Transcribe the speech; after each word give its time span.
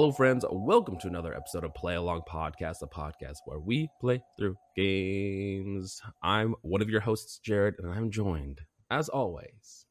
Hello, 0.00 0.12
friends. 0.12 0.46
Welcome 0.50 0.98
to 1.00 1.08
another 1.08 1.36
episode 1.36 1.62
of 1.62 1.74
Play 1.74 1.94
Along 1.94 2.22
Podcast, 2.26 2.76
a 2.80 2.86
podcast 2.86 3.40
where 3.44 3.58
we 3.58 3.90
play 4.00 4.22
through 4.38 4.56
games. 4.74 6.00
I'm 6.22 6.54
one 6.62 6.80
of 6.80 6.88
your 6.88 7.02
hosts, 7.02 7.38
Jared, 7.38 7.74
and 7.78 7.92
I'm 7.92 8.10
joined, 8.10 8.62
as 8.90 9.10
always, 9.10 9.84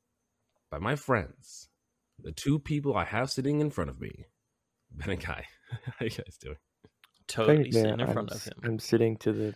by 0.72 0.80
my 0.80 0.95
friends, 0.95 1.70
the 2.17 2.31
two 2.31 2.58
people 2.58 2.98
I 2.98 3.05
have 3.05 3.30
sitting 3.30 3.62
in 3.62 3.70
front 3.70 3.91
of 3.91 4.02
me, 4.02 4.26
Ben 4.90 5.12
and 5.12 5.22
Kai. 5.22 5.45
How 6.00 6.03
you 6.03 6.09
guys 6.09 6.38
doing? 6.41 6.58
Totally 7.28 7.58
Thank- 7.66 7.73
sitting 7.76 8.00
in 8.00 8.12
front 8.12 8.31
I'm, 8.31 8.36
of 8.36 8.44
him. 8.44 8.53
I'm 8.64 8.80
sitting 8.80 9.16
to 9.17 9.31
the 9.31 9.53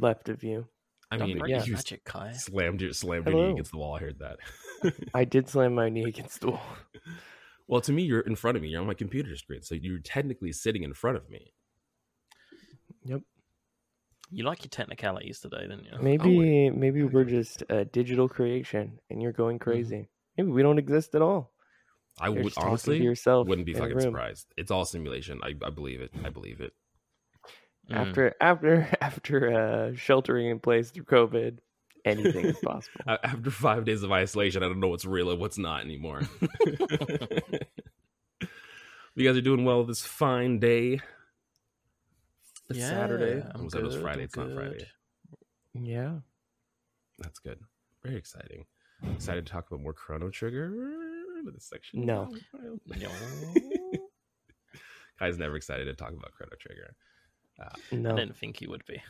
left 0.00 0.30
of 0.30 0.42
you. 0.42 0.68
I 1.10 1.18
mean, 1.18 1.38
yeah. 1.46 1.62
you 1.64 1.74
magic, 1.74 2.02
Kai. 2.02 2.32
slammed 2.32 2.80
your 2.80 2.94
slammed 2.94 3.26
your 3.26 3.34
knee 3.34 3.52
against 3.52 3.72
the 3.72 3.76
wall. 3.76 3.96
I 3.96 3.98
heard 3.98 4.20
that. 4.20 4.38
I 5.12 5.26
did 5.26 5.50
slam 5.50 5.74
my 5.74 5.90
knee 5.90 6.04
against 6.04 6.40
the 6.40 6.52
wall. 6.52 6.62
well, 7.68 7.80
to 7.80 7.92
me, 7.92 8.02
you're 8.02 8.20
in 8.20 8.36
front 8.36 8.56
of 8.56 8.62
me. 8.62 8.68
You're 8.68 8.80
on 8.80 8.86
my 8.86 8.94
computer 8.94 9.34
screen, 9.36 9.62
so 9.62 9.74
you're 9.74 9.98
technically 9.98 10.52
sitting 10.52 10.82
in 10.82 10.94
front 10.94 11.16
of 11.16 11.28
me. 11.28 11.52
Yep. 13.04 13.22
You 14.30 14.44
like 14.44 14.64
your 14.64 14.70
technicalities 14.70 15.40
today, 15.40 15.62
didn't 15.62 15.84
you? 15.84 15.98
Maybe 16.00 16.70
maybe 16.70 17.04
we're 17.04 17.24
just 17.24 17.62
a 17.68 17.84
digital 17.84 18.28
creation 18.28 18.98
and 19.08 19.22
you're 19.22 19.32
going 19.32 19.58
crazy. 19.58 20.08
Maybe 20.36 20.50
we 20.50 20.62
don't 20.62 20.78
exist 20.78 21.14
at 21.14 21.22
all. 21.22 21.52
I 22.18 22.26
You're 22.26 22.36
would 22.36 22.44
just 22.44 22.54
talking 22.56 22.66
to 22.66 22.70
honestly 22.70 23.02
yourself 23.02 23.46
wouldn't 23.46 23.66
be 23.66 23.74
fucking 23.74 24.00
surprised. 24.00 24.46
It's 24.56 24.70
all 24.70 24.84
simulation. 24.84 25.40
I, 25.42 25.54
I 25.64 25.70
believe 25.70 26.00
it. 26.00 26.10
I 26.24 26.30
believe 26.30 26.60
it. 26.60 26.72
Mm. 27.90 27.96
After 27.96 28.34
after 28.40 28.88
after 29.00 29.52
uh, 29.52 29.96
sheltering 29.96 30.50
in 30.50 30.58
place 30.58 30.90
through 30.90 31.04
COVID, 31.04 31.58
anything 32.06 32.46
is 32.46 32.58
possible. 32.64 33.00
After 33.06 33.50
five 33.50 33.84
days 33.84 34.02
of 34.02 34.10
isolation, 34.12 34.62
I 34.62 34.66
don't 34.68 34.80
know 34.80 34.88
what's 34.88 35.04
real 35.04 35.30
and 35.30 35.38
what's 35.40 35.58
not 35.58 35.82
anymore. 35.84 36.22
you 39.14 39.26
guys 39.26 39.36
are 39.36 39.40
doing 39.42 39.64
well 39.64 39.84
this 39.84 40.04
fine 40.04 40.58
day. 40.58 41.00
It's 42.68 42.78
Yeah, 42.78 42.88
Saturday. 42.88 43.42
I 43.42 43.46
I'm 43.50 43.56
almost 43.56 43.72
said 43.74 43.82
it 43.82 43.86
was 43.86 43.96
Friday. 43.96 44.20
I'm 44.20 44.24
It's 44.24 44.36
not 44.36 44.52
Friday. 44.52 44.86
Yeah. 45.74 46.14
That's 47.18 47.38
good. 47.38 47.58
Very 48.02 48.16
exciting. 48.16 48.64
Excited 49.14 49.46
to 49.46 49.52
talk 49.52 49.66
about 49.68 49.80
more 49.82 49.92
Chrono 49.92 50.30
Trigger 50.30 50.66
in 50.66 51.52
this 51.52 51.64
section. 51.66 52.04
No. 52.06 52.34
No. 52.98 53.08
Kai's 55.18 55.38
never 55.38 55.56
excited 55.56 55.86
to 55.86 55.94
talk 55.94 56.10
about 56.12 56.32
Chrono 56.32 56.52
Trigger. 56.60 56.94
Uh, 57.58 57.68
I 57.92 57.96
No. 57.96 58.14
didn't 58.16 58.36
think 58.36 58.58
he 58.58 58.66
would 58.66 58.84
be. 58.86 59.00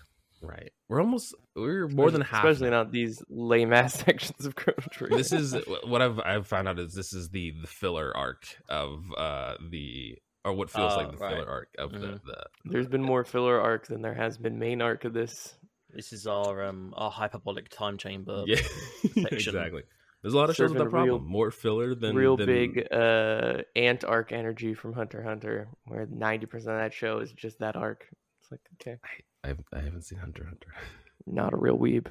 Right. 0.46 0.70
We're 0.88 1.00
almost 1.00 1.34
we're 1.54 1.88
more 1.88 2.10
than 2.10 2.20
half. 2.22 2.44
Especially 2.44 2.70
not 2.70 2.92
these 2.92 3.22
lame 3.28 3.72
ass 3.72 3.94
sections 4.04 4.46
of 4.46 4.54
Chrono 4.54 4.78
Trigger. 4.90 5.16
this 5.16 5.32
is 5.32 5.56
what 5.84 6.00
I've 6.02 6.20
I've 6.20 6.46
found 6.46 6.68
out 6.68 6.78
is 6.78 6.94
this 6.94 7.12
is 7.12 7.28
the 7.30 7.52
the 7.60 7.66
filler 7.66 8.16
arc 8.16 8.44
of 8.68 9.00
uh 9.16 9.54
the 9.70 10.16
or 10.44 10.52
what 10.52 10.70
feels 10.70 10.92
Oh, 10.92 10.96
like 10.98 11.10
the 11.10 11.16
right. 11.18 11.34
filler 11.34 11.48
arc 11.50 11.68
of 11.78 11.90
the, 11.92 11.98
Mhm. 11.98 12.20
the 12.24 12.44
There's 12.66 12.86
been 12.86 13.02
more 13.02 13.24
filler 13.24 13.60
arc 13.60 13.88
than 13.88 14.00
there 14.02 14.14
has 14.14 14.38
been 14.38 14.58
main 14.58 14.80
arc 14.80 15.04
of 15.04 15.12
this. 15.12 15.54
This 15.90 16.12
is 16.12 16.26
our 16.26 16.64
um 16.64 16.94
our 16.96 17.10
hyperbolic 17.10 17.68
time 17.68 17.98
chamber. 17.98 18.44
yeah 18.46 18.56
section. 19.02 19.26
exactly. 19.56 19.82
There's 20.22 20.34
a 20.34 20.36
lot 20.38 20.50
of 20.50 20.56
shows 20.56 20.70
with 20.72 20.78
Serving 20.78 20.90
that 20.92 20.96
a 20.96 21.02
real- 21.04 21.16
problem. 21.18 21.30
More 21.30 21.50
filler 21.50 21.94
than 21.94 22.14
real 22.16 22.36
than- 22.36 22.46
big 22.46 22.86
uh 22.92 23.62
ant 23.74 24.04
arc 24.04 24.30
energy 24.32 24.74
from 24.74 24.92
Hunter 24.92 25.22
Hunter, 25.22 25.68
where 25.86 26.06
ninety 26.06 26.46
percent 26.46 26.74
of 26.76 26.80
that 26.80 26.92
show 26.94 27.18
is 27.18 27.32
just 27.32 27.58
that 27.58 27.74
arc. 27.76 28.06
It's 28.40 28.50
like 28.52 28.60
okay, 28.80 28.98
I, 29.04 29.08
I've, 29.46 29.62
I 29.72 29.80
haven't 29.80 30.02
seen 30.02 30.18
Hunter 30.18 30.44
Hunter. 30.44 30.74
not 31.26 31.52
a 31.52 31.56
real 31.56 31.78
weeb. 31.78 32.06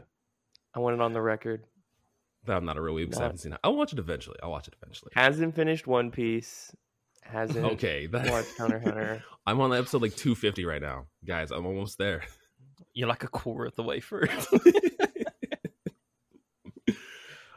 I 0.73 0.79
want 0.79 0.96
it 0.96 1.01
on 1.01 1.13
the 1.13 1.22
record. 1.22 1.66
I'm 2.47 2.66
not 2.66 2.78
a 2.78 2.81
real 2.81 2.96
weeb 2.96 3.06
because 3.06 3.19
I 3.19 3.23
haven't 3.23 3.40
seen 3.40 3.53
it. 3.53 3.59
I'll 3.63 3.75
watch 3.75 3.91
it 3.91 4.00
eventually. 4.00 4.38
I'll 4.41 4.51
watch 4.51 4.68
it 4.68 4.75
eventually. 4.81 5.12
Hasn't 5.16 5.56
finished 5.56 5.88
One 5.88 6.12
Piece. 6.12 6.75
Hasn't 7.23 7.66
Okay, 7.73 8.06
that, 8.07 8.29
watched 8.29 8.57
Hunter 8.57 8.79
Hunter. 8.79 9.23
I'm 9.47 9.59
on 9.62 9.73
episode 9.73 10.01
like 10.01 10.16
250 10.16 10.66
right 10.66 10.81
now, 10.81 11.07
guys. 11.25 11.51
I'm 11.51 11.66
almost 11.66 11.97
there. 11.97 12.23
You're 12.94 13.09
like 13.09 13.23
a 13.23 13.28
quarter 13.28 13.66
of 13.66 13.75
the 13.75 13.84
way 13.84 14.00
through. 14.00 14.28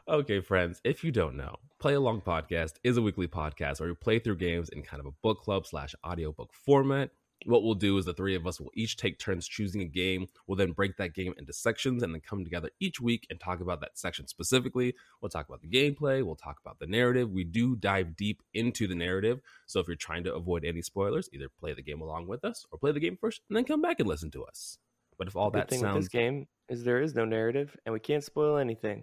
okay, 0.08 0.40
friends, 0.40 0.80
if 0.84 1.04
you 1.04 1.12
don't 1.12 1.36
know, 1.36 1.56
Play 1.78 1.94
Along 1.94 2.22
Podcast 2.22 2.74
is 2.82 2.96
a 2.96 3.02
weekly 3.02 3.28
podcast 3.28 3.78
where 3.78 3.88
we 3.88 3.94
play 3.94 4.18
through 4.18 4.36
games 4.36 4.68
in 4.68 4.82
kind 4.82 5.00
of 5.00 5.06
a 5.06 5.12
book 5.22 5.42
club 5.42 5.66
slash 5.66 5.94
audiobook 6.04 6.52
format. 6.52 7.10
What 7.44 7.62
we'll 7.62 7.74
do 7.74 7.96
is 7.98 8.04
the 8.04 8.14
three 8.14 8.34
of 8.34 8.46
us 8.46 8.60
will 8.60 8.72
each 8.74 8.96
take 8.96 9.18
turns 9.18 9.46
choosing 9.46 9.82
a 9.82 9.86
game. 9.86 10.28
We'll 10.46 10.56
then 10.56 10.72
break 10.72 10.96
that 10.96 11.14
game 11.14 11.34
into 11.38 11.52
sections 11.52 12.02
and 12.02 12.12
then 12.12 12.20
come 12.20 12.42
together 12.44 12.70
each 12.80 13.00
week 13.00 13.26
and 13.30 13.38
talk 13.38 13.60
about 13.60 13.80
that 13.80 13.96
section 13.96 14.26
specifically. 14.26 14.94
We'll 15.20 15.28
talk 15.28 15.48
about 15.48 15.62
the 15.62 15.68
gameplay, 15.68 16.24
we'll 16.24 16.36
talk 16.36 16.58
about 16.60 16.78
the 16.78 16.86
narrative. 16.86 17.30
We 17.30 17.44
do 17.44 17.76
dive 17.76 18.16
deep 18.16 18.42
into 18.54 18.86
the 18.88 18.96
narrative. 18.96 19.40
So 19.66 19.78
if 19.80 19.86
you're 19.86 19.96
trying 19.96 20.24
to 20.24 20.34
avoid 20.34 20.64
any 20.64 20.82
spoilers, 20.82 21.28
either 21.32 21.48
play 21.48 21.74
the 21.74 21.82
game 21.82 22.00
along 22.00 22.26
with 22.26 22.44
us 22.44 22.66
or 22.70 22.78
play 22.78 22.92
the 22.92 23.00
game 23.00 23.16
first 23.20 23.42
and 23.48 23.56
then 23.56 23.64
come 23.64 23.82
back 23.82 24.00
and 24.00 24.08
listen 24.08 24.30
to 24.32 24.44
us. 24.44 24.78
But 25.16 25.28
if 25.28 25.36
all 25.36 25.50
Good 25.50 25.62
that 25.62 25.70
thing 25.70 25.80
with 25.80 25.90
sounds 25.90 26.04
this 26.06 26.08
game 26.08 26.46
is 26.68 26.84
there 26.84 27.00
is 27.00 27.14
no 27.14 27.24
narrative, 27.24 27.76
and 27.84 27.92
we 27.92 28.00
can't 28.00 28.22
spoil 28.22 28.56
anything 28.56 29.02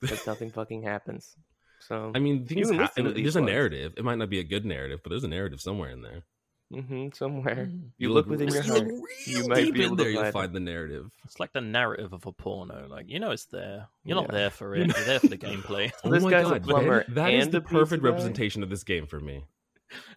because 0.00 0.26
nothing 0.26 0.50
fucking 0.50 0.82
happens. 0.82 1.36
So 1.80 2.12
I 2.14 2.18
mean, 2.18 2.46
things 2.46 2.68
can 2.68 2.78
ha- 2.78 2.84
listen 2.84 3.04
to 3.04 3.22
there's 3.22 3.36
a 3.36 3.40
narrative. 3.40 3.94
It 3.96 4.04
might 4.04 4.18
not 4.18 4.30
be 4.30 4.38
a 4.38 4.44
good 4.44 4.64
narrative, 4.64 5.00
but 5.02 5.10
there's 5.10 5.24
a 5.24 5.28
narrative 5.28 5.60
somewhere 5.60 5.90
in 5.90 6.02
there. 6.02 6.22
Hmm 6.72 7.08
somewhere 7.14 7.66
Mm. 7.70 7.90
you 7.98 8.10
look 8.10 8.26
within 8.28 8.48
your 8.48 8.62
real- 8.62 8.72
heart, 8.72 8.86
real 8.86 9.02
you 9.26 9.48
might 9.48 9.72
be 9.72 9.80
in 9.80 9.86
able 9.86 9.96
there. 9.96 10.08
You'll 10.10 10.22
find 10.22 10.32
find 10.32 10.52
the 10.54 10.60
narrative. 10.60 11.10
It's 11.24 11.40
like 11.40 11.52
the 11.52 11.60
narrative 11.60 12.12
of 12.12 12.26
a 12.26 12.32
porno. 12.32 12.86
Like 12.88 13.08
you 13.08 13.18
know, 13.18 13.32
it's 13.32 13.46
there. 13.46 13.88
You're 14.04 14.16
not 14.16 14.30
there 14.30 14.50
for 14.50 14.74
it. 14.76 14.86
You're 14.96 15.04
there 15.06 15.18
for 15.20 15.28
the 15.28 15.38
gameplay. 15.38 15.90
Oh 16.04 16.10
This 16.10 16.22
my 16.22 16.30
guy's 16.30 16.44
God, 16.44 16.52
Ben, 16.52 16.62
plumber 16.62 17.04
that 17.08 17.32
is 17.34 17.44
and 17.46 17.52
the 17.52 17.58
a 17.58 17.60
pizza 17.60 17.74
perfect 17.74 18.02
guy? 18.02 18.08
representation 18.08 18.62
of 18.62 18.70
this 18.70 18.84
game 18.84 19.06
for 19.06 19.18
me. 19.18 19.44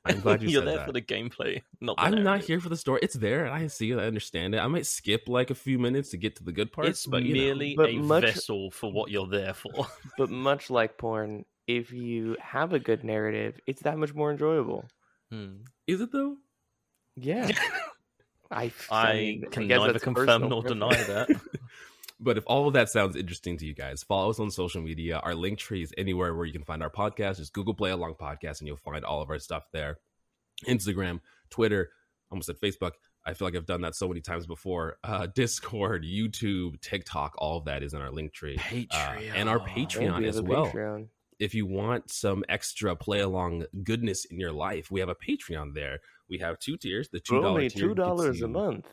I'm 0.05 0.19
glad 0.19 0.43
you 0.43 0.49
You're 0.53 0.61
said 0.61 0.67
there 0.67 0.77
that. 0.77 0.85
for 0.85 0.91
the 0.93 1.01
gameplay, 1.01 1.63
not 1.81 1.97
the 1.97 2.03
I'm 2.03 2.23
not 2.23 2.41
here 2.43 2.59
for 2.59 2.69
the 2.69 2.77
story. 2.77 2.99
It's 3.01 3.15
there. 3.15 3.47
I 3.51 3.65
see 3.65 3.89
it. 3.89 3.97
I 3.97 4.05
understand 4.05 4.53
it. 4.53 4.59
I 4.59 4.67
might 4.67 4.85
skip 4.85 5.27
like 5.27 5.49
a 5.49 5.55
few 5.55 5.79
minutes 5.79 6.09
to 6.11 6.17
get 6.17 6.35
to 6.35 6.43
the 6.43 6.51
good 6.51 6.71
parts, 6.71 6.89
It's 6.89 7.05
but 7.07 7.23
you 7.23 7.33
know. 7.33 7.41
merely 7.41 7.73
But 7.75 7.89
a 7.89 7.97
much- 7.97 8.25
vessel 8.25 8.69
for 8.69 8.91
what 8.93 9.09
you're 9.09 9.25
there 9.27 9.55
for. 9.55 9.87
But 10.19 10.29
much 10.29 10.69
like 10.69 10.99
porn, 10.99 11.45
if 11.65 11.91
you 11.91 12.37
have 12.39 12.73
a 12.73 12.79
good 12.79 13.03
narrative, 13.03 13.59
it's 13.65 13.81
that 13.81 13.97
much 13.97 14.13
more 14.13 14.29
enjoyable. 14.29 14.85
Hmm. 15.31 15.63
is 15.87 15.99
it 15.99 16.11
though? 16.11 16.37
Yeah. 17.15 17.49
I, 18.51 18.71
I 18.91 19.41
can 19.51 19.67
neither 19.67 19.97
confirm 19.97 20.27
personal 20.27 20.49
nor 20.49 20.63
deny 20.63 20.95
that. 21.03 21.29
But 22.23 22.37
if 22.37 22.45
all 22.47 22.67
of 22.67 22.73
that 22.73 22.89
sounds 22.89 23.15
interesting 23.17 23.57
to 23.57 23.65
you 23.65 23.73
guys, 23.73 24.01
follow 24.01 24.29
us 24.29 24.39
on 24.39 24.49
social 24.49 24.81
media. 24.81 25.19
Our 25.19 25.35
link 25.35 25.59
tree 25.59 25.83
is 25.83 25.93
anywhere 25.97 26.33
where 26.33 26.45
you 26.45 26.53
can 26.53 26.63
find 26.63 26.81
our 26.81 26.89
podcast. 26.89 27.37
Just 27.37 27.51
Google 27.51 27.73
Play 27.73 27.91
Along 27.91 28.13
Podcast 28.13 28.59
and 28.59 28.67
you'll 28.67 28.77
find 28.77 29.03
all 29.03 29.21
of 29.21 29.29
our 29.29 29.39
stuff 29.39 29.65
there. 29.73 29.97
Instagram, 30.65 31.19
Twitter, 31.49 31.89
almost 32.31 32.47
at 32.47 32.61
Facebook. 32.61 32.91
I 33.25 33.33
feel 33.33 33.47
like 33.47 33.55
I've 33.55 33.65
done 33.65 33.81
that 33.81 33.95
so 33.95 34.07
many 34.07 34.21
times 34.21 34.45
before. 34.45 34.97
Uh, 35.03 35.27
Discord, 35.27 36.03
YouTube, 36.03 36.79
TikTok, 36.81 37.35
all 37.37 37.57
of 37.57 37.65
that 37.65 37.83
is 37.83 37.93
in 37.93 38.01
our 38.01 38.11
link 38.11 38.33
tree. 38.33 38.57
Uh, 38.91 39.15
and 39.35 39.49
our 39.49 39.59
Patreon. 39.59 39.67
And 39.67 39.87
Patreon 39.89 40.19
we 40.19 40.27
as 40.27 40.41
well. 40.41 40.67
Patreon. 40.67 41.07
If 41.39 41.53
you 41.53 41.65
want 41.65 42.11
some 42.11 42.43
extra 42.47 42.95
play 42.95 43.19
along 43.19 43.65
goodness 43.83 44.25
in 44.25 44.39
your 44.39 44.51
life, 44.53 44.91
we 44.91 44.99
have 45.01 45.09
a 45.09 45.15
Patreon 45.15 45.73
there. 45.73 45.99
We 46.29 46.37
have 46.39 46.59
two 46.59 46.77
tiers. 46.77 47.09
The 47.11 47.19
two 47.19 47.41
dollar 47.41 47.61
tier 47.69 47.69
two 47.89 47.95
dollars 47.95 48.41
a 48.41 48.47
month. 48.47 48.85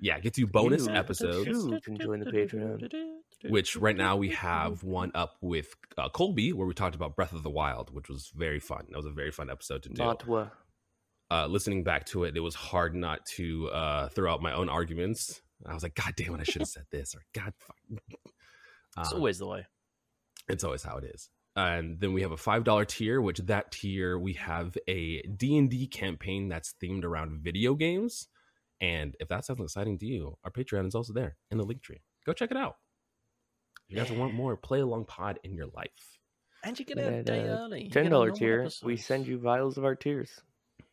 Yeah, 0.00 0.18
gets 0.20 0.38
you 0.38 0.46
bonus 0.46 0.86
You 0.86 0.92
episodes. 0.94 1.44
too 1.44 1.78
can 1.84 1.98
join 1.98 2.20
the 2.20 2.26
Patreon. 2.30 2.88
which 3.48 3.74
right 3.76 3.96
now 3.96 4.16
we 4.16 4.30
have 4.30 4.84
one 4.84 5.10
up 5.14 5.36
with 5.40 5.74
uh, 5.96 6.08
Colby, 6.08 6.52
where 6.52 6.66
we 6.68 6.74
talked 6.74 6.94
about 6.94 7.16
Breath 7.16 7.32
of 7.32 7.42
the 7.42 7.50
Wild, 7.50 7.92
which 7.94 8.08
was 8.08 8.30
very 8.34 8.60
fun. 8.60 8.86
That 8.90 8.96
was 8.96 9.06
a 9.06 9.10
very 9.10 9.32
fun 9.32 9.50
episode 9.50 9.82
to 9.84 9.88
do. 9.88 10.02
Matwa. 10.02 10.50
Uh, 11.30 11.46
listening 11.46 11.82
back 11.84 12.06
to 12.06 12.24
it, 12.24 12.36
it 12.36 12.40
was 12.40 12.54
hard 12.54 12.94
not 12.94 13.26
to 13.36 13.68
uh, 13.70 14.08
throw 14.10 14.32
out 14.32 14.40
my 14.40 14.52
own 14.52 14.68
arguments. 14.68 15.42
I 15.66 15.74
was 15.74 15.82
like, 15.82 15.94
God 15.96 16.14
damn 16.16 16.34
it, 16.34 16.40
I 16.40 16.44
should 16.44 16.62
have 16.62 16.68
said 16.68 16.86
this, 16.92 17.14
or 17.14 17.20
God, 17.34 17.52
fuck. 17.58 17.76
It's 18.98 19.12
Um, 19.12 19.18
always 19.18 19.38
the 19.38 19.46
way. 19.46 19.66
it's 20.48 20.64
always 20.64 20.82
how 20.84 20.96
it 20.98 21.04
is. 21.04 21.28
And 21.58 21.98
then 21.98 22.12
we 22.12 22.22
have 22.22 22.30
a 22.30 22.36
five 22.36 22.62
dollar 22.62 22.84
tier, 22.84 23.20
which 23.20 23.38
that 23.38 23.72
tier 23.72 24.16
we 24.16 24.34
have 24.34 24.76
a 24.86 25.22
D 25.22 25.58
and 25.58 25.68
D 25.68 25.88
campaign 25.88 26.48
that's 26.48 26.72
themed 26.80 27.02
around 27.02 27.40
video 27.42 27.74
games. 27.74 28.28
And 28.80 29.16
if 29.18 29.26
that 29.26 29.44
sounds 29.44 29.60
exciting 29.60 29.98
to 29.98 30.06
you, 30.06 30.38
our 30.44 30.52
Patreon 30.52 30.86
is 30.86 30.94
also 30.94 31.12
there 31.12 31.36
in 31.50 31.58
the 31.58 31.64
link 31.64 31.82
tree. 31.82 32.00
Go 32.24 32.32
check 32.32 32.52
it 32.52 32.56
out. 32.56 32.76
If 33.88 33.96
you 33.96 34.00
guys 34.00 34.12
want 34.12 34.34
more 34.34 34.56
play 34.56 34.78
along 34.80 35.06
pod 35.06 35.40
in 35.42 35.56
your 35.56 35.66
life. 35.74 36.18
And 36.62 36.78
you 36.78 36.84
get 36.84 36.98
a 36.98 37.16
at, 37.18 37.24
day 37.24 37.40
uh, 37.40 37.56
early. 37.58 37.84
You 37.84 37.90
Ten 37.90 38.04
get 38.04 38.06
a 38.06 38.10
dollar 38.10 38.26
normal 38.26 38.38
tier, 38.38 38.60
episode. 38.62 38.86
we 38.86 38.96
send 38.96 39.26
you 39.26 39.38
vials 39.40 39.78
of 39.78 39.84
our 39.84 39.96
tears. 39.96 40.40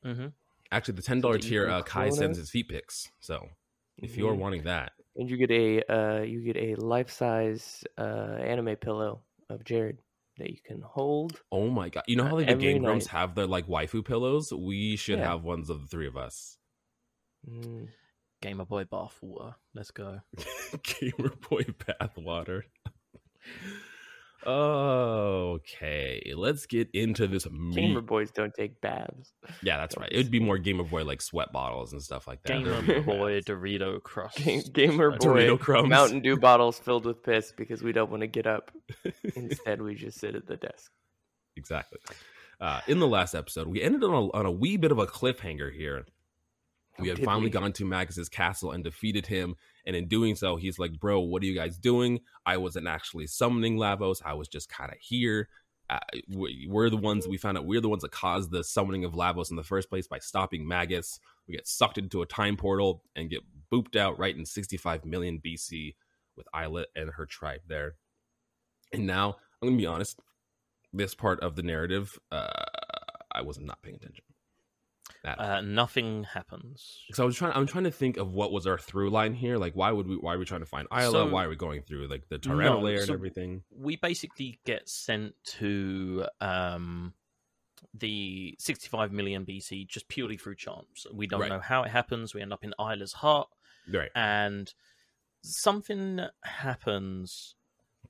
Mhm. 0.03 0.33
Actually, 0.71 0.95
the 0.95 1.01
ten 1.03 1.21
dollar 1.21 1.35
that 1.35 1.43
you 1.43 1.49
tier, 1.49 1.69
uh, 1.69 1.83
Kai 1.83 2.09
sends 2.09 2.39
his 2.39 2.49
feet 2.49 2.69
pics. 2.69 3.11
So 3.19 3.49
if 3.97 4.17
you're 4.17 4.33
Mhm. 4.33 4.39
wanting 4.39 4.63
that, 4.63 4.93
and 5.15 5.29
you 5.29 5.37
get 5.37 5.51
a 5.51 5.83
uh, 5.93 6.21
you 6.23 6.41
get 6.41 6.57
a 6.57 6.73
life 6.81 7.11
size 7.11 7.83
uh, 7.99 8.37
anime 8.39 8.75
pillow 8.77 9.21
of 9.49 9.63
Jared 9.63 9.99
that 10.37 10.49
you 10.49 10.57
can 10.65 10.81
hold. 10.81 11.39
oh 11.51 11.69
my 11.69 11.89
god, 11.89 12.03
you 12.07 12.15
know 12.15 12.23
how 12.25 12.35
like 12.35 12.45
the 12.47 12.51
Every 12.53 12.63
Game 12.73 12.83
Grumps 12.83 13.05
night. 13.05 13.11
have 13.19 13.35
their 13.35 13.47
like 13.47 13.67
waifu 13.67 14.03
pillows? 14.05 14.51
We 14.53 14.95
should 14.95 15.19
Yeah. 15.19 15.29
have 15.31 15.43
ones 15.43 15.69
of 15.69 15.81
the 15.81 15.87
three 15.87 16.07
of 16.07 16.17
us. 16.17 16.57
Mm. 17.49 17.87
Gamer 18.41 18.65
Boy 18.65 18.83
bathwater. 18.83 19.55
Let's 19.73 19.91
go. 19.91 20.19
Gamer 20.83 21.31
Boy 21.49 21.63
bathwater. 21.63 22.63
Okay, 24.47 26.33
let's 26.35 26.65
get 26.65 26.89
into 26.93 27.27
this 27.27 27.45
Gamer 27.73 28.01
boys 28.01 28.31
don't 28.31 28.53
take 28.53 28.79
baths. 28.81 29.33
Yeah, 29.61 29.77
that's 29.77 29.97
right. 29.97 30.09
It 30.11 30.17
would 30.17 30.31
be 30.31 30.39
more 30.39 30.57
Game 30.57 30.79
of 30.79 30.89
Boy 30.89 31.03
like 31.03 31.21
sweat 31.21 31.51
bottles 31.51 31.93
and 31.93 32.01
stuff 32.01 32.27
like 32.27 32.43
that. 32.43 32.53
Gamer 32.63 32.81
There 32.81 33.01
Boy 33.01 33.35
baths. 33.35 33.47
Dorito 33.47 34.01
Crust. 34.01 34.37
Ga- 34.43 34.63
Gamer 34.73 35.11
That's- 35.11 35.25
boy 35.25 35.41
Dorito 35.47 35.59
crumbs. 35.59 35.89
Mountain 35.89 36.21
Dew 36.21 36.37
bottles 36.37 36.79
filled 36.79 37.05
with 37.05 37.23
piss 37.23 37.51
because 37.55 37.81
we 37.83 37.91
don't 37.91 38.09
want 38.09 38.21
to 38.21 38.27
get 38.27 38.47
up. 38.47 38.71
Instead, 39.35 39.81
we 39.81 39.95
just 39.95 40.19
sit 40.19 40.35
at 40.35 40.47
the 40.47 40.57
desk. 40.57 40.91
exactly. 41.55 41.99
Uh, 42.61 42.81
in 42.87 42.99
the 42.99 43.07
last 43.07 43.33
episode, 43.35 43.67
we 43.67 43.81
ended 43.81 44.03
on 44.03 44.13
a, 44.13 44.31
on 44.37 44.45
a 44.45 44.51
wee 44.51 44.77
bit 44.77 44.91
of 44.91 44.97
a 44.99 45.05
cliffhanger 45.05 45.73
here. 45.73 46.05
We 46.99 47.09
Oh, 47.09 47.11
had 47.11 47.17
did 47.17 47.25
finally 47.25 47.45
we? 47.45 47.49
gone 47.51 47.73
to 47.73 47.83
Magus's 47.85 48.29
castle 48.29 48.71
and 48.71 48.83
defeated 48.83 49.27
him. 49.27 49.55
And 49.85 49.95
in 49.95 50.07
doing 50.07 50.35
so, 50.35 50.55
he's 50.55 50.79
like, 50.79 50.99
Bro, 50.99 51.21
what 51.21 51.43
are 51.43 51.45
you 51.45 51.55
guys 51.55 51.77
doing? 51.77 52.19
I 52.45 52.57
wasn't 52.57 52.87
actually 52.87 53.27
summoning 53.27 53.77
Lavos. 53.77 54.21
I 54.25 54.33
was 54.33 54.47
just 54.47 54.69
kind 54.69 54.91
of 54.91 54.97
here. 54.99 55.49
Uh, 55.89 55.99
we, 56.29 56.67
we're 56.69 56.89
the 56.89 56.97
ones, 56.97 57.27
we 57.27 57.37
found 57.37 57.57
out 57.57 57.65
we're 57.65 57.81
the 57.81 57.89
ones 57.89 58.01
that 58.01 58.11
caused 58.11 58.49
the 58.49 58.63
summoning 58.63 59.05
of 59.05 59.13
Lavos 59.13 59.51
in 59.51 59.55
the 59.55 59.63
first 59.63 59.89
place 59.89 60.07
by 60.07 60.17
stopping 60.17 60.67
Magus. 60.67 61.19
We 61.47 61.55
get 61.55 61.67
sucked 61.67 61.99
into 61.99 62.23
a 62.23 62.25
time 62.25 62.57
portal 62.57 63.03
and 63.15 63.29
get 63.29 63.41
booped 63.71 63.95
out 63.95 64.17
right 64.17 64.35
in 64.35 64.45
65 64.45 65.05
million 65.05 65.39
BC 65.45 65.93
with 66.35 66.47
Ayla 66.55 66.85
and 66.95 67.11
her 67.11 67.27
tribe 67.27 67.61
there. 67.67 67.95
And 68.93 69.05
now, 69.05 69.35
I'm 69.61 69.69
to 69.69 69.77
be 69.77 69.85
honest, 69.85 70.19
this 70.91 71.13
part 71.13 71.39
of 71.41 71.55
the 71.55 71.63
narrative, 71.63 72.17
uh, 72.31 72.47
I 73.31 73.41
was 73.41 73.59
not 73.59 73.81
paying 73.83 73.97
attention. 73.97 74.23
At 75.25 75.39
all. 75.39 75.45
Uh, 75.51 75.61
nothing 75.61 76.23
happens. 76.23 76.99
So 77.13 77.23
I 77.23 77.25
was 77.25 77.35
trying. 77.35 77.53
I'm 77.53 77.65
trying 77.67 77.83
to 77.85 77.91
think 77.91 78.17
of 78.17 78.31
what 78.33 78.51
was 78.51 78.67
our 78.67 78.77
through 78.77 79.09
line 79.09 79.33
here. 79.33 79.57
Like, 79.57 79.73
why 79.75 79.91
would 79.91 80.07
we? 80.07 80.15
Why 80.17 80.35
are 80.35 80.37
we 80.37 80.45
trying 80.45 80.59
to 80.61 80.65
find 80.65 80.87
Ayla? 80.89 81.11
So- 81.11 81.27
why 81.29 81.45
are 81.45 81.49
we 81.49 81.55
going 81.55 81.81
through 81.81 82.07
like 82.07 82.27
the 82.29 82.35
No, 82.45 82.55
Tyranno 82.55 82.81
lair 82.81 83.01
and 83.01 83.09
everything? 83.09 83.63
We 83.71 83.95
basically 83.95 84.59
get 84.65 84.87
sent 84.87 85.33
to 85.57 86.25
um, 86.41 87.13
the 87.93 88.55
65 88.59 89.11
million 89.11 89.45
BC 89.45 89.87
just 89.87 90.07
purely 90.07 90.37
through 90.37 90.55
chance. 90.55 91.05
We 91.13 91.27
don't 91.27 91.41
Right. 91.41 91.49
know 91.49 91.59
how 91.59 91.83
it 91.83 91.89
happens. 91.91 92.33
We 92.33 92.41
end 92.41 92.53
up 92.53 92.63
in 92.63 92.73
Ayla's 92.79 93.13
heart, 93.13 93.49
Right. 93.91 94.11
and 94.15 94.73
something 95.41 96.19
happens 96.43 97.55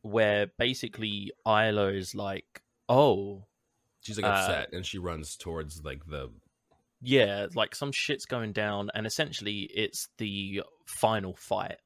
where 0.02 0.48
basically 0.58 1.32
Ayla 1.46 1.96
is 1.96 2.16
like, 2.16 2.62
"Oh, 2.90 3.46
She's 4.02 4.18
like 4.20 4.26
Uh, 4.32 4.36
upset 4.36 4.72
and 4.72 4.86
she 4.86 5.00
runs 5.00 5.36
towards 5.36 5.84
like 5.84 6.06
the. 6.06 6.30
Yeah, 7.06 7.48
like 7.56 7.76
some 7.76 7.92
shit's 7.92 8.26
going 8.26 8.52
down, 8.54 8.90
and 8.94 9.06
essentially 9.06 9.70
it's 9.74 10.08
the 10.18 10.62
final 10.86 11.36
fight. 11.36 11.78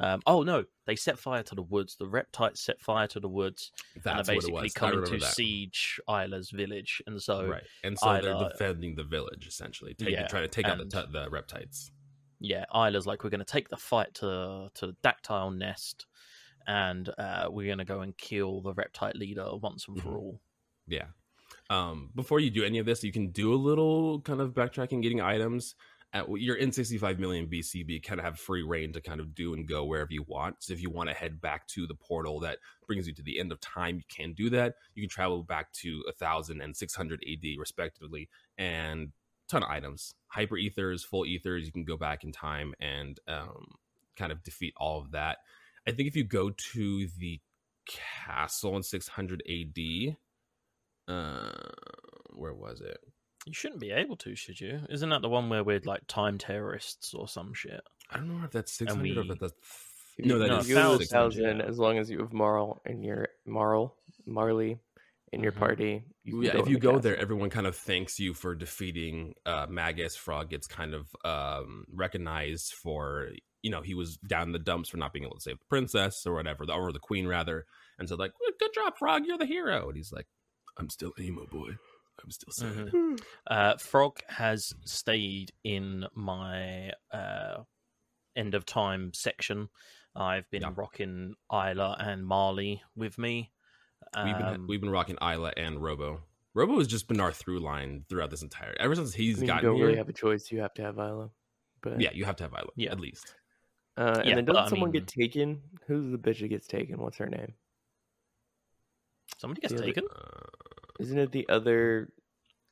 Um, 0.00 0.20
oh 0.26 0.42
no, 0.44 0.64
they 0.86 0.94
set 0.94 1.18
fire 1.18 1.42
to 1.42 1.54
the 1.56 1.62
woods. 1.62 1.96
The 1.98 2.06
reptites 2.06 2.64
set 2.64 2.80
fire 2.80 3.08
to 3.08 3.18
the 3.20 3.28
woods, 3.28 3.72
That's 4.04 4.28
and 4.28 4.38
are 4.38 4.40
what 4.40 4.44
it 4.44 4.52
basically 4.52 4.70
coming 4.70 5.04
to 5.06 5.18
that. 5.18 5.34
siege 5.34 5.98
Ayla's 6.08 6.50
village. 6.50 7.02
And 7.06 7.20
so, 7.20 7.46
right. 7.48 7.64
And 7.82 7.98
so 7.98 8.20
they're 8.22 8.48
defending 8.50 8.94
the 8.94 9.02
village 9.02 9.46
essentially, 9.48 9.94
taking, 9.94 10.14
Yeah, 10.14 10.28
trying 10.28 10.44
to 10.44 10.48
take 10.48 10.66
out 10.66 10.78
the, 10.78 10.84
t- 10.84 11.10
the 11.12 11.28
reptites. 11.30 11.90
yeah, 12.38 12.64
Ayla's 12.72 13.06
like, 13.06 13.24
we're 13.24 13.30
going 13.30 13.40
to 13.40 13.44
take 13.52 13.70
the 13.70 13.76
fight 13.76 14.14
to 14.14 14.68
to 14.74 14.86
the 14.86 14.96
dactyl 15.02 15.50
nest, 15.56 16.06
and 16.68 17.08
uh, 17.18 17.48
we're 17.50 17.66
going 17.66 17.78
to 17.78 17.84
go 17.84 18.00
and 18.02 18.16
kill 18.16 18.60
the 18.60 18.74
reptile 18.74 19.10
leader 19.16 19.48
once 19.56 19.86
and 19.88 20.00
for 20.00 20.10
Mhm. 20.10 20.16
all. 20.16 20.40
Yeah. 20.86 21.06
Um, 21.70 22.10
before 22.14 22.40
you 22.40 22.50
do 22.50 22.64
any 22.64 22.78
of 22.78 22.86
this, 22.86 23.04
you 23.04 23.12
can 23.12 23.30
do 23.30 23.52
a 23.52 23.56
little 23.56 24.20
kind 24.20 24.40
of 24.40 24.54
backtracking, 24.54 25.02
getting 25.02 25.20
items. 25.20 25.74
At, 26.14 26.26
you're 26.30 26.56
in 26.56 26.72
65 26.72 27.18
million 27.18 27.46
BC, 27.46 27.84
but 27.84 27.92
you 27.92 28.00
kind 28.00 28.18
of 28.18 28.24
have 28.24 28.38
free 28.38 28.62
reign 28.62 28.92
to 28.94 29.00
kind 29.00 29.20
of 29.20 29.34
do 29.34 29.52
and 29.52 29.68
go 29.68 29.84
wherever 29.84 30.10
you 30.10 30.24
want. 30.26 30.56
So 30.60 30.72
if 30.72 30.80
you 30.80 30.88
want 30.88 31.10
to 31.10 31.14
head 31.14 31.40
back 31.40 31.66
to 31.68 31.86
the 31.86 31.94
portal 31.94 32.40
that 32.40 32.58
brings 32.86 33.06
you 33.06 33.14
to 33.14 33.22
the 33.22 33.38
end 33.38 33.52
of 33.52 33.60
time, 33.60 33.96
you 33.96 34.02
can 34.08 34.32
do 34.32 34.48
that. 34.50 34.76
You 34.94 35.02
can 35.02 35.10
travel 35.10 35.42
back 35.42 35.70
to 35.74 36.02
1000 36.06 36.62
and 36.62 36.74
600 36.74 37.24
AD, 37.30 37.58
respectively, 37.58 38.30
and 38.56 39.12
ton 39.48 39.62
of 39.62 39.68
items. 39.68 40.14
Hyper 40.28 40.56
ethers, 40.56 41.04
full 41.04 41.26
ethers. 41.26 41.66
You 41.66 41.72
can 41.72 41.84
go 41.84 41.98
back 41.98 42.24
in 42.24 42.32
time 42.32 42.74
and 42.80 43.18
um, 43.28 43.66
kind 44.16 44.32
of 44.32 44.42
defeat 44.42 44.74
all 44.78 45.00
of 45.00 45.10
that. 45.12 45.38
I 45.86 45.92
think 45.92 46.08
if 46.08 46.16
you 46.16 46.24
go 46.24 46.50
to 46.50 47.08
the 47.18 47.40
castle 47.86 48.76
in 48.76 48.82
600 48.82 49.42
AD, 49.48 50.16
uh, 51.08 51.50
where 52.34 52.54
was 52.54 52.80
it? 52.80 52.98
You 53.46 53.54
shouldn't 53.54 53.80
be 53.80 53.90
able 53.92 54.16
to, 54.18 54.34
should 54.36 54.60
you? 54.60 54.80
Isn't 54.90 55.08
that 55.10 55.22
the 55.22 55.28
one 55.28 55.48
where 55.48 55.64
we're 55.64 55.80
like 55.84 56.02
time 56.06 56.38
terrorists 56.38 57.14
or 57.14 57.26
some 57.28 57.54
shit? 57.54 57.80
I 58.10 58.16
don't 58.18 58.28
know 58.38 58.44
if 58.44 58.50
that's 58.50 58.72
six 58.72 58.92
And 58.92 59.00
hundred 59.00 59.18
or 59.18 59.22
we- 59.22 59.30
if 59.30 59.38
that's 59.38 59.54
If 60.18 60.26
no, 60.26 60.34
you- 60.34 60.40
that 60.40 60.48
no, 60.48 60.58
is 60.58 60.68
you 60.68 60.74
go 60.74 60.98
to 60.98 61.04
600. 61.04 61.08
thousand 61.08 61.60
as 61.62 61.78
long 61.78 61.98
as 61.98 62.10
you 62.10 62.18
have 62.18 62.32
Marle 62.32 62.80
in 62.84 63.02
your 63.02 63.28
Marle 63.46 63.96
Marley 64.26 64.78
in 65.32 65.42
your 65.42 65.52
Mhm. 65.52 65.58
party. 65.58 66.04
You 66.24 66.42
yeah, 66.42 66.58
if 66.58 66.68
you 66.68 66.74
the 66.76 66.80
go 66.80 66.98
there, 66.98 67.16
everyone 67.16 67.50
kind 67.50 67.66
of 67.66 67.76
thanks 67.76 68.18
you 68.18 68.34
for 68.34 68.54
defeating 68.54 69.34
uh, 69.46 69.66
Magus. 69.68 70.16
Frog 70.16 70.50
gets 70.50 70.66
kind 70.66 70.92
of 70.94 71.08
um, 71.24 71.84
recognized 71.92 72.72
for 72.74 73.30
you 73.62 73.70
know 73.70 73.80
he 73.82 73.94
was 73.94 74.16
down 74.18 74.48
in 74.48 74.52
the 74.52 74.58
dumps 74.58 74.88
for 74.88 74.96
not 74.96 75.12
being 75.12 75.24
able 75.24 75.36
to 75.36 75.40
save 75.40 75.58
the 75.58 75.64
princess 75.66 76.26
or 76.26 76.34
whatever, 76.34 76.64
or 76.70 76.92
the 76.92 76.98
queen 76.98 77.26
rather, 77.26 77.66
and 77.98 78.08
so 78.08 78.16
like 78.16 78.32
good 78.58 78.70
job, 78.74 78.98
Frog, 78.98 79.22
you're 79.26 79.38
the 79.38 79.46
hero. 79.46 79.86
And 79.88 79.96
he's 79.96 80.10
like, 80.12 80.26
I'm 80.78 80.88
still 80.90 81.12
emo 81.18 81.46
boy. 81.46 81.70
I'm 82.22 82.30
still 82.30 82.52
sad. 82.52 82.90
Mhm. 82.92 83.20
Uh, 83.46 83.76
Frog 83.78 84.18
has 84.28 84.72
stayed 84.84 85.52
in 85.64 86.04
my 86.14 86.90
uh, 87.12 87.62
end 88.36 88.54
of 88.54 88.66
time 88.66 89.12
section. 89.14 89.68
I've 90.14 90.48
been 90.50 90.62
Yeah. 90.62 90.72
rocking 90.76 91.34
Ayla 91.50 91.96
and 92.04 92.26
Marley 92.26 92.82
with 92.96 93.18
me. 93.18 93.52
We've 94.16 94.36
been 94.36 94.42
Um, 94.46 94.66
we've 94.68 94.80
been 94.80 94.90
rocking 94.90 95.16
Ayla 95.16 95.52
and 95.56 95.82
Robo. 95.82 96.22
Robo 96.54 96.78
has 96.78 96.86
just 96.88 97.08
been 97.08 97.20
our 97.20 97.32
through 97.32 97.60
line 97.60 98.04
throughout 98.08 98.30
this 98.30 98.42
entire. 98.42 98.74
Ever 98.80 98.94
since 98.96 99.14
I 99.14 99.16
he's 99.18 99.36
mean, 99.36 99.42
you 99.44 99.46
gotten 99.48 99.64
don't 99.64 99.76
here, 99.76 99.86
really 99.86 99.98
have 99.98 100.08
a 100.08 100.12
choice. 100.12 100.50
You 100.50 100.60
have 100.60 100.74
to 100.74 100.82
have 100.82 100.96
Ayla. 100.96 101.30
But 101.82 102.00
yeah, 102.00 102.10
you 102.12 102.24
have 102.24 102.36
to 102.36 102.44
have 102.44 102.52
Ayla 102.52 102.70
Yeah. 102.76 102.90
at 102.92 103.00
least. 103.00 103.34
uh, 103.96 104.14
and 104.18 104.28
Yeah, 104.28 104.34
then 104.36 104.44
but 104.44 104.52
doesn't 104.54 104.66
I 104.66 104.68
someone 104.70 104.90
mean- 104.90 105.02
get 105.04 105.08
taken? 105.08 105.62
Who's 105.86 106.10
the 106.10 106.18
bitch 106.18 106.40
that 106.40 106.48
gets 106.48 106.66
taken? 106.66 106.98
What's 107.00 107.16
her 107.18 107.26
name? 107.28 107.54
somebody 109.38 109.60
gets 109.60 109.72
the 109.72 109.78
other- 109.78 109.86
taken. 109.86 110.04
Uh, 110.10 110.46
Isn't 110.98 111.18
it 111.18 111.32
the 111.32 111.48
other 111.48 112.12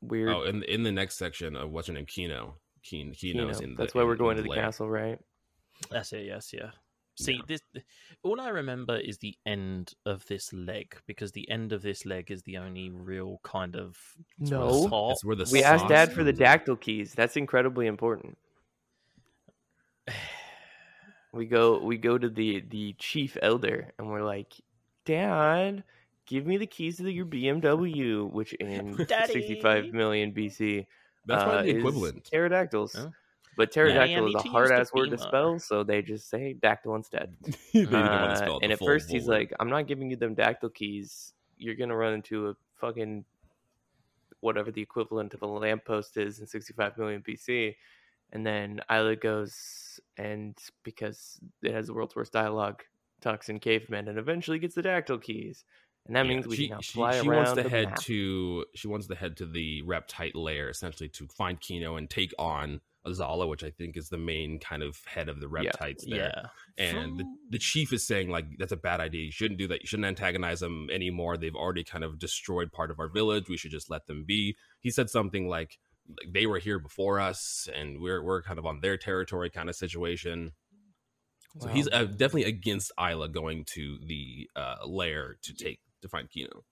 weird? 0.01 0.29
Oh, 0.31 0.43
in 0.43 0.63
in 0.65 0.83
the 0.83 0.93
next 0.93 1.17
section 1.17 1.57
of 1.57 1.71
what's 1.71 1.87
her 1.89 1.95
name, 1.95 2.07
Kino. 2.07 2.57
Keen, 2.83 3.13
Kino's 3.13 3.59
Kino? 3.59 3.71
in. 3.71 3.77
That's 3.77 3.93
the, 3.93 3.99
why 3.99 4.05
we're 4.05 4.13
in 4.13 4.19
going 4.19 4.37
to 4.37 4.43
the 4.43 4.49
lair. 4.51 4.63
castle, 4.63 4.89
right? 4.89 5.19
That's 5.91 6.13
it. 6.13 6.25
Yes, 6.27 6.53
yeah. 6.53 6.71
See, 7.19 7.33
Yeah. 7.35 7.41
this 7.49 7.61
all 8.23 8.41
I 8.41 8.49
remember 8.49 8.97
is 8.99 9.19
the 9.19 9.35
end 9.47 9.95
of 10.05 10.27
this 10.27 10.53
leg 10.53 10.97
because 11.07 11.33
the 11.33 11.49
end 11.51 11.73
of 11.73 11.81
this 11.83 12.05
leg 12.05 12.31
is 12.31 12.43
the 12.43 12.59
only 12.59 12.91
real 12.91 13.41
kind 13.43 13.75
of 13.75 13.97
It's 14.39 14.51
where 14.51 14.61
the 14.61 14.89
No. 14.91 15.11
it's 15.13 15.25
where 15.25 15.37
the 15.37 15.49
We 15.51 15.63
asked 15.63 15.89
Dad 15.89 16.13
for 16.13 16.23
the 16.25 16.31
in. 16.31 16.37
dactyl 16.37 16.77
keys. 16.81 17.15
That's 17.15 17.37
incredibly 17.37 17.87
important. 17.87 18.37
We 21.33 21.45
go 21.47 21.79
we 21.79 21.99
go 21.99 22.17
to 22.17 22.31
the 22.31 22.61
the 22.61 22.95
chief 22.99 23.37
elder 23.43 23.93
and 23.99 24.09
we're 24.09 24.23
like, 24.25 24.55
Dad, 25.05 25.85
give 26.27 26.47
me 26.47 26.57
the 26.57 26.67
keys 26.67 26.97
to 26.99 27.11
your 27.11 27.27
BMW, 27.27 28.31
which 28.31 28.53
in 28.55 28.97
Daddy. 29.09 29.33
65 29.33 29.93
million 29.93 30.33
BC 30.33 30.87
That's 31.27 31.43
uh, 31.43 31.45
probably 31.45 31.73
the 31.73 31.79
is 31.79 31.79
equivalent. 31.79 32.25
pterodactyls. 32.25 32.95
Huh? 32.95 33.11
But 33.57 33.73
pterodactyl 33.73 34.27
need 34.27 34.37
is 34.37 34.45
a 34.45 34.49
hard 34.49 34.71
ass 34.71 34.93
word 34.93 35.11
to 35.11 35.17
beamer. 35.17 35.29
spell, 35.29 35.59
so 35.59 35.83
they 35.83 36.03
just 36.03 36.29
say 36.29 36.55
dactyl 36.55 36.95
instead. 36.97 37.35
They 37.73 37.81
didn't 37.87 37.93
want 37.93 38.39
to 38.39 38.53
Uh, 38.55 38.59
and 38.63 38.73
at 38.73 38.79
first 38.81 39.09
full 39.09 39.17
he's 39.17 39.27
word. 39.27 39.35
like, 39.35 39.53
I'm 39.61 39.71
not 39.71 39.87
giving 39.87 40.11
you 40.11 40.17
them 40.17 40.35
dactyl 40.35 40.69
keys. 40.75 41.33
You're 41.57 41.75
gonna 41.75 41.97
run 41.97 42.13
into 42.15 42.49
a 42.49 42.57
fucking 42.75 43.25
whatever 44.41 44.71
the 44.71 44.83
equivalent 44.83 45.33
of 45.35 45.43
a 45.43 45.47
lamppost 45.47 46.17
is 46.19 46.41
in 46.41 46.47
65 46.47 46.99
million 46.99 47.23
BC. 47.23 47.75
And 48.33 48.45
then 48.47 48.81
Ayla 48.91 49.19
goes 49.21 50.01
and 50.19 50.57
because 50.83 51.41
it 51.63 51.73
has 51.73 51.87
the 51.87 51.95
world's 51.95 52.15
worst 52.15 52.33
dialogue, 52.33 52.83
talks 53.23 53.49
in 53.49 53.59
cavemen 53.59 54.09
and 54.09 54.19
eventually 54.19 54.59
gets 54.59 54.75
the 54.75 54.83
dactyl 54.83 55.19
keys. 55.23 55.65
And 56.07 56.17
that 56.17 56.23
Yeah, 56.23 56.29
means 56.29 56.47
we 56.47 56.57
she, 56.57 56.69
can 56.69 56.77
now 56.77 56.81
fly 56.83 57.17
she 57.17 57.29
around 57.29 57.37
wants 57.37 57.53
to 57.53 57.63
the 57.63 57.69
head 57.69 57.89
map. 57.89 57.99
to 58.03 58.65
she 58.75 58.89
wants 58.89 59.07
to 59.09 59.15
head 59.15 59.37
to 59.39 59.47
the 59.47 59.83
reptite 59.83 60.35
lair 60.35 60.69
essentially 60.69 61.09
to 61.11 61.27
find 61.29 61.61
Kino 61.61 61.97
and 61.97 62.09
take 62.09 62.33
on 62.39 62.81
Azala, 63.07 63.49
which 63.49 63.63
I 63.65 63.71
think 63.71 63.97
is 63.97 64.09
the 64.09 64.19
main 64.19 64.59
kind 64.59 64.83
of 64.83 64.99
head 65.07 65.29
of 65.29 65.41
the 65.41 65.49
Yeah. 65.49 65.73
there. 66.09 66.19
yeah. 66.19 66.43
And 66.79 67.19
the, 67.19 67.25
the 67.51 67.59
chief 67.59 67.93
is 67.93 68.07
saying 68.07 68.31
like 68.31 68.47
that's 68.59 68.73
a 68.73 68.77
bad 68.77 69.01
idea. 69.01 69.25
You 69.25 69.33
shouldn't 69.33 69.59
do 69.59 69.69
that. 69.69 69.83
You 69.83 69.87
shouldn't 69.87 70.07
antagonize 70.07 70.61
them 70.61 70.89
anymore. 70.93 71.37
They've 71.37 71.55
already 71.55 71.85
kind 71.85 72.05
of 72.05 72.19
destroyed 72.19 72.73
part 72.73 72.91
of 72.91 72.99
our 73.01 73.09
village. 73.09 73.49
We 73.49 73.57
should 73.57 73.71
just 73.71 73.91
let 73.91 74.07
them 74.07 74.25
be. 74.27 74.57
He 74.81 74.91
said 74.91 75.09
something 75.11 75.49
like, 75.49 75.79
like 76.09 76.33
they 76.33 76.47
were 76.47 76.59
here 76.59 76.79
before 76.79 77.19
us, 77.21 77.69
and 77.75 78.01
we're 78.01 78.23
we're 78.23 78.43
kind 78.43 78.59
of 78.59 78.67
on 78.67 78.81
their 78.81 78.97
territory 78.97 79.51
kind 79.51 79.69
of 79.69 79.77
situation. 79.77 80.53
So 81.59 81.69
he's 81.71 81.89
uh, 81.89 82.05
definitely 82.05 82.45
against 82.45 82.93
Ayla 82.99 83.33
going 83.33 83.65
to 83.75 83.99
the 84.05 84.51
uh, 84.55 84.77
lair 84.87 85.37
to 85.43 85.55
take 85.55 85.81
to 86.03 86.09
find 86.09 86.29
Kino. 86.31 86.65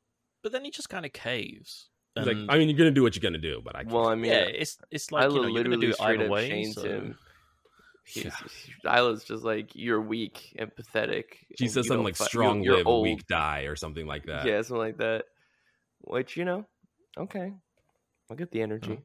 But 0.43 0.52
then 0.52 0.64
he 0.64 0.71
just 0.71 0.88
kind 0.88 1.07
of 1.07 1.12
caves. 1.12 1.88
He's 2.16 2.26
like, 2.26 2.37
I 2.49 2.59
mean, 2.59 2.69
you're 2.69 2.78
gonna 2.78 2.90
do 2.93 3.02
what 3.02 3.16
you're 3.16 3.23
gonna 3.28 3.38
do, 3.43 3.61
but 3.64 3.75
I 3.75 3.83
can't. 3.83 3.93
well, 3.93 4.07
I 4.09 4.14
mean, 4.14 4.31
yeah, 4.31 4.43
it's 4.45 4.78
it's 4.90 5.11
like 5.11 5.25
Ayla 5.28 5.35
you 5.35 5.40
know 5.43 5.47
you're 5.49 5.64
gonna 5.64 5.76
literally 5.76 5.87
do 5.87 5.90
it 5.90 5.95
straight 5.97 6.14
either 6.21 6.25
up 6.26 6.31
way. 6.31 6.49
chains 6.49 6.75
so- 6.75 6.83
him. 6.85 7.19
He's, 8.07 8.25
Yeah. 8.26 8.31
Ayla's 8.85 9.25
just 9.25 9.45
like 9.45 9.71
you're 9.75 10.00
weak 10.00 10.54
and 10.59 10.75
pathetic. 10.76 11.38
She 11.59 11.64
and 11.64 11.73
says 11.73 11.87
something 11.87 11.97
don't 11.99 12.04
like 12.04 12.19
you- 12.21 12.25
"strong 12.26 12.62
you're 12.62 12.76
live, 12.76 12.87
old." 12.87 13.02
weak 13.04 13.26
die" 13.26 13.62
or 13.62 13.76
something 13.76 14.07
like 14.07 14.26
that. 14.26 14.45
Yeah, 14.47 14.61
something 14.61 14.76
like 14.76 14.99
that. 14.99 15.25
Which 16.02 16.37
you 16.37 16.45
know, 16.45 16.66
okay, 17.16 17.52
I'll 18.31 18.37
get 18.37 18.50
the 18.52 18.61
energy. 18.61 19.00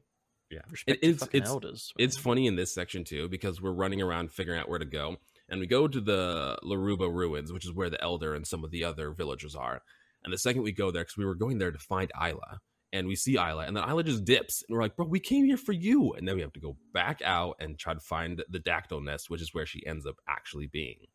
yeah. 0.50 0.60
Respect 0.70 1.02
It- 1.02 1.08
it's 1.08 1.28
it's 1.32 1.48
elders. 1.48 1.92
it's 1.98 2.16
funny 2.18 2.46
in 2.46 2.56
this 2.56 2.72
section 2.74 3.02
too 3.04 3.28
because 3.28 3.60
we're 3.62 3.72
running 3.72 4.02
around 4.02 4.32
figuring 4.32 4.60
out 4.60 4.68
where 4.68 4.78
to 4.78 4.84
go, 4.84 5.16
and 5.48 5.60
we 5.60 5.66
go 5.66 5.88
to 5.88 6.00
the 6.00 6.58
Laruba 6.62 7.10
ruins, 7.12 7.50
which 7.52 7.64
is 7.64 7.72
where 7.72 7.88
the 7.90 8.00
elder 8.04 8.34
and 8.34 8.46
some 8.46 8.62
of 8.64 8.70
the 8.70 8.84
other 8.84 9.10
villagers 9.12 9.56
are. 9.56 9.82
And 10.24 10.32
the 10.32 10.38
second 10.38 10.62
we 10.62 10.72
go 10.72 10.90
there, 10.90 11.02
because 11.02 11.16
we 11.16 11.24
were 11.24 11.34
going 11.34 11.58
there 11.58 11.70
to 11.72 11.78
find 11.78 12.10
Ayla, 12.14 12.58
and 12.92 13.06
we 13.06 13.16
see 13.16 13.36
Ayla, 13.36 13.66
and 13.66 13.76
then 13.76 13.84
Ayla 13.84 14.04
just 14.04 14.24
dips, 14.24 14.62
and 14.68 14.76
we're 14.76 14.82
like, 14.82 14.96
"Bro, 14.96 15.06
we 15.06 15.20
came 15.20 15.44
here 15.46 15.56
for 15.56 15.72
you," 15.72 16.12
and 16.14 16.26
then 16.28 16.34
we 16.36 16.42
have 16.42 16.52
to 16.54 16.60
go 16.60 16.76
back 16.92 17.22
out 17.22 17.56
and 17.60 17.78
try 17.78 17.94
to 17.94 18.00
find 18.00 18.42
the 18.48 18.58
Dactyl 18.60 19.02
nest, 19.02 19.30
which 19.30 19.40
is 19.40 19.54
where 19.54 19.66
she 19.66 19.84
ends 19.86 20.06
up 20.06 20.16
actually 20.28 20.66
being. 20.66 21.06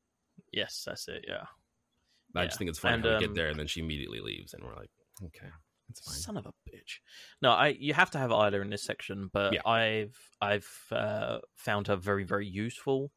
Yes, 0.52 0.84
that's 0.86 1.08
it. 1.08 1.26
Yeah. 1.28 1.46
I 2.36 2.42
Yeah. 2.42 2.46
just 2.48 2.58
think 2.58 2.70
it's 2.70 2.80
funny 2.80 2.96
And, 2.96 3.04
how 3.04 3.10
we 3.12 3.16
um, 3.16 3.20
get 3.22 3.36
there, 3.36 3.50
and 3.50 3.60
then 3.60 3.68
she 3.68 3.80
immediately 3.82 4.20
leaves, 4.22 4.54
and 4.54 4.64
we're 4.64 4.76
like, 4.76 4.90
"Okay, 5.24 5.48
that's 5.88 6.02
fine." 6.02 6.16
Son 6.16 6.38
of 6.38 6.46
a 6.46 6.54
bitch. 6.70 7.00
No, 7.42 7.52
I 7.52 7.68
you 7.70 7.94
have 7.94 8.12
to 8.12 8.18
have 8.18 8.32
Ayla 8.32 8.62
in 8.62 8.70
this 8.70 8.84
section, 8.84 9.30
but 9.32 9.54
Yeah. 9.54 9.62
I've 9.70 10.18
I've 10.42 10.88
uh, 10.92 11.40
found 11.56 11.88
her 11.88 11.96
very 11.96 12.24
very 12.24 12.48
useful. 12.48 13.12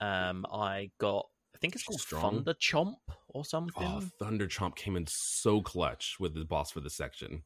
Um, 0.00 0.46
I 0.52 0.90
got 0.98 1.26
think 1.62 1.74
it's 1.74 1.84
called 1.84 2.00
strong. 2.00 2.20
Thunder 2.44 2.54
Chomp 2.54 2.96
or 3.28 3.44
something. 3.44 3.86
Oh, 3.86 4.02
Thunder 4.18 4.46
Chomp 4.46 4.76
came 4.76 4.96
in 4.96 5.06
so 5.08 5.62
clutch 5.62 6.16
with 6.20 6.34
the 6.34 6.44
boss 6.44 6.70
for 6.72 6.80
the 6.80 6.90
section. 6.90 7.44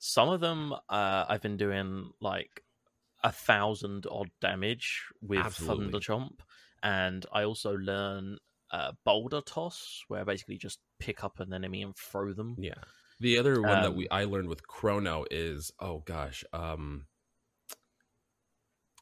Some 0.00 0.28
of 0.30 0.40
them 0.40 0.72
uh, 0.88 1.26
I've 1.28 1.42
been 1.42 1.56
doing 1.56 2.10
like 2.20 2.64
a 3.22 3.30
thousand 3.30 4.06
odd 4.10 4.30
damage 4.40 5.04
with 5.20 5.38
Absolutely. 5.40 5.84
Thunder 5.92 5.98
Chomp, 6.00 6.40
and 6.82 7.24
I 7.32 7.44
also 7.44 7.76
learn 7.76 8.38
uh, 8.72 8.92
Boulder 9.04 9.42
Toss, 9.42 10.02
where 10.08 10.22
I 10.22 10.24
basically 10.24 10.56
just 10.56 10.78
pick 10.98 11.22
up 11.22 11.38
an 11.38 11.52
enemy 11.52 11.82
and 11.82 11.94
throw 11.96 12.32
them. 12.32 12.56
Yeah. 12.58 12.74
The 13.20 13.36
other 13.38 13.60
one 13.60 13.82
that 13.82 13.88
Um, 13.88 13.96
we 13.96 14.08
I 14.08 14.24
learned 14.24 14.48
with 14.48 14.66
Chrono 14.66 15.26
is 15.30 15.70
oh 15.78 15.98
gosh, 16.06 16.42
um 16.54 17.06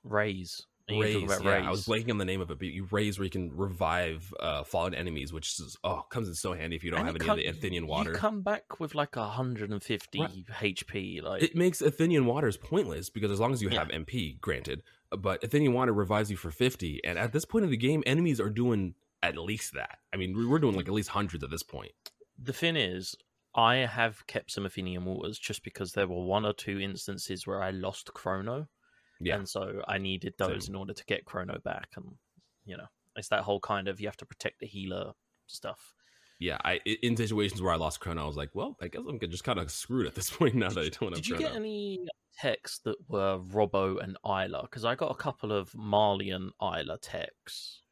Raise. 0.02 0.66
Are 0.88 0.94
you 0.94 1.02
talking 1.02 1.28
Raise. 1.28 1.38
about 1.38 1.44
Yeah, 1.44 1.56
Raise? 1.58 1.66
I 1.66 1.70
was 1.70 1.84
blanking 1.86 2.10
on 2.10 2.18
the 2.18 2.24
name 2.24 2.40
of 2.40 2.50
it, 2.50 2.58
but 2.58 2.68
you 2.68 2.86
raise 2.90 3.18
where 3.18 3.24
you 3.24 3.30
can 3.30 3.54
revive 3.56 4.32
uh 4.40 4.64
fallen 4.64 4.94
enemies, 4.94 5.32
which 5.32 5.58
is 5.60 5.76
oh 5.84 6.02
comes 6.10 6.28
in 6.28 6.34
so 6.34 6.52
handy 6.54 6.76
if 6.76 6.84
you 6.84 6.90
don't 6.90 7.00
And 7.00 7.06
have 7.08 7.16
any 7.16 7.24
come- 7.24 7.38
of 7.38 7.44
the 7.44 7.48
Athenian 7.50 7.86
water. 7.86 8.12
You 8.12 8.16
come 8.16 8.42
back 8.42 8.80
with 8.80 8.94
like 8.94 9.16
150 9.16 10.20
Right. 10.20 10.30
HP. 10.60 11.22
Like 11.22 11.42
It 11.42 11.54
makes 11.56 11.80
Athenian 11.80 12.26
waters 12.26 12.56
pointless 12.56 13.10
because 13.10 13.30
as 13.30 13.40
long 13.40 13.52
as 13.52 13.62
you 13.62 13.68
Yeah. 13.70 13.80
have 13.80 13.88
MP, 13.90 14.40
granted, 14.40 14.82
but 15.10 15.42
Athenian 15.44 15.72
water 15.72 15.92
revives 15.92 16.30
you 16.30 16.36
for 16.36 16.50
fifty, 16.50 17.00
and 17.04 17.18
at 17.18 17.32
this 17.32 17.44
point 17.44 17.64
in 17.64 17.70
the 17.70 17.76
game, 17.76 18.02
enemies 18.06 18.40
are 18.40 18.50
doing 18.50 18.94
at 19.22 19.36
least 19.36 19.74
that. 19.74 19.98
I 20.12 20.16
mean, 20.16 20.48
we're 20.48 20.58
doing 20.58 20.76
like 20.76 20.86
at 20.88 20.94
least 20.94 21.08
hundreds 21.10 21.42
at 21.44 21.50
this 21.50 21.62
point. 21.62 21.92
the 22.40 22.52
thing 22.52 22.76
is, 22.76 23.16
I 23.54 23.76
have 23.78 24.24
kept 24.28 24.52
some 24.52 24.64
Athenian 24.64 25.04
waters 25.04 25.38
just 25.40 25.64
because 25.64 25.92
there 25.92 26.06
were 26.06 26.24
one 26.24 26.46
or 26.46 26.52
two 26.52 26.78
instances 26.78 27.46
where 27.46 27.60
I 27.60 27.70
lost 27.70 28.12
Chrono, 28.14 28.68
Yeah. 29.20 29.36
and 29.36 29.48
so 29.48 29.82
I 29.88 29.98
needed 29.98 30.34
those 30.38 30.66
Same. 30.66 30.74
in 30.74 30.78
order 30.78 30.92
to 30.92 31.04
get 31.06 31.24
Chrono 31.24 31.58
back. 31.64 31.88
And 31.96 32.06
you 32.64 32.76
know, 32.76 32.86
it's 33.16 33.28
that 33.28 33.42
whole 33.42 33.60
kind 33.60 33.88
of 33.88 34.00
you 34.00 34.06
have 34.08 34.16
to 34.18 34.26
protect 34.26 34.60
the 34.60 34.66
healer 34.66 35.12
stuff. 35.46 35.94
Yeah, 36.38 36.58
I 36.64 36.80
in 37.02 37.16
situations 37.16 37.60
where 37.60 37.72
I 37.72 37.76
lost 37.76 38.00
Chrono, 38.00 38.22
I 38.22 38.26
was 38.26 38.36
like, 38.36 38.50
well, 38.54 38.76
I 38.80 38.88
guess 38.88 39.02
I'm 39.08 39.18
just 39.18 39.44
kind 39.44 39.58
of 39.58 39.70
screwed 39.70 40.06
at 40.06 40.14
this 40.14 40.30
point 40.36 40.54
now 40.54 40.68
that 40.68 40.78
I 40.78 40.88
don't 40.88 41.12
have 41.12 41.14
to. 41.14 41.16
Did 41.16 41.26
you 41.28 41.34
Chrono. 41.36 41.48
get 41.48 41.56
any 41.56 42.00
uh, 42.04 42.08
techs 42.40 42.78
that 42.84 42.96
were 43.08 43.38
Robo 43.38 43.98
and 43.98 44.16
Ayla? 44.24 44.62
Because 44.62 44.84
I 44.84 44.94
got 44.94 45.10
a 45.10 45.16
couple 45.16 45.52
of 45.52 45.74
Marley 45.74 46.30
and 46.30 46.52
Ayla 46.62 46.98
techs. 47.02 47.82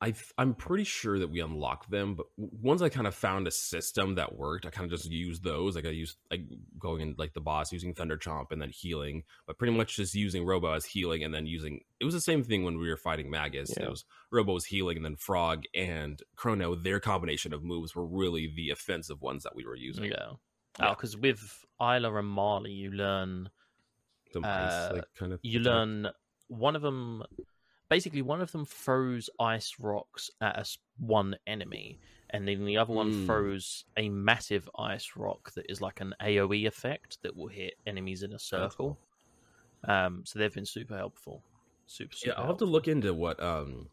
I 0.00 0.12
I'm 0.36 0.52
pretty 0.54 0.84
sure 0.84 1.18
that 1.18 1.30
we 1.30 1.40
unlocked 1.40 1.90
them, 1.90 2.14
but 2.16 2.26
once 2.36 2.82
I 2.82 2.90
kind 2.90 3.06
of 3.06 3.14
found 3.14 3.46
a 3.46 3.50
system 3.50 4.16
that 4.16 4.36
worked, 4.36 4.66
I 4.66 4.70
kind 4.70 4.84
of 4.84 4.98
just 4.98 5.10
used 5.10 5.42
those. 5.42 5.74
Like 5.74 5.86
I 5.86 5.90
used 5.90 6.18
like 6.30 6.42
going 6.78 7.00
in 7.00 7.14
like 7.16 7.32
the 7.32 7.40
boss 7.40 7.72
using 7.72 7.94
Thunder 7.94 8.18
Chomp 8.18 8.52
and 8.52 8.60
then 8.60 8.68
healing, 8.68 9.22
but 9.46 9.56
pretty 9.56 9.72
much 9.72 9.96
just 9.96 10.14
using 10.14 10.44
Robo 10.44 10.72
as 10.72 10.84
healing 10.84 11.24
and 11.24 11.32
then 11.34 11.46
using. 11.46 11.80
It 11.98 12.04
was 12.04 12.12
the 12.12 12.20
same 12.20 12.44
thing 12.44 12.62
when 12.62 12.76
we 12.76 12.90
were 12.90 12.98
fighting 12.98 13.30
Magus. 13.30 13.72
Yeah. 13.74 13.84
It 13.84 13.90
was 13.90 14.04
Robo 14.30 14.52
was 14.52 14.66
healing 14.66 14.96
and 14.98 15.04
then 15.06 15.16
Frog 15.16 15.62
and 15.74 16.20
Chrono. 16.36 16.74
Their 16.74 17.00
combination 17.00 17.54
of 17.54 17.64
moves 17.64 17.94
were 17.94 18.06
really 18.06 18.52
the 18.54 18.70
offensive 18.70 19.22
ones 19.22 19.44
that 19.44 19.56
we 19.56 19.64
were 19.64 19.76
using. 19.76 20.04
Yeah. 20.04 20.32
Yeah. 20.78 20.90
because 20.90 21.16
with 21.16 21.64
Ayla 21.80 22.18
and 22.18 22.28
Marley, 22.28 22.72
you 22.72 22.90
learn 22.90 23.48
Some 24.34 24.44
Uh, 24.44 24.48
ice, 24.48 24.92
like 24.92 25.04
kind 25.18 25.32
of 25.32 25.40
you 25.42 25.60
attack. 25.60 25.72
learn 25.72 26.08
one 26.48 26.76
of 26.76 26.82
them 26.82 27.22
basically 27.88 28.22
one 28.22 28.40
of 28.40 28.52
them 28.52 28.64
throws 28.64 29.30
ice 29.40 29.74
rocks 29.78 30.30
at 30.40 30.56
us 30.56 30.78
one 30.98 31.36
enemy 31.46 31.98
and 32.30 32.46
then 32.48 32.64
the 32.64 32.76
other 32.76 32.92
one 32.92 33.12
Mm. 33.12 33.26
throws 33.26 33.84
a 33.96 34.08
massive 34.08 34.68
ice 34.78 35.12
rock 35.16 35.52
that 35.54 35.66
is 35.70 35.80
like 35.80 36.00
an 36.00 36.14
aoe 36.20 36.66
effect 36.66 37.18
that 37.22 37.36
will 37.36 37.48
hit 37.48 37.74
enemies 37.86 38.22
in 38.22 38.32
a 38.32 38.38
circle 38.38 38.98
um 39.84 40.22
so 40.24 40.38
they've 40.38 40.54
been 40.54 40.66
super 40.66 40.96
helpful 40.96 41.42
super, 41.86 42.16
super 42.16 42.30
Yeah, 42.34 42.40
I'll 42.40 42.48
have 42.48 42.58
to 42.58 42.64
look 42.64 42.88
into 42.88 43.14
what 43.14 43.40
um 43.42 43.88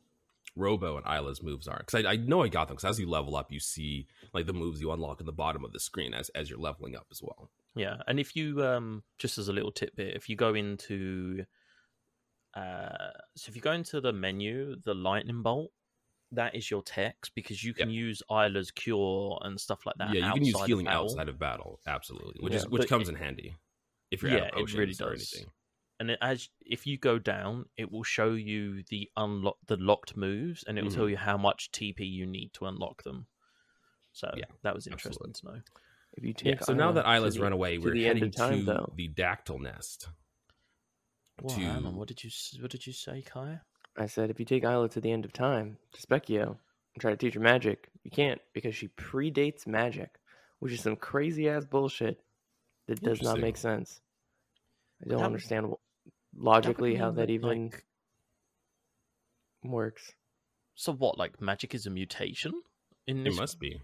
Robo 0.56 0.98
and 0.98 1.06
Ayla's 1.06 1.42
moves 1.42 1.68
are 1.68 1.80
because 1.80 2.06
I, 2.06 2.12
I 2.12 2.16
know 2.16 2.44
I 2.44 2.48
got 2.48 2.68
them 2.68 2.76
because 2.78 2.90
as 2.92 3.00
you 3.00 3.10
level 3.10 3.36
up, 3.36 3.52
you 3.52 3.60
see 3.60 4.06
like 4.34 4.46
the 4.46 4.54
moves 4.54 4.80
you 4.82 4.92
unlock 4.92 5.20
in 5.20 5.26
the 5.26 5.32
bottom 5.32 5.66
of 5.66 5.74
the 5.74 5.80
screen 5.80 6.14
as 6.14 6.30
as 6.30 6.50
you're 6.50 6.60
leveling 6.60 6.96
up 6.96 7.08
as 7.12 7.22
well. 7.24 7.50
yeah 7.76 7.98
and 8.08 8.20
if 8.20 8.36
you 8.36 8.64
um 8.64 9.04
just 9.18 9.38
as 9.40 9.48
a 9.48 9.54
little 9.54 9.72
tidbit 9.72 10.16
if 10.16 10.30
you 10.30 10.36
go 10.36 10.54
into 10.54 11.44
uh 12.56 13.10
so 13.36 13.50
if 13.50 13.56
you 13.56 13.62
go 13.62 13.72
into 13.72 14.00
the 14.02 14.14
menu 14.14 14.76
the 14.84 14.94
lightning 14.94 15.42
bolt 15.42 15.72
that 16.32 16.56
is 16.56 16.70
your 16.72 16.82
text 16.82 17.32
because 17.36 17.64
you 17.64 17.74
can 17.74 17.90
use 17.92 18.22
Ayla's 18.32 18.72
cure 18.72 19.40
and 19.44 19.60
stuff 19.62 19.86
like 19.86 19.96
that. 19.98 20.14
yeah, 20.16 20.26
you 20.28 20.34
can 20.34 20.44
use 20.44 20.56
outside 20.56 20.64
of 20.64 20.68
healing 20.68 20.86
battle. 20.86 21.04
outside 21.04 21.30
of 21.30 21.38
battle, 21.38 21.80
absolutely, 21.86 22.42
which 22.44 22.54
Yeah, 22.54 22.60
is 22.60 22.68
which 22.70 22.90
comes 22.90 23.08
it- 23.08 23.12
in 23.14 23.18
handy 23.20 23.56
if 24.10 24.24
you're 24.24 24.32
yeah, 24.32 24.38
out 24.38 24.44
of 24.46 24.48
it 24.48 24.54
potions 24.62 24.78
really 24.80 24.92
or 24.94 25.12
does. 25.16 25.32
anything. 25.34 25.52
and 26.00 26.10
it, 26.12 26.18
as 26.24 26.50
if 26.66 26.88
you 26.88 26.98
go 26.98 27.20
down, 27.20 27.66
it 27.78 27.92
will 27.92 28.02
show 28.04 28.32
you 28.34 28.82
the 28.90 29.12
unlock 29.16 29.58
the 29.68 29.78
locked 29.78 30.18
moves, 30.18 30.64
and 30.64 30.80
it 30.80 30.84
will 30.84 30.90
tell 30.92 31.06
Mhm. 31.06 31.12
you 31.12 31.18
how 31.18 31.38
much 31.38 31.72
TP 31.72 32.04
you 32.04 32.26
need 32.26 32.52
to 32.54 32.66
unlock 32.66 33.04
them. 33.04 33.28
So 34.12 34.32
Yeah, 34.36 34.46
that 34.64 34.74
was 34.74 34.88
interesting 34.88 35.34
to 35.34 35.46
know. 35.46 35.62
If 36.14 36.24
you 36.24 36.34
Yeah, 36.44 36.56
take 36.56 36.64
so 36.64 36.74
now 36.74 36.92
that 36.94 37.04
to 37.04 37.08
Ayla's 37.10 37.36
the- 37.36 37.42
run 37.42 37.54
away, 37.54 37.78
we're 37.78 37.94
the 37.94 38.08
end 38.08 38.18
heading 38.20 38.30
of 38.30 38.36
time, 38.36 38.66
to 38.66 38.88
the 38.96 39.08
Dactyl 39.10 39.60
Nest. 39.62 40.10
Well, 41.42 41.56
to- 41.56 41.62
hang 41.62 41.86
on, 41.86 41.96
what 41.96 42.08
did 42.08 42.24
you 42.24 42.30
what 42.62 42.72
did 42.72 42.86
you 42.88 42.94
say, 42.94 43.22
Kai? 43.26 43.60
I 43.98 44.08
said, 44.08 44.30
if 44.30 44.40
you 44.40 44.46
take 44.46 44.64
Ayla 44.64 44.90
to 44.92 45.02
the 45.02 45.12
end 45.12 45.24
of 45.26 45.34
time, 45.34 45.78
to 45.94 46.02
Spekkio, 46.02 46.48
and 46.96 47.02
try 47.02 47.12
to 47.12 47.18
teach 47.18 47.36
her 47.36 47.40
magic, 47.40 47.90
you 48.04 48.12
can't 48.12 48.42
because 48.54 48.76
she 48.76 48.88
predates 48.90 49.68
magic, 49.68 50.16
which 50.60 50.74
is 50.74 50.82
some 50.82 50.96
crazy 50.96 51.48
ass 51.50 51.66
bullshit 51.66 52.22
that 52.88 53.02
does 53.02 53.22
not 53.22 53.40
make 53.40 53.58
sense. 53.58 54.02
I 55.04 55.10
don't 55.10 55.20
That- 55.20 55.26
understand 55.26 55.66
wh- 55.68 55.70
That 55.70 56.40
would 56.40 56.44
logically 56.46 56.96
how 56.96 57.12
that 57.12 57.30
even 57.30 57.66
like- 57.72 57.86
works. 59.64 60.12
so 60.76 60.94
what? 60.94 61.18
Like 61.18 61.40
magic 61.42 61.74
is 61.76 61.86
a 61.86 61.90
mutation 61.90 62.54
in 63.08 63.26
It 63.28 63.36
must 63.36 63.60
be, 63.60 63.74
it 63.76 63.82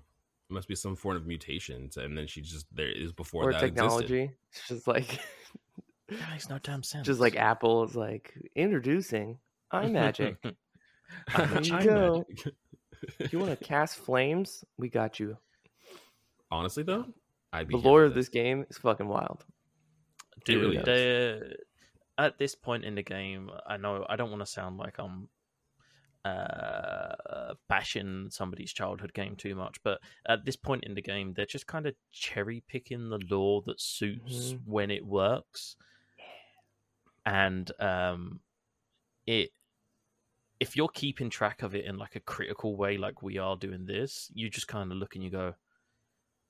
must 0.50 0.68
be 0.68 0.76
some 0.76 0.96
form 0.96 1.18
of 1.18 1.26
mutations, 1.28 1.98
and 1.98 2.18
then 2.18 2.26
she 2.28 2.42
just 2.42 2.66
there 2.76 2.92
is 2.92 3.12
before 3.12 3.50
Or 3.50 3.54
that 3.54 3.64
existed. 3.64 4.32
It's 4.52 4.68
just 4.68 4.88
like 4.88 5.20
That 6.10 6.30
makes 6.32 6.50
no 6.50 6.58
damn 6.60 6.84
sense. 6.84 7.06
just 7.06 7.20
like 7.20 7.36
Apple 7.36 7.84
is 7.84 7.96
like 7.96 8.34
introducing 8.56 9.40
iMagic. 9.74 10.38
I'm 11.36 11.54
There 11.54 11.64
you 11.64 11.84
go. 11.84 12.26
if 13.20 13.32
you 13.34 13.40
want 13.40 13.58
to 13.58 13.64
cast 13.66 13.98
flames, 13.98 14.64
we 14.78 14.90
got 14.90 15.20
you. 15.20 15.38
Honestly, 16.52 16.84
though, 16.84 17.06
I'd 17.54 17.68
be 17.68 17.74
The 17.76 17.82
here 17.82 17.90
lore 17.92 18.04
of 18.06 18.14
this 18.14 18.30
game 18.30 18.66
is 18.70 18.78
fucking 18.78 19.08
wild. 19.08 19.46
Dude, 20.46 20.62
really 20.62 20.78
they- 20.84 21.54
at 22.18 22.38
this 22.38 22.54
point 22.56 22.84
in 22.86 22.96
the 22.96 23.04
game, 23.04 23.50
I 23.68 23.78
know 23.78 24.06
I 24.10 24.16
don't 24.18 24.30
want 24.30 24.42
to 24.42 24.46
sound 24.46 24.78
like 24.78 24.98
I'm 25.00 25.30
uh, 26.26 27.54
bashing 27.70 28.28
somebody's 28.30 28.74
childhood 28.74 29.14
game 29.14 29.36
too 29.36 29.56
much, 29.56 29.78
but 29.84 30.00
at 30.28 30.44
this 30.46 30.56
point 30.56 30.84
in 30.84 30.94
the 30.94 31.02
game, 31.02 31.34
they're 31.34 31.46
just 31.46 31.68
kind 31.68 31.86
of 31.86 31.96
cherry 32.12 32.62
picking 32.68 33.10
the 33.10 33.20
lore 33.30 33.62
that 33.68 33.80
suits 33.80 34.54
Mhm. 34.54 34.62
when 34.66 34.92
it 34.92 35.06
works, 35.06 35.76
and 37.26 37.72
um, 37.82 38.42
it. 39.28 39.52
If 40.60 40.76
you're 40.78 40.88
keeping 40.90 41.30
track 41.30 41.64
of 41.64 41.76
it 41.76 41.84
in 41.86 41.98
like 41.98 42.16
a 42.16 42.20
critical 42.22 42.76
way, 42.78 42.98
like 42.98 43.22
we 43.22 43.38
are 43.38 43.56
doing 43.58 43.86
this, 43.86 44.30
you 44.34 44.50
just 44.50 44.68
kind 44.70 44.90
of 44.92 44.98
look 44.98 45.16
and 45.16 45.24
you 45.24 45.30
go, 45.30 45.56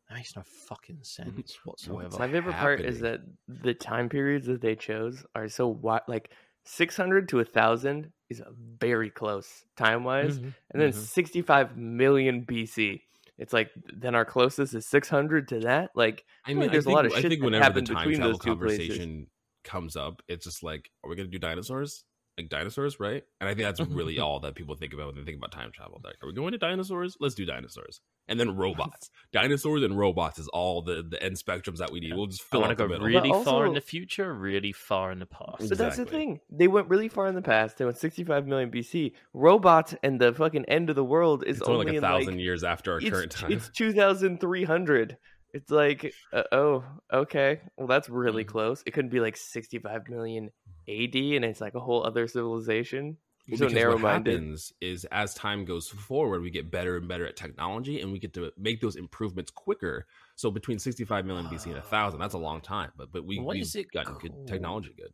"That 0.10 0.16
makes 0.16 0.36
no 0.36 0.44
fucking 0.44 1.04
sense 1.04 1.60
whatsoever." 1.64 2.20
My 2.20 2.30
favorite 2.30 2.58
part 2.58 2.86
is 2.86 3.00
that 3.02 3.22
the 3.48 3.74
time 3.74 4.10
periods 4.10 4.48
that 4.48 4.62
they 4.62 4.76
chose 4.76 5.26
are 5.36 5.48
so 5.48 5.68
wide. 5.68 6.02
Like 6.08 6.34
600 6.66 7.30
to 7.30 7.38
a 7.40 7.44
1,000 7.44 8.12
is 8.30 8.42
very 8.50 9.10
close 9.10 9.66
time 9.78 10.04
wise. 10.04 10.40
Mhm, 10.40 10.56
And 10.72 10.82
then 10.82 10.92
mhm. 10.92 10.94
65 10.94 11.78
million 11.78 12.42
BC. 12.42 13.04
It's 13.38 13.54
like, 13.54 13.72
then 13.94 14.16
our 14.16 14.26
closest 14.26 14.74
is 14.74 14.86
600 14.88 15.48
to 15.50 15.60
that. 15.62 15.92
Like, 15.96 16.26
I 16.46 16.54
mean, 16.54 16.70
I 16.70 16.72
there's 16.72 16.86
a 16.88 16.92
lot 16.92 17.06
of 17.06 17.14
I 17.14 17.22
shit 17.22 17.30
think 17.30 17.42
that 17.44 17.54
whenever 17.54 17.72
the 17.72 17.82
happened 17.82 17.82
time 17.82 18.12
between 18.12 18.12
travel 18.12 18.38
those 18.38 18.40
two 18.40 18.58
places. 18.58 19.08
conversation 19.08 19.30
comes 19.64 19.96
up, 19.96 20.22
it's 20.28 20.46
just 20.46 20.64
like, 20.64 20.90
are 21.04 21.10
we 21.10 21.16
gonna 21.16 21.30
do 21.30 21.40
dinosaurs? 21.40 22.06
like 22.40 22.50
dinosaurs, 22.50 23.00
right? 23.00 23.24
And 23.40 23.50
I 23.50 23.54
think 23.54 23.66
that's 23.66 23.80
really 23.90 24.20
all 24.20 24.40
that 24.40 24.56
people 24.56 24.76
think 24.76 24.94
about 24.94 25.08
when 25.08 25.16
they 25.16 25.24
think 25.24 25.38
about 25.38 25.52
time 25.52 25.72
travel. 25.72 26.02
Like, 26.04 26.16
are 26.24 26.28
we 26.28 26.34
going 26.34 26.54
to 26.54 26.58
dinosaurs? 26.58 27.18
Let's 27.20 27.36
do 27.36 27.46
dinosaurs, 27.46 28.02
and 28.28 28.40
then 28.40 28.56
robots. 28.56 29.10
dinosaurs 29.34 29.84
and 29.84 29.98
robots 29.98 30.40
is 30.40 30.48
all 30.48 30.82
the 30.82 31.06
the 31.08 31.22
end 31.22 31.36
spectrums 31.36 31.78
that 31.78 31.92
we 31.92 32.00
need. 32.00 32.14
We'll 32.14 32.28
just 32.28 32.44
fill 32.44 32.62
want 32.62 32.72
out 32.72 32.78
to 32.78 32.84
the 32.84 32.88
go 32.88 32.94
middle. 32.94 33.08
really 33.08 33.30
But 33.30 33.44
far 33.44 33.66
in 33.68 33.74
the 33.74 33.82
future, 33.82 34.34
really 34.34 34.72
far 34.72 35.12
in 35.12 35.20
the 35.20 35.26
past. 35.26 35.70
But 35.70 35.78
that's 35.78 35.98
the 35.98 36.06
thing. 36.06 36.40
They 36.50 36.68
went 36.68 36.90
really 36.90 37.10
far 37.10 37.28
in 37.28 37.36
the 37.36 37.42
past. 37.42 37.78
They 37.78 37.86
went 37.86 37.98
65 37.98 38.48
million 38.48 38.72
BC. 38.72 39.14
Robots 39.34 39.96
and 40.02 40.20
the 40.20 40.34
fucking 40.34 40.66
end 40.66 40.90
of 40.90 40.96
the 40.96 41.04
world 41.04 41.44
is 41.46 41.60
it's 41.60 41.68
only 41.68 41.86
like 41.86 41.94
a 41.94 41.98
in, 41.98 42.02
thousand 42.02 42.40
years 42.40 42.64
after 42.64 42.94
our 42.94 43.02
current 43.02 43.32
time. 43.32 43.52
It's 43.52 43.70
2,300. 43.70 45.18
It's 45.54 45.72
like, 45.72 46.16
uh, 46.32 46.44
oh, 46.52 47.00
okay. 47.12 47.62
Well, 47.78 47.88
that's 47.88 48.10
really 48.10 48.44
Mhm. 48.44 48.46
close. 48.46 48.84
It 48.86 48.92
couldn't 48.92 49.10
be 49.12 49.20
like 49.20 49.36
65 49.38 50.08
million 50.08 50.52
AD, 50.88 51.36
and 51.36 51.44
it's 51.46 51.62
like 51.62 51.74
a 51.76 51.80
whole 51.80 52.06
other 52.06 52.28
civilization. 52.28 53.18
You're 53.46 53.58
so 53.58 53.68
narrow 53.70 53.98
what 53.98 53.98
minded. 53.98 54.46
happens 54.46 54.72
is 54.80 55.06
as 55.06 55.34
time 55.34 55.66
goes 55.66 55.90
forward, 55.90 56.42
we 56.44 56.52
get 56.52 56.70
better 56.70 56.98
and 56.98 57.08
better 57.08 57.26
at 57.26 57.36
technology, 57.36 58.00
and 58.00 58.12
we 58.12 58.20
get 58.20 58.34
to 58.36 58.52
make 58.58 58.80
those 58.80 58.96
improvements 58.96 59.50
quicker. 59.52 60.06
So 60.36 60.52
between 60.52 60.78
65 60.78 61.26
million 61.26 61.50
BC 61.50 61.70
and 61.72 61.78
1000, 61.78 62.20
that's 62.20 62.36
a 62.36 62.38
long 62.38 62.62
time. 62.62 62.92
But 62.96 63.12
but 63.12 63.26
we 63.26 63.42
What 63.44 63.48
we've 63.50 63.72
is 63.72 63.76
it 63.76 63.88
gotten 63.92 64.18
good 64.18 64.38
technology 64.46 64.94
good. 64.96 65.14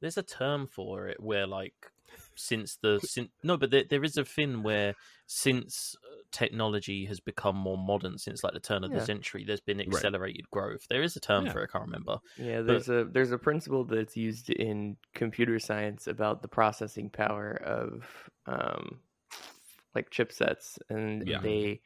There's 0.00 0.18
a 0.18 0.22
term 0.22 0.66
for 0.66 1.08
it 1.08 1.18
where, 1.20 1.46
like, 1.46 1.90
since 2.36 2.76
the 2.82 2.98
sin- 3.00 3.30
no, 3.42 3.56
but 3.56 3.70
there, 3.70 3.84
there 3.88 4.04
is 4.04 4.16
a 4.16 4.24
thing 4.24 4.62
where 4.62 4.94
since 5.26 5.94
uh, 6.04 6.16
technology 6.30 7.04
has 7.06 7.20
become 7.20 7.56
more 7.56 7.78
modern, 7.78 8.18
since 8.18 8.42
like 8.44 8.52
the 8.54 8.60
turn 8.60 8.84
of 8.84 8.90
Yeah. 8.90 8.98
the 8.98 9.04
century, 9.06 9.44
there's 9.46 9.60
been 9.60 9.80
accelerated 9.80 10.50
growth. 10.50 10.86
There 10.88 11.02
is 11.02 11.16
a 11.16 11.20
term 11.20 11.46
Yeah. 11.46 11.52
for 11.52 11.60
it. 11.60 11.70
I 11.70 11.72
can't 11.72 11.84
remember. 11.84 12.18
Yeah, 12.36 12.62
there's 12.62 12.88
a 12.88 13.04
there's 13.04 13.32
a 13.32 13.38
principle 13.38 13.84
that's 13.84 14.16
used 14.16 14.50
in 14.50 14.96
computer 15.14 15.58
science 15.58 16.06
about 16.06 16.42
the 16.42 16.48
processing 16.48 17.10
power 17.10 17.54
of 17.64 18.04
um, 18.46 19.00
like 19.94 20.10
chipsets, 20.10 20.78
and 20.88 21.26
Yeah. 21.26 21.40
they 21.40 21.80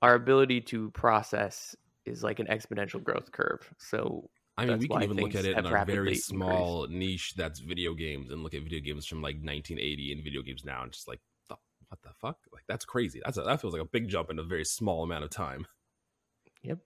our 0.00 0.14
ability 0.14 0.60
to 0.60 0.90
process 0.90 1.76
is 2.04 2.24
like 2.24 2.40
an 2.40 2.46
exponential 2.46 3.02
growth 3.02 3.30
curve. 3.30 3.72
So 3.78 4.28
I 4.62 4.66
mean, 4.66 4.78
we 4.78 4.88
can 4.88 5.02
even 5.02 5.16
look 5.16 5.34
at 5.34 5.44
it 5.44 5.56
in 5.58 5.66
a 5.66 5.84
very 5.84 6.14
small 6.14 6.86
niche 6.88 7.34
that's 7.36 7.60
video 7.60 7.94
games, 7.94 8.30
and 8.30 8.42
look 8.42 8.54
at 8.54 8.62
video 8.62 8.80
games 8.80 9.06
from 9.06 9.18
like 9.22 9.36
1980 9.36 10.12
and 10.12 10.24
video 10.24 10.42
games 10.42 10.64
now, 10.64 10.82
and 10.82 10.92
just 10.92 11.08
like, 11.08 11.20
the, 11.48 11.56
what 11.88 12.00
the 12.02 12.10
fuck? 12.20 12.38
Like 12.52 12.64
that's 12.68 12.84
crazy. 12.84 13.20
That's 13.24 13.38
a, 13.38 13.42
that 13.42 13.60
feels 13.60 13.72
like 13.72 13.82
a 13.82 13.86
big 13.86 14.08
jump 14.08 14.30
in 14.30 14.38
a 14.38 14.42
very 14.42 14.64
small 14.64 15.02
amount 15.02 15.24
of 15.24 15.30
time. 15.30 15.66
Yep. 16.62 16.78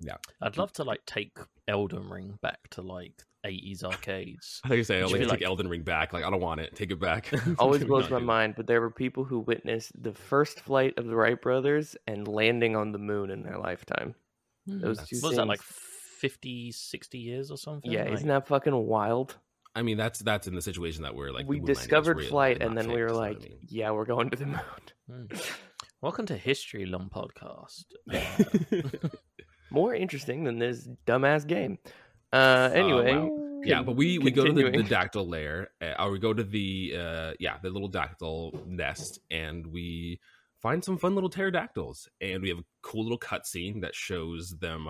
Yeah. 0.00 0.16
I'd 0.42 0.56
love 0.56 0.72
to 0.74 0.84
like 0.84 1.04
take 1.06 1.38
Elden 1.68 2.08
Ring 2.08 2.38
back 2.42 2.58
to 2.70 2.82
like 2.82 3.22
80s 3.46 3.84
arcades. 3.84 4.60
I 4.64 4.68
think 4.68 4.80
I 4.80 4.82
say, 4.82 5.00
Just 5.00 5.12
like, 5.12 5.22
take 5.22 5.30
like- 5.30 5.42
Elden 5.42 5.68
Ring 5.68 5.82
back. 5.82 6.12
Like, 6.12 6.24
I 6.24 6.30
don't 6.30 6.40
want 6.40 6.60
it. 6.60 6.74
Take 6.74 6.90
it 6.90 7.00
back. 7.00 7.30
always 7.58 7.84
blows 7.84 8.10
my 8.10 8.18
mind, 8.18 8.54
but 8.56 8.66
there 8.66 8.80
were 8.80 8.90
people 8.90 9.24
who 9.24 9.40
witnessed 9.40 9.92
the 10.00 10.12
first 10.12 10.60
flight 10.60 10.94
of 10.98 11.06
the 11.06 11.14
Wright 11.14 11.40
brothers 11.40 11.96
and 12.06 12.26
landing 12.26 12.76
on 12.76 12.92
the 12.92 12.98
moon 12.98 13.30
in 13.30 13.42
their 13.42 13.58
lifetime. 13.58 14.14
Hmm. 14.66 14.80
Those 14.80 14.98
What 14.98 15.08
two 15.08 15.20
was 15.22 15.36
that 15.36 15.46
like 15.46 15.62
things- 15.62 15.80
50, 16.24 16.72
60 16.72 17.18
years 17.18 17.50
or 17.50 17.58
something? 17.58 17.92
Yeah, 17.92 18.04
Like- 18.04 18.14
isn't 18.14 18.28
that 18.28 18.46
fucking 18.48 18.74
wild? 18.74 19.36
I 19.74 19.82
mean, 19.82 19.98
that's 19.98 20.20
that's 20.20 20.46
in 20.46 20.54
the 20.54 20.62
situation 20.62 21.02
that 21.02 21.14
we're 21.14 21.30
like. 21.30 21.46
we 21.46 21.56
moon 21.56 21.66
landing 21.66 21.68
was 21.68 21.78
discovered 21.78 22.16
real 22.16 22.28
flight, 22.30 22.62
and 22.62 22.74
not 22.74 22.84
then 22.84 22.94
we 22.94 23.02
were 23.02 23.08
is 23.08 23.12
what 23.12 23.24
I 23.24 23.28
like, 23.28 23.40
mean. 23.42 23.58
"Yeah, 23.68 23.90
we're 23.90 24.06
going 24.06 24.30
to 24.30 24.36
the 24.36 24.46
moon." 24.46 24.60
Hmm. 25.10 25.26
Welcome 26.00 26.24
to 26.26 26.36
History 26.38 26.86
Long 26.86 27.10
Podcast. 27.10 27.84
More 29.70 29.94
interesting 29.94 30.44
than 30.44 30.58
this 30.58 30.88
dumbass 31.06 31.46
game. 31.46 31.76
Uh, 32.32 32.70
anyway, 32.72 33.16
wow. 33.16 33.60
yeah, 33.62 33.82
but 33.82 33.94
we 33.94 34.18
we 34.18 34.30
go 34.30 34.44
to 34.44 34.52
the, 34.52 34.70
the 34.70 34.82
dactyl 34.94 35.28
lair, 35.28 35.72
uh, 35.82 36.02
or 36.02 36.12
we 36.12 36.18
go 36.18 36.32
to 36.32 36.44
the 36.44 36.94
uh, 36.96 37.32
yeah, 37.38 37.58
the 37.62 37.68
little 37.68 37.90
dactyl 37.90 38.64
nest, 38.66 39.18
and 39.30 39.66
we 39.66 40.20
find 40.62 40.82
some 40.82 40.96
fun 40.96 41.14
little 41.14 41.28
pterodactyls, 41.28 42.08
and 42.22 42.42
we 42.42 42.48
have 42.48 42.60
a 42.60 42.64
cool 42.80 43.02
little 43.02 43.18
cutscene 43.18 43.82
that 43.82 43.94
shows 43.94 44.56
them 44.60 44.88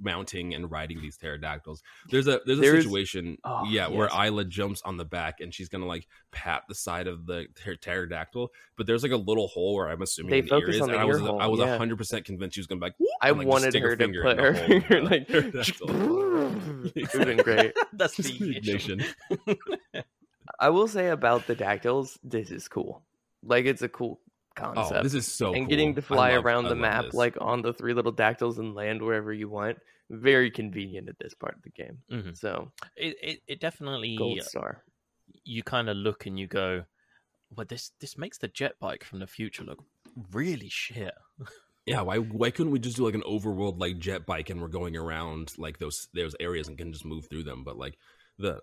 mounting 0.00 0.54
and 0.54 0.70
riding 0.70 1.00
these 1.00 1.16
pterodactyls. 1.16 1.82
There's 2.10 2.28
a 2.28 2.40
there's 2.46 2.58
a 2.58 2.62
There's- 2.62 2.84
situation, 2.84 3.38
Oh, 3.44 3.64
yeah, 3.68 3.88
where. 3.88 4.08
Isla 4.08 4.44
jumps 4.44 4.82
on 4.82 4.96
the 4.96 5.04
back 5.04 5.40
and 5.40 5.52
she's 5.54 5.68
gonna 5.68 5.86
like 5.86 6.06
pat 6.30 6.64
the 6.68 6.74
side 6.74 7.06
of 7.06 7.26
the 7.26 7.46
pter- 7.54 7.76
pterodactyl, 7.76 8.52
but 8.76 8.86
there's 8.86 9.02
like 9.02 9.12
a 9.12 9.16
little 9.16 9.48
hole 9.48 9.74
where 9.74 9.88
I'm 9.88 10.02
assuming 10.02 10.30
They 10.30 10.38
an 10.40 10.44
ear 10.44 10.50
focus 10.50 10.74
is, 10.76 10.80
on 10.82 10.88
the 10.88 10.94
and 10.94 11.02
I 11.02 11.04
was 11.06 11.20
ear 11.20 11.26
hole, 11.26 11.40
I 11.40 11.46
was 11.46 11.60
yeah. 11.60 11.76
hundred 11.78 11.96
percent 11.98 12.24
convinced 12.24 12.54
she 12.54 12.60
was 12.60 12.66
gonna 12.66 12.80
be 12.80 12.86
like. 12.86 12.94
"Whoop," 12.98 13.08
I 13.20 13.28
and, 13.30 13.38
like, 13.38 13.46
wanted 13.48 13.70
stick 13.70 13.82
her 13.82 13.96
to 13.96 14.08
put 14.08 14.38
in 14.38 14.44
hole 14.54 14.80
her 14.80 15.02
like. 15.02 15.26
it 15.30 17.14
would 17.14 17.26
been 17.26 17.36
great. 17.38 17.72
That's 17.92 18.16
the 18.16 18.22
the 18.38 18.56
ignition. 18.56 19.02
I 20.58 20.70
will 20.70 20.88
say 20.88 21.08
about 21.08 21.46
the 21.46 21.54
dactyls, 21.54 22.18
this 22.22 22.50
is 22.50 22.68
cool. 22.68 23.02
Like 23.44 23.64
it's 23.64 23.82
a 23.82 23.88
cool 23.88 24.20
Oh, 24.58 24.72
concept. 24.74 25.02
this 25.02 25.14
is 25.14 25.26
so 25.26 25.48
and 25.54 25.62
cool. 25.64 25.66
getting 25.66 25.94
to 25.94 26.02
fly 26.02 26.34
love- 26.34 26.44
around 26.44 26.64
the 26.64 26.74
map 26.74 27.06
this. 27.06 27.14
like 27.14 27.36
on 27.40 27.62
the 27.62 27.72
three 27.72 27.94
little 27.94 28.12
dactyls 28.12 28.58
and 28.58 28.74
land 28.74 29.02
wherever 29.02 29.32
you 29.32 29.48
want. 29.48 29.78
Very 30.10 30.50
convenient 30.50 31.08
at 31.08 31.18
this 31.18 31.32
part 31.34 31.54
of 31.56 31.62
the 31.62 31.70
game. 31.70 31.98
Mhm. 32.10 32.36
So 32.36 32.70
It, 32.96 33.16
it, 33.22 33.40
it 33.46 33.60
definitely 33.60 34.16
gold 34.16 34.42
star. 34.42 34.84
you 35.44 35.62
kind 35.62 35.88
of 35.88 35.96
look 35.96 36.26
and 36.26 36.38
you 36.38 36.46
go, 36.46 36.84
"Well, 37.50 37.64
this 37.66 37.92
this 38.00 38.18
makes 38.18 38.36
the 38.38 38.48
jet 38.48 38.74
bike 38.78 39.04
from 39.04 39.20
the 39.20 39.26
future 39.26 39.64
look 39.64 39.82
really 40.32 40.68
shit." 40.68 41.14
yeah, 41.86 42.02
why 42.02 42.18
why 42.18 42.50
couldn't 42.50 42.72
we 42.72 42.78
just 42.78 42.96
do 42.96 43.04
like 43.06 43.14
an 43.14 43.22
overworld 43.22 43.80
like 43.80 43.98
jet 43.98 44.26
bike 44.26 44.50
and 44.50 44.60
we're 44.60 44.68
going 44.68 44.96
around 44.96 45.52
like 45.56 45.78
those 45.78 46.08
those 46.12 46.36
areas 46.40 46.68
and 46.68 46.76
can 46.76 46.92
just 46.92 47.06
move 47.06 47.26
through 47.30 47.44
them? 47.44 47.64
But 47.64 47.78
like 47.78 47.96
the 48.38 48.60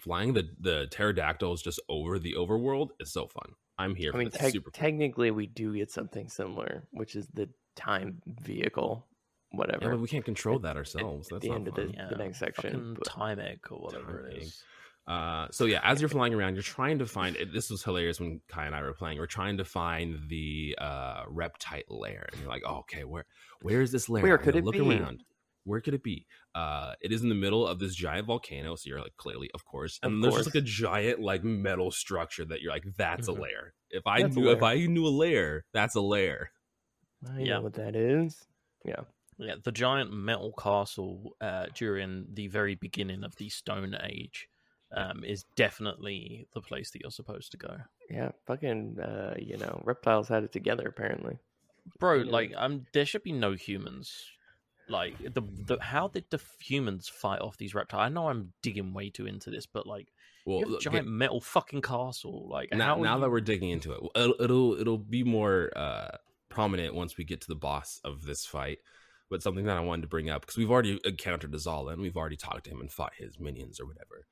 flying 0.00 0.32
the 0.34 0.48
the 0.58 0.88
pterodactyls 0.90 1.62
just 1.62 1.80
over 1.88 2.18
the 2.18 2.34
overworld 2.36 2.88
is 2.98 3.12
so 3.12 3.28
fun. 3.28 3.52
I'm 3.78 3.94
here. 3.94 4.10
I 4.14 4.18
mean, 4.18 4.30
this. 4.30 4.40
tec- 4.40 4.52
super 4.52 4.70
cool. 4.70 4.78
technically, 4.80 5.30
we 5.30 5.46
do 5.46 5.74
get 5.74 5.90
something 5.90 6.28
similar, 6.28 6.84
which 6.92 7.14
is 7.16 7.26
the 7.34 7.48
time 7.74 8.22
vehicle, 8.26 9.06
whatever. 9.50 9.84
Yeah, 9.84 9.90
but 9.90 10.00
we 10.00 10.08
can't 10.08 10.24
control 10.24 10.58
that 10.60 10.76
ourselves. 10.76 11.28
at 11.28 11.34
That's 11.34 11.42
the 11.42 11.48
not 11.50 11.54
end 11.56 11.68
of 11.68 11.74
the- 11.74 11.92
Yeah, 11.94 12.08
next 12.16 12.38
section, 12.38 12.70
fucking 12.72 12.94
but- 12.94 13.04
time 13.04 13.38
egg 13.38 13.60
or 13.70 13.78
whatever 13.78 14.28
Time 14.30 14.40
it 14.40 14.62
Uh, 15.06 15.46
so 15.52 15.66
yeah, 15.66 15.80
as 15.84 16.00
you're 16.00 16.08
flying 16.08 16.34
around, 16.34 16.54
you're 16.54 16.62
trying 16.64 16.98
to 16.98 17.06
find. 17.06 17.36
This 17.52 17.70
was 17.70 17.84
hilarious 17.84 18.18
when 18.18 18.40
Kai 18.48 18.66
and 18.66 18.74
I 18.74 18.82
were 18.82 18.92
playing. 18.92 19.18
We're 19.18 19.26
trying 19.26 19.58
to 19.58 19.64
find 19.64 20.28
the 20.28 20.74
uh, 20.78 21.26
reptite 21.26 21.84
lair, 21.88 22.28
and 22.32 22.40
you're 22.40 22.50
like, 22.50 22.62
oh, 22.66 22.78
"Okay, 22.78 23.04
where 23.04 23.24
where 23.62 23.82
is 23.82 23.92
this 23.92 24.08
lair? 24.08 24.22
Where 24.24 24.32
I'm 24.36 24.42
could 24.44 24.54
gonna 24.54 24.62
it 24.62 24.64
look 24.64 24.74
be? 24.74 24.80
around. 25.00 25.22
Where 25.66 25.80
could 25.80 25.94
it 25.94 26.02
be? 26.02 26.26
Uh, 26.54 26.94
it 27.00 27.12
is 27.12 27.22
in 27.22 27.28
the 27.28 27.34
middle 27.34 27.66
of 27.66 27.78
this 27.80 27.94
giant 27.94 28.26
volcano. 28.28 28.76
So 28.76 28.88
you're 28.88 29.00
like, 29.00 29.16
clearly, 29.16 29.50
of 29.52 29.64
course. 29.64 29.98
Of 30.02 30.12
And 30.12 30.22
there's 30.24 30.36
just 30.36 30.46
like 30.46 30.54
a 30.54 30.60
giant 30.60 31.20
like 31.20 31.42
metal 31.44 31.90
structure 31.90 32.44
that 32.44 32.62
you're 32.62 32.72
like, 32.72 32.84
that's 32.96 33.28
Mhm. 33.28 33.36
a 33.36 33.40
lair. 33.40 33.74
If 33.90 34.06
I 34.06 34.22
That's 34.22 34.36
knew, 34.36 34.50
if. 34.50 34.62
I 34.62 34.76
knew 34.86 35.06
a 35.06 35.08
lair, 35.10 35.66
that's 35.72 35.96
a 35.96 36.00
lair. 36.00 36.52
I 37.28 37.40
Yeah. 37.40 37.54
know 37.54 37.62
what 37.62 37.74
that 37.74 37.96
is. 37.96 38.46
Yeah. 38.84 39.04
Yeah, 39.38 39.56
the 39.62 39.72
giant 39.72 40.12
metal 40.12 40.52
castle 40.52 41.36
uh, 41.42 41.66
during 41.74 42.26
the 42.32 42.46
very 42.46 42.74
beginning 42.74 43.22
of 43.24 43.36
the 43.36 43.48
Stone 43.50 43.94
Age 44.02 44.48
um, 44.92 45.24
is 45.24 45.44
definitely 45.56 46.46
the 46.54 46.60
place 46.62 46.90
that 46.92 47.02
you're 47.02 47.10
supposed 47.10 47.50
to 47.50 47.58
go. 47.58 47.76
Yeah. 48.08 48.30
Fucking, 48.46 48.98
uh, 49.00 49.34
you 49.38 49.56
know, 49.58 49.82
reptiles 49.84 50.28
had 50.28 50.44
it 50.44 50.52
together, 50.52 50.86
apparently. 50.86 51.38
Bro, 51.98 52.22
Yeah. 52.22 52.30
like, 52.30 52.52
um, 52.56 52.86
there 52.92 53.04
should 53.04 53.24
be 53.24 53.32
no 53.32 53.52
humans. 53.52 54.30
Like 54.88 55.18
the 55.18 55.42
the 55.42 55.78
how 55.80 56.08
did 56.08 56.24
the 56.30 56.40
humans 56.60 57.08
fight 57.08 57.40
off 57.40 57.56
these 57.56 57.74
reptiles? 57.74 58.02
I 58.02 58.08
know 58.08 58.28
I'm 58.28 58.52
digging 58.62 58.94
way 58.94 59.10
too 59.10 59.26
into 59.26 59.50
this, 59.50 59.66
but 59.66 59.86
like, 59.86 60.12
Well, 60.44 60.58
you 60.58 60.64
have 60.64 60.68
a 60.68 60.72
look, 60.72 60.80
giant 60.82 61.08
metal 61.08 61.40
fucking 61.40 61.82
castle. 61.82 62.48
Like, 62.48 62.72
now, 62.72 62.96
now 62.96 63.18
that 63.18 63.30
we're 63.30 63.40
digging 63.40 63.70
into 63.70 63.92
it, 63.92 64.00
it'll 64.14 64.34
it'll, 64.40 64.80
it'll 64.80 64.98
be 64.98 65.24
more 65.24 65.72
uh, 65.74 66.16
prominent 66.48 66.94
once 66.94 67.16
we 67.16 67.24
get 67.24 67.40
to 67.40 67.48
the 67.48 67.56
boss 67.56 68.00
of 68.04 68.22
this 68.22 68.46
fight. 68.46 68.78
But 69.28 69.42
something 69.42 69.64
that 69.64 69.76
I 69.76 69.80
wanted 69.80 70.02
to 70.02 70.08
bring 70.08 70.30
up 70.30 70.42
because 70.42 70.56
we've 70.56 70.70
already 70.70 71.00
encountered 71.04 71.52
Azala 71.52 71.92
and 71.92 72.00
we've 72.00 72.16
already 72.16 72.36
talked 72.36 72.64
to 72.64 72.70
him 72.70 72.80
and 72.80 72.92
fought 72.92 73.12
his 73.18 73.40
minions 73.40 73.80
or 73.80 73.86
whatever. 73.86 74.26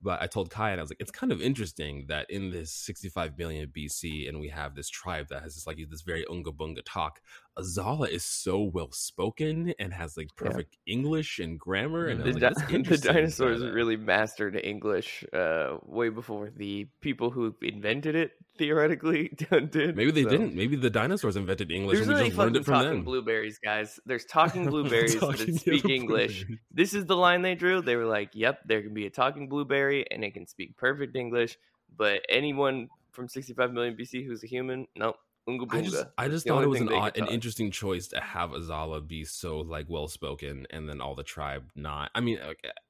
But 0.00 0.22
I 0.22 0.26
told 0.26 0.50
Kai 0.50 0.70
and 0.70 0.80
I 0.80 0.82
was 0.82 0.90
like, 0.90 1.00
it's 1.00 1.10
kind 1.10 1.32
of 1.32 1.40
interesting 1.40 2.04
that 2.08 2.30
in 2.30 2.50
this 2.50 2.72
65 2.72 3.38
million 3.38 3.72
BC 3.76 4.28
and 4.28 4.38
we 4.38 4.48
have 4.48 4.74
this 4.74 4.88
tribe 4.88 5.28
that 5.30 5.42
has 5.42 5.54
this 5.54 5.66
like 5.66 5.78
this 5.90 6.02
very 6.02 6.24
unga 6.30 6.52
bunga 6.52 6.82
talk. 6.84 7.20
Azala 7.58 8.08
is 8.10 8.24
so 8.24 8.60
well 8.60 8.92
spoken 8.92 9.72
and 9.78 9.92
has 9.92 10.16
like 10.16 10.28
Yeah. 10.40 10.48
perfect 10.50 10.76
English 10.86 11.38
and 11.38 11.58
grammar. 11.58 12.06
And 12.08 12.20
The, 12.22 12.32
like, 12.32 12.68
di- 12.68 12.82
the 12.82 12.98
dinosaurs 12.98 13.62
really 13.64 13.96
mastered 13.96 14.60
English 14.62 15.24
uh, 15.32 15.78
way 15.82 16.10
before 16.10 16.50
the 16.54 16.86
people 17.00 17.30
who 17.30 17.54
invented 17.62 18.14
it 18.14 18.32
theoretically 18.58 19.28
did. 19.70 19.96
Maybe 19.96 20.10
they 20.10 20.24
so- 20.24 20.28
didn't. 20.30 20.54
Maybe 20.54 20.76
the 20.76 20.90
dinosaurs 20.90 21.36
invented 21.36 21.70
English 21.72 21.96
There's 21.98 22.08
and 22.08 22.14
we 22.14 22.20
really 22.20 22.28
just 22.30 22.38
learned 22.38 22.56
it 22.56 22.64
from 22.64 22.74
talking 22.74 22.90
them. 22.90 23.04
blueberries, 23.04 23.58
guys. 23.58 23.98
There's 24.04 24.24
talking 24.38 24.66
blueberries 24.66 25.14
Talking 25.16 25.54
that 25.54 25.60
speak 25.60 25.88
English. 25.88 26.44
This 26.70 26.92
is 26.92 27.06
the 27.06 27.16
line 27.16 27.42
they 27.42 27.54
drew. 27.54 27.80
They 27.80 27.96
were 27.96 28.04
like, 28.06 28.30
"Yep, 28.34 28.60
there 28.66 28.82
can 28.82 28.92
be 28.92 29.06
a 29.06 29.10
talking 29.10 29.48
blueberry, 29.48 30.04
and 30.10 30.22
it 30.24 30.34
can 30.34 30.46
speak 30.46 30.76
perfect 30.76 31.16
English." 31.16 31.56
But 31.96 32.20
anyone 32.28 32.88
from 33.12 33.28
65 33.28 33.72
million 33.72 33.96
BC 33.96 34.26
who's 34.26 34.44
a 34.44 34.46
human, 34.46 34.86
nope, 34.94 35.16
unga 35.48 35.66
I 35.70 35.80
just. 35.82 36.04
I 36.18 36.28
just 36.28 36.46
thought 36.46 36.64
it 36.64 36.68
was 36.68 36.80
an 36.80 36.92
odd, 36.92 37.16
an 37.16 37.28
interesting 37.28 37.70
choice 37.70 38.08
to 38.08 38.20
have 38.20 38.50
Azala 38.50 39.06
be 39.06 39.24
so 39.24 39.58
like 39.58 39.86
well 39.88 40.08
spoken, 40.08 40.66
and 40.70 40.88
then 40.88 41.00
all 41.00 41.14
the 41.14 41.22
tribe 41.22 41.70
not. 41.74 42.10
I 42.14 42.20
mean, 42.20 42.38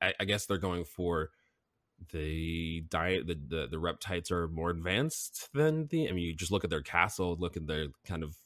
I, 0.00 0.14
I 0.20 0.24
guess 0.24 0.46
they're 0.46 0.58
going 0.58 0.84
for 0.84 1.30
the 2.12 2.84
diet 2.90 3.26
the, 3.26 3.34
the 3.34 3.66
the 3.70 3.78
reptites 3.78 4.30
are 4.30 4.48
more 4.48 4.70
advanced 4.70 5.48
than 5.52 5.88
the. 5.88 6.08
I 6.08 6.12
mean, 6.12 6.24
you 6.24 6.34
just 6.34 6.52
look 6.52 6.64
at 6.64 6.70
their 6.70 6.82
castle, 6.82 7.36
look 7.38 7.56
at 7.56 7.66
their 7.66 7.88
kind 8.04 8.22
of, 8.22 8.36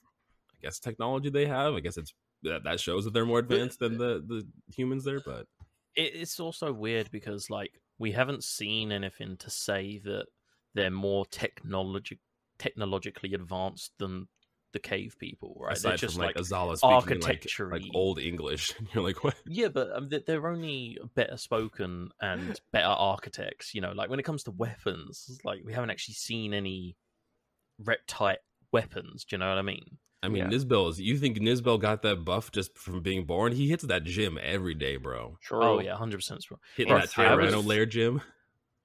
I 0.53 0.63
guess, 0.63 0.79
technology 0.79 1.31
they 1.31 1.47
have. 1.47 1.75
I 1.75 1.81
guess 1.81 1.97
it's 1.97 2.15
that 2.43 2.65
that 2.65 2.81
shows 2.81 3.05
that 3.05 3.13
they're 3.13 3.27
more 3.27 3.39
advanced 3.39 3.81
than 3.81 3.99
the 3.99 4.25
the 4.27 4.47
humans 4.75 5.05
there. 5.05 5.21
But 5.21 5.47
it's 5.95 6.41
also 6.41 6.73
weird 6.73 7.11
because 7.11 7.51
like 7.51 7.81
we 7.99 8.13
haven't 8.13 8.45
seen 8.45 8.93
anything 8.93 9.37
to 9.39 9.51
say 9.51 10.01
that 10.05 10.27
they're 10.75 10.91
more 10.91 11.27
technology 11.27 12.19
technologically 12.61 13.35
advanced 13.35 13.93
than 13.99 14.29
the 14.73 14.79
cave 14.79 15.17
people, 15.19 15.57
right? 15.61 15.73
aside 15.77 15.91
they're 15.91 15.97
just 15.97 16.15
from 16.15 16.27
like, 16.27 16.37
like, 16.37 16.45
Azala 16.45 16.77
speaking 16.77 17.21
like, 17.23 17.45
like 17.73 17.91
old 17.93 18.21
English, 18.21 18.73
and 18.79 18.87
you're 18.95 19.03
like, 19.03 19.25
what? 19.25 19.35
yeah, 19.45 19.67
but 19.67 19.91
um, 19.97 20.09
they- 20.09 20.23
they're 20.25 20.47
only 20.47 20.97
better 21.17 21.37
spoken 21.37 22.11
and 22.21 22.61
better 22.73 22.87
architects. 22.87 23.75
You 23.75 23.81
know, 23.81 23.91
like 23.91 24.11
when 24.11 24.21
it 24.21 24.25
comes 24.25 24.45
to 24.45 24.53
weapons, 24.53 25.41
like 25.43 25.63
we 25.65 25.73
haven't 25.73 25.91
actually 25.91 26.15
seen 26.15 26.55
any 26.55 26.97
reptile 27.85 28.37
weapons. 28.73 29.25
Do 29.25 29.35
you 29.35 29.39
know 29.41 29.49
what 29.49 29.59
I 29.59 29.63
mean? 29.63 29.99
I 30.23 30.29
mean, 30.29 30.45
Yeah. 30.45 30.57
Nizbel 30.57 30.91
is. 30.91 31.01
You 31.01 31.17
think 31.17 31.39
Nizbel 31.39 31.81
got 31.81 32.03
that 32.03 32.25
buff 32.25 32.53
just 32.53 32.77
from 32.77 33.01
being 33.01 33.25
born? 33.25 33.53
He 33.53 33.69
hits 33.69 33.85
that 33.85 34.05
gym 34.05 34.39
every 34.41 34.75
day, 34.75 34.97
bro. 34.99 35.39
True. 35.43 35.63
Oh 35.63 35.81
yeah, 35.81 35.97
hundred 35.97 36.19
percent. 36.19 36.45
Hitting 36.77 36.93
Bro, 36.93 37.01
that 37.07 37.19
I 37.19 37.35
was- 37.35 37.53
Tyranno 37.55 37.67
lair 37.67 37.87
gym. 37.87 38.21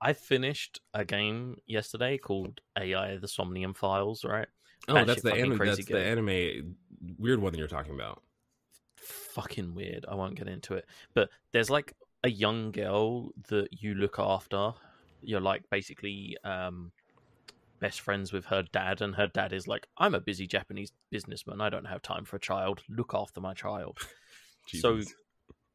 I 0.05 0.13
finished 0.13 0.79
a 0.93 1.03
game 1.03 1.57
yesterday 1.65 2.19
called 2.19 2.61
AI: 2.77 3.17
The 3.17 3.27
Somnium 3.27 3.73
Files. 3.73 4.23
Right, 4.23 4.47
Oh, 4.87 4.93
That 4.93 5.07
that's 5.07 5.23
the 5.23 5.33
anime. 5.33 5.57
That's 5.57 5.85
the 5.85 5.97
anime 5.99 6.75
weird 7.17 7.39
one 7.39 7.51
that 7.51 7.57
you're 7.57 7.67
talking 7.67 7.95
about. 7.95 8.21
fucking 8.95 9.73
weird. 9.73 10.05
I 10.07 10.13
won't 10.15 10.35
get 10.35 10.47
into 10.47 10.75
it, 10.75 10.85
but 11.15 11.29
there's 11.51 11.69
like 11.71 11.93
a 12.23 12.29
young 12.29 12.71
girl 12.71 13.31
that 13.49 13.69
you 13.71 13.95
look 13.95 14.19
after. 14.19 14.73
You're 15.21 15.41
like 15.41 15.63
basically 15.71 16.37
um, 16.43 16.91
best 17.79 18.01
friends 18.01 18.31
with 18.31 18.45
her 18.45 18.63
dad, 18.71 19.01
and 19.01 19.15
her 19.15 19.27
dad 19.27 19.53
is 19.53 19.67
like, 19.67 19.87
"I'm 19.97 20.13
a 20.13 20.21
busy 20.21 20.45
Japanese 20.45 20.91
businessman. 21.09 21.61
I 21.61 21.69
don't 21.69 21.85
have 21.85 22.03
time 22.03 22.25
for 22.25 22.35
a 22.35 22.39
child. 22.39 22.83
Look 22.89 23.13
after 23.15 23.41
my 23.41 23.53
child." 23.53 23.97
So 24.81 24.99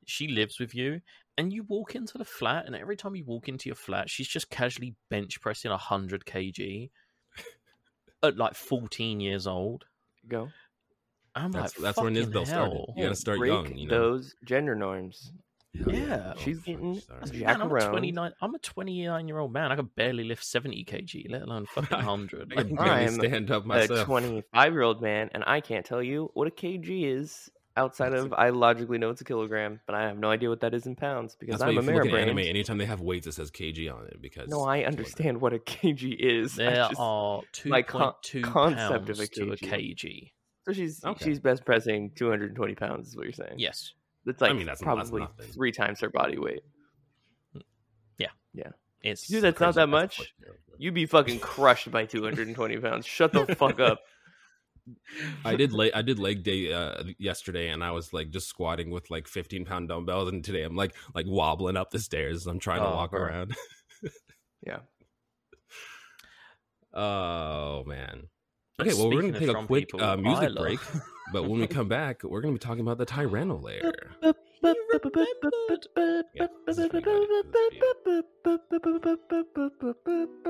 she 0.04 0.26
lives 0.26 0.58
with 0.58 0.74
you, 0.74 1.00
and 1.40 1.52
you 1.54 1.62
walk 1.62 1.94
into 1.94 2.18
the 2.18 2.24
flat, 2.24 2.66
and 2.66 2.76
every 2.76 2.96
time 2.96 3.16
you 3.16 3.24
walk 3.24 3.48
into 3.48 3.68
your 3.70 3.76
flat, 3.76 4.10
she's 4.10 4.28
just 4.28 4.50
casually 4.50 4.94
bench 5.08 5.40
pressing 5.40 5.70
hundred 5.70 6.26
kg 6.26 6.90
at 8.22 8.36
like 8.36 8.54
14 8.54 9.20
years 9.20 9.46
old. 9.46 9.86
Go. 10.28 10.48
I'm 11.34 11.50
that's 11.50 11.78
like, 11.78 11.94
that's 11.94 11.96
where 11.98 12.12
"Fucking 12.12 12.30
Nizbel 12.30 12.46
started. 12.46 12.84
You 12.94 13.04
gotta 13.04 13.14
start 13.14 13.38
Break 13.38 13.52
young. 13.52 13.74
You 13.74 13.88
know, 13.88 13.98
those 14.00 14.34
gender 14.44 14.74
norms. 14.74 15.32
Hell 15.78 15.94
Yeah. 15.94 16.32
Oh, 16.36 16.40
she's 16.40 16.56
fuck, 16.58 16.66
getting- 16.66 16.94
That's- 17.08 17.30
Jack 17.30 17.58
man, 17.58 17.62
I'm 17.62 17.72
a 17.76 17.88
29. 17.88 18.32
I'm 18.42 18.54
a 18.54 18.58
29 18.58 19.28
year 19.28 19.38
old 19.38 19.52
man. 19.52 19.72
I 19.72 19.76
could 19.76 19.94
barely 19.94 20.24
lift 20.24 20.44
70 20.44 20.84
kg, 20.84 21.30
let 21.30 21.42
alone 21.42 21.66
fucking 21.74 21.96
100. 21.96 22.52
I 22.52 22.62
can 22.64 22.74
Like, 22.74 22.84
barely 22.84 23.04
I'm 23.04 23.14
stand 23.14 23.50
up 23.50 23.64
A 23.70 24.04
25 24.04 24.72
year 24.72 24.82
old 24.82 25.00
man, 25.00 25.30
and 25.32 25.42
I 25.46 25.60
can't 25.62 25.86
tell 25.86 26.02
you 26.02 26.30
what 26.34 26.48
a 26.48 26.50
kg 26.50 27.04
is 27.16 27.48
outside 27.80 28.10
That's 28.12 28.24
of 28.24 28.32
I 28.32 28.50
logically 28.50 28.98
know 28.98 29.10
it's 29.10 29.20
a 29.20 29.24
kilogram, 29.24 29.80
but 29.86 29.94
I 29.94 30.02
have 30.02 30.18
no 30.18 30.30
idea 30.30 30.48
what 30.48 30.60
that 30.60 30.74
is 30.74 30.86
in 30.86 30.96
pounds 30.96 31.36
because 31.38 31.58
That's 31.58 31.62
I'm 31.68 31.76
a 31.76 31.80
if 31.80 31.86
look 31.86 32.06
at 32.06 32.14
anime, 32.14 32.38
anytime 32.38 32.78
they 32.78 32.84
have 32.86 33.00
weights, 33.00 33.26
it 33.26 33.32
says 33.32 33.50
kg 33.50 33.92
on 33.94 34.06
it 34.06 34.20
because 34.20 34.48
No, 34.48 34.62
I 34.62 34.84
understand 34.84 35.40
what 35.40 35.52
a 35.52 35.58
kg 35.58 36.16
is. 36.18 36.58
I 36.58 36.64
there 36.64 36.74
just- 36.76 36.94
are 36.98 37.42
my 37.66 37.82
con- 37.82 38.14
2.2 38.22 38.42
concept 38.42 38.78
pounds 39.06 39.10
of 39.10 39.20
a 39.20 39.26
to 39.26 39.52
a 39.52 39.56
kg. 39.56 39.94
kg. 39.96 40.32
So 40.66 40.72
she's 40.72 41.04
Okay. 41.04 41.24
she's 41.24 41.40
best 41.40 41.64
pressing 41.64 42.10
220 42.16 42.74
pounds, 42.74 43.08
is 43.08 43.16
what 43.16 43.24
you're 43.24 43.32
saying? 43.32 43.54
Yes. 43.58 43.94
That's 44.26 44.40
like 44.42 44.50
I 44.50 44.52
mean, 44.54 44.66
that's- 44.66 44.80
that's 44.80 44.84
probably 44.84 45.22
nothing. 45.22 45.46
three 45.52 45.72
times 45.72 46.00
her 46.00 46.10
body 46.10 46.38
weight. 46.38 46.62
Yeah. 48.18 48.28
Yeah. 48.52 48.70
It's 49.02 49.26
Dude, 49.26 49.42
that's 49.42 49.60
not 49.60 49.74
that 49.76 49.88
much. 49.88 50.34
You'd 50.76 50.94
be 50.94 51.06
fucking 51.06 51.40
crushed 51.40 51.90
by 51.90 52.04
220 52.06 52.78
pounds. 52.78 53.06
Shut 53.06 53.32
the 53.32 53.46
fuck 53.54 53.80
up. 53.80 54.00
I 55.44 55.56
did 55.56 55.72
leg 55.72 55.92
I 55.94 56.02
did 56.02 56.18
leg 56.18 56.42
day 56.42 56.72
uh, 56.72 57.02
yesterday, 57.18 57.68
and 57.68 57.82
I 57.84 57.90
was 57.92 58.12
like 58.12 58.30
just 58.30 58.48
squatting 58.48 58.90
with 58.90 59.10
like 59.10 59.26
15 59.28 59.64
pound 59.64 59.88
dumbbells, 59.88 60.28
and 60.28 60.44
today 60.44 60.62
I'm 60.62 60.76
like 60.76 60.94
like 61.14 61.26
wobbling 61.28 61.76
up 61.76 61.90
the 61.90 61.98
stairs. 61.98 62.46
I'm 62.46 62.58
trying 62.58 62.80
to 62.80 62.88
Oh, 62.88 62.94
walk 62.96 63.10
bro. 63.12 63.22
around. 63.22 63.54
Yeah. 64.66 64.80
Oh 66.92 67.84
man. 67.86 68.24
Okay, 68.80 68.94
well 68.94 69.10
we're 69.10 69.22
gonna 69.22 69.38
take 69.38 69.48
a 69.48 69.64
quick 69.66 69.88
people, 69.90 70.02
uh, 70.02 70.16
music 70.16 70.56
break, 70.56 70.80
but 71.32 71.44
when 71.48 71.60
we 71.60 71.66
come 71.68 71.86
back, 71.86 72.24
we're 72.24 72.40
gonna 72.40 72.54
be 72.54 72.58
talking 72.58 72.80
about 72.80 72.98
the 72.98 73.06
Tyranno 73.06 73.62
lair. 73.62 73.92
Yeah, 76.34 76.46
this 76.66 76.78
is. 76.78 76.88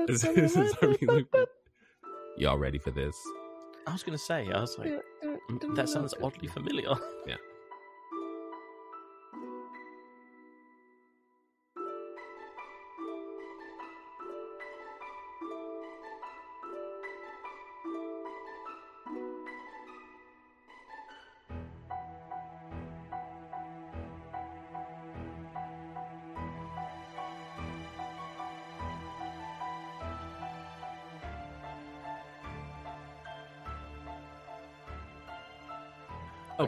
This 0.07 0.23
is- 0.23 0.35
this 0.35 0.55
is 0.55 0.73
our 0.81 0.87
music 1.01 1.31
break. 1.31 1.47
Y'all 2.37 2.57
ready 2.57 2.79
for 2.79 2.91
this? 2.91 3.15
I 3.87 3.93
was 3.93 4.03
going 4.03 4.17
to 4.17 4.23
say, 4.23 4.49
I 4.51 4.61
was 4.61 4.77
like, 4.77 4.91
mm, 5.23 5.75
that 5.75 5.89
sounds 5.89 6.13
oddly 6.21 6.47
familiar. 6.47 6.93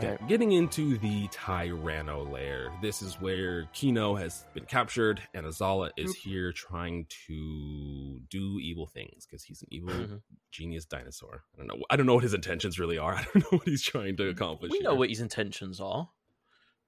Okay, 0.06 0.24
getting 0.28 0.52
into 0.52 0.98
the 0.98 1.28
Tyranno 1.30 2.30
lair. 2.32 2.72
This 2.82 3.02
is 3.02 3.20
where 3.22 3.66
Kino 3.74 4.16
has 4.16 4.46
been 4.54 4.66
captured, 4.66 5.22
and 5.34 5.46
Azala 5.46 5.92
is 5.98 6.14
here 6.16 6.52
trying 6.52 7.06
to 7.28 8.20
do 8.30 8.60
evil 8.62 8.88
things 8.88 9.26
because 9.26 9.44
he's 9.44 9.62
an 9.62 9.68
evil 9.72 9.94
Mhm. 9.94 10.22
genius 10.52 10.86
dinosaur. 10.86 11.44
I 11.56 11.58
don't 11.58 11.68
know. 11.68 11.78
I 11.90 11.96
don't 11.96 12.06
know 12.06 12.16
what 12.16 12.24
his 12.24 12.34
intentions 12.34 12.80
really 12.80 12.98
are. 12.98 13.14
I 13.16 13.24
don't 13.24 13.36
know 13.52 13.58
what 13.58 13.68
he's 13.68 13.84
trying 13.84 14.18
to 14.18 14.30
accomplish. 14.30 14.72
we 14.72 14.80
know 14.80 14.96
what 14.96 15.10
his 15.10 15.20
intentions 15.22 15.80
are. 15.80 16.10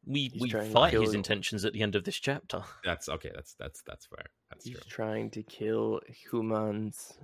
We 0.08 0.30
He's 0.34 0.41
we 0.41 0.49
fight 0.51 0.93
his 0.93 1.13
you. 1.13 1.17
intentions 1.17 1.65
at 1.65 1.73
the 1.73 1.82
end 1.82 1.95
of 1.95 2.04
this 2.04 2.19
chapter. 2.19 2.62
That's 2.84 3.10
okay. 3.10 3.32
That's 3.34 3.56
that's 3.56 3.82
that's 3.88 4.06
fair. 4.06 4.25
That's 4.51 4.63
He's 4.65 4.75
true. 4.75 4.84
trying 4.88 5.32
to 5.32 5.41
kill 5.41 5.99
humans. 6.08 7.17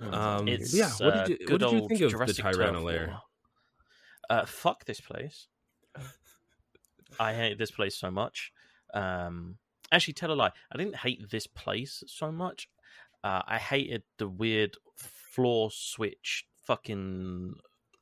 Um, 0.00 0.48
It's 0.48 0.74
yeah, 0.74 0.90
what 0.98 1.14
uh, 1.14 1.24
did 1.26 1.40
you- 1.40 1.46
what 1.50 1.60
did 1.60 1.72
you 1.72 1.88
think 1.88 2.00
of 2.00 2.12
the 2.12 2.32
Tyranno 2.32 2.72
turf 2.74 2.82
lair? 2.82 3.20
Uh, 4.30 4.44
fuck 4.44 4.84
this 4.84 5.00
place. 5.00 5.48
I 7.20 7.32
hate 7.32 7.58
this 7.58 7.70
place 7.70 7.96
so 7.96 8.10
much. 8.10 8.52
Um, 8.94 9.56
actually, 9.90 10.14
tell 10.14 10.32
a 10.32 10.34
lie. 10.34 10.52
I 10.72 10.76
didn't 10.76 10.96
hate 10.96 11.30
this 11.30 11.46
place 11.46 12.02
so 12.06 12.30
much. 12.30 12.68
Uh, 13.24 13.42
I 13.46 13.58
hated 13.58 14.02
the 14.18 14.28
weird 14.28 14.76
floor 14.96 15.70
switch 15.72 16.46
fucking 16.64 17.54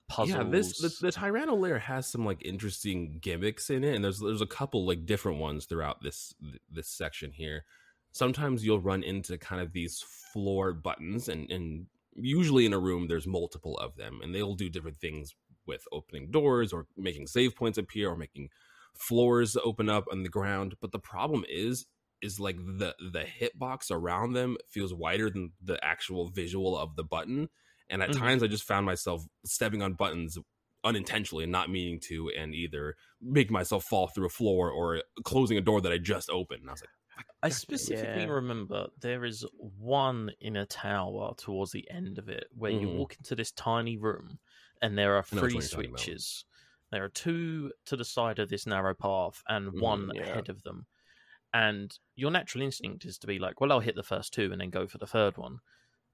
puzzles. 0.08 0.36
Yeah, 0.36 0.50
this 0.50 0.78
the, 0.78 1.06
the 1.06 1.12
Tyranno 1.12 1.58
lair 1.58 1.78
has 1.78 2.06
some 2.06 2.24
like 2.24 2.44
interesting 2.44 3.18
gimmicks 3.20 3.70
in 3.70 3.84
it, 3.84 3.94
and 3.94 4.04
there's 4.04 4.20
there's 4.20 4.42
a 4.42 4.46
couple 4.46 4.86
like 4.86 5.06
different 5.06 5.38
ones 5.38 5.64
throughout 5.64 6.02
this 6.02 6.34
this 6.70 6.88
section 6.88 7.32
here. 7.32 7.64
Sometimes 8.12 8.64
you'll 8.64 8.80
run 8.80 9.02
into 9.02 9.38
kind 9.38 9.60
of 9.60 9.72
these 9.72 10.04
floor 10.32 10.72
buttons, 10.72 11.28
and 11.28 11.50
and 11.50 11.86
usually 12.14 12.66
in 12.66 12.72
a 12.72 12.78
room 12.78 13.06
there's 13.08 13.26
multiple 13.26 13.78
of 13.78 13.96
them, 13.96 14.20
and 14.22 14.34
they'll 14.34 14.54
do 14.54 14.68
different 14.68 14.98
things 14.98 15.34
with 15.66 15.84
opening 15.92 16.30
doors 16.30 16.72
or 16.72 16.86
making 16.96 17.26
save 17.26 17.54
points 17.56 17.78
appear 17.78 18.10
or 18.10 18.16
making 18.16 18.50
floors 18.94 19.56
open 19.56 19.88
up 19.88 20.04
on 20.10 20.22
the 20.22 20.28
ground. 20.28 20.76
But 20.80 20.92
the 20.92 20.98
problem 20.98 21.44
is 21.48 21.86
is 22.22 22.40
like 22.40 22.56
the 22.56 22.94
the 23.12 23.24
hitbox 23.24 23.90
around 23.90 24.32
them 24.32 24.56
feels 24.68 24.94
wider 24.94 25.28
than 25.30 25.52
the 25.60 25.82
actual 25.84 26.28
visual 26.30 26.76
of 26.76 26.96
the 26.96 27.04
button 27.04 27.48
and 27.90 28.02
at 28.02 28.10
Mhm. 28.10 28.26
times 28.26 28.42
i 28.42 28.46
just 28.46 28.64
found 28.64 28.86
myself 28.86 29.22
stepping 29.44 29.82
on 29.82 29.92
buttons 29.92 30.38
unintentionally 30.82 31.44
and 31.44 31.52
not 31.52 31.68
meaning 31.68 32.00
to 32.00 32.30
and 32.30 32.54
either 32.54 32.94
making 33.20 33.52
myself 33.52 33.84
fall 33.84 34.06
through 34.08 34.24
a 34.26 34.30
floor 34.30 34.70
or 34.70 35.02
closing 35.24 35.58
a 35.58 35.60
door 35.60 35.82
that 35.82 35.92
i 35.92 35.98
just 35.98 36.30
opened 36.30 36.62
and 36.62 36.70
i 36.70 36.72
was 36.72 36.80
like 36.80 36.90
I 37.42 37.48
specifically 37.48 38.24
Yeah. 38.24 38.28
remember 38.28 38.88
there 38.98 39.24
is 39.24 39.46
one 39.52 40.32
in 40.40 40.56
a 40.56 40.66
tower 40.66 41.34
towards 41.36 41.72
the 41.72 41.88
end 41.90 42.18
of 42.18 42.28
it 42.28 42.48
where 42.52 42.70
you 42.70 42.88
Mhm. 42.88 42.90
walk 42.90 43.16
into 43.16 43.34
this 43.34 43.52
tiny 43.52 43.96
room 43.96 44.38
and 44.82 44.96
there 44.96 45.16
are 45.16 45.22
three 45.22 45.40
one 45.40 45.62
you're 45.62 45.62
talking 45.62 45.90
about. 45.90 46.00
switches. 46.00 46.44
There 46.92 47.04
are 47.04 47.08
two 47.08 47.72
to 47.86 47.96
the 47.96 48.04
side 48.04 48.38
of 48.38 48.48
this 48.48 48.66
narrow 48.66 48.94
path 48.94 49.42
and 49.48 49.72
Mhm, 49.72 49.80
one 49.80 50.10
yeah. 50.14 50.22
ahead 50.22 50.48
of 50.48 50.62
them. 50.62 50.86
And 51.52 51.96
your 52.14 52.30
natural 52.30 52.62
instinct 52.62 53.04
is 53.04 53.18
to 53.18 53.26
be 53.26 53.38
like, 53.38 53.60
well, 53.60 53.72
I'll 53.72 53.80
hit 53.80 53.94
the 53.94 54.02
first 54.02 54.32
two 54.34 54.52
and 54.52 54.60
then 54.60 54.70
go 54.70 54.86
for 54.86 54.98
the 54.98 55.06
third 55.06 55.36
one. 55.36 55.58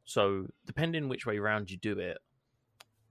So, 0.05 0.46
depending 0.64 1.09
which 1.09 1.27
way 1.27 1.38
round 1.38 1.70
you 1.70 1.77
do 1.77 1.98
it, 1.98 2.18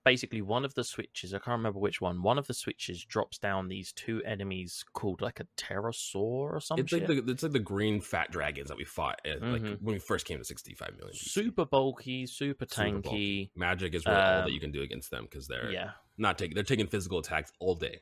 basically 0.04 0.42
one 0.42 0.66
of 0.66 0.74
the 0.74 0.84
switches. 0.84 1.34
I 1.34 1.38
can't 1.38 1.58
remember 1.58 1.80
which 1.80 2.02
one. 2.02 2.22
One 2.24 2.38
of 2.38 2.48
the 2.48 2.54
switches 2.54 3.04
drops 3.06 3.38
down 3.38 3.68
these 3.68 3.92
two 3.94 4.22
enemies 4.26 4.84
called 4.94 5.22
like 5.22 5.40
a 5.40 5.46
pterosaur 5.58 6.16
or 6.54 6.60
something. 6.60 6.84
It's 6.84 6.94
like 6.94 7.08
the 7.08 7.32
it's 7.32 7.44
like 7.44 7.52
the 7.52 7.60
green 7.60 8.02
fat 8.02 8.32
dragons 8.32 8.70
that 8.70 8.78
we 8.78 8.84
fought 8.86 9.20
at, 9.26 9.42
like 9.42 9.62
when 9.64 9.94
we 9.96 10.00
first 10.00 10.26
came 10.26 10.38
to 10.38 10.44
65 10.46 10.96
million. 10.98 11.14
BC. 11.16 11.30
super 11.30 11.66
bulky, 11.66 12.26
super 12.26 12.66
Super 12.66 12.82
tanky. 12.84 13.02
bulky. 13.04 13.52
Magic 13.56 13.94
is 13.96 14.06
really 14.06 14.18
all 14.18 14.38
that 14.38 14.46
Um, 14.46 14.50
you 14.52 14.60
can 14.60 14.72
do 14.72 14.82
against 14.82 15.12
them 15.12 15.24
because 15.30 15.48
they're 15.48 15.72
Yeah, 15.72 15.92
not 16.18 16.38
taking 16.38 16.56
they're 16.56 16.64
taking 16.64 16.88
physical 16.88 17.20
attacks 17.20 17.52
all 17.60 17.76
day. 17.76 18.02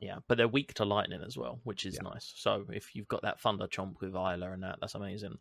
yeah, 0.00 0.16
but 0.28 0.36
they're 0.38 0.48
weak 0.48 0.74
to 0.74 0.84
lightning 0.84 1.22
as 1.26 1.36
well, 1.36 1.60
which 1.64 1.86
is 1.86 1.94
Yeah. 1.96 2.10
nice. 2.10 2.32
So 2.36 2.66
if 2.70 2.94
you've 2.94 3.08
got 3.08 3.22
that 3.22 3.40
thunder 3.40 3.66
chomp 3.66 4.00
with 4.00 4.12
Ayla 4.12 4.52
and 4.54 4.62
that, 4.62 4.78
that's 4.80 4.94
amazing. 4.94 5.38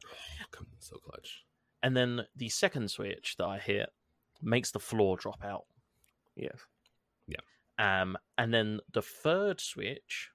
Come 0.52 0.68
so 0.80 0.98
clutch. 0.98 1.44
And 1.84 1.96
then 1.96 2.26
the 2.36 2.50
second 2.50 2.90
switch 2.90 3.36
that 3.38 3.46
I 3.46 3.60
hit 3.60 3.90
makes 4.42 4.72
the 4.72 4.80
floor 4.80 5.18
drop 5.18 5.44
out. 5.44 5.66
Yes. 6.36 6.58
Yeah. 7.28 7.38
Um, 7.78 8.18
and 8.38 8.54
then 8.54 8.80
the 8.94 9.02
third 9.02 9.60
switch 9.60 10.30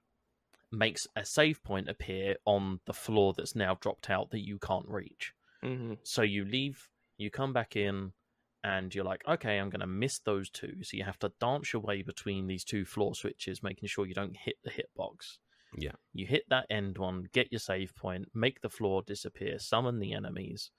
makes 0.71 1.07
a 1.15 1.25
save 1.25 1.63
point 1.63 1.89
appear 1.89 2.35
on 2.45 2.79
the 2.85 2.93
floor 2.93 3.33
that's 3.35 3.55
now 3.55 3.75
dropped 3.79 4.09
out 4.09 4.31
that 4.31 4.45
you 4.45 4.57
can't 4.59 4.87
reach. 4.87 5.33
hmm 5.61 5.93
So 6.03 6.21
you 6.21 6.45
leave, 6.45 6.87
you 7.17 7.29
come 7.29 7.53
back 7.53 7.75
in, 7.75 8.13
and 8.63 8.93
you're 8.93 9.03
like, 9.05 9.23
okay, 9.27 9.57
I'm 9.57 9.69
going 9.71 9.79
to 9.81 9.87
miss 9.87 10.19
those 10.19 10.49
two. 10.49 10.83
So 10.83 10.95
you 10.95 11.03
have 11.03 11.17
to 11.19 11.31
dance 11.41 11.73
your 11.73 11.81
way 11.81 12.03
between 12.03 12.45
these 12.47 12.63
two 12.63 12.85
floor 12.85 13.15
switches, 13.15 13.63
making 13.63 13.87
sure 13.89 14.05
you 14.05 14.13
don't 14.13 14.37
hit 14.37 14.57
the 14.63 14.69
hitbox. 14.69 15.37
Yeah. 15.75 15.93
You 16.13 16.27
hit 16.27 16.43
that 16.49 16.67
end 16.69 16.97
one, 16.99 17.25
get 17.33 17.51
your 17.51 17.59
save 17.59 17.95
point, 17.95 18.27
make 18.35 18.61
the 18.61 18.69
floor 18.69 19.01
disappear, 19.05 19.57
summon 19.57 19.99
the 19.99 20.13
enemies, 20.13 20.69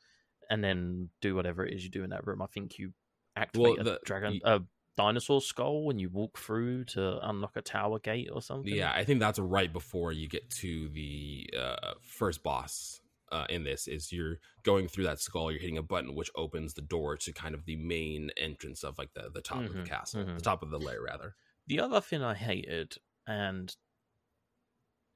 and 0.48 0.62
then 0.62 1.08
do 1.20 1.34
whatever 1.34 1.66
it 1.66 1.74
is 1.74 1.82
you 1.82 1.90
do 1.90 2.04
in 2.04 2.10
that 2.10 2.26
room. 2.26 2.40
I 2.40 2.46
think 2.46 2.78
you 2.78 2.92
activate 3.34 3.80
a 3.80 3.84
the- 3.84 4.00
dragon, 4.04 4.40
y- 4.44 4.52
a 4.54 4.60
dinosaur 4.96 5.40
skull 5.40 5.84
when 5.84 5.98
you 5.98 6.08
walk 6.10 6.38
through 6.38 6.84
to 6.86 7.18
unlock 7.28 7.56
a 7.56 7.62
tower 7.62 7.98
gate 7.98 8.30
or 8.32 8.42
something. 8.42 8.78
Yeah, 8.78 8.92
I 8.92 9.04
think 9.04 9.18
that's 9.20 9.38
right 9.38 9.72
before 9.72 10.12
you 10.12 10.28
get 10.28 10.48
to 10.50 10.88
the 10.90 11.50
uh, 11.56 11.94
first 12.00 12.42
boss. 12.42 13.00
Uh, 13.30 13.46
in 13.48 13.64
this 13.64 13.88
is 13.88 14.12
you're 14.12 14.40
going 14.62 14.86
through 14.86 15.04
that 15.04 15.18
skull, 15.18 15.50
you're 15.50 15.58
hitting 15.60 15.78
a 15.78 15.82
button 15.82 16.14
which 16.14 16.30
opens 16.34 16.74
the 16.74 16.82
door 16.82 17.16
to 17.16 17.32
kind 17.32 17.54
of 17.54 17.64
the 17.64 17.76
main 17.76 18.30
entrance 18.36 18.84
of 18.84 18.98
like 18.98 19.14
the 19.14 19.30
the 19.30 19.40
top 19.40 19.70
of 19.70 19.74
Mhm, 19.74 19.78
the 19.78 19.82
castle, 19.82 20.26
mhm. 20.26 20.36
the 20.36 20.42
top 20.42 20.62
of 20.62 20.68
the 20.70 20.78
lair 20.78 21.00
rather. 21.02 21.34
the 21.66 21.80
other 21.80 22.00
thing 22.00 22.22
I 22.22 22.34
hated, 22.34 22.98
and 23.26 23.74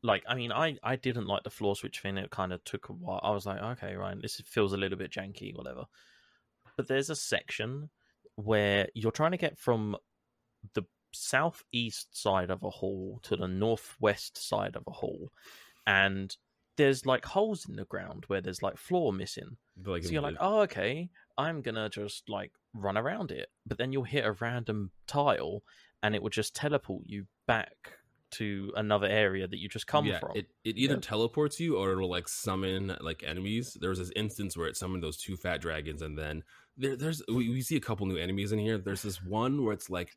like, 0.02 0.22
I 0.28 0.34
mean, 0.34 0.52
I 0.52 0.78
I 0.82 0.96
didn't 0.96 1.26
like 1.26 1.42
the 1.42 1.50
floor 1.50 1.74
switch 1.76 2.00
thing. 2.00 2.16
It 2.18 2.30
kind 2.30 2.52
of 2.52 2.62
took 2.64 2.88
a 2.88 2.92
while. 2.92 3.20
I 3.22 3.30
was 3.30 3.46
like, 3.46 3.60
okay, 3.60 3.94
right, 3.96 4.20
this 4.20 4.40
feels 4.40 4.72
a 4.72 4.76
little 4.76 4.98
bit 4.98 5.10
janky, 5.10 5.54
whatever. 5.54 5.86
But 6.76 6.88
there's 6.88 7.10
a 7.10 7.16
section 7.16 7.90
where 8.36 8.88
you're 8.94 9.12
trying 9.12 9.32
to 9.32 9.36
get 9.36 9.58
from 9.58 9.96
the 10.74 10.84
southeast 11.12 12.20
side 12.20 12.50
of 12.50 12.62
a 12.62 12.70
hall 12.70 13.20
to 13.22 13.36
the 13.36 13.48
northwest 13.48 14.48
side 14.48 14.76
of 14.76 14.84
a 14.86 14.92
hall, 14.92 15.30
and 15.86 16.36
there's 16.76 17.06
like 17.06 17.24
holes 17.24 17.66
in 17.68 17.76
the 17.76 17.84
ground 17.86 18.24
where 18.26 18.40
there's 18.40 18.62
like 18.62 18.76
floor 18.76 19.12
missing. 19.12 19.56
Like, 19.84 20.04
So 20.04 20.10
you're 20.10 20.22
like, 20.22 20.36
oh, 20.40 20.60
okay, 20.60 21.10
I'm 21.38 21.62
gonna 21.62 21.88
just 21.88 22.28
like 22.28 22.52
run 22.74 22.96
around 22.96 23.30
it. 23.30 23.48
But 23.66 23.78
then 23.78 23.92
you'll 23.92 24.04
hit 24.04 24.24
a 24.24 24.32
random 24.32 24.90
tile 25.06 25.62
and 26.02 26.14
it 26.14 26.22
will 26.22 26.30
just 26.30 26.54
teleport 26.54 27.04
you 27.06 27.26
back 27.46 27.92
to 28.32 28.72
another 28.76 29.06
area 29.06 29.46
that 29.46 29.58
you 29.58 29.68
just 29.68 29.86
come 29.86 30.04
yeah, 30.04 30.18
from. 30.18 30.32
It, 30.36 30.48
it 30.64 30.76
either 30.76 30.94
Yeah. 30.94 31.00
teleports 31.00 31.60
you 31.60 31.76
or 31.76 31.92
it'll 31.92 32.10
like 32.10 32.28
summon 32.28 32.96
like 33.00 33.22
enemies. 33.22 33.76
There 33.80 33.90
was 33.90 33.98
this 33.98 34.12
instance 34.16 34.56
where 34.56 34.66
it 34.66 34.76
summoned 34.76 35.02
those 35.02 35.16
two 35.16 35.36
fat 35.36 35.60
dragons, 35.60 36.02
and 36.02 36.18
then 36.18 36.42
there, 36.76 36.96
there's 36.96 37.22
we, 37.28 37.48
we 37.48 37.60
see 37.62 37.76
a 37.76 37.80
couple 37.80 38.06
new 38.06 38.16
enemies 38.16 38.52
in 38.52 38.58
here. 38.58 38.78
There's 38.78 39.02
this 39.02 39.22
one 39.22 39.64
where 39.64 39.72
it's 39.72 39.88
like 39.90 40.10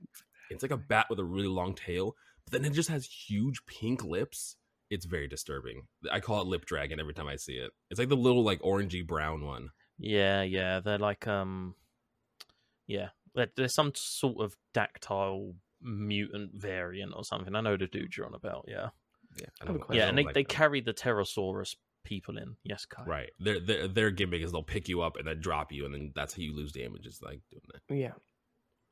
it's 0.49 0.63
like 0.63 0.71
a 0.71 0.77
bat 0.77 1.07
with 1.09 1.19
a 1.19 1.23
really 1.23 1.47
long 1.47 1.73
tail, 1.75 2.15
but 2.45 2.53
then 2.61 2.65
it 2.69 2.73
just 2.73 2.89
has 2.89 3.05
huge 3.05 3.65
pink 3.65 4.03
lips. 4.03 4.55
It's 4.89 5.05
very 5.05 5.27
disturbing. 5.27 5.83
I 6.11 6.19
call 6.19 6.41
it 6.41 6.47
lip 6.47 6.65
dragon 6.65 6.99
every 6.99 7.13
time 7.13 7.27
I 7.27 7.35
see 7.35 7.53
it. 7.53 7.71
It's 7.91 7.99
like 7.99 8.09
the 8.09 8.15
little 8.17 8.43
like 8.43 8.59
orangey 8.61 9.05
brown 9.05 9.45
one. 9.45 9.69
Yeah, 9.99 10.41
yeah, 10.41 10.79
they're 10.79 10.97
like 10.97 11.27
um, 11.27 11.75
yeah, 12.87 13.09
there- 13.35 13.51
there's 13.55 13.73
some 13.75 13.91
sort 13.95 14.37
of 14.43 14.55
dactyl 14.73 15.53
mutant 15.81 16.51
variant 16.55 17.13
or 17.15 17.23
something. 17.23 17.55
I 17.55 17.61
know 17.61 17.77
the 17.77 17.87
dude 17.87 18.15
you're 18.17 18.25
on 18.25 18.33
about. 18.33 18.65
Yeah, 18.67 18.89
Yeah, 19.39 19.47
I 19.61 19.65
have 19.67 19.75
a 19.75 19.79
question. 19.79 19.99
yeah, 20.01 20.09
and 20.09 20.17
they, 20.17 20.23
like 20.23 20.33
they 20.33 20.43
them. 20.43 20.49
carry 20.49 20.81
the 20.81 20.93
pterosaurus 20.93 21.75
people 22.03 22.37
in. 22.37 22.55
Yes, 22.63 22.85
Kai. 22.85 23.03
right. 23.05 23.29
Their 23.39 23.59
their 23.59 23.87
their 23.87 24.11
gimmick 24.11 24.41
is 24.41 24.51
they'll 24.51 24.63
pick 24.63 24.87
you 24.89 25.01
up 25.01 25.17
and 25.17 25.27
then 25.27 25.39
drop 25.39 25.71
you, 25.71 25.85
and 25.85 25.93
then 25.93 26.11
that's 26.15 26.33
how 26.35 26.41
you 26.41 26.55
lose 26.55 26.71
damage. 26.71 27.05
Is 27.05 27.19
like 27.21 27.41
doing 27.51 27.61
that. 27.73 27.95
Yeah. 27.95 28.13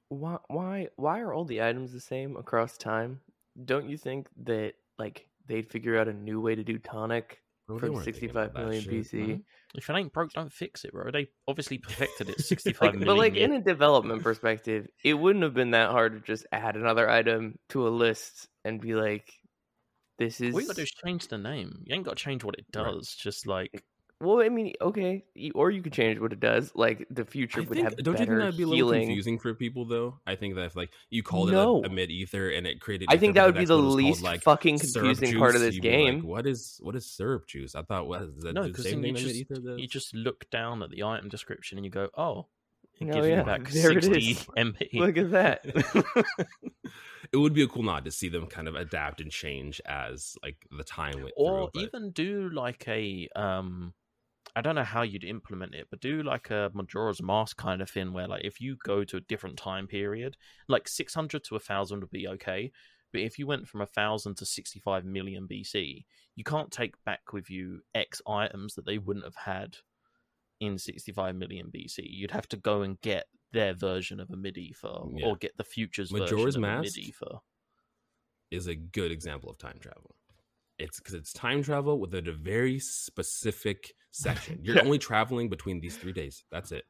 Why 0.09 0.37
why 0.47 0.87
why 0.95 1.19
are 1.19 1.33
all 1.33 1.45
the 1.45 1.61
items 1.63 1.91
the 1.91 1.99
same 1.99 2.37
across 2.37 2.77
time? 2.77 3.21
Don't 3.63 3.89
you 3.89 3.97
think 3.97 4.27
that 4.45 4.73
like 4.97 5.27
they'd 5.47 5.69
figure 5.69 5.97
out 5.99 6.07
a 6.07 6.13
new 6.13 6.39
way 6.39 6.55
to 6.55 6.63
do 6.63 6.77
tonic 6.77 7.41
Bro, 7.67 7.79
they 7.79 7.87
from 7.87 7.93
weren't 7.95 8.05
thinking 8.05 8.21
65 8.29 8.35
about 8.35 8.53
that 8.53 8.63
million 8.65 8.83
shit, 8.83 8.93
BC? 8.93 9.27
man. 9.27 9.43
If 9.75 9.89
it 9.89 9.95
ain't 9.97 10.13
broke, 10.13 10.31
don't 10.31 10.51
fix 10.53 10.85
it, 10.85 10.93
bro. 10.93 11.11
They 11.11 11.27
obviously 11.47 11.77
perfected 11.79 12.29
it 12.29 12.39
65 12.45 12.81
Like, 12.81 12.93
million 12.93 13.07
but 13.07 13.17
like 13.17 13.35
in 13.35 13.51
a 13.51 13.61
development 13.61 14.23
perspective, 14.23 14.87
it 15.03 15.15
wouldn't 15.15 15.43
have 15.43 15.53
been 15.53 15.71
that 15.71 15.89
hard 15.91 16.13
to 16.13 16.19
just 16.21 16.45
add 16.51 16.77
another 16.77 17.09
item 17.09 17.59
to 17.69 17.85
a 17.87 17.89
list 17.89 18.47
and 18.63 18.79
be 18.79 18.95
like, 18.95 19.29
"This 20.17 20.41
is." 20.41 20.53
All 20.53 20.62
you 20.62 20.67
got 20.67 20.75
to 20.75 20.82
do 20.82 20.84
is 20.84 20.91
change 20.91 21.27
the 21.27 21.38
name. 21.38 21.84
You 21.86 21.95
ain't 21.95 22.06
got 22.06 22.17
to 22.17 22.23
change 22.23 22.43
what 22.43 22.56
it 22.56 22.65
Right. 22.75 22.93
does. 22.93 23.15
Just 23.15 23.47
like 23.47 23.84
Well, 24.19 24.41
I 24.41 24.49
mean, 24.49 24.73
okay, 24.82 25.25
or 25.53 25.69
you 25.69 25.84
could 25.84 25.93
change 25.93 26.19
what 26.19 26.34
it 26.34 26.39
does. 26.39 26.71
Like 26.73 27.06
the 27.12 27.23
future 27.23 27.62
I 27.62 27.65
would 27.65 27.73
think, 27.77 27.84
have 27.86 27.97
don't 27.97 28.13
you 28.19 28.25
think 28.25 28.39
that'd 28.39 28.58
be 28.58 28.63
a 28.63 28.67
little 28.67 28.91
confusing 28.91 29.38
for 29.38 29.53
people 29.53 29.86
though? 29.86 30.19
I 30.25 30.36
think 30.36 30.56
that 30.56 30.65
if 30.65 30.75
like 30.75 30.89
you 31.12 31.21
called 31.21 31.51
No. 31.51 31.82
it 31.82 31.86
a, 31.86 31.91
a 31.91 31.93
mid 31.93 32.10
ether 32.10 32.49
and 32.49 32.65
it 32.65 32.82
created, 32.82 33.10
I 33.12 33.17
think 33.17 33.36
that 33.36 33.45
would 33.45 33.56
be 33.56 33.65
the 33.65 33.75
was 33.77 33.93
called, 33.93 33.97
least 33.97 34.23
like, 34.23 34.41
fucking 34.41 34.80
confusing 34.80 35.38
part 35.38 35.56
of 35.56 35.62
this 35.62 35.75
you'd 35.75 35.84
like, 35.84 35.93
game. 35.93 36.23
what 36.23 36.47
is 36.47 36.80
what 36.82 36.95
is 36.95 37.06
syrup 37.06 37.45
juice? 37.47 37.75
I 37.75 37.84
thought 37.84 38.08
what 38.08 38.23
is 38.23 38.41
that 38.41 38.56
no, 38.56 38.67
the 38.67 38.73
same 38.82 39.03
you 39.03 39.13
thing 39.13 39.13
that 39.13 39.21
just 39.21 39.80
you 39.80 39.88
just 39.88 40.15
look 40.15 40.49
down 40.49 40.82
at 40.82 40.89
the 40.89 41.03
item 41.03 41.30
description 41.30 41.77
and 41.77 41.86
you 41.86 41.91
go, 41.91 42.10
oh, 42.17 42.47
it 42.99 43.08
Oh, 43.10 43.13
gives 43.13 43.27
yeah, 43.27 43.39
you 43.39 43.45
back 43.45 43.69
there 43.71 44.01
60. 44.01 44.34
MP. 44.58 44.93
Look 44.93 45.17
at 45.17 45.30
that. 45.30 45.62
it 47.32 47.38
would 47.38 47.53
be 47.53 47.63
a 47.63 47.67
cool 47.67 47.84
nod 47.84 48.06
to 48.06 48.12
see 48.12 48.30
them 48.30 48.47
kind 48.47 48.67
of 48.67 48.75
adapt 48.75 49.21
and 49.21 49.32
change 49.32 49.82
as 49.86 50.36
like 50.43 50.65
the 50.75 50.84
time 50.84 51.21
went 51.21 51.34
or 51.38 51.69
through. 51.71 51.82
even 51.84 52.12
do 52.12 52.49
like 52.49 52.88
a 52.88 53.27
um 53.36 53.93
I 54.56 54.62
don't 54.62 54.75
know 54.75 54.84
how 54.84 55.03
you'd 55.03 55.23
implement 55.23 55.75
it, 55.75 55.88
but 55.91 55.99
do 55.99 56.23
like 56.23 56.49
a 56.49 56.71
Majora's 56.73 57.21
Mask 57.21 57.58
kind 57.58 57.82
of 57.82 57.89
thing 57.89 58.12
where 58.12 58.27
like 58.27 58.43
if 58.43 58.60
you 58.60 58.75
go 58.84 59.03
to 59.03 59.17
a 59.17 59.21
different 59.21 59.58
time 59.58 59.88
period, 59.88 60.36
like 60.67 60.88
600 60.88 61.43
to 61.43 61.53
1000 61.56 61.99
would 61.99 62.10
be 62.10 62.27
okay, 62.27 62.71
but 63.12 63.21
if 63.21 63.38
you 63.38 63.45
went 63.45 63.67
from 63.67 63.80
1000 63.82 64.36
to 64.36 64.45
65 64.45 65.06
million 65.06 65.47
BC, 65.47 66.06
you 66.36 66.43
can't 66.43 66.71
take 66.71 66.95
back 67.06 67.34
with 67.34 67.49
you 67.49 67.82
X 67.93 68.21
items 68.27 68.75
that 68.75 68.86
they 68.86 68.97
wouldn't 68.97 69.25
have 69.25 69.36
had 69.36 69.77
in 70.60 70.77
65 70.77 71.36
million 71.36 71.71
BC. 71.73 71.99
You'd 71.99 72.32
have 72.32 72.47
to 72.49 72.58
go 72.58 72.82
and 72.82 72.99
get 73.01 73.25
their 73.57 73.73
version 73.73 74.19
of 74.19 74.29
a 74.31 74.37
mid 74.37 74.57
ether 74.57 74.99
Yeah. 75.13 75.25
or 75.27 75.35
get 75.35 75.57
the 75.57 75.63
future's 75.63 76.11
Majora's 76.11 76.55
version 76.55 76.63
of 76.63 76.69
Mask? 76.69 76.97
a 76.97 76.99
mid 77.01 77.07
ether. 77.09 77.37
is 78.51 78.67
a 78.67 78.75
good 78.75 79.11
example 79.11 79.49
of 79.49 79.57
time 79.57 79.77
travel. 79.79 80.15
It's 80.79 80.99
because 80.99 81.15
it's 81.15 81.33
time 81.33 81.63
travel 81.63 81.99
within 81.99 82.27
a 82.27 82.31
very 82.31 82.79
specific 82.79 83.93
section. 84.11 84.59
You're 84.63 84.75
Yeah. 84.77 84.81
only 84.85 84.99
traveling 84.99 85.49
between 85.49 85.79
these 85.81 85.97
three 85.97 86.13
days. 86.13 86.45
That's 86.51 86.71
it. 86.71 86.85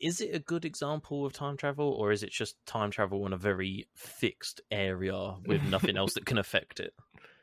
is 0.00 0.20
it 0.20 0.34
a 0.34 0.38
good 0.38 0.64
example 0.66 1.24
of 1.24 1.32
time 1.32 1.56
travel 1.56 1.88
or 1.92 2.12
is 2.12 2.22
it 2.22 2.30
just 2.30 2.54
time 2.66 2.90
travel 2.90 3.24
in 3.26 3.32
a 3.32 3.36
very 3.38 3.88
fixed 3.94 4.60
area 4.70 5.34
with 5.46 5.62
nothing 5.64 5.96
else 5.96 6.12
that 6.14 6.26
can 6.26 6.36
affect 6.38 6.80
it 6.80 6.92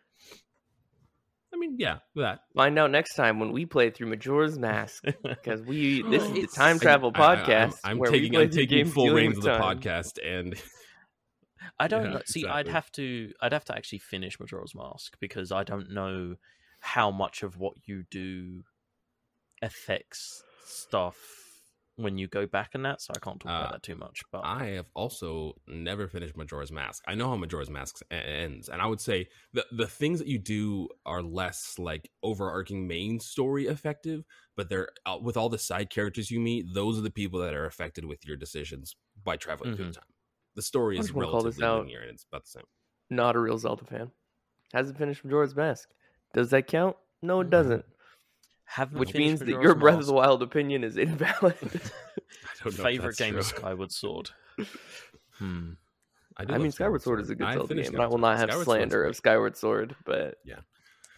mean, 1.67 1.75
yeah, 1.79 1.97
that. 2.15 2.39
Find 2.55 2.77
out 2.79 2.91
next 2.91 3.15
time 3.15 3.39
when 3.39 3.51
we 3.51 3.65
play 3.65 3.89
through 3.89 4.07
Majora's 4.07 4.57
Mask 4.59 5.03
because 5.23 5.61
we 5.61 6.01
this 6.03 6.23
is 6.23 6.31
the 6.33 6.47
time 6.47 6.79
travel 6.79 7.11
I- 7.15 7.19
I- 7.19 7.25
I'm- 7.33 7.45
podcast. 7.45 7.79
I'm, 7.83 8.03
taking, 8.03 8.35
I'm 8.37 8.49
taking 8.49 8.77
games 8.79 8.93
full 8.93 9.05
dealing 9.05 9.27
reins 9.31 9.37
of 9.39 9.43
the 9.43 9.57
time. 9.57 9.79
podcast, 9.79 10.17
and 10.25 10.55
i 11.79 11.87
don't 11.87 12.03
Yeah, 12.05 12.09
know 12.13 12.21
see 12.25 12.45
i'd 12.45 12.67
have 12.67 12.91
to 12.93 13.31
i'd 13.41 13.53
have 13.53 13.63
to 13.65 13.75
actually 13.75 13.99
finish 13.99 14.37
majora's 14.39 14.75
mask 14.75 15.15
because 15.21 15.51
i 15.51 15.63
don't 15.63 15.89
know 15.91 16.35
how 16.79 17.09
much 17.09 17.41
of 17.41 17.57
what 17.57 17.73
you 17.85 18.03
do 18.11 18.63
affects 19.61 20.43
stuff 20.65 21.17
when 21.95 22.17
you 22.17 22.27
go 22.27 22.45
back 22.47 22.73
in 22.75 22.81
that 22.83 23.01
so 23.01 23.13
i 23.15 23.19
can't 23.19 23.39
talk 23.41 23.51
Uh, 23.51 23.55
about 23.55 23.71
that 23.71 23.83
too 23.83 23.95
much 23.95 24.23
but 24.31 24.45
I 24.45 24.65
have 24.67 24.87
also 24.93 25.61
never 25.67 26.07
finished 26.07 26.35
Majora's 26.35 26.71
Mask. 26.71 27.03
I 27.07 27.15
know 27.15 27.29
how 27.29 27.37
Majora's 27.37 27.69
Mask 27.69 28.01
ends, 28.11 28.67
and 28.69 28.81
I 28.81 28.87
would 28.87 28.99
say 29.01 29.29
the 29.53 29.65
the 29.71 29.87
things 29.87 30.19
that 30.19 30.27
you 30.27 30.37
do 30.39 30.89
are 31.05 31.21
less 31.21 31.79
like 31.79 32.11
overarching 32.23 32.87
main 32.87 33.19
story 33.21 33.67
effective, 33.67 34.25
but 34.57 34.69
they're 34.69 34.89
uh, 35.05 35.17
with 35.21 35.37
all 35.37 35.49
the 35.49 35.57
side 35.59 35.89
characters 35.89 36.29
you 36.31 36.39
meet. 36.41 36.65
Those 36.73 36.97
are 36.97 37.01
the 37.01 37.11
people 37.11 37.39
that 37.41 37.53
are 37.53 37.65
affected 37.65 38.05
with 38.05 38.25
your 38.25 38.37
decisions 38.37 38.95
by 39.23 39.37
traveling 39.37 39.71
through 39.71 39.85
the 39.85 39.91
time. 39.91 40.13
The 40.55 40.61
story 40.61 40.97
is 40.99 41.09
just 41.09 41.13
wanna 41.13 41.27
call 41.27 41.43
this 41.43 41.59
relatively 41.59 41.69
linear, 41.69 42.01
and 42.01 42.11
it's 42.11 42.25
about 42.25 42.43
the 42.43 42.49
same. 42.49 42.65
Not 43.09 43.35
a 43.37 43.39
real 43.39 43.57
Zelda 43.57 43.85
fan. 43.85 44.11
Hasn't 44.73 44.97
finished 44.97 45.23
Majora's 45.25 45.55
Mask. 45.55 45.89
Does 46.33 46.51
that 46.51 46.67
count? 46.67 46.97
No, 47.21 47.41
it 47.41 47.49
Mhm. 47.49 47.49
doesn't. 47.49 47.85
Haven't 48.73 48.99
Which 48.99 49.13
means 49.13 49.39
that 49.39 49.47
your 49.49 49.75
Breath 49.75 49.99
of 49.99 50.05
the 50.05 50.13
Wild 50.13 50.41
opinion 50.43 50.83
is 50.83 50.97
invalid. 50.97 51.31
I 51.43 52.63
don't 52.63 52.65
know 52.65 52.69
if 52.69 52.75
favorite 52.75 53.17
game 53.17 53.31
true. 53.31 53.39
is 53.39 53.47
skyward 53.47 53.91
sword 53.91 54.31
Hmm. 55.39 55.71
I, 56.37 56.45
I 56.49 56.57
mean, 56.57 56.71
Skyward 56.71 57.01
Sword 57.03 57.19
is 57.21 57.29
a 57.29 57.35
good 57.35 57.45
I 57.45 57.53
Zelda 57.53 57.67
finished 57.67 57.91
game, 57.91 57.95
and 57.99 58.03
I 58.03 58.07
will 58.07 58.17
not 58.17 58.39
have 58.39 58.49
Skyward 58.49 58.65
slander 58.65 59.01
great. 59.01 59.09
of 59.09 59.15
Skyward 59.15 59.55
Sword, 59.55 59.95
but 60.03 60.37
Yeah. 60.43 60.61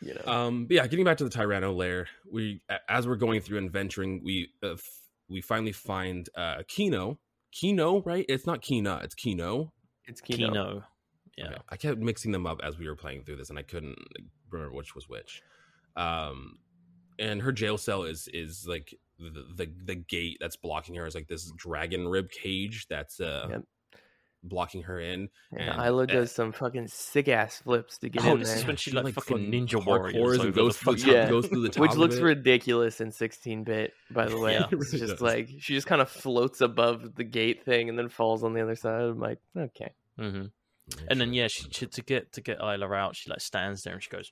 you 0.01 0.13
know, 0.13 0.21
Um, 0.31 0.65
but 0.65 0.75
yeah, 0.75 0.87
getting 0.87 1.05
back 1.05 1.17
to 1.19 1.23
the 1.23 1.29
Tyranno 1.29 1.73
lair, 1.73 2.07
we 2.29 2.61
as 2.89 3.07
we're 3.07 3.15
going 3.15 3.39
through 3.39 3.59
and 3.59 3.71
venturing, 3.71 4.21
we 4.25 4.49
uh, 4.61 4.73
f- 4.73 4.99
we 5.29 5.39
finally 5.39 5.71
find 5.71 6.27
uh, 6.35 6.63
Kino. 6.67 7.17
Kino, 7.53 8.01
right? 8.01 8.25
It's 8.27 8.45
not 8.45 8.61
Kina, 8.61 8.99
it's 9.03 9.15
Kino. 9.15 9.71
it's 10.05 10.19
Kino. 10.19 10.47
Kino. 10.49 10.83
Yeah. 11.37 11.45
Okay. 11.47 11.57
I 11.69 11.77
kept 11.77 11.99
mixing 11.99 12.31
them 12.33 12.45
up 12.45 12.59
as 12.63 12.77
we 12.77 12.87
were 12.89 12.95
playing 12.97 13.23
through 13.23 13.37
this, 13.37 13.49
and 13.49 13.57
I 13.57 13.63
couldn't 13.63 13.97
remember 14.51 14.73
which 14.75 14.95
was 14.95 15.07
which. 15.07 15.41
Um, 15.95 16.57
and 17.19 17.41
her 17.41 17.51
jail 17.51 17.78
cell 17.78 18.04
is 18.04 18.28
is 18.34 18.65
like 18.67 18.93
the, 19.19 19.45
the 19.56 19.71
the 19.86 19.95
gate 19.95 20.38
that's 20.39 20.56
blocking 20.58 20.95
her 20.95 21.06
is 21.06 21.15
like 21.15 21.28
this 21.28 21.51
dragon 21.56 22.08
rib 22.08 22.30
cage 22.30 22.86
that's 22.89 23.19
uh 23.19 23.47
Yep. 23.49 23.63
blocking 24.43 24.84
her 24.84 24.99
in. 24.99 25.30
And, 25.51 25.69
And, 25.69 25.80
Ayla 25.80 26.04
uh, 26.04 26.06
does 26.06 26.32
some 26.32 26.51
fucking 26.51 26.88
sick 26.89 27.28
ass 27.30 27.62
flips 27.63 27.97
to 27.99 28.10
get 28.10 28.23
Oh, 28.25 28.34
in 28.34 28.39
this 28.39 28.49
there, 28.49 28.58
is 28.60 28.65
when 28.67 28.75
she 28.75 28.91
She, 28.91 28.95
like, 28.95 29.06
like, 29.06 29.13
fucking 29.15 29.38
fucking 29.38 29.67
ninja 29.67 29.84
warriors 29.86 30.39
and 30.41 30.54
goes 30.54 30.78
the 30.78 30.84
through 30.84 30.95
the 30.95 31.01
top- 31.01 31.12
Yeah. 31.13 31.30
goes 31.30 31.47
through 31.47 31.62
the 31.62 31.69
top 31.69 31.82
which 31.82 31.91
of 31.91 31.97
looks 31.97 32.15
it. 32.17 32.23
ridiculous 32.23 33.01
in 33.01 33.12
16 33.12 33.63
bit. 33.63 33.93
By 34.12 34.28
the 34.28 34.38
way, 34.38 34.54
Yeah. 34.54 34.67
It's 34.71 34.93
really 34.93 34.99
just 34.99 35.13
does. 35.13 35.21
like 35.21 35.49
she 35.60 35.73
just 35.73 35.88
kind 35.88 36.01
of 36.01 36.10
floats 36.10 36.62
above 36.62 37.15
the 37.15 37.23
gate 37.23 37.63
thing 37.65 37.89
and 37.89 37.97
then 37.97 38.10
falls 38.10 38.43
on 38.43 38.54
the 38.54 38.62
other 38.62 38.75
side. 38.75 39.01
I'm 39.01 39.19
like, 39.19 39.39
okay, 39.58 39.93
hmm 40.19 40.45
And 41.10 41.19
then 41.21 41.34
yeah, 41.34 41.47
she, 41.47 41.65
she 41.71 41.86
to 41.88 42.01
get 42.04 42.34
to 42.34 42.41
get 42.41 42.60
Ayla 42.60 42.95
out, 42.95 43.15
she 43.15 43.30
like 43.32 43.41
stands 43.41 43.82
there 43.84 43.93
and 43.93 44.04
she 44.04 44.10
goes. 44.12 44.32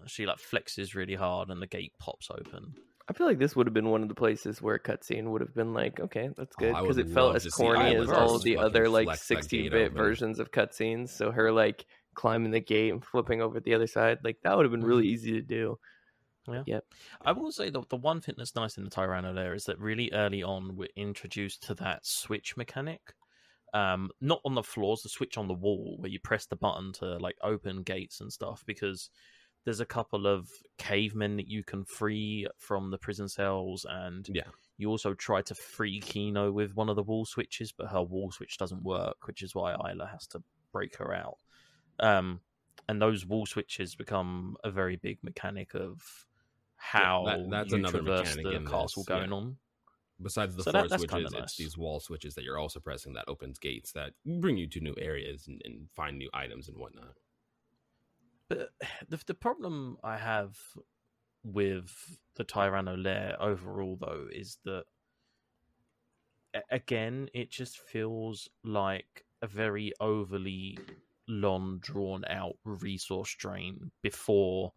"Brr." 0.00 0.08
She 0.08 0.26
like 0.26 0.38
flexes 0.38 0.94
really 0.94 1.14
hard 1.14 1.50
and 1.50 1.60
the 1.60 1.66
gate 1.66 1.92
pops 1.98 2.30
open. 2.30 2.74
I 3.08 3.12
feel 3.12 3.26
like 3.26 3.38
this 3.38 3.56
would 3.56 3.66
have 3.66 3.74
been 3.74 3.88
one 3.88 4.02
of 4.02 4.08
the 4.08 4.14
places 4.14 4.62
where 4.62 4.76
a 4.76 4.80
cutscene 4.80 5.24
would 5.24 5.40
have 5.40 5.52
been 5.52 5.74
like, 5.74 5.98
okay, 5.98 6.30
that's 6.36 6.54
Oh, 6.56 6.60
good 6.60 6.74
because 6.74 6.96
would 6.96 7.08
it 7.08 7.12
felt 7.12 7.34
as 7.34 7.44
corny 7.46 7.96
as 7.96 8.08
all 8.08 8.36
of 8.36 8.42
the 8.44 8.56
other 8.56 8.88
like 8.88 9.06
flex 9.06 9.26
that 9.26 9.34
gate 9.34 9.42
16 9.42 9.70
bit 9.70 9.92
versions 9.92 10.38
of 10.38 10.52
cutscenes. 10.52 11.08
So 11.08 11.32
her 11.32 11.50
like 11.50 11.86
climbing 12.14 12.52
the 12.52 12.60
gate 12.60 12.90
and 12.90 13.04
flipping 13.04 13.42
over 13.42 13.58
the 13.58 13.74
other 13.74 13.88
side, 13.88 14.18
like 14.22 14.36
that 14.44 14.56
would 14.56 14.64
have 14.64 14.70
been 14.70 14.84
really 14.84 15.08
easy 15.08 15.32
to 15.32 15.42
do. 15.42 15.76
Yeah. 16.66 16.80
I 17.24 17.32
will 17.32 17.52
say 17.52 17.70
that 17.70 17.88
the 17.88 17.96
one 17.96 18.20
thing 18.20 18.36
that's 18.38 18.54
nice 18.54 18.76
in 18.76 18.84
the 18.84 18.90
Tyranno 18.90 19.34
there 19.34 19.54
is 19.54 19.64
that 19.64 19.78
really 19.78 20.10
early 20.12 20.42
on 20.42 20.76
we're 20.76 20.88
introduced 20.96 21.64
to 21.64 21.74
that 21.74 22.06
switch 22.06 22.56
mechanic. 22.56 23.14
Um, 23.74 24.10
not 24.20 24.40
on 24.44 24.54
the 24.54 24.62
floors, 24.62 25.02
the 25.02 25.08
switch 25.08 25.36
on 25.36 25.48
the 25.48 25.54
wall 25.54 25.96
where 25.98 26.10
you 26.10 26.18
press 26.18 26.46
the 26.46 26.56
button 26.56 26.92
to 26.94 27.18
like 27.18 27.36
open 27.42 27.82
gates 27.82 28.20
and 28.20 28.32
stuff. 28.32 28.62
Because 28.66 29.10
there's 29.64 29.80
a 29.80 29.86
couple 29.86 30.26
of 30.26 30.48
cavemen 30.78 31.36
that 31.36 31.48
you 31.48 31.62
can 31.62 31.84
free 31.84 32.46
from 32.58 32.90
the 32.90 32.98
prison 32.98 33.28
cells, 33.28 33.84
and 33.88 34.28
Yeah. 34.32 34.44
you 34.78 34.88
also 34.88 35.12
try 35.14 35.42
to 35.42 35.54
free 35.54 36.00
Kino 36.00 36.50
with 36.50 36.74
one 36.74 36.88
of 36.88 36.96
the 36.96 37.02
wall 37.02 37.24
switches, 37.26 37.70
but 37.72 37.88
her 37.88 38.02
wall 38.02 38.30
switch 38.32 38.56
doesn't 38.58 38.82
work, 38.82 39.26
which 39.26 39.42
is 39.42 39.54
why 39.54 39.74
Ayla 39.74 40.10
has 40.10 40.26
to 40.28 40.42
break 40.72 40.96
her 40.96 41.12
out. 41.14 41.38
Um, 41.98 42.40
and 42.88 43.00
those 43.00 43.26
wall 43.26 43.44
switches 43.46 43.94
become 43.94 44.56
a 44.64 44.70
very 44.70 44.96
big 44.96 45.22
mechanic 45.22 45.74
of 45.74 46.26
how 46.76 47.24
that- 47.26 47.50
that's 47.50 47.70
you 47.72 47.76
another 47.78 47.98
traverse 48.00 48.34
the 48.36 48.42
castle 48.66 49.02
this, 49.02 49.08
yeah. 49.10 49.18
going 49.18 49.32
on. 49.32 49.58
Besides 50.22 50.56
the 50.56 50.62
So 50.62 50.70
floor 50.70 50.88
that- 50.88 50.98
switches, 51.00 51.32
it's 51.34 51.56
these 51.56 51.76
wall 51.78 52.00
switches 52.00 52.34
that 52.34 52.44
you're 52.44 52.58
also 52.58 52.80
pressing 52.80 53.12
that 53.14 53.24
opens 53.28 53.58
gates 53.58 53.92
that 53.92 54.14
bring 54.24 54.56
you 54.56 54.66
to 54.68 54.80
new 54.80 54.94
areas 54.98 55.46
and, 55.48 55.60
and 55.64 55.90
find 55.92 56.16
new 56.18 56.30
items 56.32 56.68
and 56.68 56.78
whatnot. 56.78 57.16
But 58.50 58.72
the 59.08 59.16
the 59.26 59.34
problem 59.34 59.96
I 60.02 60.18
have 60.18 60.58
with 61.42 62.18
the 62.34 62.44
Tyranno 62.44 63.02
lair 63.02 63.36
overall, 63.40 63.96
though, 63.98 64.26
is 64.30 64.58
that 64.64 64.84
again, 66.70 67.28
it 67.32 67.50
just 67.50 67.78
feels 67.78 68.48
like 68.64 69.24
a 69.40 69.46
very 69.46 69.92
overly 70.00 70.78
long, 71.28 71.78
drawn 71.80 72.24
out 72.28 72.56
resource 72.64 73.34
drain 73.38 73.92
before 74.02 74.72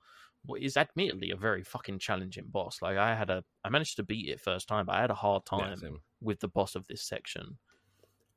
what 0.46 0.62
is 0.62 0.78
admittedly 0.78 1.32
a 1.32 1.36
very 1.36 1.64
fucking 1.64 1.98
challenging 1.98 2.46
boss. 2.48 2.82
Like 2.82 2.98
I 2.98 3.16
had 3.16 3.30
a, 3.30 3.44
I 3.64 3.70
managed 3.70 3.96
to 3.96 4.04
beat 4.04 4.30
it 4.30 4.40
first 4.40 4.68
time, 4.68 4.86
but 4.86 4.96
I 4.96 5.02
had 5.02 5.10
a 5.10 5.16
hard 5.16 5.46
time 5.46 5.80
same. 5.80 6.00
with 6.22 6.42
the 6.42 6.48
boss 6.48 6.76
of 6.76 6.86
this 6.88 7.02
section. 7.02 7.58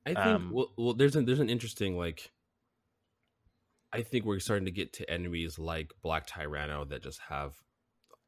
I 0.07 0.15
think 0.15 0.19
Um, 0.19 0.53
well, 0.53 0.73
well, 0.79 0.95
there's 0.95 1.17
an 1.17 1.27
there's 1.27 1.41
an 1.41 1.51
interesting 1.51 1.99
like. 1.99 2.33
I 3.97 4.03
think 4.03 4.25
we're 4.25 4.39
starting 4.41 4.67
to 4.67 4.71
get 4.73 4.93
to 4.95 5.11
enemies 5.11 5.59
like 5.59 5.93
Black 6.03 6.27
Tyranno 6.27 6.89
that 6.89 7.03
just 7.03 7.21
have 7.29 7.55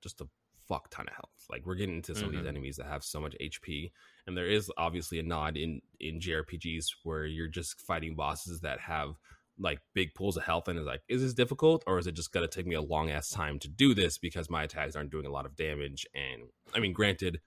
just 0.03 0.21
a 0.21 0.29
fuck 0.69 0.91
ton 0.91 1.07
of 1.09 1.15
health. 1.15 1.47
Like 1.51 1.65
we're 1.65 1.75
getting 1.77 1.97
into 1.97 2.15
some 2.15 2.27
of 2.29 2.31
Mhm. 2.35 2.39
these 2.39 2.47
enemies 2.47 2.77
that 2.77 2.87
have 2.87 3.03
so 3.03 3.21
much 3.21 3.35
HP, 3.41 3.91
and 4.27 4.37
there 4.37 4.47
is 4.49 4.71
obviously 4.77 5.19
a 5.19 5.23
nod 5.23 5.57
in 5.57 5.81
in 6.01 6.21
JRPGs 6.21 6.87
where 7.05 7.25
you're 7.27 7.49
just 7.49 7.81
fighting 7.81 8.15
bosses 8.17 8.61
that 8.61 8.81
have 8.81 9.17
like 9.61 9.81
big 9.93 10.15
pools 10.15 10.37
of 10.37 10.45
health, 10.45 10.69
and 10.69 10.79
is 10.79 10.87
like, 10.87 11.03
is 11.09 11.21
this 11.21 11.35
difficult, 11.35 11.83
or 11.87 11.99
is 11.99 12.07
it 12.07 12.13
just 12.13 12.31
gonna 12.33 12.47
take 12.47 12.67
me 12.67 12.77
a 12.77 12.81
long 12.81 13.11
ass 13.11 13.29
time 13.29 13.59
to 13.59 13.69
do 13.69 13.93
this 13.93 14.17
because 14.17 14.49
my 14.49 14.63
attacks 14.63 14.95
aren't 14.95 15.11
doing 15.11 15.27
a 15.27 15.31
lot 15.31 15.47
of 15.47 15.57
damage? 15.57 16.07
And 16.15 16.51
I 16.75 16.79
mean, 16.81 16.93
granted. 16.93 17.41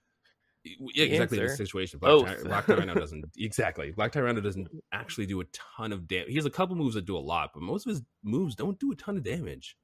Yeah, 0.64 1.04
exactly 1.04 1.38
the 1.40 1.48
situation. 1.48 1.98
Black, 1.98 2.10
both. 2.10 2.26
Ty- 2.42 2.48
Black 2.48 2.66
Tyranno 2.66 2.94
doesn't 2.94 3.24
exactly. 3.36 3.90
Black 3.90 4.12
Tyranno 4.12 4.42
doesn't 4.42 4.68
actually 4.92 5.26
do 5.26 5.40
a 5.40 5.44
ton 5.76 5.92
of 5.92 6.06
damage. 6.06 6.28
He 6.28 6.36
has 6.36 6.46
a 6.46 6.50
couple 6.50 6.76
moves 6.76 6.94
that 6.94 7.04
do 7.04 7.16
a 7.16 7.18
lot, 7.18 7.50
but 7.52 7.62
most 7.62 7.86
of 7.86 7.90
his 7.90 8.02
moves 8.22 8.54
don't 8.54 8.78
do 8.78 8.92
a 8.92 8.96
ton 8.96 9.16
of 9.16 9.24
damage. 9.24 9.76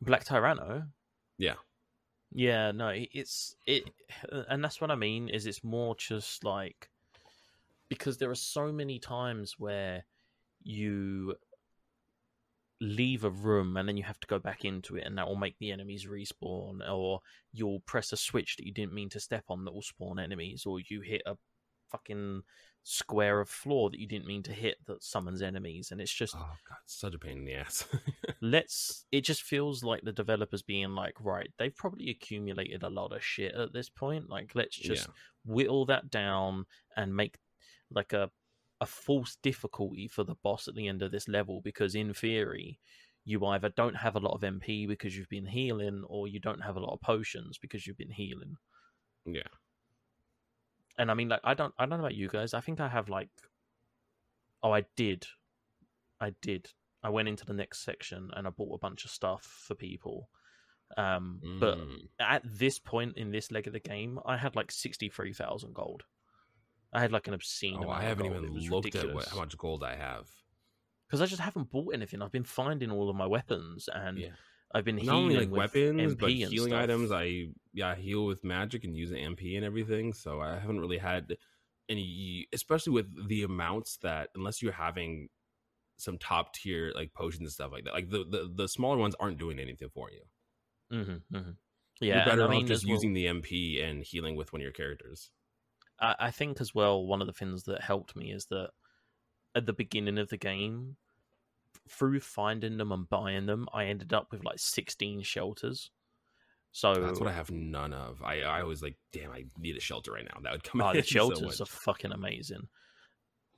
Black 0.00 0.24
Tyranno. 0.24 0.86
Yeah. 1.38 1.54
Yeah, 2.32 2.72
no, 2.72 2.92
it's 2.92 3.54
it, 3.64 3.84
and 4.48 4.62
that's 4.62 4.80
what 4.80 4.90
I 4.90 4.96
mean. 4.96 5.28
Is 5.28 5.46
it's 5.46 5.62
more 5.62 5.94
just 5.96 6.42
like 6.42 6.90
because 7.88 8.18
there 8.18 8.30
are 8.30 8.34
so 8.34 8.72
many 8.72 8.98
times 8.98 9.54
where 9.58 10.04
you 10.64 11.36
leave 12.80 13.24
a 13.24 13.30
room 13.30 13.76
and 13.76 13.88
then 13.88 13.96
you 13.96 14.02
have 14.02 14.20
to 14.20 14.26
go 14.26 14.38
back 14.38 14.64
into 14.64 14.96
it, 14.96 15.04
and 15.06 15.16
that 15.18 15.26
will 15.26 15.36
make 15.36 15.58
the 15.58 15.70
enemies 15.70 16.06
respawn, 16.06 16.80
or 16.88 17.20
you'll 17.52 17.80
press 17.80 18.12
a 18.12 18.16
switch 18.16 18.56
that 18.56 18.66
you 18.66 18.72
didn't 18.72 18.94
mean 18.94 19.08
to 19.10 19.20
step 19.20 19.44
on 19.48 19.64
that 19.64 19.74
will 19.74 19.82
spawn 19.82 20.18
enemies, 20.18 20.64
or 20.66 20.80
you 20.80 21.00
hit 21.00 21.22
a 21.26 21.36
fucking 21.90 22.42
square 22.82 23.40
of 23.40 23.48
floor 23.48 23.88
that 23.88 23.98
you 23.98 24.06
didn't 24.06 24.26
mean 24.26 24.42
to 24.42 24.52
hit 24.52 24.76
that 24.86 25.02
summons 25.02 25.40
enemies, 25.42 25.90
and 25.90 26.00
it's 26.00 26.12
just 26.12 26.34
Oh 26.36 26.56
god, 26.68 26.78
such 26.86 27.14
a 27.14 27.18
pain 27.18 27.38
in 27.38 27.44
the 27.44 27.54
ass. 27.54 27.86
let's 28.42 29.06
it 29.10 29.22
just 29.22 29.42
feels 29.42 29.82
like 29.82 30.02
the 30.02 30.12
developers 30.12 30.60
being 30.60 30.90
like 30.90 31.14
right 31.20 31.48
they've 31.58 31.76
probably 31.76 32.10
accumulated 32.10 32.82
a 32.82 32.90
lot 32.90 33.14
of 33.14 33.24
shit 33.24 33.54
at 33.54 33.72
this 33.72 33.88
point 33.88 34.28
like 34.28 34.50
let's 34.54 34.76
just 34.76 35.08
whittle 35.46 35.86
that 35.86 36.10
down 36.10 36.66
and 36.96 37.16
make 37.16 37.38
like 37.90 38.12
a 38.12 38.30
a 38.84 38.86
false 38.86 39.36
difficulty 39.42 40.06
for 40.08 40.24
the 40.24 40.36
boss 40.42 40.68
at 40.68 40.74
the 40.74 40.88
end 40.88 41.02
of 41.02 41.10
this 41.10 41.28
level 41.28 41.60
because 41.62 41.94
in 41.94 42.12
theory 42.14 42.78
you 43.24 43.44
either 43.46 43.70
don't 43.70 43.96
have 43.96 44.14
a 44.16 44.20
lot 44.20 44.34
of 44.34 44.42
MP 44.42 44.86
because 44.86 45.16
you've 45.16 45.28
been 45.36 45.46
healing 45.46 46.04
or 46.08 46.28
you 46.28 46.38
don't 46.40 46.60
have 46.62 46.76
a 46.76 46.80
lot 46.80 46.92
of 46.92 47.00
potions 47.00 47.58
because 47.58 47.86
you've 47.86 48.02
been 48.04 48.10
healing 48.10 48.56
yeah. 49.26 49.52
and 50.98 51.10
I 51.10 51.14
mean, 51.14 51.28
like, 51.30 51.40
I 51.42 51.54
don't, 51.54 51.74
I 51.78 51.86
don't 51.86 51.98
know 51.98 52.04
about 52.04 52.14
you 52.14 52.28
guys. 52.28 52.52
I 52.54 52.60
think 52.60 52.78
I 52.80 52.88
have 52.88 53.08
like, 53.08 53.30
oh, 54.62 54.72
I 54.72 54.84
did, 54.96 55.26
I 56.20 56.32
did. 56.42 56.68
I 57.02 57.08
went 57.10 57.28
into 57.28 57.44
the 57.46 57.52
next 57.54 57.84
section 57.84 58.30
and 58.36 58.46
I 58.46 58.50
bought 58.50 58.74
a 58.74 58.78
bunch 58.78 59.04
of 59.04 59.10
stuff 59.10 59.42
for 59.66 59.74
people. 59.74 60.28
Um, 60.96 61.40
but 61.60 61.78
Mm. 61.78 62.08
at 62.20 62.42
this 62.44 62.78
point 62.78 63.16
in 63.16 63.30
this 63.32 63.50
leg 63.50 63.66
of 63.66 63.72
the 63.72 63.80
game, 63.80 64.18
I 64.26 64.36
had 64.36 64.54
like 64.54 64.70
sixty 64.70 65.08
three 65.08 65.32
thousand 65.32 65.74
gold. 65.74 66.04
I 66.94 67.00
had 67.00 67.12
like 67.12 67.26
an 67.28 67.34
obscene. 67.34 67.76
oh, 67.78 67.82
amount 67.84 68.02
I 68.02 68.04
haven't 68.04 68.26
even 68.26 68.54
looked 68.70 68.94
at 68.94 69.12
what, 69.14 69.28
how 69.28 69.36
much 69.38 69.56
gold 69.58 69.82
I 69.82 69.96
have. 69.96 70.26
because 71.06 71.20
I 71.20 71.26
just 71.26 71.40
haven't 71.40 71.70
bought 71.70 71.92
anything. 71.94 72.22
I've 72.22 72.32
been 72.32 72.44
finding 72.44 72.90
all 72.90 73.10
of 73.10 73.16
my 73.16 73.26
weapons 73.26 73.88
and 73.92 74.18
Yeah. 74.18 74.28
I've 74.76 74.84
been 74.84 74.96
Not 74.96 75.02
healing 75.04 75.16
only 75.22 75.36
like 75.46 75.50
weapons, 75.50 76.14
but 76.16 76.30
MP 76.30 76.42
and 76.44 76.52
healing 76.52 76.70
stuff. 76.70 76.82
items. 76.82 77.12
I 77.12 77.48
yeah, 77.72 77.90
I 77.90 77.94
heal 77.94 78.24
with 78.26 78.42
magic 78.44 78.82
and 78.84 78.96
use 78.96 79.10
MP 79.12 79.56
and 79.56 79.64
everything. 79.64 80.12
So 80.12 80.40
I 80.40 80.58
haven't 80.58 80.80
really 80.80 80.98
had 80.98 81.36
any, 81.88 82.46
especially 82.52 82.92
with 82.92 83.28
the 83.28 83.44
amounts 83.44 83.98
that 84.02 84.30
unless 84.34 84.62
you're 84.62 84.72
having 84.72 85.28
some 85.96 86.18
top 86.18 86.54
tier 86.54 86.90
like 86.94 87.12
potions 87.14 87.42
and 87.42 87.52
stuff 87.52 87.70
like 87.72 87.84
that. 87.84 87.94
Like 87.94 88.10
the 88.10 88.24
the, 88.28 88.50
the 88.52 88.68
smaller 88.68 88.96
ones 88.96 89.14
aren't 89.20 89.38
doing 89.38 89.58
anything 89.60 89.90
for 89.94 90.10
you. 90.10 90.22
Mm-hmm, 90.92 91.36
mm-hmm. 91.36 91.50
You're 92.00 92.14
Yeah, 92.16 92.22
and 92.22 92.30
better 92.30 92.42
I 92.42 92.44
off 92.46 92.50
mean, 92.50 92.66
just 92.66 92.84
well- 92.84 92.94
using 92.94 93.12
the 93.14 93.26
MP 93.26 93.80
and 93.84 94.02
healing 94.02 94.34
with 94.34 94.52
one 94.52 94.60
of 94.60 94.64
your 94.64 94.72
characters. 94.72 95.30
I, 96.00 96.14
I 96.18 96.30
think 96.30 96.60
as 96.60 96.74
well 96.74 97.04
one 97.04 97.20
of 97.20 97.26
the 97.26 97.32
things 97.32 97.64
that 97.64 97.82
helped 97.82 98.16
me 98.16 98.32
is 98.32 98.46
that 98.46 98.70
at 99.54 99.66
the 99.66 99.72
beginning 99.72 100.18
of 100.18 100.28
the 100.28 100.36
game, 100.36 100.96
through 101.88 102.20
finding 102.20 102.76
them 102.76 102.92
and 102.92 103.08
buying 103.08 103.46
them, 103.46 103.68
I 103.72 103.86
ended 103.86 104.12
up 104.12 104.28
with 104.30 104.44
like 104.44 104.58
sixteen 104.58 105.22
shelters. 105.22 105.90
So 106.72 106.94
That's 106.94 107.20
what 107.20 107.28
I 107.28 107.32
have 107.32 107.50
none 107.50 107.92
of. 107.92 108.20
I 108.22 108.40
I 108.40 108.62
always 108.62 108.82
like, 108.82 108.96
damn, 109.12 109.30
I 109.30 109.44
need 109.58 109.76
a 109.76 109.80
shelter 109.80 110.12
right 110.12 110.24
now. 110.24 110.40
That 110.42 110.52
would 110.52 110.64
come 110.64 110.80
oh, 110.80 110.92
the 110.94 111.02
so 111.02 111.06
shelters 111.06 111.42
much. 111.42 111.60
are 111.60 111.66
fucking 111.66 112.12
amazing. 112.12 112.68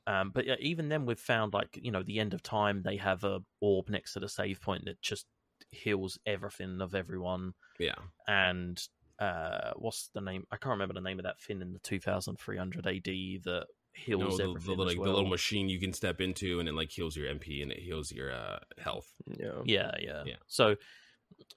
Um, 0.06 0.30
but 0.32 0.46
yeah, 0.46 0.54
even 0.60 0.88
then, 0.88 1.06
we've 1.06 1.18
found 1.18 1.54
like 1.54 1.78
you 1.80 1.90
know 1.90 2.02
the 2.02 2.20
end 2.20 2.34
of 2.34 2.42
time 2.42 2.82
they 2.82 2.96
have 2.96 3.24
a 3.24 3.40
orb 3.60 3.88
next 3.88 4.12
to 4.12 4.20
the 4.20 4.28
save 4.28 4.60
point 4.60 4.84
that 4.84 5.00
just 5.00 5.26
heals 5.70 6.18
everything 6.26 6.80
of 6.80 6.94
everyone. 6.94 7.54
yeah. 7.78 7.94
and 8.28 8.80
uh 9.18 9.72
what's 9.76 10.10
the 10.14 10.20
name 10.20 10.44
i 10.52 10.56
can't 10.56 10.72
remember 10.72 10.92
the 10.94 11.00
name 11.00 11.18
of 11.18 11.24
that 11.24 11.40
thing 11.40 11.62
in 11.62 11.72
the 11.72 11.78
2300 11.78 12.86
ad 12.86 13.04
that 13.44 13.64
heals 13.96 14.20
No, 14.20 14.30
the, 14.30 14.36
the, 14.36 14.50
everything. 14.50 14.78
like 14.78 14.88
as 14.88 14.94
the 14.94 15.00
little 15.00 15.26
machine 15.26 15.68
you 15.68 15.80
can 15.80 15.92
step 15.92 16.20
into, 16.20 16.60
and 16.60 16.68
it 16.68 16.74
like 16.74 16.90
heals 16.90 17.16
your 17.16 17.32
MP 17.32 17.62
and 17.62 17.72
it 17.72 17.78
heals 17.78 18.12
your 18.12 18.30
uh, 18.30 18.58
health. 18.78 19.10
Yeah. 19.26 19.62
Yeah, 19.64 19.92
yeah. 19.98 20.22
Yeah. 20.26 20.36
So, 20.46 20.76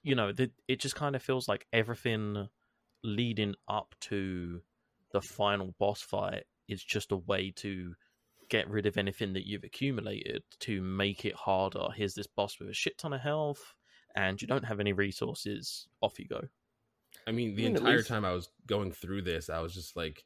you 0.02 0.14
know, 0.14 0.32
the, 0.32 0.50
it 0.66 0.80
just 0.80 0.94
kind 0.94 1.14
of 1.14 1.22
feels 1.22 1.48
like 1.48 1.66
everything 1.72 2.48
leading 3.04 3.54
up 3.68 3.94
to 4.00 4.62
the 5.12 5.20
final 5.20 5.74
boss 5.78 6.00
fight 6.00 6.44
is 6.68 6.82
just 6.82 7.12
a 7.12 7.16
way 7.16 7.52
to 7.56 7.94
get 8.48 8.68
rid 8.68 8.86
of 8.86 8.96
anything 8.96 9.34
that 9.34 9.46
you've 9.46 9.64
accumulated 9.64 10.42
to 10.60 10.80
make 10.82 11.24
it 11.24 11.34
harder. 11.34 11.88
Here's 11.94 12.14
this 12.14 12.26
boss 12.26 12.58
with 12.58 12.68
a 12.70 12.74
shit 12.74 12.96
ton 12.98 13.12
of 13.12 13.20
health, 13.20 13.74
and 14.16 14.40
you 14.40 14.48
don't 14.48 14.64
have 14.64 14.80
any 14.80 14.92
resources. 14.92 15.86
Off 16.00 16.18
you 16.18 16.26
go. 16.26 16.40
I 17.26 17.32
mean, 17.32 17.54
the 17.54 17.64
I 17.64 17.68
mean, 17.68 17.76
entire 17.76 17.96
least- 17.98 18.08
time 18.08 18.24
I 18.24 18.32
was 18.32 18.48
going 18.66 18.92
through 18.92 19.22
this, 19.22 19.48
I 19.50 19.60
was 19.60 19.74
just 19.74 19.96
like 19.96 20.24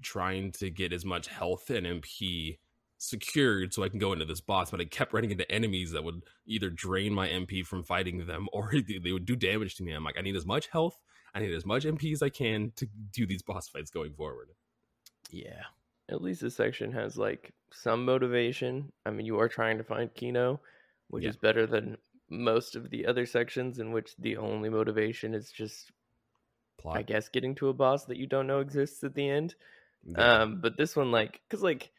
trying 0.00 0.52
to 0.52 0.70
get 0.70 0.92
as 0.92 1.04
much 1.04 1.28
health 1.28 1.70
and 1.70 1.86
MP 1.86 2.58
secured 2.98 3.74
so 3.74 3.82
I 3.82 3.88
can 3.88 3.98
go 3.98 4.12
into 4.12 4.24
this 4.24 4.40
boss, 4.40 4.70
but 4.70 4.80
I 4.80 4.84
kept 4.84 5.12
running 5.12 5.30
into 5.32 5.50
enemies 5.50 5.90
that 5.92 6.04
would 6.04 6.22
either 6.46 6.70
drain 6.70 7.12
my 7.12 7.28
MP 7.28 7.64
from 7.66 7.82
fighting 7.82 8.26
them 8.26 8.48
or 8.52 8.72
they 9.02 9.12
would 9.12 9.26
do 9.26 9.36
damage 9.36 9.76
to 9.76 9.82
me. 9.82 9.92
I'm 9.92 10.04
like, 10.04 10.18
I 10.18 10.22
need 10.22 10.36
as 10.36 10.46
much 10.46 10.68
health, 10.68 10.98
I 11.34 11.40
need 11.40 11.54
as 11.54 11.66
much 11.66 11.84
MP 11.84 12.12
as 12.12 12.22
I 12.22 12.28
can 12.28 12.72
to 12.76 12.86
do 13.12 13.26
these 13.26 13.42
boss 13.42 13.68
fights 13.68 13.90
going 13.90 14.12
forward. 14.14 14.50
Yeah. 15.30 15.62
At 16.08 16.22
least 16.22 16.42
this 16.42 16.54
section 16.56 16.92
has 16.92 17.16
like 17.16 17.52
some 17.72 18.04
motivation. 18.04 18.92
I 19.06 19.10
mean, 19.10 19.24
you 19.26 19.38
are 19.40 19.48
trying 19.48 19.78
to 19.78 19.84
find 19.84 20.12
Kino, 20.14 20.60
which 21.08 21.24
Yeah. 21.24 21.30
is 21.30 21.36
better 21.36 21.66
than 21.66 21.96
most 22.28 22.76
of 22.76 22.90
the 22.90 23.06
other 23.06 23.26
sections 23.26 23.78
in 23.78 23.92
which 23.92 24.14
the 24.18 24.36
only 24.36 24.68
motivation 24.68 25.34
is 25.34 25.50
just, 25.50 25.90
Plot. 26.82 26.98
I 26.98 27.02
guess, 27.02 27.28
getting 27.28 27.54
to 27.56 27.68
a 27.68 27.72
boss 27.72 28.04
that 28.06 28.16
you 28.16 28.26
don't 28.26 28.46
know 28.46 28.60
exists 28.60 29.02
at 29.04 29.14
the 29.14 29.28
end. 29.28 29.54
Yeah. 30.04 30.42
Um, 30.42 30.60
but 30.60 30.76
this 30.76 30.96
one, 30.96 31.10
like, 31.12 31.40
because 31.48 31.62
like, 31.62 31.90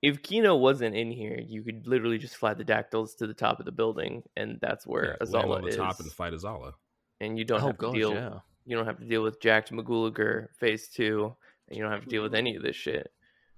if 0.00 0.22
Kino 0.22 0.56
wasn't 0.56 0.94
in 0.96 1.10
here, 1.10 1.38
you 1.44 1.62
could 1.62 1.86
literally 1.86 2.18
just 2.18 2.36
fly 2.36 2.54
the 2.54 2.64
dactyls 2.64 3.14
to 3.16 3.26
the 3.26 3.34
top 3.34 3.58
of 3.58 3.66
the 3.66 3.72
building, 3.72 4.22
and 4.36 4.58
that's 4.60 4.86
where 4.86 5.16
Yeah, 5.20 5.26
land 5.28 5.46
Azala 5.48 5.56
on 5.56 5.62
the 5.62 5.68
is. 5.68 5.76
top 5.76 6.00
and 6.00 6.10
fight 6.12 6.32
Azala. 6.32 6.74
and 7.20 7.38
you 7.38 7.44
don't 7.44 7.62
oh 7.62 7.66
have 7.66 7.76
to 7.78 7.86
god, 7.86 7.94
deal. 7.94 8.14
yeah. 8.14 8.38
You 8.64 8.76
don't 8.76 8.86
have 8.86 8.98
to 8.98 9.04
deal 9.04 9.22
with 9.24 9.40
Jack 9.40 9.68
McGooliger 9.70 10.48
Phase 10.58 10.88
Two, 10.88 11.34
and 11.68 11.76
you 11.76 11.82
don't 11.82 11.92
have 11.92 12.04
to 12.04 12.08
deal 12.08 12.22
with 12.22 12.34
any 12.34 12.54
of 12.56 12.62
this 12.62 12.76
shit. 12.76 13.12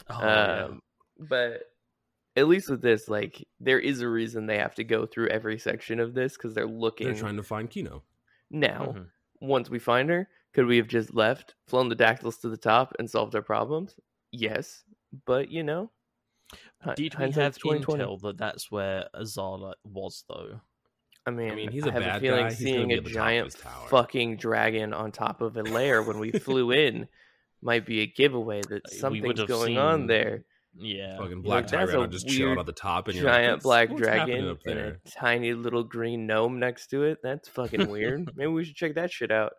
Oh, 0.09 0.19
yeah. 0.21 0.65
um, 0.65 0.83
But 1.19 1.63
at 2.37 2.49
least 2.49 2.71
with 2.71 2.81
this, 2.81 3.07
like, 3.09 3.47
there 3.61 3.79
is 3.79 4.01
a 4.01 4.09
reason 4.09 4.47
they 4.47 4.59
have 4.59 4.75
to 4.77 4.85
go 4.85 5.05
through 5.07 5.29
every 5.29 5.59
section 5.59 6.01
of 6.01 6.15
this 6.15 6.37
because 6.37 6.55
they're 6.55 6.67
looking 6.67 7.07
They're 7.09 7.17
trying 7.21 7.37
to 7.37 7.43
find 7.43 7.69
Kino. 7.71 8.03
now. 8.51 8.95
Mhm. 8.97 9.07
Once 9.41 9.69
we 9.69 9.79
find 9.79 10.09
her, 10.09 10.29
could 10.55 10.67
we 10.67 10.77
have 10.77 10.89
just 10.89 11.15
left, 11.15 11.55
flown 11.67 11.89
the 11.89 11.95
dactyls 11.95 12.39
to 12.39 12.49
the 12.49 12.57
top, 12.57 12.95
and 12.99 13.11
solved 13.11 13.35
our 13.35 13.43
problems? 13.43 13.97
Yes, 14.33 14.85
but 15.27 15.51
you 15.51 15.63
know, 15.63 15.91
hi- 16.81 16.95
Did 16.95 17.19
we 17.19 17.31
have 17.33 17.57
intel 17.57 18.21
that 18.23 18.39
that's 18.39 18.71
where 18.71 19.09
Azala 19.15 19.75
was 19.85 20.25
though? 20.29 20.61
I 21.27 21.31
mean, 21.31 21.51
I 21.51 21.55
mean, 21.55 21.71
he's 21.71 21.85
I 21.85 21.89
a 21.89 21.93
have 21.93 22.03
bad 22.03 22.17
a 22.17 22.21
feeling 22.21 22.45
guy. 22.45 22.55
Seeing 22.55 22.89
be 22.89 22.95
a 22.95 22.99
at 22.99 23.05
the 23.05 23.11
top 23.11 23.17
of 23.19 23.25
giant 23.25 23.53
fucking 23.89 24.37
dragon 24.37 24.93
on 24.93 25.11
top 25.11 25.41
of 25.41 25.57
a 25.57 25.63
lair 25.63 26.03
when 26.03 26.19
we 26.19 26.33
flew 26.33 26.71
in 26.71 27.09
might 27.63 27.87
be 27.87 28.01
a 28.01 28.07
giveaway 28.07 28.61
that 28.69 28.85
uh, 28.85 28.89
something's 28.89 29.27
would've 29.27 29.49
going 29.49 29.79
on 29.79 30.07
there. 30.07 30.45
Yeah. 30.77 31.17
Fucking 31.19 31.43
black 31.43 31.73
like, 31.73 31.89
Tyrant 31.89 32.13
just 32.13 32.29
chilling 32.29 32.49
weird 32.49 32.59
on 32.59 32.67
the 32.67 32.73
top, 32.73 33.09
and 33.09 33.17
you're 33.17 33.25
like, 33.25 33.45
Giant 33.45 33.63
black 33.63 33.97
dragon 33.97 34.59
and 34.67 34.79
a 34.79 34.97
tiny 35.11 35.55
little 35.55 35.85
green 35.85 36.27
gnome 36.27 36.59
next 36.59 36.89
to 36.89 37.05
it. 37.05 37.19
That's 37.23 37.49
fucking 37.49 37.89
weird. 37.89 38.31
Maybe 38.37 38.49
we 38.49 38.65
should 38.65 38.77
check 38.77 38.97
that 38.97 39.11
shit 39.11 39.31
out. 39.31 39.55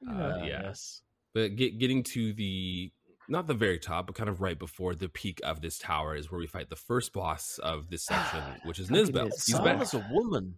But, 0.00 0.12
you 0.12 0.18
know. 0.18 0.40
Uh, 0.40 0.44
yes. 0.44 1.02
But 1.34 1.56
get, 1.56 1.78
getting 1.78 2.02
to 2.04 2.32
the 2.32 2.90
not 3.28 3.46
the 3.46 3.54
very 3.54 3.78
top, 3.78 4.06
but 4.06 4.16
kind 4.16 4.28
of 4.28 4.40
right 4.40 4.58
before 4.58 4.94
the 4.94 5.08
peak 5.08 5.40
of 5.44 5.60
this 5.60 5.78
tower 5.78 6.16
is 6.16 6.30
where 6.30 6.40
we 6.40 6.48
fight 6.48 6.68
the 6.68 6.76
first 6.76 7.12
boss 7.12 7.58
of 7.62 7.88
this 7.88 8.04
section, 8.04 8.42
which 8.64 8.78
is 8.78 8.88
Fucking 8.88 9.06
Nizbel. 9.06 9.28
Nizbel. 9.28 9.46
He's 9.46 9.58
back. 9.60 9.78
Azala's 9.78 9.94
a 9.94 10.06
woman. 10.10 10.54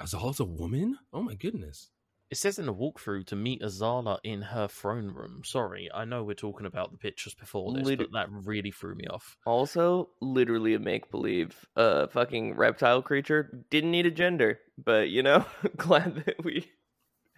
Azala's 0.00 0.40
a 0.40 0.44
woman? 0.44 0.98
Oh 1.12 1.22
my 1.22 1.34
goodness. 1.34 1.90
It 2.30 2.38
says 2.38 2.58
in 2.58 2.64
the 2.64 2.72
walkthrough 2.72 3.26
to 3.26 3.36
meet 3.36 3.60
Azala 3.60 4.16
in 4.24 4.40
her 4.40 4.66
throne 4.66 5.08
room. 5.08 5.42
Sorry, 5.44 5.90
I 5.94 6.06
know 6.06 6.24
we're 6.24 6.32
talking 6.32 6.64
about 6.64 6.90
the 6.90 6.96
pictures 6.96 7.34
before 7.34 7.74
this, 7.74 7.84
Lit- 7.84 7.98
but 7.98 8.12
that 8.14 8.28
really 8.30 8.70
threw 8.70 8.94
me 8.94 9.04
off. 9.08 9.36
Also, 9.44 10.08
literally 10.22 10.72
a 10.72 10.78
make 10.78 11.10
believe 11.10 11.66
uh 11.76 12.06
fucking 12.06 12.56
reptile 12.56 13.02
creature 13.02 13.62
didn't 13.70 13.90
need 13.90 14.06
a 14.06 14.10
gender, 14.10 14.60
but 14.82 15.10
you 15.10 15.22
know, 15.22 15.44
glad 15.76 16.24
that 16.24 16.42
we 16.42 16.54
have 16.54 16.64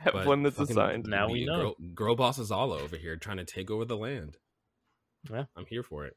But 0.12 0.26
one 0.26 0.42
that's 0.42 0.56
fucking 0.56 0.72
assigned. 0.76 1.06
Now 1.06 1.28
we 1.28 1.44
know. 1.44 1.56
Girl, 1.60 1.74
girl 1.94 2.16
boss 2.16 2.38
Azala 2.38 2.80
over 2.80 2.96
here 2.96 3.16
trying 3.16 3.38
to 3.38 3.44
take 3.44 3.70
over 3.70 3.84
the 3.84 3.96
land. 3.96 4.36
Yeah. 5.30 5.44
I'm 5.56 5.66
here 5.66 5.82
for 5.82 6.04
it. 6.06 6.16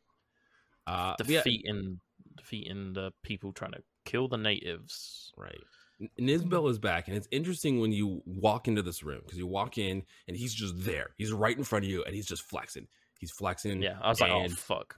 Uh, 0.86 1.16
but 1.18 1.28
yeah, 1.30 1.40
Defeating, 1.40 2.00
defeating 2.36 2.94
the 2.94 3.12
people 3.24 3.52
trying 3.52 3.72
to 3.74 3.84
kill 4.06 4.28
the 4.28 4.38
natives. 4.38 5.32
Right. 5.38 5.60
N- 6.02 6.10
Nizbel 6.20 6.70
is 6.70 6.80
back, 6.80 7.08
and 7.08 7.18
it's 7.18 7.28
interesting 7.32 7.80
when 7.80 7.92
you 7.92 8.22
walk 8.26 8.68
into 8.68 8.82
this 8.82 9.04
room 9.04 9.22
because 9.26 9.38
you 9.38 9.48
walk 9.48 9.78
in 9.78 10.04
and 10.28 10.38
he's 10.38 10.54
just 10.54 10.74
there. 10.86 11.08
He's 11.18 11.32
right 11.34 11.58
in 11.58 11.64
front 11.64 11.86
of 11.86 11.92
you, 11.92 12.04
and 12.04 12.14
he's 12.16 12.28
just 12.28 12.44
flexing. 12.44 12.88
He's 13.20 13.32
flexing. 13.32 13.82
Yeah, 13.82 13.98
I 14.02 14.10
was 14.10 14.22
like, 14.22 14.32
oh 14.32 14.48
fuck. 14.50 14.96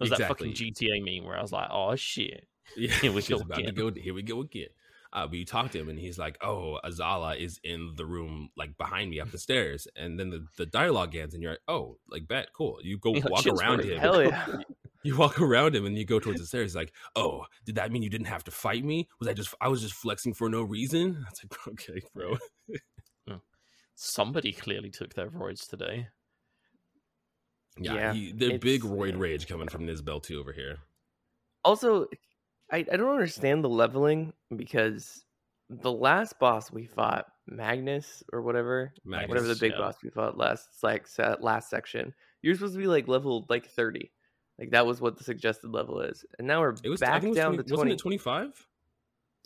It 0.00 0.10
was 0.10 0.10
that 0.10 0.28
fucking 0.28 0.50
Exactly. 0.50 0.90
GTA 0.90 1.04
meme 1.20 1.26
where 1.26 1.38
I 1.38 1.42
was 1.42 1.52
like, 1.52 1.68
oh 1.70 1.94
shit. 1.96 2.46
Yeah, 2.76 2.90
Here 3.00 3.12
we 3.12 3.20
she's 3.22 3.28
go 3.30 3.36
about 3.36 3.56
to 3.56 3.62
again. 3.62 3.74
go. 3.74 3.90
Here 3.94 4.14
we 4.14 4.22
go 4.22 4.40
again. 4.40 4.68
Uh, 5.12 5.26
but 5.26 5.36
you 5.36 5.44
talk 5.44 5.70
to 5.72 5.78
him, 5.78 5.88
and 5.88 5.98
he's 5.98 6.18
like, 6.18 6.38
"Oh, 6.42 6.78
Azala 6.84 7.38
is 7.38 7.60
in 7.64 7.92
the 7.96 8.06
room, 8.06 8.48
like 8.56 8.76
behind 8.78 9.10
me 9.10 9.20
up 9.20 9.30
the 9.30 9.38
stairs." 9.38 9.86
And 9.94 10.18
then 10.18 10.30
the, 10.30 10.46
the 10.56 10.66
dialogue 10.66 11.14
ends, 11.14 11.34
and 11.34 11.42
you're 11.42 11.52
like, 11.52 11.60
"Oh, 11.68 11.98
like 12.08 12.26
bet, 12.26 12.48
cool." 12.54 12.78
You 12.82 12.98
go 12.98 13.14
Yeah, 13.14 13.24
walk 13.28 13.46
around 13.46 13.84
him. 13.84 13.98
Hell 13.98 14.22
yeah. 14.22 14.46
You 15.04 15.16
walk 15.16 15.40
around 15.40 15.74
him, 15.74 15.84
and 15.84 15.98
you 15.98 16.04
go 16.04 16.20
towards 16.20 16.38
the 16.38 16.46
stairs. 16.46 16.66
He's 16.70 16.76
like, 16.76 16.92
"Oh, 17.16 17.44
did 17.66 17.74
that 17.74 17.90
mean 17.90 18.04
you 18.04 18.08
didn't 18.08 18.28
have 18.28 18.44
to 18.44 18.52
fight 18.52 18.84
me? 18.84 19.08
Was 19.18 19.26
I 19.26 19.32
just 19.32 19.52
I 19.60 19.66
was 19.66 19.82
just 19.82 19.94
flexing 19.94 20.32
for 20.32 20.48
no 20.48 20.62
reason?" 20.62 21.26
It's 21.30 21.42
like, 21.42 21.68
okay, 21.68 22.00
bro. 22.14 22.36
Somebody 23.96 24.52
clearly 24.52 24.90
took 24.90 25.14
their 25.14 25.28
roids 25.28 25.68
today. 25.68 26.08
Yeah, 27.78 27.94
Yeah, 27.94 28.12
he, 28.12 28.32
the 28.32 28.58
big 28.58 28.82
roid 28.82 29.18
rage 29.18 29.46
coming 29.46 29.68
from 29.68 29.86
Nizbel 29.86 30.22
too 30.22 30.38
over 30.40 30.52
here. 30.52 30.78
Also, 31.64 32.06
I, 32.72 32.78
I 32.90 32.96
don't 32.96 33.10
understand 33.10 33.62
the 33.62 33.68
leveling 33.68 34.32
because 34.56 35.24
the 35.68 35.92
last 35.92 36.38
boss 36.38 36.70
we 36.72 36.86
fought, 36.86 37.26
Magnus 37.46 38.22
or 38.32 38.42
whatever, 38.42 38.92
whatever 39.04 39.40
the 39.46 39.56
big 39.56 39.72
yeah. 39.72 39.78
boss 39.78 39.96
we 40.02 40.10
fought 40.10 40.38
last 40.38 40.66
like 40.82 41.06
se- 41.06 41.36
last 41.40 41.68
section, 41.70 42.14
you're 42.40 42.54
supposed 42.54 42.74
to 42.74 42.78
be 42.80 42.86
like 42.86 43.08
level 43.08 43.46
like 43.48 43.66
30. 43.66 44.10
Like 44.58 44.70
that 44.70 44.86
was 44.86 45.00
what 45.00 45.16
the 45.18 45.24
suggested 45.24 45.70
level 45.72 46.00
is. 46.00 46.24
And 46.38 46.46
now 46.46 46.60
we're 46.60 46.74
It 46.84 46.88
was 46.88 47.00
back 47.00 47.22
think 47.22 47.36
it 47.36 47.40
down 47.40 47.54
20 47.54 47.56
to 47.68 47.72
wasn't 47.72 47.78
20. 47.88 47.92
it 47.92 47.98
twenty 47.98 48.18
five? 48.18 48.66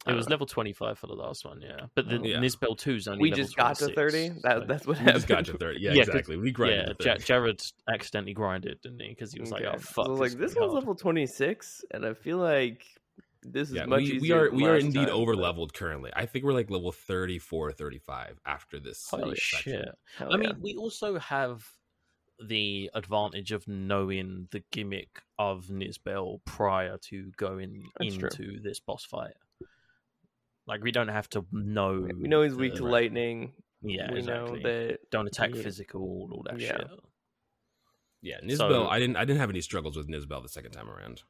It 0.07 0.13
uh, 0.13 0.17
was 0.17 0.29
level 0.29 0.47
25 0.47 0.99
for 0.99 1.07
the 1.07 1.15
last 1.15 1.45
one, 1.47 1.63
yeah. 1.63 1.87
But 1.95 2.05
oh, 2.07 2.11
the 2.11 2.17
Oh. 2.19 2.23
Yeah. 2.25 2.37
Nizbel 2.37 2.77
2's 2.79 3.09
only 3.09 3.23
we 3.23 3.31
level 3.31 3.45
just 3.45 3.57
got 3.57 3.77
to 3.77 3.89
30. 3.95 4.29
That, 4.43 4.59
so- 4.61 4.65
that's 4.69 4.87
what 4.87 4.99
We 4.99 5.05
happened. 5.05 5.15
just 5.17 5.27
got 5.29 5.45
to 5.47 5.53
thirty. 5.57 5.81
Yeah, 5.81 5.93
Yeah, 5.93 6.01
'cause- 6.03 6.09
exactly. 6.09 6.37
We 6.37 6.53
grinded. 6.53 6.97
yeah, 7.01 7.13
Ja- 7.15 7.19
Jared 7.19 7.63
accidentally 7.93 8.35
grinded, 8.35 8.81
didn't 8.83 9.01
he? 9.01 9.09
Because 9.09 9.33
he 9.33 9.41
was 9.41 9.51
like, 9.51 9.63
oh, 9.65 9.69
Okay. 9.69 9.77
"Oh 9.77 9.81
So 9.81 9.93
fuck!" 9.95 10.07
I 10.07 10.11
was 10.11 10.21
like, 10.21 10.31
this 10.33 10.53
pretty 10.53 10.61
one's 10.61 10.73
hard." 10.73 10.83
level 10.85 10.95
26, 10.97 11.85
and 11.93 12.05
I 12.05 12.13
feel 12.13 12.37
like 12.39 12.85
this 13.53 13.69
is 13.71 13.75
yeah, 13.77 13.87
much 13.87 14.01
we, 14.03 14.05
easier. 14.13 14.19
we 14.19 14.33
are 14.33 14.47
than 14.49 14.57
we 14.57 14.67
are 14.67 14.77
indeed 14.77 15.07
time, 15.07 15.15
over 15.15 15.35
but 15.35 15.43
leveled 15.43 15.75
currently. 15.75 16.11
I 16.15 16.27
think 16.27 16.45
we're 16.45 16.53
like 16.53 16.71
level 16.71 16.93
34, 16.93 17.73
35 17.73 18.41
after 18.47 18.79
this. 18.81 19.07
Holy 19.11 19.37
section. 19.37 19.73
shit! 19.73 19.89
hell 20.19 20.33
I 20.33 20.37
mean, 20.37 20.55
we 20.61 20.77
also 20.77 21.19
have 21.19 21.65
the 22.39 22.91
advantage 22.95 23.53
of 23.53 23.67
knowing 23.67 24.49
the 24.51 24.63
gimmick 24.71 25.23
of 25.39 25.67
Nizbel 25.67 26.41
prior 26.45 26.99
to 27.09 27.31
going 27.37 27.85
That's 27.99 28.17
true. 28.17 28.29
into 28.31 28.61
this 28.61 28.79
boss 28.81 29.05
fight. 29.05 29.33
Like 30.67 30.83
we 30.83 30.91
don't 30.93 31.09
have 31.09 31.29
to 31.31 31.47
know. 31.53 32.01
we 32.19 32.29
know 32.29 32.43
he's 32.43 32.55
weak 32.55 32.75
to 32.75 32.85
lightning. 32.85 33.53
Yeah, 33.83 34.11
we 34.13 34.19
exactly. 34.19 34.61
know 34.61 34.69
that 34.69 34.99
Don't 35.11 35.27
attack 35.29 35.55
Yeah. 35.55 35.63
physical, 35.63 36.29
all 36.33 36.43
that 36.47 36.59
Yeah. 36.59 36.77
shit. 36.79 36.87
Yeah, 38.21 38.41
Nizbel. 38.41 38.57
So- 38.57 38.87
I 38.89 38.99
didn't 38.99 39.17
I 39.17 39.25
didn't 39.25 39.39
have 39.41 39.51
any 39.51 39.61
struggles 39.61 39.97
with 39.97 40.09
Nizbel 40.09 40.43
the 40.43 40.49
second 40.49 40.73
time 40.73 40.91
around. 40.91 41.23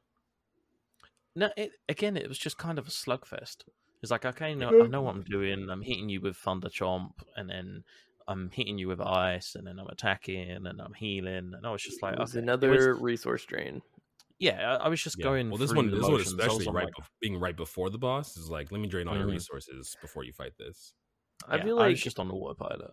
No, 1.37 1.49
it, 1.55 1.71
again, 1.87 2.17
it 2.17 2.27
was 2.27 2.39
just 2.39 2.57
kind 2.57 2.79
of 2.79 2.87
a 2.87 2.89
slugfest. 2.89 3.57
It's 4.01 4.11
like, 4.11 4.25
okay, 4.25 4.55
no, 4.55 4.69
I 4.83 4.87
know 4.87 5.01
what 5.03 5.15
I'm 5.15 5.23
doing. 5.23 5.69
I'm 5.69 5.81
hitting 5.83 6.09
you 6.09 6.19
with 6.21 6.35
Thunder 6.37 6.69
Chomp, 6.69 7.11
and 7.35 7.47
then 7.49 7.83
I'm 8.27 8.49
hitting 8.51 8.77
you 8.79 8.87
with 8.87 8.99
Ice, 9.01 9.53
and 9.55 9.65
then 9.67 9.79
I'm 9.79 9.87
attacking, 9.87 10.49
and 10.51 10.67
I'm 10.81 10.93
healing. 10.95 11.51
And 11.55 11.65
I 11.65 11.71
was 11.71 11.83
just 11.83 12.01
like, 12.01 12.13
it 12.13 12.19
was 12.19 12.31
okay. 12.31 12.39
It 12.39 12.43
another 12.43 12.93
was- 12.93 13.01
resource 13.01 13.45
drain. 13.45 13.81
yeah, 14.39 14.77
I, 14.77 14.85
I 14.85 14.87
was 14.87 15.01
just 15.01 15.17
Yeah. 15.19 15.25
going. 15.25 15.49
well, 15.49 15.57
this 15.59 15.73
one 15.73 15.89
the 15.89 15.95
this 15.97 16.03
one 16.03 16.11
motions. 16.13 16.33
I 16.33 16.45
was 16.45 16.53
especially 16.55 16.73
right 16.73 16.85
like, 16.85 16.93
bef- 16.95 17.09
being 17.21 17.39
right 17.39 17.55
before 17.55 17.89
the 17.91 17.97
boss 17.99 18.35
is 18.37 18.49
like, 18.49 18.71
let 18.71 18.81
me 18.81 18.87
drain 18.87 19.07
all 19.07 19.15
your 19.17 19.27
Mhm. 19.27 19.31
resources 19.33 19.95
before 20.01 20.23
you 20.23 20.33
fight 20.33 20.53
this. 20.57 20.93
I 21.47 21.57
yeah, 21.57 21.63
feel 21.63 21.77
I 21.77 21.81
like 21.83 21.89
was 21.91 22.01
just 22.01 22.19
on 22.19 22.27
the 22.27 22.33
autopilot. 22.35 22.91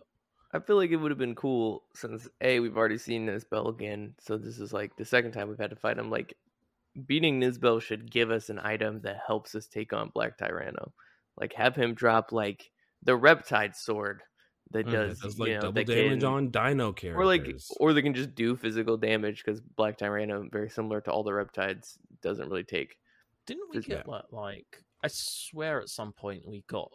I 0.53 0.59
feel 0.59 0.75
like 0.77 0.91
it 0.91 0.95
would 0.97 1.11
have 1.11 1.17
been 1.17 1.35
cool 1.35 1.83
since 1.95 2.27
a 2.41 2.59
we've 2.59 2.77
already 2.77 2.97
seen 2.99 3.25
Nizbel 3.27 3.69
again, 3.69 4.13
so 4.19 4.37
this 4.37 4.59
is 4.59 4.71
like 4.71 4.95
the 4.97 5.05
second 5.05 5.31
time 5.33 5.49
we've 5.49 5.57
had 5.59 5.71
to 5.71 5.75
fight 5.75 5.97
him. 5.97 6.09
Like 6.09 6.35
beating 7.05 7.39
Nizbel 7.39 7.81
should 7.81 8.09
give 8.11 8.31
us 8.31 8.49
an 8.49 8.59
item 8.59 9.01
that 9.01 9.21
helps 9.25 9.55
us 9.55 9.67
take 9.67 9.93
on 9.93 10.09
Black 10.13 10.37
Tyranno. 10.37 10.91
Like 11.37 11.53
have 11.53 11.75
him 11.75 11.93
drop 11.93 12.31
like 12.31 12.69
the 13.03 13.17
Reptite 13.17 13.75
sword 13.75 14.21
that 14.71 14.85
Mhm. 14.87 14.91
does, 14.91 15.19
Does 15.19 15.37
you 15.37 15.43
like 15.45 15.53
know, 15.53 15.61
double 15.61 15.83
damage 15.83 16.19
can- 16.21 16.25
on 16.25 16.49
Dino 16.51 16.91
characters. 16.93 17.19
or 17.21 17.25
like 17.25 17.55
or 17.79 17.93
they 17.93 18.01
can 18.01 18.13
just 18.13 18.33
do 18.35 18.55
physical 18.55 18.97
damage 18.97 19.43
because 19.43 19.61
Black 19.61 19.97
Tyranno, 19.97 20.51
very 20.51 20.69
similar 20.69 21.01
to 21.01 21.11
all 21.11 21.23
the 21.23 21.33
reptites, 21.33 21.97
doesn't 22.21 22.49
really 22.49 22.63
take. 22.63 22.97
Didn't 23.45 23.69
we 23.69 23.77
Is- 23.77 23.85
get 23.85 24.07
like, 24.07 24.31
like 24.31 24.83
I 25.03 25.07
swear 25.07 25.81
at 25.81 25.89
some 25.89 26.13
point 26.13 26.47
we 26.47 26.63
got 26.67 26.89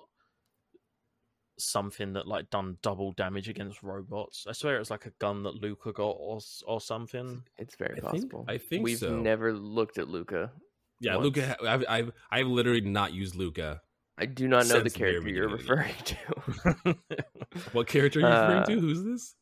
something 1.65 2.13
that 2.15 2.27
like 2.27 2.51
done 2.51 2.77
double 2.83 3.13
damage 3.13 3.49
against 3.49 3.83
robots. 3.83 4.47
I 4.49 4.53
swear 4.53 4.77
it 4.77 4.79
was 4.81 4.91
like 4.91 5.07
a 5.07 5.11
gun 5.19 5.43
that 5.45 5.55
Lucca 5.63 5.93
got 5.93 6.11
or 6.19 6.39
or 6.67 6.81
something. 6.81 7.43
It's 7.59 7.77
very 7.77 7.99
I 7.99 8.01
think- 8.11 8.31
possible. 8.31 8.45
I 8.49 8.59
think 8.59 8.85
we've 8.85 8.99
so. 8.99 9.17
never 9.17 9.53
looked 9.53 9.99
at 9.99 10.09
Lucca. 10.09 10.53
yeah, 11.01 11.17
once. 11.17 11.25
Lucca. 11.37 11.57
I've, 11.67 11.85
I've 11.89 12.13
I've 12.31 12.47
literally 12.47 12.81
not 12.83 13.13
used 13.13 13.35
Lucca. 13.37 13.81
I 14.19 14.27
do 14.27 14.47
not 14.49 14.67
know 14.67 14.81
the 14.81 14.91
Since 14.91 14.93
the 14.93 14.99
character 14.99 15.29
you're 15.31 15.49
referring 15.49 15.95
to. 16.05 16.97
What 17.73 17.87
character 17.87 18.21
are 18.21 18.23
you 18.23 18.29
referring 18.29 18.59
Uh, 18.63 18.67
to? 18.67 18.81
Who's 18.81 19.03
this? 19.05 19.35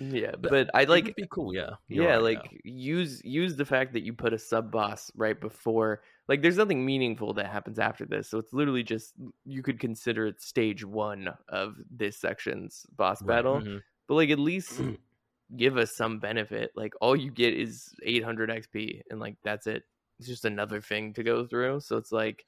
yeah, 0.00 0.32
But 0.32 0.50
but 0.50 0.70
I 0.74 0.82
It 0.82 0.88
like 0.88 1.04
would 1.04 1.14
be 1.14 1.26
cool, 1.30 1.54
yeah. 1.54 1.70
Yeah 1.88 2.06
right, 2.14 2.22
like 2.22 2.60
use 2.64 3.22
use 3.24 3.54
the 3.54 3.64
fact 3.64 3.92
that 3.92 4.02
you 4.02 4.12
put 4.12 4.32
a 4.32 4.38
sub 4.38 4.72
boss 4.72 5.10
right 5.14 5.38
before 5.40 6.02
like 6.28 6.40
there's 6.42 6.56
nothing 6.56 6.84
meaningful 6.84 7.34
that 7.34 7.46
happens 7.46 7.78
after 7.78 8.04
this 8.06 8.28
so 8.28 8.38
it's 8.38 8.52
literally 8.52 8.82
just 8.82 9.14
you 9.44 9.62
could 9.62 9.78
consider 9.78 10.26
it 10.26 10.40
stage 10.40 10.84
one 10.84 11.28
of 11.48 11.76
this 11.90 12.16
section's 12.18 12.86
boss 12.96 13.20
Right. 13.22 13.36
battle 13.36 13.60
Mhm. 13.60 13.82
but 14.08 14.14
like 14.14 14.30
at 14.30 14.38
least 14.38 14.80
give 15.56 15.76
us 15.76 15.94
some 15.94 16.18
benefit 16.18 16.72
like 16.74 16.94
all 17.00 17.14
you 17.14 17.30
get 17.30 17.54
is 17.54 17.94
800 18.02 18.50
xp 18.50 19.02
and 19.10 19.20
like 19.20 19.36
that's 19.44 19.66
it 19.66 19.84
it's 20.18 20.28
just 20.28 20.44
another 20.44 20.80
thing 20.80 21.12
to 21.14 21.22
go 21.22 21.46
through 21.46 21.80
so 21.80 21.96
it's 21.96 22.12
like 22.12 22.44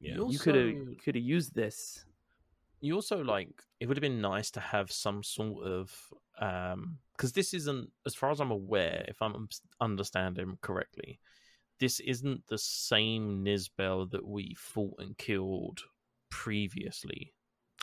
Yeah. 0.00 0.16
You 0.16 0.32
you 0.32 0.38
could 0.38 0.54
have 0.54 0.74
could 1.02 1.14
have 1.14 1.24
used 1.24 1.54
this 1.54 2.04
you 2.80 2.94
also 2.94 3.22
like 3.24 3.48
it 3.80 3.86
would 3.86 3.96
have 3.96 4.02
been 4.02 4.20
nice 4.20 4.50
to 4.50 4.60
have 4.60 4.92
some 4.92 5.22
sort 5.22 5.64
of 5.64 6.12
um 6.38 6.98
because 7.16 7.32
this 7.32 7.54
isn't 7.54 7.90
as 8.04 8.14
far 8.14 8.30
as 8.30 8.40
i'm 8.40 8.50
aware 8.50 9.04
if 9.08 9.22
i'm 9.22 9.48
understanding 9.80 10.58
correctly 10.60 11.18
this 11.80 12.00
isn't 12.00 12.46
the 12.48 12.58
same 12.58 13.44
Nizbel 13.44 14.10
that 14.12 14.26
we 14.26 14.54
fought 14.56 14.94
and 14.98 15.16
killed 15.18 15.80
previously 16.30 17.32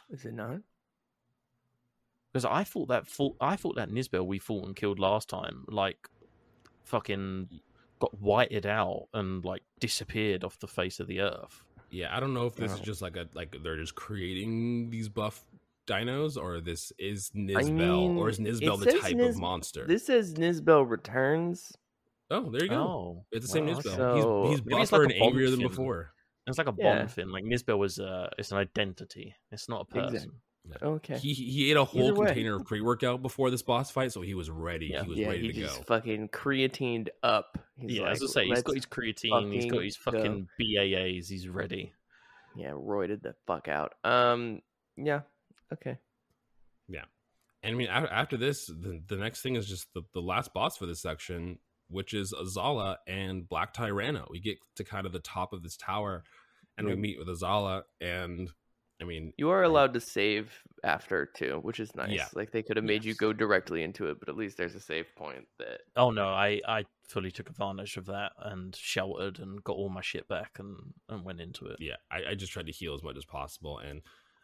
is 0.09 0.25
it 0.25 0.33
not 0.33 0.57
because 2.31 2.43
i 2.45 2.63
thought 2.63 2.87
that 2.89 3.07
fought, 3.07 3.35
i 3.39 3.55
thought 3.55 3.75
that 3.75 3.89
Nizbel 3.89 4.25
we 4.25 4.39
fought 4.39 4.65
and 4.65 4.75
killed 4.75 4.99
last 4.99 5.29
time 5.29 5.63
like 5.69 6.09
fucking 6.83 7.47
got 7.99 8.19
whited 8.19 8.65
out 8.65 9.07
and 9.13 9.45
like 9.45 9.63
disappeared 9.79 10.43
off 10.43 10.59
the 10.59 10.67
face 10.67 10.99
of 10.99 11.07
the 11.07 11.21
earth 11.21 11.63
Yeah, 11.91 12.15
I 12.15 12.19
don't 12.19 12.33
know 12.33 12.45
if 12.47 12.55
this 12.55 12.71
is 12.73 12.79
Oh. 12.79 12.83
just 12.83 13.01
like 13.01 13.15
a 13.17 13.27
like 13.33 13.55
they're 13.63 13.77
just 13.77 13.95
creating 13.95 14.89
these 14.89 15.07
buff 15.09 15.43
dinos, 15.87 16.37
or 16.37 16.61
this 16.61 16.91
is 16.97 17.31
Nizbel, 17.35 17.71
mean, 17.71 18.17
or 18.17 18.29
is 18.29 18.39
Nizbel 18.39 18.79
the 18.83 18.91
type 18.93 19.15
Niz- 19.15 19.29
of 19.29 19.37
monster? 19.39 19.85
this 19.85 20.05
says 20.05 20.33
Nizbel 20.35 20.89
returns 20.89 21.73
Oh, 22.31 22.49
there 22.49 22.63
you 22.63 22.69
go. 22.69 22.75
oh 22.75 23.25
it's 23.31 23.45
the 23.45 23.51
same 23.51 23.67
wow, 23.67 23.73
Nizbel. 23.73 23.95
so- 23.95 24.45
he's 24.47 24.59
he's 24.59 24.61
buffer 24.61 25.03
like 25.03 25.13
and 25.13 25.23
angrier 25.23 25.49
than 25.49 25.59
fin. 25.59 25.67
before. 25.67 26.11
It's 26.47 26.57
like 26.57 26.67
a 26.67 26.73
Yeah. 26.77 26.97
Bond 26.97 27.11
thing. 27.11 27.29
Like 27.29 27.43
Nizbel 27.43 27.77
was 27.77 27.99
uh 27.99 28.29
it's 28.37 28.51
an 28.51 28.57
identity. 28.57 29.35
It's 29.51 29.69
not 29.69 29.81
a 29.81 29.85
person. 29.85 30.31
Exactly. 30.65 30.87
okay 30.89 31.17
He 31.17 31.33
he 31.33 31.69
ate 31.71 31.77
a 31.77 31.83
whole 31.83 32.15
container 32.15 32.55
of 32.55 32.65
pre 32.65 32.81
workout 32.81 33.21
before 33.21 33.51
this 33.51 33.61
boss 33.61 33.91
fight, 33.91 34.11
so 34.11 34.21
he 34.21 34.33
was 34.33 34.49
ready. 34.49 34.87
Yeah. 34.93 35.03
He 35.03 35.09
was 35.09 35.19
yeah, 35.19 35.27
ready 35.27 35.41
he 35.41 35.53
to 35.53 35.59
just 35.61 35.77
go. 35.79 35.83
fucking 35.83 36.29
creatined 36.29 37.09
up. 37.23 37.57
He's 37.77 37.97
yeah, 37.97 38.03
like, 38.03 38.11
as 38.13 38.23
I 38.23 38.25
say, 38.27 38.45
he's 38.47 38.63
got 38.63 38.75
his 38.75 38.85
creatine, 38.85 39.53
he's 39.53 39.65
got 39.65 39.75
fucking 39.75 39.83
his 39.83 39.97
go." 39.97 40.11
fucking 40.11 40.47
BAAs, 40.59 41.27
he's 41.29 41.47
ready. 41.47 41.93
Yeah, 42.55 42.71
roided 42.71 43.21
the 43.21 43.33
fuck 43.47 43.67
out. 43.67 43.93
Um, 44.03 44.61
yeah, 44.97 45.21
okay. 45.73 45.97
Yeah. 46.89 47.05
And 47.63 47.75
I 47.75 47.77
mean, 47.77 47.87
after 47.87 48.37
this, 48.37 48.65
the, 48.65 49.01
the 49.07 49.15
next 49.17 49.41
thing 49.41 49.55
is 49.55 49.67
just 49.67 49.87
the, 49.93 50.01
the 50.13 50.19
last 50.19 50.53
boss 50.53 50.77
for 50.77 50.85
this 50.85 51.01
section, 51.01 51.59
which 51.91 52.13
is 52.13 52.33
Azala 52.33 52.97
and 53.07 53.47
Black 53.47 53.73
Tyranno. 53.73 54.29
We 54.29 54.39
get 54.39 54.57
to 54.77 54.83
kind 54.83 55.05
of 55.05 55.11
the 55.11 55.19
top 55.19 55.53
of 55.53 55.63
this 55.63 55.77
tower, 55.77 56.23
and 56.77 56.87
we 56.87 56.95
meet 56.95 57.19
with 57.19 57.27
Azala. 57.27 57.83
And 57.99 58.49
I 59.01 59.03
mean, 59.03 59.33
You 59.37 59.49
are 59.49 59.63
allowed 59.63 59.93
to 59.93 59.99
save 59.99 60.51
after 60.83 61.25
too, 61.25 61.59
which 61.63 61.79
is 61.79 61.95
nice. 61.95 62.11
Yeah. 62.11 62.27
Like 62.33 62.51
they 62.51 62.61
could 62.63 62.77
have 62.77 62.85
made 62.85 63.03
you 63.03 63.15
go 63.15 63.33
directly 63.33 63.83
into 63.83 64.07
it, 64.07 64.19
but 64.19 64.29
at 64.29 64.37
least 64.37 64.57
there's 64.57 64.75
a 64.75 64.79
save 64.79 65.07
point 65.15 65.47
that. 65.59 65.81
Oh 65.95 66.11
no, 66.11 66.27
I 66.27 66.61
I 66.67 66.85
fully 67.07 67.31
took 67.31 67.49
advantage 67.49 67.97
of 67.97 68.05
that 68.05 68.31
and 68.39 68.75
sheltered 68.75 69.39
and 69.39 69.63
got 69.63 69.75
all 69.75 69.89
my 69.89 70.01
shit 70.01 70.27
back 70.27 70.57
and 70.59 70.93
and 71.09 71.25
went 71.25 71.41
into 71.41 71.65
it. 71.65 71.77
yeah, 71.79 71.95
I, 72.11 72.31
I 72.31 72.35
just 72.35 72.53
tried 72.53 72.67
to 72.67 72.71
heal 72.71 72.93
as 72.93 73.03
much 73.03 73.17
as 73.17 73.25
possible. 73.25 73.79
And 73.79 74.01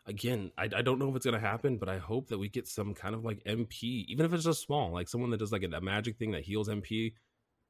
again, 0.08 0.52
I, 0.58 0.64
I 0.64 0.82
don't 0.82 1.00
know 1.00 1.10
if 1.10 1.16
it's 1.16 1.26
gonna 1.26 1.40
happen, 1.40 1.78
but 1.78 1.90
I 1.90 2.00
hope 2.00 2.30
that 2.30 2.40
we 2.40 2.50
get 2.50 2.68
some 2.68 2.94
kind 2.96 3.14
of 3.14 3.24
like 3.24 3.44
MP, 3.44 4.06
even 4.08 4.26
if 4.26 4.34
it's 4.34 4.44
just 4.46 4.64
small, 4.64 4.92
like 4.92 5.08
someone 5.08 5.30
that 5.32 5.38
does 5.38 5.52
like 5.52 5.64
a, 5.64 5.76
a 5.76 5.82
magic 5.82 6.18
thing 6.18 6.32
that 6.32 6.44
heals 6.44 6.68
MP. 6.68 7.14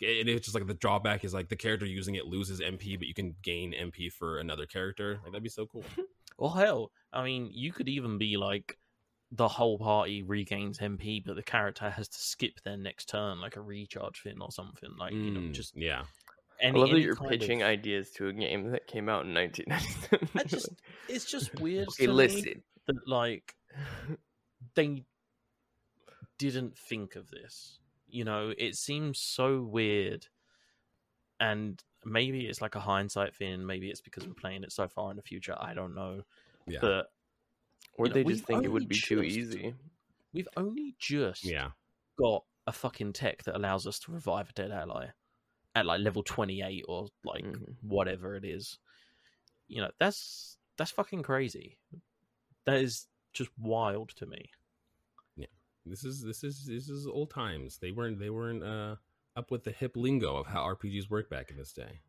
And 0.02 0.30
it's 0.30 0.46
just 0.46 0.54
like 0.56 0.68
the 0.68 0.74
drawback 0.76 1.24
is 1.26 1.34
like 1.34 1.50
the 1.50 1.56
character 1.56 1.86
using 1.86 2.16
it 2.16 2.26
loses 2.28 2.60
MP, 2.62 2.98
but 3.00 3.08
you 3.08 3.14
can 3.14 3.36
gain 3.42 3.74
MP 3.74 4.12
for 4.12 4.38
another 4.40 4.66
character. 4.66 5.20
Like 5.24 5.32
that'd 5.32 5.44
be 5.44 5.50
so 5.50 5.66
cool. 5.66 5.84
Well, 6.40 6.52
hell, 6.52 6.92
I 7.12 7.24
mean, 7.24 7.50
you 7.52 7.74
could 7.74 7.90
even 7.90 8.20
be 8.20 8.38
like 8.38 8.78
the 9.32 9.48
whole 9.48 9.80
party 9.80 10.22
regains 10.22 10.78
MP, 10.78 11.24
but 11.26 11.36
the 11.36 11.42
character 11.42 11.90
has 11.90 12.08
to 12.08 12.20
skip 12.20 12.60
their 12.64 12.78
next 12.78 13.10
turn, 13.10 13.42
like 13.42 13.56
a 13.56 13.62
recharge 13.62 14.22
thing 14.22 14.38
or 14.40 14.52
something. 14.52 14.92
Like 15.00 15.14
you 15.14 15.32
know, 15.32 15.40
Mm, 15.40 15.54
just 15.54 15.76
yeah. 15.76 16.04
any. 16.62 16.78
I 16.78 16.82
love 16.82 16.92
that 16.92 17.00
you're 17.02 17.16
pitching 17.16 17.64
of- 17.64 17.70
ideas 17.70 18.12
to 18.18 18.28
a 18.28 18.34
game 18.34 18.70
that 18.70 18.86
came 18.86 19.10
out 19.10 19.26
in 19.26 19.34
1997. 19.34 20.30
I 20.36 20.44
just, 20.44 20.70
it's 21.10 21.26
just 21.26 21.60
weird. 21.60 21.88
okay, 21.88 22.06
to 22.06 22.12
me 22.12 22.14
listen. 22.16 22.62
that 22.86 23.08
like 23.08 23.56
they 24.76 25.06
didn't 26.38 26.78
think 26.78 27.16
of 27.16 27.32
this. 27.32 27.80
You 28.08 28.24
know, 28.24 28.54
it 28.58 28.76
seems 28.76 29.20
so 29.20 29.62
weird, 29.62 30.28
and 31.40 31.84
maybe 32.06 32.48
it's 32.48 32.62
like 32.62 32.76
a 32.76 32.80
hindsight 32.80 33.36
thing. 33.36 33.66
Maybe 33.66 33.90
it's 33.90 34.02
because 34.02 34.28
we're 34.28 34.34
playing 34.34 34.64
it 34.64 34.72
so 34.72 34.88
far 34.88 35.12
in 35.12 35.18
the 35.18 35.24
future. 35.24 35.56
I 35.60 35.74
don't 35.74 35.96
know, 35.96 36.24
Yeah. 36.66 36.80
but 36.82 37.08
Or 37.94 38.08
you 38.08 38.12
know, 38.12 38.16
they 38.16 38.24
just 38.24 38.46
think 38.46 38.64
it 38.66 38.70
would 38.70 38.84
only 38.84 38.88
be 38.88 39.02
too 39.02 39.24
easy. 39.24 39.76
we've 40.34 40.48
only 40.58 40.96
just 41.00 41.44
Yeah. 41.44 41.72
got 42.20 42.46
a 42.68 42.72
fucking 42.72 43.14
tech 43.14 43.44
that 43.44 43.56
allows 43.56 43.88
us 43.88 44.00
to 44.00 44.12
revive 44.12 44.50
a 44.50 44.54
dead 44.54 44.72
ally 44.72 45.08
at 45.76 45.86
like 45.86 46.02
level 46.02 46.24
28 46.24 46.86
or 46.88 47.08
like 47.24 47.46
Mhm. 47.46 47.78
whatever 47.82 48.36
it 48.36 48.46
is 48.46 48.80
you 49.68 49.82
know 49.82 49.92
that's 50.00 50.58
that's 50.78 50.92
fucking 50.92 51.24
crazy 51.24 51.78
that 52.66 52.82
is 52.82 53.08
just 53.34 53.52
wild 53.60 54.10
to 54.10 54.26
me 54.26 54.50
This 55.90 56.04
is 56.04 56.22
this 56.24 56.44
is 56.44 56.66
this 56.66 56.90
is 56.90 57.08
old 57.08 57.32
times. 57.32 57.78
They 57.80 57.92
weren't 57.92 58.20
they 58.20 58.30
weren't 58.30 58.64
uh 58.64 58.96
up 59.36 59.52
with 59.52 59.64
the 59.64 59.72
hip 59.72 59.96
lingo 59.96 60.36
of 60.38 60.48
how 60.48 60.64
RPGs 60.64 61.10
work 61.10 61.30
back 61.30 61.52
in 61.52 61.58
this 61.58 61.72
day. 61.72 62.00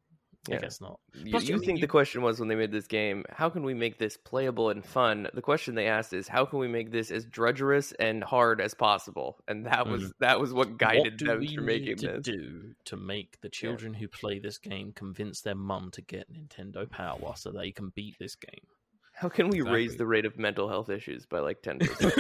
i 0.51 0.57
guess 0.57 0.81
not 0.81 0.99
You, 1.15 1.31
Plus, 1.33 1.43
I 1.43 1.47
you 1.47 1.55
mean, 1.57 1.65
think 1.67 1.79
you- 1.79 1.83
the 1.83 1.89
question 1.89 2.23
was 2.23 2.41
when 2.41 2.49
they 2.49 2.55
made 2.55 2.73
this 2.73 2.87
game, 2.87 3.25
how 3.29 3.51
can 3.51 3.63
we 3.65 3.75
make 3.75 3.99
this 3.99 4.17
playable 4.17 4.71
and 4.71 4.83
fun? 4.83 5.29
The 5.35 5.43
question 5.43 5.75
they 5.75 5.89
asked 5.89 6.15
is, 6.15 6.27
how 6.27 6.47
can 6.47 6.59
we 6.59 6.69
make 6.69 6.91
this 6.91 7.11
as 7.11 7.27
drudgerous 7.27 7.93
and 8.01 8.25
hard 8.25 8.63
as 8.63 8.73
possible? 8.73 9.37
And 9.47 9.67
that 9.67 9.87
was 9.87 10.11
that 10.21 10.41
was 10.41 10.55
what 10.55 10.79
guided 10.79 11.21
what 11.21 11.27
them 11.29 11.41
we 11.41 11.49
through 11.55 11.65
making 11.67 11.97
to 11.99 12.07
this. 12.13 12.23
do 12.25 12.73
to 12.87 12.97
make 12.97 13.39
the 13.43 13.51
children 13.51 13.93
who 13.93 14.09
play 14.09 14.39
this 14.39 14.57
game 14.57 14.93
convince 14.93 15.43
their 15.43 15.55
mum 15.55 15.91
to 15.93 16.01
get 16.01 16.33
nintendo 16.33 16.89
power 16.89 17.35
so 17.37 17.51
they 17.51 17.71
can 17.71 17.91
beat 17.95 18.17
this 18.19 18.35
game 18.35 18.67
How 19.19 19.29
can 19.29 19.49
we 19.49 19.61
raise 19.63 19.97
the 19.97 20.07
rate 20.07 20.25
of 20.25 20.39
mental 20.39 20.69
health 20.69 20.89
issues 20.91 21.27
by 21.27 21.41
like 21.41 21.61
ten 21.63 21.79
percent? 21.81 22.15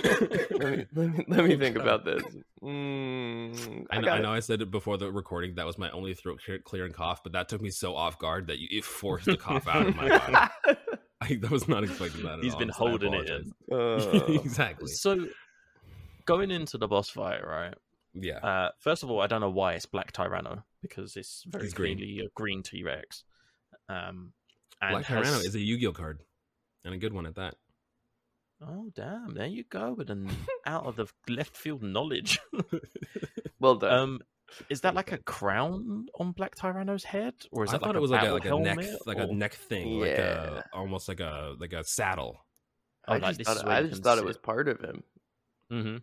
let 0.60 0.78
me 0.78 0.86
let 0.94 1.08
me, 1.16 1.24
let 1.28 1.44
me 1.44 1.56
think 1.56 1.76
about 1.76 2.04
this. 2.04 2.22
Mm, 2.62 3.86
I, 3.90 3.96
know, 3.98 4.04
got 4.04 4.18
I 4.18 4.22
know 4.22 4.32
I 4.32 4.40
said 4.40 4.60
it 4.62 4.70
before 4.70 4.96
the 4.96 5.10
recording. 5.12 5.54
That 5.54 5.66
was 5.66 5.78
my 5.78 5.90
only 5.90 6.14
throat 6.14 6.40
clear, 6.44 6.58
clearing 6.58 6.92
cough, 6.92 7.22
but 7.22 7.32
that 7.32 7.48
took 7.48 7.60
me 7.60 7.70
so 7.70 7.94
off 7.94 8.18
guard 8.18 8.48
that 8.48 8.58
you, 8.58 8.68
it 8.70 8.84
forced 8.84 9.26
the 9.26 9.36
cough 9.36 9.68
out 9.68 9.86
of 9.86 9.94
my 9.96 10.08
body. 10.08 10.50
I, 11.20 11.40
I 11.44 11.48
was 11.50 11.66
not 11.68 11.84
expecting 11.84 12.22
that. 12.24 12.38
At 12.38 12.44
He's 12.44 12.54
all, 12.54 12.58
been 12.60 12.72
so 12.72 12.84
I 12.86 12.88
holding 12.90 13.14
it 13.14 13.30
apologize. 13.70 14.26
Uh, 14.28 14.32
exactly. 14.42 14.86
so 14.88 15.26
going 16.26 16.50
into 16.50 16.78
the 16.78 16.86
boss 16.88 17.08
fight 17.10 17.44
right 17.46 17.74
Yeah. 18.14 18.38
Uh, 18.38 18.70
first 18.80 19.02
of 19.02 19.10
all, 19.10 19.20
I 19.20 19.26
don't 19.26 19.40
know 19.40 19.50
why 19.50 19.74
it's 19.74 19.86
Black 19.86 20.12
Tyranno 20.12 20.62
because 20.82 21.16
it's 21.16 21.44
very 21.46 21.64
He's 21.64 21.74
green. 21.74 21.96
clearly 21.98 22.20
a 22.20 22.28
green 22.34 22.62
T 22.62 22.82
Rex. 22.82 23.24
Um, 23.88 24.32
Black 24.80 25.04
has- 25.06 25.26
Tyranno 25.26 25.44
is 25.44 25.54
a 25.54 25.60
Yu-Gi-Oh 25.60 25.92
card, 25.92 26.20
and 26.84 26.94
a 26.94 26.98
good 26.98 27.12
one 27.12 27.26
at 27.26 27.34
that. 27.36 27.54
Oh 28.60 28.90
damn! 28.94 29.34
There 29.34 29.46
you 29.46 29.64
go 29.64 29.92
with 29.92 30.10
an 30.10 30.28
out 30.66 30.86
of 30.86 30.96
the 30.96 31.06
left 31.28 31.56
field 31.56 31.82
knowledge. 31.82 32.38
well 33.60 33.76
done. 33.76 33.92
um, 33.92 34.20
is 34.70 34.80
that 34.80 34.94
like 34.94 35.12
a 35.12 35.18
crown 35.18 36.06
on 36.18 36.32
Black 36.32 36.56
Tyranno's 36.56 37.04
head, 37.04 37.34
or 37.52 37.64
is 37.64 37.70
I 37.70 37.72
that 37.74 37.80
thought 37.80 37.88
like 37.88 37.96
it 37.96 38.00
was 38.00 38.10
like 38.10 38.26
a 38.26 38.32
like 38.32 38.44
a 38.46 38.58
neck 38.58 38.80
helmet, 38.80 39.06
like 39.06 39.18
or- 39.18 39.22
a 39.22 39.26
neck 39.32 39.54
thing, 39.54 40.00
like 40.00 40.10
a 40.18 40.64
almost 40.72 41.06
like 41.08 41.20
a 41.20 41.54
like 41.60 41.72
a 41.72 41.84
saddle. 41.84 42.44
oh, 43.06 43.12
I 43.12 43.18
like 43.18 43.36
just 43.36 43.38
this 43.38 43.46
thought, 43.46 43.56
is 43.58 43.64
I 43.64 43.82
just 43.84 44.02
thought 44.02 44.18
it 44.18 44.24
was 44.24 44.38
part 44.38 44.68
of 44.68 44.80
him. 44.80 45.02
Mm-hmm. 45.72 45.96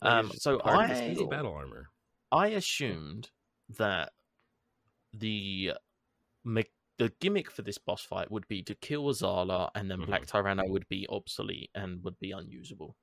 Um, 0.00 0.30
so 0.36 0.58
part 0.58 0.90
of 0.90 0.96
his 0.98 1.20
I- 1.20 1.26
battle 1.26 1.52
armor. 1.52 1.88
I 2.30 2.48
assumed 2.48 3.28
that 3.78 4.12
the 5.12 5.72
me- 6.44 6.64
the 6.98 7.12
gimmick 7.20 7.50
for 7.50 7.62
this 7.62 7.78
boss 7.78 8.02
fight 8.02 8.30
would 8.30 8.46
be 8.48 8.62
to 8.64 8.74
kill 8.74 9.04
Azala, 9.04 9.70
and 9.74 9.90
then 9.90 10.00
Mhm. 10.00 10.06
Black 10.06 10.26
Tyranno 10.26 10.68
would 10.68 10.88
be 10.88 11.06
obsolete 11.08 11.70
and 11.74 12.02
would 12.04 12.18
be 12.18 12.32
unusable. 12.32 12.96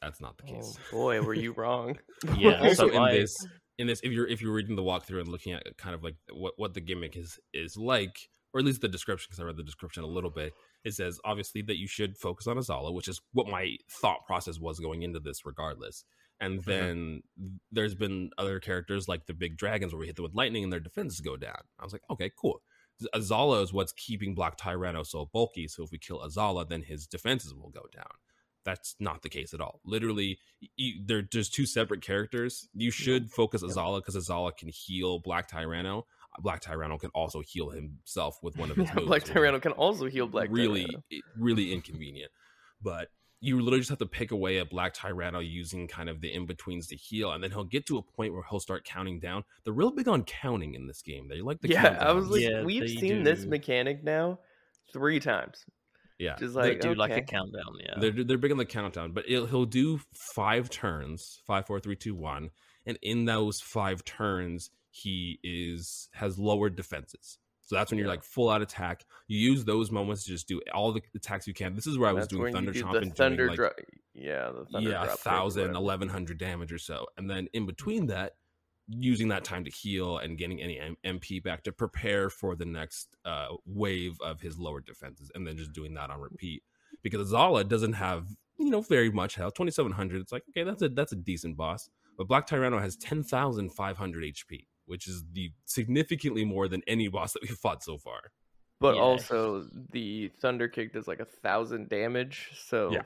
That's 0.00 0.20
not 0.20 0.36
the 0.38 0.44
case. 0.44 0.76
Oh, 0.92 0.96
boy, 0.96 1.22
were 1.22 1.34
you 1.34 1.52
wrong? 1.56 1.98
Yeah, 2.36 2.60
also 2.62 2.88
so 2.88 2.94
in 2.94 3.02
I- 3.02 3.12
this 3.18 3.34
in 3.78 3.86
this 3.86 4.00
if 4.02 4.12
you're 4.12 4.26
if 4.26 4.42
you're 4.42 4.52
reading 4.52 4.76
the 4.76 4.82
walkthrough 4.82 5.20
and 5.20 5.28
looking 5.28 5.52
at 5.52 5.62
kind 5.78 5.94
of 5.94 6.02
like 6.04 6.16
what 6.32 6.54
what 6.56 6.74
the 6.74 6.80
gimmick 6.80 7.16
is 7.16 7.38
is 7.54 7.76
like 7.76 8.14
or 8.52 8.58
at 8.60 8.66
least 8.66 8.82
the 8.82 8.88
description 8.88 9.26
because 9.30 9.40
i 9.40 9.44
read 9.44 9.56
the 9.56 9.62
description 9.64 10.02
a 10.04 10.06
little 10.06 10.28
bit 10.30 10.52
it 10.84 10.92
says 10.92 11.18
obviously 11.24 11.62
that 11.62 11.78
you 11.78 11.88
should 11.88 12.14
focus 12.18 12.46
on 12.46 12.58
azala 12.58 12.92
which 12.92 13.08
is 13.08 13.18
what 13.32 13.48
my 13.48 13.74
thought 14.02 14.18
process 14.26 14.60
was 14.60 14.78
going 14.78 15.02
into 15.02 15.18
this 15.18 15.46
regardless 15.46 16.04
and 16.42 16.58
Mm-hmm. 16.60 16.70
then 16.70 17.22
there's 17.70 17.94
been 17.94 18.30
other 18.36 18.60
characters 18.60 19.08
like 19.08 19.24
the 19.26 19.32
big 19.34 19.56
dragons 19.56 19.92
where 19.92 20.00
we 20.00 20.06
hit 20.06 20.16
them 20.16 20.24
with 20.24 20.34
lightning 20.34 20.64
and 20.64 20.72
their 20.72 20.80
defenses 20.80 21.20
go 21.20 21.36
down 21.38 21.60
i 21.80 21.84
was 21.84 21.92
like 21.94 22.02
okay 22.10 22.30
cool 22.38 22.60
azala 23.14 23.62
is 23.62 23.72
what's 23.72 23.92
keeping 23.92 24.34
black 24.34 24.56
tyranno 24.58 25.04
so 25.06 25.28
bulky 25.32 25.66
so 25.68 25.82
if 25.82 25.90
we 25.90 25.98
kill 25.98 26.20
azala 26.20 26.68
then 26.68 26.82
his 26.82 27.06
defenses 27.06 27.54
will 27.54 27.70
go 27.70 27.84
down 27.94 28.12
that's 28.64 28.94
not 29.00 29.22
the 29.22 29.28
case 29.28 29.52
at 29.52 29.60
all. 29.60 29.80
Literally, 29.84 30.38
you, 30.76 31.02
they're 31.04 31.20
just 31.20 31.52
two 31.52 31.66
separate 31.66 32.00
characters. 32.00 32.68
You 32.72 32.92
should 32.92 33.28
focus 33.28 33.60
Azala 33.64 33.98
because 33.98 34.14
Azala 34.14 34.56
can 34.56 34.68
heal 34.68 35.18
Black 35.18 35.50
Tyranno. 35.50 36.04
Black 36.38 36.62
Tyranno 36.62 36.96
can 37.00 37.10
also 37.12 37.40
heal 37.44 37.70
himself 37.70 38.38
with 38.40 38.56
one 38.56 38.70
of 38.70 38.76
his 38.76 38.88
moves. 38.94 39.08
Black 39.08 39.24
Tyranno 39.24 39.60
can 39.60 39.72
also 39.72 40.06
heal 40.06 40.28
Black 40.28 40.46
really, 40.52 40.84
Tyranno. 40.84 41.20
really 41.36 41.72
inconvenient. 41.72 42.30
But 42.80 43.08
you 43.44 43.56
literally 43.60 43.80
just 43.80 43.90
have 43.90 43.98
to 43.98 44.06
pick 44.06 44.30
away 44.30 44.58
at 44.58 44.70
Black 44.70 44.94
Tyranno 44.94 45.44
using 45.46 45.88
kind 45.88 46.08
of 46.08 46.20
the 46.20 46.32
in 46.32 46.46
betweens 46.46 46.86
to 46.86 46.96
heal, 46.96 47.32
and 47.32 47.42
then 47.42 47.50
he'll 47.50 47.64
get 47.64 47.84
to 47.86 47.98
a 47.98 48.02
point 48.02 48.32
where 48.32 48.44
he'll 48.48 48.60
start 48.60 48.84
counting 48.84 49.18
down. 49.18 49.42
They're 49.64 49.72
real 49.74 49.90
big 49.90 50.06
on 50.08 50.22
counting 50.22 50.74
in 50.74 50.86
this 50.86 51.02
game. 51.02 51.28
They 51.28 51.40
like 51.42 51.60
the 51.60 51.68
Yeah, 51.68 51.98
I 52.00 52.12
was 52.12 52.28
like, 52.28 52.40
Yeah, 52.42 52.62
we've 52.62 52.82
they 52.82 52.86
seen 52.96 53.24
this 53.24 53.44
mechanic 53.44 54.04
now 54.04 54.38
three 54.92 55.18
times. 55.18 55.64
yeah, 56.18 56.36
Just 56.36 56.54
They're- 56.54 56.62
like 56.68 56.80
do 56.80 56.94
like 56.94 57.10
a 57.16 57.20
countdown. 57.22 57.74
Yeah, 57.80 57.94
They're 57.98 58.24
they're 58.24 58.38
big 58.38 58.52
on 58.52 58.58
the 58.58 58.64
countdown, 58.64 59.10
but 59.12 59.24
it'll, 59.28 59.46
he'll 59.46 59.64
do 59.64 60.00
five 60.14 60.70
turns, 60.70 61.40
five, 61.44 61.66
four, 61.66 61.80
three, 61.80 61.96
two, 61.96 62.14
one, 62.14 62.50
and 62.86 62.96
in 63.02 63.24
those 63.24 63.60
five 63.60 64.04
turns, 64.04 64.70
he 64.90 65.40
is 65.42 66.08
has 66.12 66.38
lowered 66.38 66.76
defenses. 66.76 67.38
So 67.64 67.76
that's 67.76 67.90
when 67.90 67.98
you're 67.98 68.06
Yeah. 68.06 68.12
like 68.12 68.24
full 68.24 68.50
out 68.50 68.60
attack. 68.62 69.04
You 69.28 69.38
use 69.38 69.64
those 69.64 69.90
moments 69.90 70.24
to 70.24 70.30
just 70.30 70.48
do 70.48 70.60
all 70.74 70.92
the 70.92 71.02
attacks 71.14 71.46
you 71.46 71.54
can. 71.54 71.74
This 71.74 71.86
is 71.86 71.96
where 71.96 72.10
I 72.10 72.12
was 72.12 72.24
That's 72.24 72.34
doing 72.34 72.52
Thunder 72.52 72.72
do 72.72 72.82
Chomp 72.82 73.00
and 73.00 73.16
thunder 73.16 73.46
doing 73.46 73.58
like. 73.58 73.86
Yeah, 74.14 74.50
the 74.50 74.66
thunder 74.66 74.90
yeah, 74.90 75.06
thousand, 75.06 75.74
eleven 75.74 76.08
hundred 76.08 76.38
damage 76.38 76.72
or 76.72 76.78
so, 76.78 77.06
and 77.16 77.30
then 77.30 77.48
in 77.54 77.64
between 77.64 78.08
that, 78.08 78.34
using 78.88 79.28
that 79.28 79.44
time 79.44 79.64
to 79.64 79.70
heal 79.70 80.18
and 80.18 80.36
getting 80.36 80.60
any 80.60 80.78
MP 81.04 81.42
back 81.42 81.62
to 81.62 81.72
prepare 81.72 82.28
for 82.28 82.54
the 82.54 82.66
next 82.66 83.16
uh, 83.24 83.48
wave 83.64 84.18
of 84.20 84.40
his 84.40 84.58
lower 84.58 84.80
defenses, 84.80 85.30
and 85.34 85.46
then 85.46 85.56
just 85.56 85.72
doing 85.72 85.94
that 85.94 86.10
on 86.10 86.20
repeat. 86.20 86.62
Because 87.02 87.26
Zala 87.28 87.64
doesn't 87.64 87.94
have 87.94 88.26
you 88.58 88.70
know 88.70 88.82
very 88.82 89.10
much 89.10 89.36
health, 89.36 89.54
twenty 89.54 89.70
seven 89.70 89.92
hundred. 89.92 90.20
It's 90.20 90.32
like 90.32 90.44
okay, 90.50 90.64
that's 90.64 90.82
a 90.82 90.88
that's 90.90 91.12
a 91.12 91.16
decent 91.16 91.56
boss, 91.56 91.88
but 92.18 92.28
Black 92.28 92.46
Tyranno 92.46 92.80
has 92.80 92.96
ten 92.96 93.22
thousand 93.22 93.70
five 93.70 93.96
hundred 93.96 94.24
HP, 94.24 94.66
which 94.86 95.06
is 95.08 95.24
the 95.32 95.50
significantly 95.64 96.44
more 96.44 96.68
than 96.68 96.82
any 96.86 97.08
boss 97.08 97.32
that 97.32 97.42
we've 97.42 97.56
fought 97.58 97.82
so 97.82 97.98
far. 97.98 98.20
But 98.80 98.96
Yeah. 98.96 99.02
also, 99.02 99.68
the 99.92 100.28
thunder 100.40 100.68
kick 100.68 100.92
does 100.92 101.06
like 101.06 101.20
a 101.20 101.24
thousand 101.24 101.88
damage. 101.88 102.50
So 102.54 102.90
Yeah. 102.92 103.02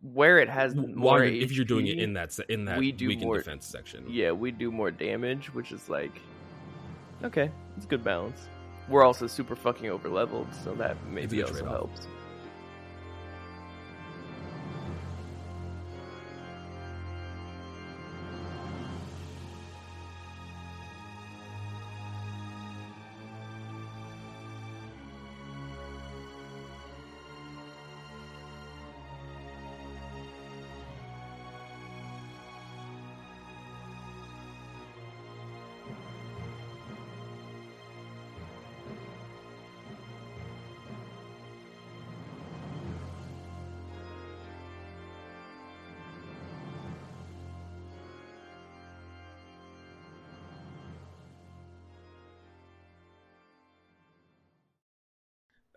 where 0.00 0.38
it 0.38 0.48
has 0.48 0.74
While 0.74 0.86
more 0.88 1.24
you're- 1.24 1.40
if 1.40 1.52
you're 1.52 1.64
doing 1.64 1.86
it 1.88 1.98
in 1.98 2.12
that 2.14 2.38
in 2.48 2.64
that 2.66 2.78
we 2.78 2.92
do 2.92 3.08
weakened 3.08 3.26
more- 3.26 3.38
defense 3.38 3.66
section, 3.66 4.04
yeah, 4.08 4.30
we 4.32 4.50
do 4.52 4.70
more 4.70 4.90
damage, 4.90 5.52
which 5.52 5.72
is 5.72 5.88
like 5.88 6.12
okay, 7.24 7.50
it's 7.76 7.86
good 7.86 8.04
balance. 8.04 8.48
We're 8.88 9.02
also 9.02 9.26
super 9.26 9.56
fucking 9.56 9.90
over 9.90 10.08
leveled, 10.08 10.46
so 10.54 10.74
that 10.76 10.96
maybe 11.08 11.42
also 11.42 11.54
trade-off. 11.54 11.70
helps. 11.70 12.06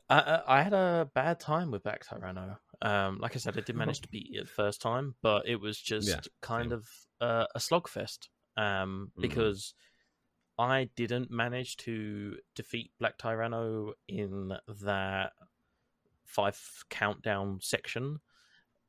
I, 0.10 0.20
I 0.20 0.60
I 0.60 0.62
had 0.64 0.74
a 0.74 1.10
bad 1.14 1.40
time 1.40 1.72
with 1.72 1.84
Black 1.84 2.06
Tyranno. 2.06 2.58
Um, 2.82 3.20
like 3.20 3.36
I 3.36 3.40
said, 3.40 3.58
I 3.58 3.62
did 3.62 3.76
manage 3.84 4.02
to 4.02 4.08
beat 4.10 4.30
it 4.32 4.48
first 4.50 4.82
time, 4.82 5.16
but 5.22 5.48
it 5.48 5.58
was 5.60 5.80
just 5.80 6.30
kind 6.42 6.70
same. 6.70 6.72
of 6.74 6.88
uh, 7.22 7.46
a 7.56 7.60
slogfest. 7.60 8.30
Um, 8.58 9.12
Mhm. 9.18 9.22
because 9.22 9.74
I 10.58 10.90
didn't 10.96 11.32
manage 11.32 11.78
to 11.78 12.38
defeat 12.56 12.92
Black 13.00 13.18
Tyranno 13.18 13.94
in 14.08 14.54
that 14.82 15.32
five 16.26 16.60
countdown 16.90 17.60
section. 17.62 18.20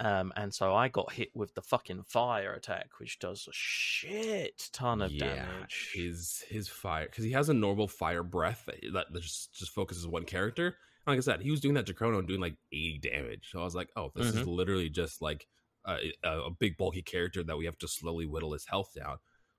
Um, 0.01 0.33
and 0.35 0.53
so 0.53 0.75
I 0.75 0.89
got 0.89 1.13
hit 1.13 1.29
with 1.35 1.55
the 1.55 1.61
fucking 1.63 2.05
fire 2.09 2.55
attack, 2.55 2.89
which 2.99 3.19
does 3.19 3.47
a 3.47 3.53
shit 3.53 4.71
ton 4.73 5.03
of 5.03 5.17
damage. 5.17 5.91
His 5.95 6.43
his 6.49 6.69
fire 6.69 7.05
because 7.07 7.25
he 7.25 7.33
has 7.33 7.51
a 7.51 7.55
normal 7.55 7.87
fire 7.87 8.23
breath 8.23 8.65
that, 8.67 8.81
that 9.13 9.21
just 9.21 9.53
just 9.55 9.73
focuses 9.73 10.07
one 10.07 10.25
character. 10.25 10.77
Like 11.07 11.17
I 11.17 11.21
said, 11.21 11.41
he 11.41 11.51
was 11.51 11.61
doing 11.61 11.75
that 11.75 11.87
to 11.87 11.95
Chrono 11.95 12.19
and 12.19 12.29
doing 12.29 12.41
like 12.41 12.57
eighty 12.73 12.99
damage. 12.99 13.49
So 13.51 13.61
I 13.61 13.65
was 13.65 13.75
like, 13.75 13.89
oh, 13.97 14.11
this 14.15 14.27
is 14.29 14.35
Mm-hmm. 14.37 14.51
literally 14.51 14.89
just 14.91 15.21
like 15.23 15.47
a, 15.87 16.13
a, 16.25 16.41
a 16.43 16.51
big 16.51 16.77
bulky 16.77 17.03
character 17.03 17.43
that 17.43 17.57
we 17.57 17.65
have 17.65 17.79
to 17.79 17.89
slowly 17.89 18.27
whittle 18.27 18.53
his 18.53 18.67
health 18.67 18.91
down. 18.95 19.17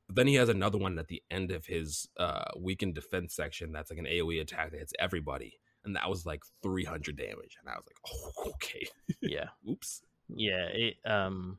But 0.08 0.16
then 0.18 0.28
he 0.28 0.36
has 0.36 0.50
another 0.50 0.78
one 0.78 1.00
at 1.00 1.08
the 1.08 1.22
end 1.32 1.52
of 1.52 1.66
his 1.66 2.08
uh, 2.18 2.46
weakened 2.58 2.96
defense 2.96 3.34
section 3.36 3.72
that's 3.72 3.90
like 3.90 4.00
an 4.00 4.06
AOE 4.06 4.42
attack 4.42 4.72
that 4.72 4.80
hits 4.80 4.94
everybody, 5.00 5.58
and 5.86 5.96
that 5.96 6.10
was 6.10 6.26
like 6.26 6.44
three 6.62 6.84
hundred 6.86 7.18
damage. 7.18 7.58
And 7.60 7.70
I 7.70 7.74
was 7.76 7.86
like, 7.88 7.98
oh, 8.38 8.52
okay, 8.56 8.88
yeah. 9.22 9.48
oops. 9.70 10.02
Yeah, 10.30 10.68
it 10.72 10.96
um 11.06 11.58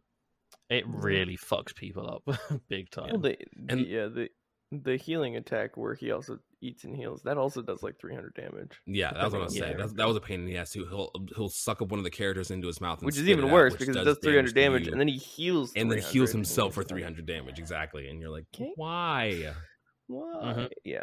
it 0.71 0.85
really 0.87 1.37
fucks 1.37 1.75
people 1.75 2.09
up 2.27 2.39
big 2.69 2.89
time. 2.91 3.11
Well, 3.11 3.21
the, 3.21 3.37
the 3.57 3.73
And- 3.73 3.87
yeah 3.87 4.07
the 4.07 4.29
the 4.73 4.97
healing 4.97 5.37
attack 5.37 5.77
where 5.77 5.95
he 5.95 6.11
also 6.11 6.39
eats 6.63 6.85
and 6.85 6.97
heals 6.97 7.23
that 7.23 7.37
also 7.37 7.61
does 7.61 7.83
like 7.83 7.99
300 8.01 8.35
damage, 8.35 8.81
Yeah, 8.87 9.13
that 9.13 9.25
was 9.25 9.33
what 9.33 9.43
I 9.43 9.45
was 9.45 9.59
saying. 9.59 9.77
That's, 9.77 9.93
that 9.93 10.07
was 10.07 10.17
a 10.17 10.21
pain 10.21 10.41
in 10.41 10.47
the 10.47 10.57
ass 10.57 10.71
too. 10.71 10.87
He'll 10.87 11.11
he'll 11.37 11.49
suck 11.49 11.83
up 11.83 11.89
one 11.89 11.99
of 11.99 12.05
the 12.05 12.11
characters 12.11 12.51
into 12.51 12.67
his 12.67 12.81
mouth, 12.81 13.01
and 13.01 13.07
which 13.07 13.17
is 13.19 13.29
even 13.29 13.45
out, 13.45 13.51
worse 13.51 13.73
which 13.73 13.81
because 13.81 13.97
it 13.97 14.05
does 14.05 14.19
300 14.19 14.49
to 14.49 14.55
damage, 14.55 14.87
and 14.89 14.99
then 14.99 15.09
he 15.09 15.17
heals 15.17 15.73
and 15.77 15.91
then 15.91 15.99
heals 15.99 16.33
himself 16.33 16.75
for 16.75 16.83
300 16.83 17.27
damage 17.27 17.59
exactly 17.59 18.09
and 18.09 18.21
you're 18.21 18.31
like 18.31 18.47
Okay. 18.55 18.73
why 18.77 19.55
Why? 20.07 20.69
Yeah. 20.85 21.03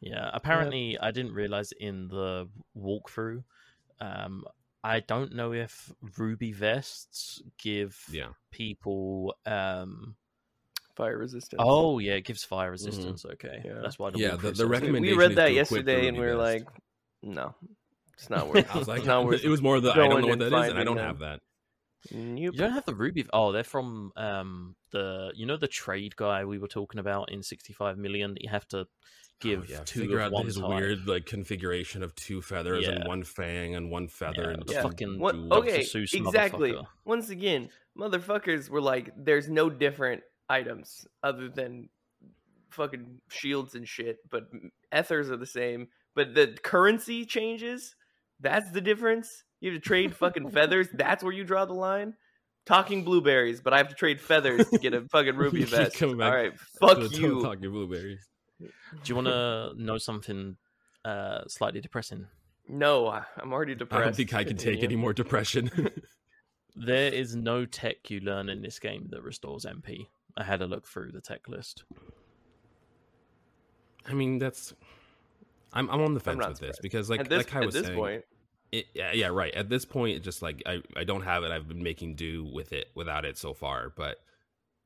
Yeah, 0.00 0.30
apparently 0.32 0.98
I 1.00 1.10
didn't 1.10 1.32
realize 1.32 1.72
in 1.72 2.08
the 2.08 2.48
walkthrough. 2.76 3.42
Um, 4.00 4.44
I 4.84 5.00
don't 5.00 5.34
know 5.34 5.52
if 5.52 5.90
ruby 6.18 6.52
vests 6.52 7.42
give 7.58 7.98
yeah 8.10 8.28
people. 8.50 9.34
Um, 9.46 10.16
Fire 10.96 11.18
resistance. 11.18 11.60
oh 11.64 11.98
yeah, 11.98 12.14
it 12.14 12.24
gives 12.24 12.42
fire 12.44 12.70
resistance. 12.70 13.24
Okay, 13.24 13.60
Yeah. 13.64 13.80
that's 13.82 13.98
why. 13.98 14.10
The 14.10 14.18
Yeah, 14.18 14.36
the- 14.36 14.52
the 14.52 14.64
we, 14.66 14.70
recommendation 14.72 15.18
we 15.18 15.22
read 15.22 15.36
that 15.36 15.48
to 15.48 15.52
equip 15.58 15.68
the 15.84 15.92
yesterday, 15.92 16.08
and 16.08 16.16
we 16.16 16.24
Ruby 16.24 16.36
were 16.36 16.42
like, 16.42 16.64
no, 17.22 17.54
it's 18.14 18.30
not 18.30 18.48
worth. 18.52 18.74
i 18.74 18.78
was 18.78 18.88
like 18.88 19.04
not 19.04 19.24
worth 19.26 19.44
it 19.44 19.48
was 19.48 19.60
more 19.60 19.76
of 19.76 19.82
the 19.82 19.90
i 19.92 19.94
don't 20.08 20.20
know 20.22 20.26
what 20.28 20.38
that 20.38 20.46
is 20.46 20.70
and 20.70 20.78
i 20.78 20.84
don't 20.84 20.96
them. 20.96 21.06
have 21.06 21.18
that 21.20 21.40
Nope. 22.12 22.38
You 22.38 22.52
don't 22.52 22.70
have 22.70 22.84
the 22.84 22.94
ruby. 22.94 23.26
Oh, 23.32 23.50
they're 23.50 23.64
from 23.64 24.12
um 24.16 24.76
the 24.92 25.32
you 25.34 25.44
know 25.44 25.56
the 25.56 25.66
trade 25.66 26.14
guy 26.14 26.44
we 26.44 26.56
were 26.56 26.68
talking 26.68 27.00
about 27.00 27.32
in 27.32 27.42
sixty 27.42 27.72
five 27.72 27.98
million. 27.98 28.34
That 28.34 28.42
you 28.44 28.48
have 28.48 28.68
to 28.68 28.86
give 29.40 29.62
oh, 29.62 29.72
yeah 29.72 29.80
two 29.84 30.02
figure 30.02 30.20
of 30.20 30.26
out 30.26 30.32
one 30.32 30.46
his 30.46 30.54
type. 30.56 30.68
weird 30.68 31.08
like 31.08 31.26
configuration 31.26 32.04
of 32.04 32.14
two 32.14 32.40
feathers 32.42 32.86
and 32.86 33.04
one 33.08 33.24
fang 33.24 33.74
and 33.74 33.90
one 33.90 34.06
feather 34.06 34.42
Yeah, 34.44 34.50
and 34.50 34.62
the 34.66 34.72
Yeah. 34.74 34.82
fucking 34.82 35.18
What, 35.18 35.34
okay, 35.34 35.80
Seuss 35.80 36.14
exactly. 36.14 36.76
Once 37.04 37.28
again, 37.30 37.70
motherfuckers 37.98 38.68
were 38.70 38.80
like, 38.82 39.10
"There's 39.16 39.48
no 39.48 39.68
different 39.68 40.22
items 40.48 41.06
other 41.22 41.48
than 41.48 41.88
fucking 42.70 43.20
shields 43.28 43.74
and 43.74 43.88
shit, 43.88 44.18
but 44.30 44.48
ethers 44.96 45.30
are 45.30 45.36
the 45.36 45.46
same. 45.46 45.88
But 46.14 46.34
the 46.34 46.56
currency 46.62 47.24
changes. 47.24 47.94
That's 48.40 48.70
the 48.70 48.80
difference. 48.80 49.44
You 49.60 49.72
have 49.72 49.80
to 49.82 49.86
trade 49.88 50.14
fucking 50.14 50.50
feathers. 50.50 50.88
That's 50.94 51.24
where 51.24 51.32
you 51.32 51.44
draw 51.44 51.64
the 51.64 51.72
line. 51.74 52.14
Talking 52.66 53.04
blueberries, 53.04 53.60
but 53.60 53.72
I 53.72 53.78
have 53.78 53.88
to 53.88 53.94
trade 53.94 54.20
feathers 54.20 54.68
to 54.70 54.78
get 54.78 54.92
a 54.92 55.02
fucking 55.08 55.36
ruby 55.36 55.60
You 55.60 55.66
keep 55.66 55.74
vest. 55.76 55.96
coming 55.96 56.18
back 56.18 56.30
All 56.32 56.36
right, 56.36 56.52
To 56.52 56.64
fuck 56.80 57.12
you. 57.12 57.40
talking 57.42 57.70
blueberries 57.70 58.26
Do 58.60 58.68
you 59.04 59.14
want 59.14 59.28
to 59.28 59.72
know 59.76 59.98
something 59.98 60.56
uh, 61.04 61.44
slightly 61.46 61.80
depressing? 61.80 62.26
No, 62.68 63.06
I- 63.06 63.24
I'm 63.38 63.52
already 63.52 63.76
depressed. 63.76 64.00
i 64.00 64.04
don't 64.04 64.16
think 64.16 64.34
i 64.34 64.42
can 64.42 64.56
take 64.56 64.82
any 64.82 64.96
more 64.96 65.12
depression 65.12 65.70
There 66.74 67.12
is 67.12 67.34
no 67.36 67.64
tech 67.64 68.10
you 68.10 68.20
learn 68.20 68.48
in 68.50 68.60
this 68.60 68.78
game 68.78 69.06
that 69.10 69.22
restores 69.22 69.64
MP. 69.64 70.08
I 70.36 70.44
had 70.44 70.62
a 70.62 70.66
look 70.66 70.86
through 70.86 71.12
the 71.12 71.20
tech 71.20 71.48
list. 71.48 71.84
I 74.06 74.14
mean, 74.14 74.38
that's. 74.38 74.74
I'm 75.72 75.90
I'm 75.90 76.00
on 76.00 76.14
the 76.14 76.20
fence 76.20 76.38
not 76.38 76.50
with 76.50 76.60
this 76.60 76.78
because, 76.80 77.10
like, 77.10 77.28
this, 77.28 77.38
like 77.38 77.54
I 77.54 77.60
at 77.60 77.66
was 77.66 77.74
this 77.74 77.86
saying, 77.86 77.98
point, 77.98 78.24
it, 78.72 78.86
yeah, 78.94 79.12
yeah, 79.12 79.26
right. 79.28 79.54
At 79.54 79.68
this 79.68 79.84
point, 79.84 80.16
it 80.16 80.20
just 80.20 80.42
like 80.42 80.62
I 80.66 80.82
I 80.96 81.04
don't 81.04 81.22
have 81.22 81.42
it. 81.44 81.50
I've 81.50 81.68
been 81.68 81.82
making 81.82 82.14
do 82.14 82.44
with 82.44 82.72
it 82.72 82.88
without 82.94 83.24
it 83.24 83.36
so 83.36 83.52
far. 83.52 83.92
But 83.96 84.18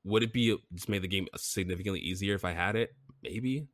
would 0.05 0.23
it 0.23 0.33
be 0.33 0.57
just 0.75 0.89
made 0.89 1.03
the 1.03 1.09
game 1.09 1.29
significantly 1.37 2.01
easier 2.01 2.35
if 2.35 2.45
I 2.45 2.53
had 2.53 2.77
it? 2.77 2.95
Maybe. 3.23 3.67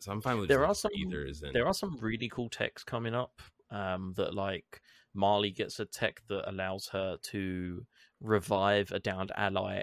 So 0.00 0.12
I'm 0.12 0.20
fine 0.20 0.38
with 0.38 0.48
There 0.48 0.64
just 0.66 0.84
are 0.84 0.88
looking 0.88 1.04
some- 1.04 1.10
for 1.10 1.16
Ethers 1.18 1.42
and 1.42 1.54
There 1.54 1.66
are 1.66 1.74
some 1.74 1.96
really 2.00 2.28
cool 2.28 2.48
techs 2.48 2.84
coming 2.84 3.14
up. 3.14 3.40
Um, 3.70 4.14
that 4.16 4.32
like 4.34 4.80
Marle 5.12 5.50
gets 5.50 5.78
a 5.78 5.84
tech 5.84 6.22
that 6.28 6.48
allows 6.48 6.88
her 6.88 7.18
to 7.24 7.84
revive 8.20 8.90
a 8.92 8.98
downed 8.98 9.30
ally 9.36 9.82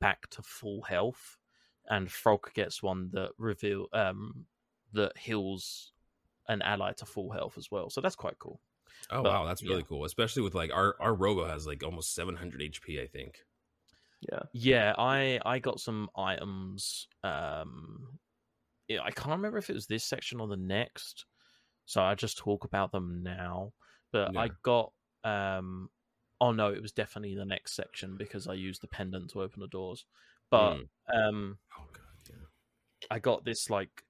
back 0.00 0.28
to 0.30 0.42
full 0.42 0.82
health, 0.82 1.38
and 1.88 2.10
Frog 2.10 2.52
gets 2.54 2.82
one 2.82 3.10
that 3.12 3.30
reveal 3.38 3.86
um 3.92 4.46
that 4.92 5.16
heals 5.16 5.92
an 6.48 6.62
ally 6.62 6.92
to 6.92 7.06
full 7.06 7.30
health 7.30 7.58
as 7.58 7.70
well. 7.70 7.90
So 7.90 8.00
that's 8.00 8.16
quite 8.16 8.38
cool. 8.38 8.60
oh 9.10 9.22
but, 9.22 9.32
wow, 9.32 9.44
that's 9.44 9.62
really 9.62 9.78
yeah. 9.78 9.86
cool. 9.88 10.04
Especially 10.04 10.42
with 10.42 10.54
like 10.54 10.72
our 10.72 10.96
our 11.00 11.14
Robo 11.14 11.46
has 11.46 11.66
like 11.66 11.82
almost 11.82 12.14
700 12.14 12.60
HP. 12.60 13.02
I 13.02 13.06
think. 13.06 13.38
yeah. 14.20 14.42
Yeah, 14.52 14.94
I 14.98 15.40
I 15.44 15.58
got 15.58 15.80
some 15.80 16.08
items. 16.16 17.08
Um, 17.24 18.18
yeah, 18.88 19.02
I 19.02 19.10
can't 19.10 19.36
remember 19.36 19.58
if 19.58 19.70
it 19.70 19.74
was 19.74 19.86
this 19.86 20.04
section 20.04 20.40
or 20.40 20.46
the 20.46 20.56
next, 20.56 21.26
so 21.86 22.02
I 22.02 22.14
just 22.14 22.38
talk 22.38 22.64
about 22.64 22.92
them 22.92 23.22
now. 23.22 23.72
But 24.12 24.36
I 24.36 24.50
got 24.62 24.92
um, 25.24 25.90
oh 26.40 26.52
no, 26.52 26.72
it 26.72 26.82
was 26.82 26.92
definitely 26.92 27.34
the 27.34 27.44
next 27.44 27.74
section 27.74 28.16
because 28.16 28.46
I 28.46 28.54
used 28.54 28.82
the 28.82 28.88
pendant 28.88 29.30
to 29.30 29.42
open 29.42 29.60
the 29.60 29.68
doors. 29.68 30.04
But 30.50 30.76
Mm. 30.76 30.88
um, 31.14 31.58
Oh 31.78 31.86
god, 31.92 32.02
yeah. 32.30 32.46
I 33.10 33.18
got 33.18 33.44
this 33.44 33.70
like, 33.70 34.04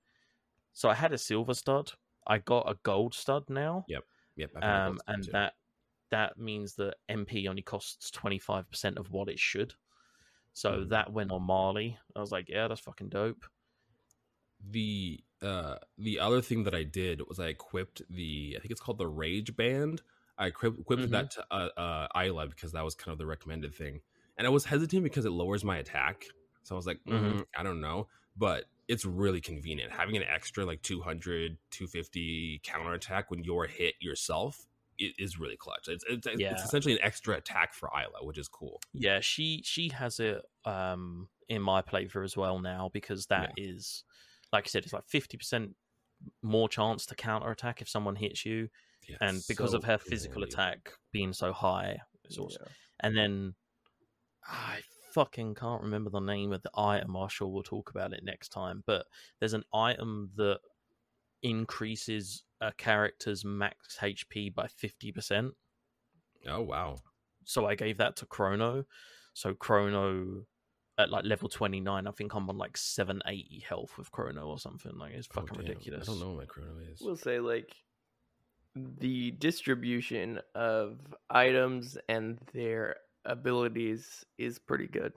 so 0.72 0.88
I 0.88 0.94
had 0.94 1.12
a 1.12 1.18
silver 1.18 1.54
stud. 1.54 1.92
I 2.26 2.38
got 2.38 2.70
a 2.70 2.76
gold 2.82 3.14
stud 3.14 3.44
now. 3.48 3.84
Yep. 3.88 4.04
I've 4.56 4.62
um, 4.62 4.98
and 5.06 5.24
too. 5.24 5.30
that 5.32 5.54
that 6.10 6.38
means 6.38 6.74
that 6.74 6.96
MP 7.08 7.48
only 7.48 7.62
costs 7.62 8.10
twenty 8.10 8.38
five 8.38 8.70
percent 8.70 8.98
of 8.98 9.10
what 9.10 9.28
it 9.28 9.38
should. 9.38 9.74
So 10.52 10.72
Mhm. 10.72 10.88
that 10.90 11.12
went 11.12 11.32
on 11.32 11.42
Marle. 11.42 11.78
I 11.78 12.20
was 12.20 12.32
like, 12.32 12.48
yeah, 12.48 12.68
that's 12.68 12.80
fucking 12.80 13.08
dope. 13.08 13.44
the 14.70 15.22
uh 15.42 15.76
the 15.98 16.18
other 16.18 16.40
thing 16.40 16.64
that 16.64 16.74
I 16.74 16.82
did 16.82 17.20
was 17.28 17.38
I 17.38 17.48
equipped 17.48 18.02
the 18.10 18.54
I 18.56 18.60
think 18.60 18.70
it's 18.72 18.80
called 18.80 18.98
the 18.98 19.06
Rage 19.06 19.54
Band. 19.56 20.02
I 20.38 20.46
equipped, 20.48 20.78
equipped 20.80 21.08
Mhm. 21.08 21.10
that 21.10 21.30
to 21.32 21.46
uh, 21.50 21.68
uh 21.76 22.08
Ayla 22.16 22.48
because 22.48 22.72
that 22.72 22.84
was 22.84 22.94
kind 22.94 23.12
of 23.12 23.18
the 23.18 23.26
recommended 23.26 23.74
thing, 23.74 24.00
and 24.36 24.46
I 24.46 24.50
was 24.50 24.64
hesitant 24.64 25.02
because 25.04 25.24
it 25.24 25.30
lowers 25.30 25.64
my 25.64 25.78
attack. 25.78 26.24
So 26.62 26.74
I 26.74 26.76
was 26.76 26.86
like, 26.86 27.00
Mhm. 27.06 27.36
mm, 27.36 27.44
I 27.56 27.62
don't 27.62 27.80
know, 27.80 28.08
but 28.36 28.64
it's 28.88 29.04
really 29.04 29.40
convenient. 29.40 29.92
Having 29.92 30.16
an 30.18 30.22
extra 30.24 30.64
like 30.64 30.82
200 30.82 31.58
250 31.70 32.60
counter 32.64 32.92
attack 32.94 33.30
when 33.30 33.42
you're 33.44 33.66
hit 33.66 33.94
yourself 34.00 34.66
it 34.98 35.12
is 35.18 35.38
really 35.38 35.58
clutch. 35.58 35.88
It's, 35.88 36.04
it's, 36.08 36.26
it's 36.26 36.64
essentially 36.64 36.94
an 36.94 37.00
extra 37.02 37.36
attack 37.36 37.74
for 37.74 37.90
Ayla 37.90 38.24
which 38.24 38.38
is 38.38 38.48
cool. 38.48 38.82
Yeah, 38.92 39.20
she 39.20 39.62
she 39.64 39.88
has 39.90 40.20
it 40.20 40.42
um 40.64 41.28
in 41.48 41.62
my 41.62 41.82
playthrough 41.82 42.24
as 42.24 42.36
well 42.36 42.58
now 42.58 42.88
because 42.92 43.26
that 43.26 43.52
is, 43.56 44.04
like 44.52 44.64
I 44.66 44.68
said, 44.68 44.84
it's 44.84 44.92
like 44.92 45.06
fifty 45.06 45.36
percent 45.36 45.76
more 46.42 46.68
chance 46.68 47.06
to 47.06 47.14
counter 47.14 47.50
attack 47.50 47.82
if 47.82 47.88
someone 47.88 48.16
hits 48.16 48.46
you, 48.46 48.68
Yeah, 49.08 49.16
and 49.20 49.42
because 49.48 49.70
so 49.72 49.76
of 49.78 49.84
her 49.84 49.98
physical 49.98 50.42
handy. 50.42 50.52
attack 50.54 50.92
being 51.12 51.32
so 51.32 51.52
high, 51.52 51.98
it's 52.24 52.38
awesome. 52.38 52.62
Yeah. 52.66 52.72
And 53.00 53.16
then 53.16 53.54
I 54.46 54.80
fucking 55.12 55.54
can't 55.54 55.82
remember 55.82 56.10
the 56.10 56.20
name 56.20 56.52
of 56.52 56.62
the 56.62 56.70
item. 56.76 57.14
I'm 57.16 57.28
sure 57.28 57.48
we'll 57.48 57.62
talk 57.62 57.90
about 57.90 58.12
it 58.12 58.20
next 58.24 58.48
time. 58.50 58.82
But 58.86 59.06
there's 59.40 59.54
an 59.54 59.64
item 59.72 60.30
that 60.36 60.58
increases 61.42 62.42
a 62.60 62.72
character's 62.72 63.44
max 63.44 63.98
HP 64.00 64.54
by 64.54 64.66
50%. 64.66 65.50
oh 66.48 66.60
wow 66.62 66.96
So 67.44 67.66
I 67.66 67.74
gave 67.74 67.98
that 67.98 68.16
to 68.16 68.26
Chrono. 68.26 68.84
So 69.34 69.54
Chrono 69.54 70.46
at 70.98 71.10
like 71.10 71.24
level 71.24 71.48
29, 71.48 72.06
I 72.06 72.10
think 72.12 72.34
I'm 72.34 72.48
on 72.48 72.56
like 72.56 72.76
780 72.76 73.60
health 73.68 73.98
with 73.98 74.10
Chrono 74.10 74.46
or 74.46 74.58
something. 74.58 74.96
Like 74.96 75.12
it's 75.12 75.28
Oh, 75.36 75.40
fucking 75.42 75.58
damn. 75.58 75.66
ridiculous. 75.66 76.08
i 76.08 76.12
don't 76.12 76.20
know 76.20 76.28
what 76.30 76.38
my 76.38 76.44
chrono 76.46 76.78
is 76.90 77.00
We'll 77.02 77.16
say 77.16 77.38
like 77.40 77.74
the 78.76 79.32
distribution 79.32 80.40
of 80.54 81.14
items 81.30 81.98
and 82.08 82.38
their 82.52 82.96
abilities 83.24 84.24
is 84.38 84.58
pretty 84.58 84.86
good. 84.88 85.14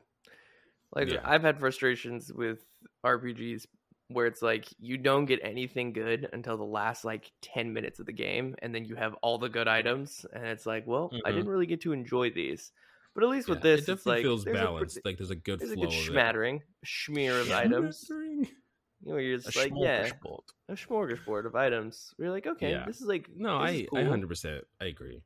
Like 0.96 1.12
Yeah. 1.12 1.22
I've 1.24 1.44
had 1.44 1.60
frustrations 1.60 2.34
with 2.34 2.66
RPGs 3.04 3.68
where 4.08 4.26
it's 4.26 4.42
like 4.42 4.68
you 4.80 4.98
don't 4.98 5.26
get 5.26 5.40
anything 5.44 5.94
good 5.94 6.28
until 6.34 6.58
the 6.58 6.64
last 6.66 7.06
like 7.06 7.32
10 7.42 7.74
minutes 7.74 8.00
of 8.00 8.08
the 8.08 8.14
game 8.14 8.56
and 8.62 8.74
then 8.74 8.86
you 8.86 8.96
have 8.96 9.14
all 9.16 9.38
the 9.38 9.50
good 9.50 9.68
items 9.68 10.26
and 10.34 10.46
it's 10.48 10.66
like, 10.66 10.88
well, 10.88 11.20
I 11.24 11.32
Mhm. 11.32 11.32
didn't 11.32 11.50
really 11.50 11.68
get 11.68 11.82
to 11.82 11.94
enjoy 11.94 12.32
these. 12.32 12.72
But 13.14 13.24
at 13.24 13.30
least 13.30 13.48
with 13.50 13.62
this 13.62 13.88
it 13.88 13.88
definitely 13.88 14.16
like 14.16 14.30
feels 14.30 14.46
there's 14.46 14.62
a 14.62 14.70
balanced 14.70 15.02
like 15.06 15.18
there's 15.18 15.30
a 15.30 15.36
good 15.36 15.62
there's 15.62 15.72
a 15.72 15.78
flow 15.78 15.90
good 15.90 15.92
of 16.00 16.10
it. 16.10 16.24
schmattering, 16.24 16.62
smear 16.86 17.42
of 17.42 17.52
items. 17.52 18.12
Schmattering? 19.04 19.06
You 19.08 19.12
know, 19.14 19.18
you're 19.20 19.36
A 19.36 19.40
just 19.40 19.56
like, 19.58 19.74
yeah, 19.76 20.10
a 20.70 20.74
smorgasbord 20.74 21.46
of 21.46 21.56
items. 21.56 22.14
You're 22.18 22.32
like, 22.32 22.48
okay, 22.48 22.72
Yeah. 22.72 22.86
this 22.86 23.02
is 23.02 23.08
like 23.08 23.30
no 23.36 23.58
i 23.58 23.86
cool. 23.90 24.00
i 24.00 24.04
100% 24.04 24.62
i 24.82 24.86
agree 24.86 25.22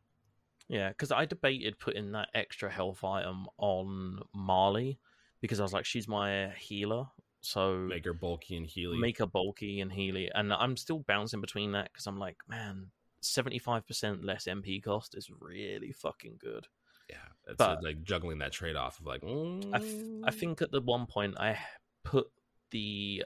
Yeah, 0.69 0.89
because 0.89 1.11
I 1.11 1.25
debated 1.25 1.77
putting 1.79 2.11
that 2.13 2.29
extra 2.33 2.69
health 2.71 3.03
item 3.03 3.47
on 3.57 4.19
Marle 4.33 4.93
because 5.41 5.59
I 5.59 5.63
was 5.63 5.73
like, 5.73 5.85
she's 5.85 6.07
my 6.07 6.49
healer. 6.57 7.05
So 7.41 7.77
make 7.79 8.05
her 8.05 8.13
bulky 8.13 8.55
and 8.55 8.65
healy 8.65 8.97
make 8.97 9.17
her 9.17 9.25
bulky 9.27 9.81
and 9.81 9.91
healy. 9.91 10.29
And 10.33 10.53
I'm 10.53 10.77
still 10.77 10.99
bouncing 10.99 11.41
between 11.41 11.73
that 11.73 11.91
because 11.91 12.07
I'm 12.07 12.17
like, 12.17 12.37
man, 12.47 12.91
75% 13.21 14.23
less 14.23 14.45
MP 14.45 14.81
cost 14.81 15.15
is 15.15 15.29
really 15.39 15.91
fucking 15.91 16.37
good. 16.39 16.67
yeah 17.09 17.17
it's 17.47 17.57
but- 17.57 17.83
like 17.83 18.01
juggling 18.03 18.39
that 18.39 18.53
trade-off 18.53 18.99
of 19.01 19.05
like 19.05 19.21
I, 19.23 19.77
f- 19.77 19.83
I 20.23 20.29
mm, 20.31 20.33
think 20.33 20.61
at 20.61 20.71
the 20.71 20.79
one 20.81 21.05
point 21.05 21.37
I 21.37 21.57
put 22.05 22.27
the 22.71 23.25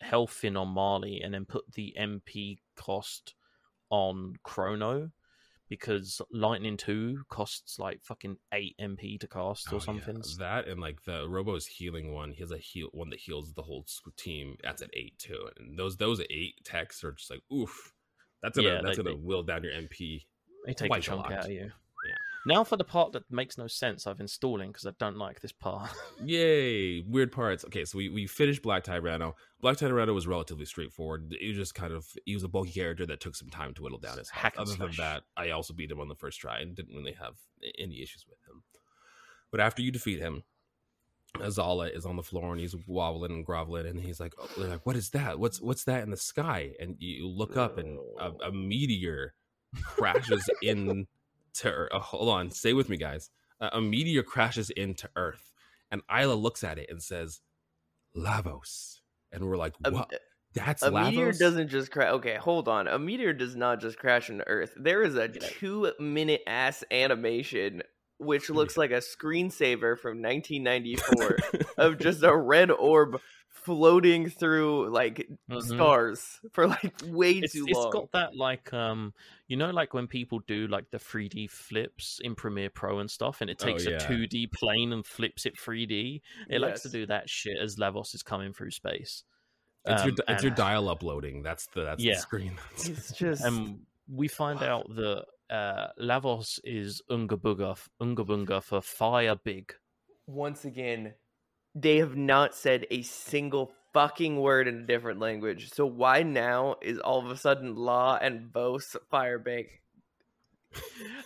health 0.00 0.44
in 0.44 0.56
on 0.56 0.68
Marle 0.68 1.04
and 1.22 1.32
then 1.34 1.44
put 1.44 1.70
the 1.72 1.94
MP 1.98 2.58
cost 2.76 3.34
on 3.90 4.34
Chrono 4.42 5.10
because 5.68 6.22
Lightning 6.32 6.76
2 6.78 7.24
costs 7.28 7.78
like 7.78 8.00
fucking 8.02 8.36
8 8.54 8.74
MP 8.80 9.20
to 9.20 9.28
cast 9.28 9.68
Oh, 9.70 9.76
or 9.76 9.78
yeah, 9.80 9.84
something. 9.84 10.22
that 10.38 10.66
and 10.66 10.80
like 10.80 11.02
the 11.04 11.28
robo's 11.28 11.66
healing 11.66 12.12
one 12.14 12.32
he 12.32 12.40
has 12.40 12.52
a 12.52 12.58
heal 12.58 12.88
one 12.92 13.10
that 13.10 13.18
heals 13.18 13.52
the 13.52 13.62
whole 13.62 13.84
team 14.16 14.56
that's 14.62 14.80
at 14.82 14.88
eight 14.94 15.18
too 15.18 15.48
and 15.58 15.78
those 15.78 15.96
those 15.98 16.22
eight 16.30 16.54
techs 16.64 17.04
are 17.04 17.12
just 17.12 17.30
like 17.30 17.40
oof 17.52 17.92
that's 18.42 18.56
gonna 18.56 18.68
Yeah, 18.68 18.80
that's 18.82 18.96
they- 18.96 19.02
gonna 19.02 19.16
they- 19.16 19.22
will 19.22 19.42
down 19.42 19.62
your 19.64 19.72
mp 19.74 20.24
They 20.64 20.72
take 20.74 20.90
a 20.90 20.96
a 20.96 21.00
chunk 21.00 21.22
lot. 21.24 21.32
out 21.32 21.44
of 21.46 21.50
you. 21.50 21.70
Now 22.48 22.64
for 22.64 22.78
the 22.78 22.84
part 22.84 23.12
that 23.12 23.30
makes 23.30 23.58
no 23.58 23.66
sense, 23.66 24.06
I've 24.06 24.20
installing 24.20 24.70
because 24.70 24.86
I 24.86 24.92
don't 24.98 25.18
like 25.18 25.42
this 25.42 25.52
part. 25.52 25.90
Yay! 26.24 27.02
Weird 27.02 27.30
parts. 27.30 27.62
Okay, 27.66 27.84
so 27.84 27.98
we, 27.98 28.08
we 28.08 28.26
finished 28.26 28.62
Black 28.62 28.84
Tyranno. 28.84 29.34
Black 29.60 29.76
Tyranno 29.76 30.14
was 30.14 30.26
relatively 30.26 30.64
straightforward. 30.64 31.36
He 31.38 31.48
was 31.48 31.58
just 31.58 31.74
kind 31.74 31.92
of 31.92 32.06
he 32.24 32.32
was 32.32 32.44
a 32.44 32.48
bulky 32.48 32.70
character 32.70 33.04
that 33.04 33.20
took 33.20 33.36
some 33.36 33.50
time 33.50 33.74
to 33.74 33.82
whittle 33.82 33.98
down 33.98 34.16
his. 34.16 34.30
Hack 34.30 34.54
Other 34.56 34.74
than 34.74 34.92
that, 34.96 35.24
I 35.36 35.50
also 35.50 35.74
beat 35.74 35.90
him 35.90 36.00
on 36.00 36.08
the 36.08 36.14
first 36.14 36.40
try 36.40 36.60
and 36.60 36.74
didn't 36.74 36.96
really 36.96 37.12
have 37.12 37.34
any 37.78 38.00
issues 38.00 38.24
with 38.26 38.38
him. 38.48 38.62
But 39.50 39.60
after 39.60 39.82
you 39.82 39.90
defeat 39.90 40.18
him, 40.18 40.42
Azala 41.34 41.94
is 41.94 42.06
on 42.06 42.16
the 42.16 42.22
floor 42.22 42.52
and 42.52 42.60
he's 42.60 42.74
wobbling 42.86 43.32
and 43.32 43.44
groveling, 43.44 43.86
and 43.86 44.00
he's 44.00 44.20
like, 44.20 44.32
oh, 44.38 44.48
they're 44.56 44.70
like, 44.70 44.86
"What 44.86 44.96
is 44.96 45.10
that? 45.10 45.38
What's 45.38 45.60
what's 45.60 45.84
that 45.84 46.02
in 46.02 46.10
the 46.10 46.16
sky?" 46.16 46.72
And 46.80 46.96
you 46.98 47.28
look 47.28 47.58
up, 47.58 47.76
and 47.76 47.98
a, 48.18 48.28
a 48.28 48.34
oh. 48.44 48.52
meteor 48.52 49.34
crashes 49.84 50.48
in 50.62 51.06
to 51.54 51.70
Earth. 51.70 51.90
Uh, 51.92 51.96
oh, 51.96 52.00
hold 52.00 52.28
on, 52.28 52.50
stay 52.50 52.72
with 52.72 52.88
me, 52.88 52.96
guys. 52.96 53.30
A, 53.60 53.70
a 53.74 53.80
meteor 53.80 54.22
crashes 54.22 54.70
into 54.70 55.08
Earth, 55.16 55.52
and 55.90 56.02
Ayla 56.08 56.40
looks 56.40 56.64
at 56.64 56.78
it 56.78 56.88
and 56.90 57.02
says, 57.02 57.40
"Lavos," 58.16 59.00
and 59.32 59.46
we're 59.46 59.56
like, 59.56 59.74
"What? 59.80 60.12
Eh, 60.12 60.16
That's 60.54 60.82
a 60.82 60.90
Lavos?" 60.90 61.04
meteor 61.10 61.32
doesn't 61.32 61.68
just 61.68 61.90
crash. 61.90 62.12
Okay, 62.14 62.36
hold 62.36 62.68
on. 62.68 62.88
A 62.88 62.98
meteor 62.98 63.32
does 63.32 63.56
not 63.56 63.80
just 63.80 63.98
crash 63.98 64.30
into 64.30 64.46
Earth. 64.46 64.72
There 64.76 65.02
is 65.02 65.16
a 65.16 65.28
two-minute 65.28 66.42
ass 66.46 66.84
animation 66.90 67.82
which 68.18 68.50
looks 68.50 68.76
like 68.76 68.90
a 68.90 68.94
screensaver 68.94 69.96
from 69.98 70.20
1994 70.20 71.36
of 71.78 71.98
just 71.98 72.22
a 72.22 72.36
red 72.36 72.70
orb 72.70 73.20
floating 73.68 74.30
through 74.30 74.88
like 74.88 75.28
Mhm. 75.50 75.62
stars 75.62 76.40
for 76.52 76.66
like 76.66 76.94
way 77.04 77.32
It's, 77.32 77.52
too 77.52 77.66
it's 77.68 77.76
long. 77.76 77.86
It's 77.88 77.92
got 77.94 78.12
that 78.12 78.34
like 78.34 78.72
um 78.72 79.12
you 79.46 79.58
know 79.58 79.68
like 79.70 79.92
when 79.92 80.06
people 80.06 80.38
do 80.46 80.66
like 80.68 80.90
the 80.90 80.96
3D 80.98 81.50
flips 81.50 82.18
in 82.24 82.34
Premiere 82.34 82.70
Pro 82.70 82.98
and 83.00 83.10
stuff 83.10 83.42
and 83.42 83.50
it 83.50 83.58
Oh, 83.62 83.66
takes 83.66 83.84
yeah. 83.84 83.96
a 83.96 84.00
2D 84.00 84.46
plane 84.54 84.92
and 84.94 85.04
flips 85.04 85.44
it 85.44 85.58
3D. 85.58 86.22
It 86.48 86.60
likes 86.62 86.80
to 86.82 86.88
do 86.88 87.04
that 87.06 87.28
shit 87.28 87.58
as 87.60 87.76
Lavos 87.76 88.14
is 88.14 88.22
coming 88.22 88.54
through 88.54 88.70
space. 88.70 89.24
It's 89.84 90.02
your 90.04 90.12
Um, 90.12 90.18
it's 90.28 90.42
your 90.42 90.50
and- 90.52 90.56
dial 90.56 90.88
uploading. 90.88 91.42
That's 91.42 91.66
the 91.66 91.82
that's 91.84 92.02
Yeah. 92.02 92.14
the 92.14 92.20
screen. 92.20 92.58
It's 92.72 93.12
just 93.18 93.44
and 93.44 93.84
we 94.08 94.28
find 94.28 94.62
out 94.62 94.86
that 94.96 95.26
uh, 95.50 95.88
Lavos 96.00 96.58
is 96.64 97.02
Ungabunga, 97.10 97.76
Ungabunga 98.00 98.62
for 98.62 98.80
fire 98.80 99.34
big. 99.36 99.74
Once 100.26 100.64
again, 100.64 101.14
they 101.74 101.98
have 101.98 102.16
not 102.16 102.54
said 102.54 102.86
a 102.90 103.02
single 103.02 103.72
fucking 103.92 104.40
word 104.40 104.68
in 104.68 104.76
a 104.78 104.86
different 104.86 105.20
language. 105.20 105.70
So 105.72 105.86
why 105.86 106.22
now 106.22 106.76
is 106.82 106.98
all 106.98 107.24
of 107.24 107.30
a 107.30 107.36
sudden 107.36 107.74
Law 107.74 108.16
and 108.20 108.52
Vos 108.52 108.96
Firebank? 109.12 109.66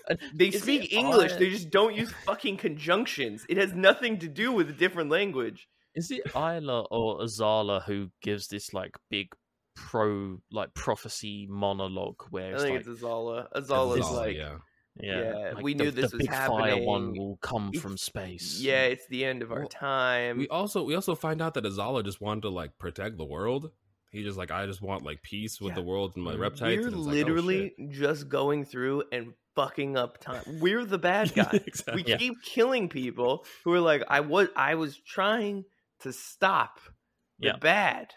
Uh, 0.09 0.15
they 0.35 0.47
Is 0.49 0.63
speak 0.63 0.93
English. 0.93 1.33
I- 1.33 1.39
They 1.39 1.51
just 1.51 1.71
don't 1.71 1.95
use 1.95 2.13
fucking 2.25 2.57
conjunctions. 2.59 3.45
It 3.49 3.57
has 3.57 3.73
nothing 3.75 4.19
to 4.21 4.29
do 4.29 4.53
with 4.53 4.71
a 4.71 4.73
different 4.73 5.11
language. 5.11 5.69
Is 5.95 6.11
it 6.11 6.25
Ayla 6.33 6.87
or 6.91 7.21
Azala 7.21 7.83
who 7.85 8.11
gives 8.23 8.49
this 8.49 8.73
like 8.73 8.97
big 9.11 9.27
pro 9.75 10.39
like 10.51 10.73
prophecy 10.75 11.47
monologue 11.51 12.23
where 12.31 12.51
I 12.51 12.53
it's 12.55 12.63
think 12.63 12.77
like, 12.79 12.87
it's 12.87 13.03
Azala. 13.03 13.53
Azala's 13.53 14.07
Azala, 14.07 14.17
like, 14.17 14.37
yeah. 14.37 14.57
Yeah, 15.01 15.21
yeah, 15.21 15.53
like 15.55 15.63
we 15.65 15.75
the, 15.75 15.85
knew 15.85 15.91
this 15.91 16.11
the 16.11 16.19
was 16.19 16.27
big 16.27 16.35
fire 16.37 16.77
one 16.83 17.13
will 17.17 17.39
come 17.41 17.69
It's- 17.69 17.83
from 17.83 17.97
space. 17.97 18.61
yeah, 18.61 18.83
it's 18.83 19.07
the 19.09 19.25
end 19.25 19.43
of 19.43 19.51
our 19.53 19.61
Well, 19.61 19.69
time. 19.69 20.39
We 20.39 20.49
also 20.49 20.85
we 20.85 20.95
also 20.95 21.15
find 21.15 21.41
out 21.41 21.55
that 21.55 21.65
Azala 21.65 22.05
just 22.05 22.21
wanted 22.21 22.43
to 22.43 22.51
like 22.51 22.79
protect 22.79 23.17
the 23.17 23.25
world. 23.25 23.71
He 24.11 24.23
just 24.23 24.37
like 24.37 24.51
I 24.51 24.67
just 24.67 24.83
want 24.83 25.05
like 25.05 25.23
peace 25.23 25.61
with 25.61 25.71
Yeah. 25.71 25.77
the 25.77 25.83
world 25.83 26.13
and 26.17 26.25
my 26.25 26.35
reptiles. 26.35 26.77
We're 26.77 26.87
and 26.89 26.97
it's 26.97 26.97
like, 26.97 27.07
oh, 27.07 27.11
literally 27.11 27.75
just 27.89 28.29
going 28.29 28.67
through 28.67 29.05
and 29.11 29.33
fucking 29.57 29.97
up 29.97 30.19
time. 30.19 30.43
We're 30.61 30.85
the 30.85 30.99
bad 31.11 31.35
guys. 31.35 31.61
exactly. 31.67 32.03
we 32.03 32.11
Yeah. 32.11 32.19
keep 32.19 32.43
killing 32.43 32.91
people 32.91 33.47
who 33.65 33.73
are 33.73 33.81
like, 33.81 34.03
I 34.09 34.21
was 34.21 34.49
I 34.55 34.75
was 34.75 34.99
trying 34.99 35.65
to 36.01 36.13
stop 36.13 36.79
the 37.39 37.47
Yeah. 37.49 37.57
bad. 37.57 38.13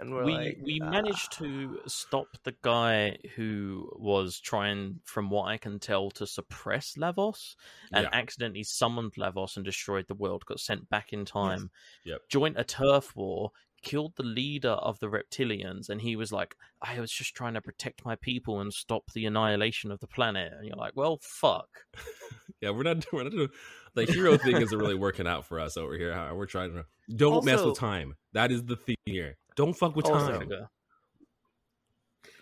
And 0.00 0.12
we're 0.12 0.24
we 0.24 0.32
like, 0.32 0.58
we 0.62 0.80
"Ah." 0.82 0.90
managed 0.90 1.32
to 1.32 1.78
stop 1.86 2.26
the 2.44 2.54
guy 2.62 3.18
who 3.36 3.90
was 3.96 4.40
trying, 4.40 5.00
from 5.04 5.30
what 5.30 5.44
I 5.48 5.58
can 5.58 5.78
tell, 5.78 6.10
to 6.12 6.26
suppress 6.26 6.94
Lavos 6.96 7.54
and 7.92 8.04
Yeah. 8.04 8.10
accidentally 8.18 8.64
summoned 8.64 9.12
Lavos 9.18 9.56
and 9.56 9.64
destroyed 9.64 10.06
the 10.08 10.14
world. 10.14 10.46
Got 10.46 10.60
sent 10.60 10.88
back 10.88 11.12
in 11.12 11.24
time. 11.24 11.70
Yep. 12.04 12.28
Joined 12.28 12.56
a 12.56 12.64
turf 12.64 13.14
war. 13.14 13.50
Killed 13.82 14.14
the 14.16 14.22
leader 14.22 14.72
of 14.72 14.98
the 14.98 15.06
reptilians, 15.06 15.88
and 15.88 16.02
he 16.02 16.14
was 16.14 16.30
like, 16.30 16.54
"I 16.82 17.00
was 17.00 17.10
just 17.10 17.34
trying 17.34 17.54
to 17.54 17.62
protect 17.62 18.04
my 18.04 18.14
people 18.16 18.60
and 18.60 18.74
stop 18.74 19.10
the 19.14 19.24
annihilation 19.24 19.90
of 19.90 20.00
the 20.00 20.06
planet." 20.06 20.52
And 20.52 20.66
you're 20.66 20.76
like, 20.76 20.92
"Well, 20.96 21.18
fuck." 21.22 21.68
Yeah, 22.60 22.70
we're 22.70 22.82
not 22.82 23.06
we're 23.10 23.22
not 23.22 23.32
doing 23.32 23.48
the 23.94 24.04
hero 24.04 24.36
thing 24.36 24.60
isn't 24.60 24.78
really 24.78 24.94
working 24.94 25.26
out 25.26 25.46
for 25.46 25.58
us 25.58 25.78
over 25.78 25.96
here. 25.96 26.12
We're 26.34 26.44
trying 26.44 26.74
to 26.74 26.84
don't 27.16 27.42
mess 27.42 27.62
with 27.64 27.78
time. 27.78 28.16
That 28.34 28.52
is 28.52 28.64
the 28.64 28.76
theme 28.76 28.96
here. 29.06 29.38
Don't 29.56 29.74
fuck 29.74 29.96
with 29.96 30.06
Also- 30.06 30.38
time. 30.40 30.68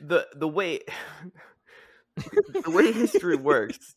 The 0.00 0.28
the 0.34 0.48
way 0.48 0.80
the 2.16 2.70
way 2.70 2.92
history 2.92 3.36
works 3.36 3.96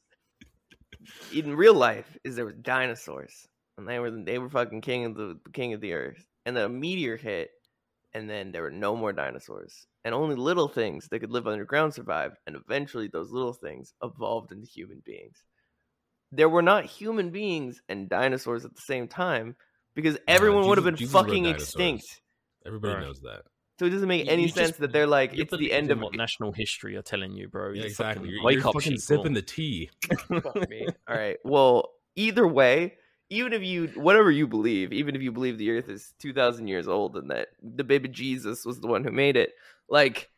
in 1.33 1.55
real 1.55 1.73
life 1.73 2.17
is 2.23 2.35
there 2.35 2.45
were 2.45 2.51
dinosaurs 2.51 3.47
and 3.77 3.87
they 3.87 3.99
were 3.99 4.11
they 4.11 4.39
were 4.39 4.49
fucking 4.49 4.81
king 4.81 5.05
of 5.05 5.15
the 5.15 5.39
king 5.53 5.73
of 5.73 5.81
the 5.81 5.93
earth 5.93 6.25
and 6.45 6.55
then 6.55 6.65
a 6.65 6.69
meteor 6.69 7.17
hit 7.17 7.51
and 8.13 8.29
then 8.29 8.51
there 8.51 8.63
were 8.63 8.71
no 8.71 8.95
more 8.95 9.13
dinosaurs 9.13 9.85
and 10.03 10.13
only 10.13 10.35
little 10.35 10.67
things 10.67 11.07
that 11.09 11.19
could 11.19 11.31
live 11.31 11.47
underground 11.47 11.93
survived 11.93 12.37
and 12.47 12.55
eventually 12.55 13.07
those 13.07 13.31
little 13.31 13.53
things 13.53 13.93
evolved 14.03 14.51
into 14.51 14.67
human 14.67 15.01
beings. 15.05 15.43
There 16.31 16.49
were 16.49 16.61
not 16.61 16.85
human 16.85 17.29
beings 17.29 17.81
and 17.89 18.09
dinosaurs 18.09 18.65
at 18.65 18.75
the 18.75 18.81
same 18.81 19.07
time 19.07 19.55
because 19.95 20.17
everyone 20.27 20.67
would 20.67 20.77
have 20.77 20.85
been 20.85 21.07
fucking 21.07 21.45
extinct 21.45 22.05
Everybody 22.65 22.93
Right. 22.95 23.03
knows 23.03 23.21
that. 23.21 23.43
so 23.79 23.85
it 23.87 23.89
doesn't 23.89 24.07
make 24.07 24.27
any 24.27 24.43
you 24.43 24.47
sense 24.49 24.69
just- 24.69 24.79
that 24.81 24.91
they're 24.91 25.07
like 25.07 25.31
it's 25.37 25.55
the 25.57 25.71
end 25.71 25.89
of 25.89 25.99
what 25.99 26.13
national 26.15 26.51
history 26.51 26.95
are 26.95 27.01
telling 27.01 27.33
you, 27.35 27.47
bro. 27.47 27.71
Yeah, 27.71 27.81
You 27.81 27.87
exactly. 27.87 28.25
fucking 28.25 28.31
You're, 28.31 28.43
Wake 28.43 28.57
you're 28.59 28.67
up, 28.67 28.73
fucking 28.75 28.97
sipping 28.99 29.33
the 29.33 29.41
tea. 29.41 29.89
Fuck 30.27 30.69
me. 30.69 30.87
All 31.07 31.15
right. 31.15 31.37
Well, 31.43 31.89
either 32.15 32.47
way, 32.47 32.95
even 33.31 33.53
if 33.53 33.63
you 33.63 33.87
whatever 33.95 34.29
you 34.29 34.45
believe, 34.47 34.93
even 34.93 35.15
if 35.15 35.21
you 35.23 35.31
believe 35.31 35.57
the 35.57 35.71
Earth 35.71 35.89
is 35.89 36.13
two 36.19 36.31
thousand 36.33 36.67
years 36.67 36.87
old 36.87 37.15
and 37.17 37.31
that 37.31 37.47
the 37.63 37.83
baby 37.83 38.07
Jesus 38.09 38.65
was 38.65 38.79
the 38.81 38.87
one 38.87 39.03
who 39.03 39.11
made 39.11 39.35
it, 39.37 39.53
like 39.89 40.29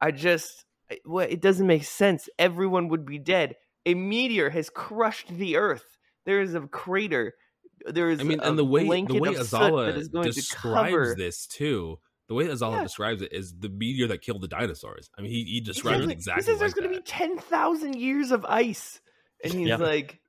I 0.00 0.10
just, 0.12 0.64
I- 0.90 1.00
well, 1.04 1.26
it 1.28 1.40
doesn't 1.40 1.66
make 1.66 1.84
sense. 1.84 2.28
Everyone 2.38 2.88
would 2.88 3.04
be 3.06 3.18
dead. 3.18 3.56
A 3.86 3.94
meteor 3.94 4.50
has 4.50 4.70
crushed 4.70 5.28
the 5.28 5.56
Earth. 5.56 5.98
There 6.24 6.40
is 6.40 6.54
a 6.54 6.60
crater. 6.60 7.34
There 7.86 8.10
is. 8.10 8.20
I 8.20 8.22
mean, 8.24 8.40
a 8.40 8.44
and 8.48 8.58
the 8.58 8.64
way 8.64 8.84
the 8.84 9.14
way 9.20 9.34
Azala 9.34 9.86
that 9.92 9.96
is 9.98 10.08
to 10.08 10.22
describes 10.22 11.16
this 11.16 11.46
too. 11.46 11.98
The 12.28 12.34
way 12.34 12.46
Azala 12.46 12.76
Yeah. 12.76 12.82
describes 12.84 13.20
it 13.22 13.32
is 13.32 13.54
the 13.58 13.68
meteor 13.68 14.06
that 14.08 14.22
killed 14.22 14.40
the 14.42 14.48
dinosaurs. 14.48 15.10
I 15.18 15.22
mean, 15.22 15.30
he, 15.32 15.44
he 15.44 15.60
describes 15.60 15.98
says, 16.02 16.08
it 16.08 16.12
exactly 16.12 16.42
He 16.42 16.46
says 16.46 16.52
like 16.52 16.60
there's 16.60 16.74
going 16.74 16.88
to 16.90 16.94
that. 16.96 17.04
be 17.04 17.10
ten 17.10 17.38
thousand 17.38 17.96
years 17.96 18.30
of 18.30 18.44
ice, 18.46 19.00
and 19.44 19.52
he's 19.52 19.68
Yeah. 19.68 19.76
like, 19.76 20.20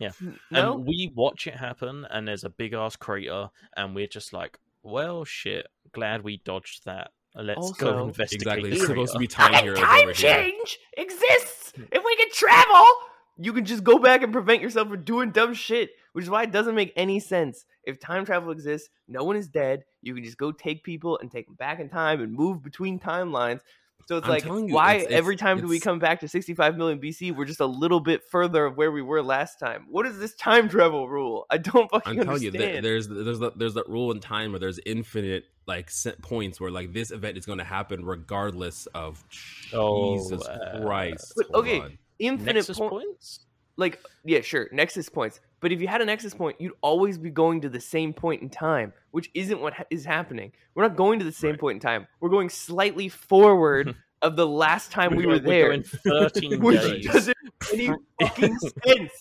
Yeah. 0.00 0.10
No, 0.50 0.74
And 0.74 0.86
we 0.86 1.10
watch 1.14 1.46
it 1.46 1.54
happen, 1.54 2.06
and 2.10 2.26
there's 2.28 2.44
a 2.44 2.50
big 2.50 2.72
ass 2.74 2.96
crater, 2.96 3.50
and 3.76 3.94
we're 3.94 4.06
just 4.06 4.32
like, 4.32 4.58
well, 4.82 5.24
shit. 5.24 5.66
Glad 5.92 6.22
we 6.22 6.38
dodged 6.44 6.84
that. 6.84 7.10
Let's 7.36 7.72
go 7.72 8.04
investigate. 8.04 8.42
Exactly. 8.42 8.72
It's 8.72 8.86
supposed 8.86 9.12
to 9.12 9.18
be 9.18 9.26
time 9.26 9.54
How 9.54 9.62
heroes 9.62 9.78
can 9.78 9.86
time 9.88 10.02
over 10.08 10.12
here. 10.12 10.34
change 10.34 10.78
exists? 10.96 11.72
If 11.76 12.04
we 12.04 12.16
could 12.16 12.32
travel, 12.32 12.84
you 13.38 13.52
can 13.52 13.64
just 13.64 13.84
go 13.84 13.98
back 13.98 14.22
and 14.22 14.32
prevent 14.32 14.62
yourself 14.62 14.88
from 14.88 15.02
doing 15.04 15.30
dumb 15.30 15.54
shit, 15.54 15.90
which 16.12 16.24
is 16.24 16.30
why 16.30 16.44
it 16.44 16.52
doesn't 16.52 16.74
make 16.74 16.92
any 16.96 17.20
sense. 17.20 17.64
If 17.84 18.00
time 18.00 18.24
travel 18.24 18.50
exists, 18.50 18.88
no 19.08 19.24
one 19.24 19.36
is 19.36 19.48
dead. 19.48 19.84
You 20.02 20.14
can 20.14 20.24
just 20.24 20.38
go 20.38 20.52
take 20.52 20.84
people 20.84 21.18
and 21.20 21.30
take 21.30 21.46
them 21.46 21.56
back 21.56 21.80
in 21.80 21.88
time 21.88 22.20
and 22.20 22.32
move 22.32 22.62
between 22.62 22.98
timelines. 22.98 23.60
So 24.06 24.18
it's 24.18 24.26
I'm 24.26 24.30
like, 24.30 24.44
you, 24.44 24.74
why 24.74 24.94
it's- 24.94 25.04
it's- 25.06 25.18
every 25.18 25.36
time 25.36 25.60
do 25.60 25.66
we 25.66 25.80
come 25.80 25.98
back 25.98 26.20
to 26.20 26.28
65 26.28 26.76
million 26.76 27.00
BC, 27.00 27.34
we're 27.34 27.46
just 27.46 27.60
a 27.60 27.66
little 27.66 28.00
bit 28.00 28.22
further 28.30 28.66
of 28.66 28.76
where 28.76 28.92
we 28.92 29.00
were 29.00 29.22
last 29.22 29.58
time? 29.58 29.86
What 29.88 30.04
is 30.06 30.18
this 30.18 30.34
time 30.34 30.68
travel 30.68 31.08
rule? 31.08 31.46
I 31.50 31.56
don't 31.56 31.90
fucking 31.90 32.20
I'm 32.20 32.26
telling 32.26 32.42
you, 32.42 32.50
there, 32.50 32.82
there's 32.82 33.08
there's 33.08 33.38
that 33.38 33.58
there's 33.58 33.74
that 33.74 33.88
rule 33.88 34.10
in 34.12 34.20
time 34.20 34.52
where 34.52 34.60
there's 34.60 34.78
infinite 34.84 35.44
like 35.66 35.90
set 35.90 36.20
points 36.20 36.60
where 36.60 36.70
like 36.70 36.92
this 36.92 37.10
event 37.10 37.38
is 37.38 37.46
going 37.46 37.58
to 37.58 37.64
happen 37.64 38.04
regardless 38.04 38.86
of 38.94 39.24
Oh, 39.72 40.18
Jesus 40.18 40.46
uh, 40.46 40.80
Christ. 40.82 41.32
But, 41.36 41.54
okay, 41.54 41.80
on. 41.80 41.98
Infinite 42.18 42.66
po- 42.66 42.88
points? 42.90 43.40
like 43.76 43.98
yeah 44.24 44.40
sure 44.40 44.68
nexus 44.70 45.08
points 45.08 45.40
but 45.60 45.72
if 45.72 45.80
you 45.80 45.88
had 45.88 46.00
a 46.00 46.04
nexus 46.04 46.32
point 46.32 46.60
you'd 46.60 46.74
always 46.80 47.18
be 47.18 47.28
going 47.28 47.60
to 47.60 47.68
the 47.68 47.80
same 47.80 48.12
point 48.12 48.40
in 48.40 48.48
time 48.48 48.92
which 49.10 49.28
isn't 49.34 49.60
what 49.60 49.72
ha- 49.74 49.82
is 49.90 50.04
happening 50.04 50.52
we're 50.76 50.84
not 50.84 50.94
going 50.96 51.18
to 51.18 51.24
the 51.24 51.32
same 51.32 51.50
Right. 51.52 51.60
point 51.60 51.74
in 51.76 51.80
time 51.80 52.06
we're 52.20 52.28
going 52.28 52.48
slightly 52.50 53.08
forward 53.08 53.96
of 54.24 54.36
the 54.36 54.46
last 54.46 54.90
time 54.90 55.14
we 55.16 55.26
were 55.26 55.34
We're 55.34 55.38
there 55.40 55.68
going 55.70 55.82
13 56.06 56.60
which 56.60 56.80
days. 56.80 57.06
doesn't 57.06 57.36
make 57.44 57.88
any 57.88 57.96
fucking 58.20 58.58
sense 58.58 59.12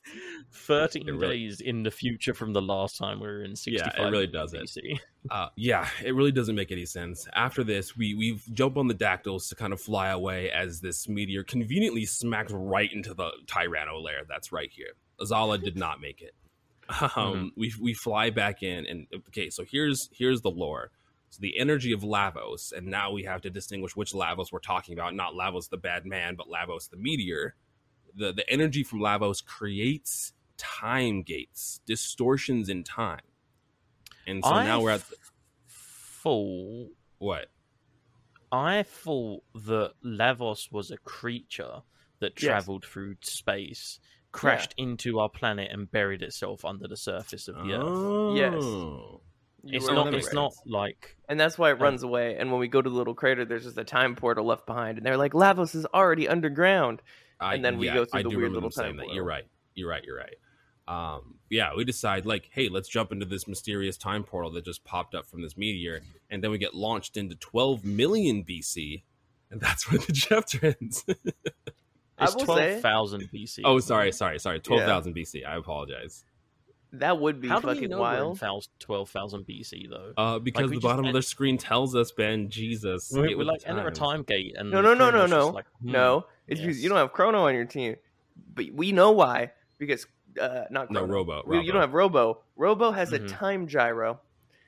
13 0.51 1.05
really- 1.05 1.27
days 1.27 1.61
in 1.61 1.83
the 1.83 1.91
future 1.91 2.33
from 2.33 2.53
the 2.53 2.61
last 2.61 2.97
time 2.97 3.19
we 3.19 3.27
were 3.27 3.43
in 3.43 3.55
65 3.55 4.11
really 4.11 4.27
doesn't. 4.27 4.63
BC. 4.63 4.99
Uh, 5.29 5.47
yeah, 5.55 5.87
it 6.03 6.13
really 6.15 6.31
doesn't 6.31 6.55
make 6.55 6.71
any 6.71 6.85
sense. 6.85 7.27
After 7.33 7.63
this, 7.63 7.95
we 7.97 8.13
we 8.15 8.39
jump 8.53 8.77
on 8.77 8.87
the 8.87 8.93
dactyls 8.93 9.47
to 9.49 9.55
kind 9.55 9.73
of 9.73 9.81
fly 9.81 10.09
away 10.09 10.51
as 10.51 10.81
this 10.81 11.07
meteor 11.07 11.43
conveniently 11.43 12.05
smacks 12.05 12.51
right 12.51 12.91
into 12.91 13.13
the 13.13 13.31
Tyranno 13.45 14.01
lair 14.03 14.21
that's 14.27 14.51
right 14.51 14.69
here. 14.71 14.93
Azala 15.21 15.61
did 15.63 15.77
not 15.77 16.01
make 16.01 16.21
it. 16.21 16.33
Um, 17.15 17.51
We 17.55 17.73
we 17.81 17.93
fly 17.93 18.29
back 18.29 18.61
in, 18.63 18.85
and 18.85 19.07
okay, 19.29 19.49
so 19.49 19.63
here's 19.69 20.09
here's 20.13 20.41
the 20.41 20.51
lore. 20.51 20.91
So 21.33 21.39
the 21.41 21.57
energy 21.57 21.91
of 21.93 22.01
Lavos, 22.01 22.71
and 22.71 22.85
now 22.85 23.11
we 23.11 23.23
have 23.23 23.41
to 23.41 23.49
distinguish 23.49 23.95
which 23.95 24.13
Lavos 24.13 24.51
we're 24.51 24.59
talking 24.59 24.93
about. 24.93 25.15
Not 25.15 25.33
Lavos 25.33 25.67
the 25.67 25.77
bad 25.77 26.05
man, 26.05 26.35
but 26.35 26.47
Lavos 26.47 26.91
the 26.91 26.97
meteor. 26.97 27.55
The 28.15 28.31
the 28.31 28.47
energy 28.47 28.83
from 28.83 28.99
Lavos 28.99 29.43
creates 29.43 30.33
time 30.57 31.23
gates, 31.23 31.81
distortions 31.87 32.69
in 32.69 32.83
time. 32.83 33.21
And 34.27 34.45
so 34.45 34.51
I 34.51 34.63
now 34.63 34.81
we're 34.81 34.91
at 34.91 35.09
the, 35.09 35.15
thought 35.67 36.91
what? 37.17 37.47
I 38.51 38.83
thought 38.83 39.43
that 39.55 39.93
Lavos 40.05 40.71
was 40.71 40.91
a 40.91 40.97
creature 40.97 41.81
that 42.19 42.33
Yes. 42.35 42.45
traveled 42.45 42.85
through 42.85 43.15
space, 43.21 43.99
crashed 44.31 44.75
into 44.77 45.17
our 45.17 45.29
planet, 45.29 45.71
and 45.71 45.91
buried 45.91 46.21
itself 46.21 46.63
under 46.63 46.87
the 46.87 46.95
surface 46.95 47.47
of 47.47 47.55
the 47.55 47.73
Earth. 47.73 47.81
Oh. 47.83 48.35
Yes. 48.35 48.63
You 49.63 49.77
It's 49.77 49.87
not. 49.87 50.13
It's 50.13 50.33
not 50.33 50.53
like 50.65 51.15
and 51.29 51.39
that's 51.39 51.57
why 51.57 51.71
it 51.71 51.79
runs 51.79 52.03
away 52.03 52.35
and 52.37 52.51
when 52.51 52.59
we 52.59 52.67
go 52.67 52.81
to 52.81 52.89
the 52.89 52.95
little 52.95 53.15
crater 53.15 53.45
there's 53.45 53.63
just 53.63 53.77
a 53.77 53.83
time 53.83 54.15
portal 54.15 54.45
left 54.45 54.65
behind 54.65 54.97
and 54.97 55.05
they're 55.05 55.17
like 55.17 55.31
lavos 55.31 55.73
is 55.73 55.85
already 55.93 56.27
underground 56.27 57.01
I, 57.43 57.55
And 57.55 57.65
then 57.65 57.77
we 57.77 57.87
yeah, 57.87 57.95
go 57.95 58.05
through 58.05 58.19
I 58.19 58.23
the 58.23 58.29
do 58.29 58.37
weird 58.37 58.51
little 58.53 58.69
them 58.69 58.71
saying 58.71 58.97
time 58.97 59.07
that. 59.07 59.13
You're 59.13 59.25
right. 59.25 59.43
You're 59.75 59.89
right. 59.89 60.03
You're 60.03 60.17
right. 60.17 60.35
Um, 60.87 61.35
yeah, 61.49 61.71
we 61.75 61.83
decide 61.83 62.25
like, 62.25 62.49
hey, 62.51 62.69
let's 62.69 62.89
jump 62.89 63.11
into 63.11 63.25
this 63.25 63.47
mysterious 63.47 63.97
time 63.97 64.23
portal 64.23 64.51
that 64.51 64.65
just 64.65 64.83
popped 64.83 65.15
up 65.15 65.27
from 65.27 65.41
this 65.41 65.57
meteor, 65.57 66.01
and 66.29 66.43
then 66.43 66.51
we 66.51 66.57
get 66.57 66.73
launched 66.73 67.15
into 67.15 67.35
12 67.35 67.85
million 67.85 68.43
BC, 68.43 69.03
and 69.49 69.61
that's 69.61 69.89
where 69.91 69.99
the 69.99 70.13
chapter 70.13 70.75
ends. 70.79 71.05
It's 72.19 72.35
twelve 72.35 72.81
thousand 72.81 73.29
BC. 73.33 73.61
oh, 73.63 73.79
sorry, 73.79 74.11
sorry, 74.11 74.39
sorry. 74.39 74.59
12,000 74.59 75.15
BC. 75.15 75.45
I 75.45 75.55
apologize. 75.55 76.23
That 76.93 77.19
would 77.19 77.41
be 77.41 77.47
How 77.47 77.59
do 77.59 77.67
we 77.67 77.73
fucking 77.75 77.89
know 77.89 78.01
we're 78.01 78.13
in 78.17 78.37
wild 78.37 78.65
twelve 78.79 79.09
thousand 79.09 79.45
BC 79.47 79.89
though? 79.89 80.13
Uh, 80.17 80.39
because 80.39 80.63
we 80.69 80.75
the 80.77 80.81
just 80.81 80.83
bottom 80.83 81.05
of 81.05 81.09
en- 81.09 81.13
the 81.13 81.21
screen 81.21 81.57
tells 81.57 81.95
us, 81.95 82.11
Ben, 82.11 82.49
Jesus. 82.49 83.11
we 83.13 83.21
get 83.21 83.27
we 83.29 83.35
with 83.35 83.47
like 83.47 83.61
the 83.61 83.69
enter 83.69 83.87
a 83.87 83.91
time 83.91 84.23
gate 84.23 84.55
and 84.57 84.69
No, 84.71 84.81
no, 84.81 84.93
no, 84.93 85.05
no, 85.05 85.09
Chronos 85.11 85.29
just 85.29 85.39
no. 85.39 85.47
like, 85.49 85.65
hmm, 85.81 85.91
No, 85.91 86.25
It's 86.47 86.59
because 86.61 86.77
Yes. 86.77 86.83
you 86.83 86.89
don't 86.89 86.97
have 86.97 87.11
Chrono 87.13 87.47
on 87.47 87.53
your 87.55 87.65
team, 87.65 87.95
but 88.53 88.65
we 88.73 88.91
know 88.91 89.11
why 89.11 89.51
because 89.79 90.05
uh, 90.39 90.65
not 90.71 90.89
No, 90.91 90.99
Chrono. 91.01 91.13
Robo. 91.13 91.43
We- 91.45 91.59
You 91.61 91.71
don't 91.71 91.81
have 91.81 91.93
Robo. 91.93 92.41
Robo 92.55 92.91
has 92.91 93.11
Mhm. 93.11 93.25
a 93.25 93.27
time 93.27 93.67
gyro. 93.67 94.19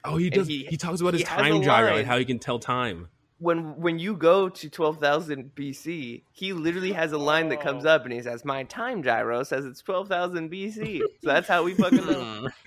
Oh, 0.03 0.17
he 0.17 0.30
does. 0.30 0.47
he- 0.47 0.65
He, 0.65 0.78
talks 0.78 1.01
about 1.01 1.13
he 1.15 1.21
his 1.21 1.28
has 1.30 1.39
a 1.39 1.43
time 1.51 1.61
gyro 1.63 1.89
line. 1.91 1.99
and 1.99 2.07
how 2.07 2.17
he 2.19 2.26
can 2.26 2.38
tell 2.39 2.59
time. 2.59 3.07
When 3.40 3.80
when 3.82 4.00
you 4.00 4.16
go 4.16 4.48
to 4.50 4.70
twelve 4.70 5.00
thousand 5.00 5.52
BC, 5.56 6.24
he 6.32 6.54
literally 6.54 6.94
has 6.94 7.12
a 7.12 7.18
line 7.18 7.50
that 7.50 7.60
comes 7.62 7.86
Oh. 7.86 7.90
up 7.90 8.06
and 8.06 8.14
he 8.14 8.22
says, 8.22 8.46
"My 8.46 8.64
time 8.64 9.04
gyro 9.04 9.44
says 9.44 9.66
it's 9.66 9.82
twelve 9.82 10.08
thousand 10.08 10.50
BC." 10.52 11.00
so 11.00 11.06
that's 11.22 11.48
how 11.48 11.64
we 11.64 11.74
fucking 11.76 12.06
know. 12.06 12.24
Hmm. 12.42 12.48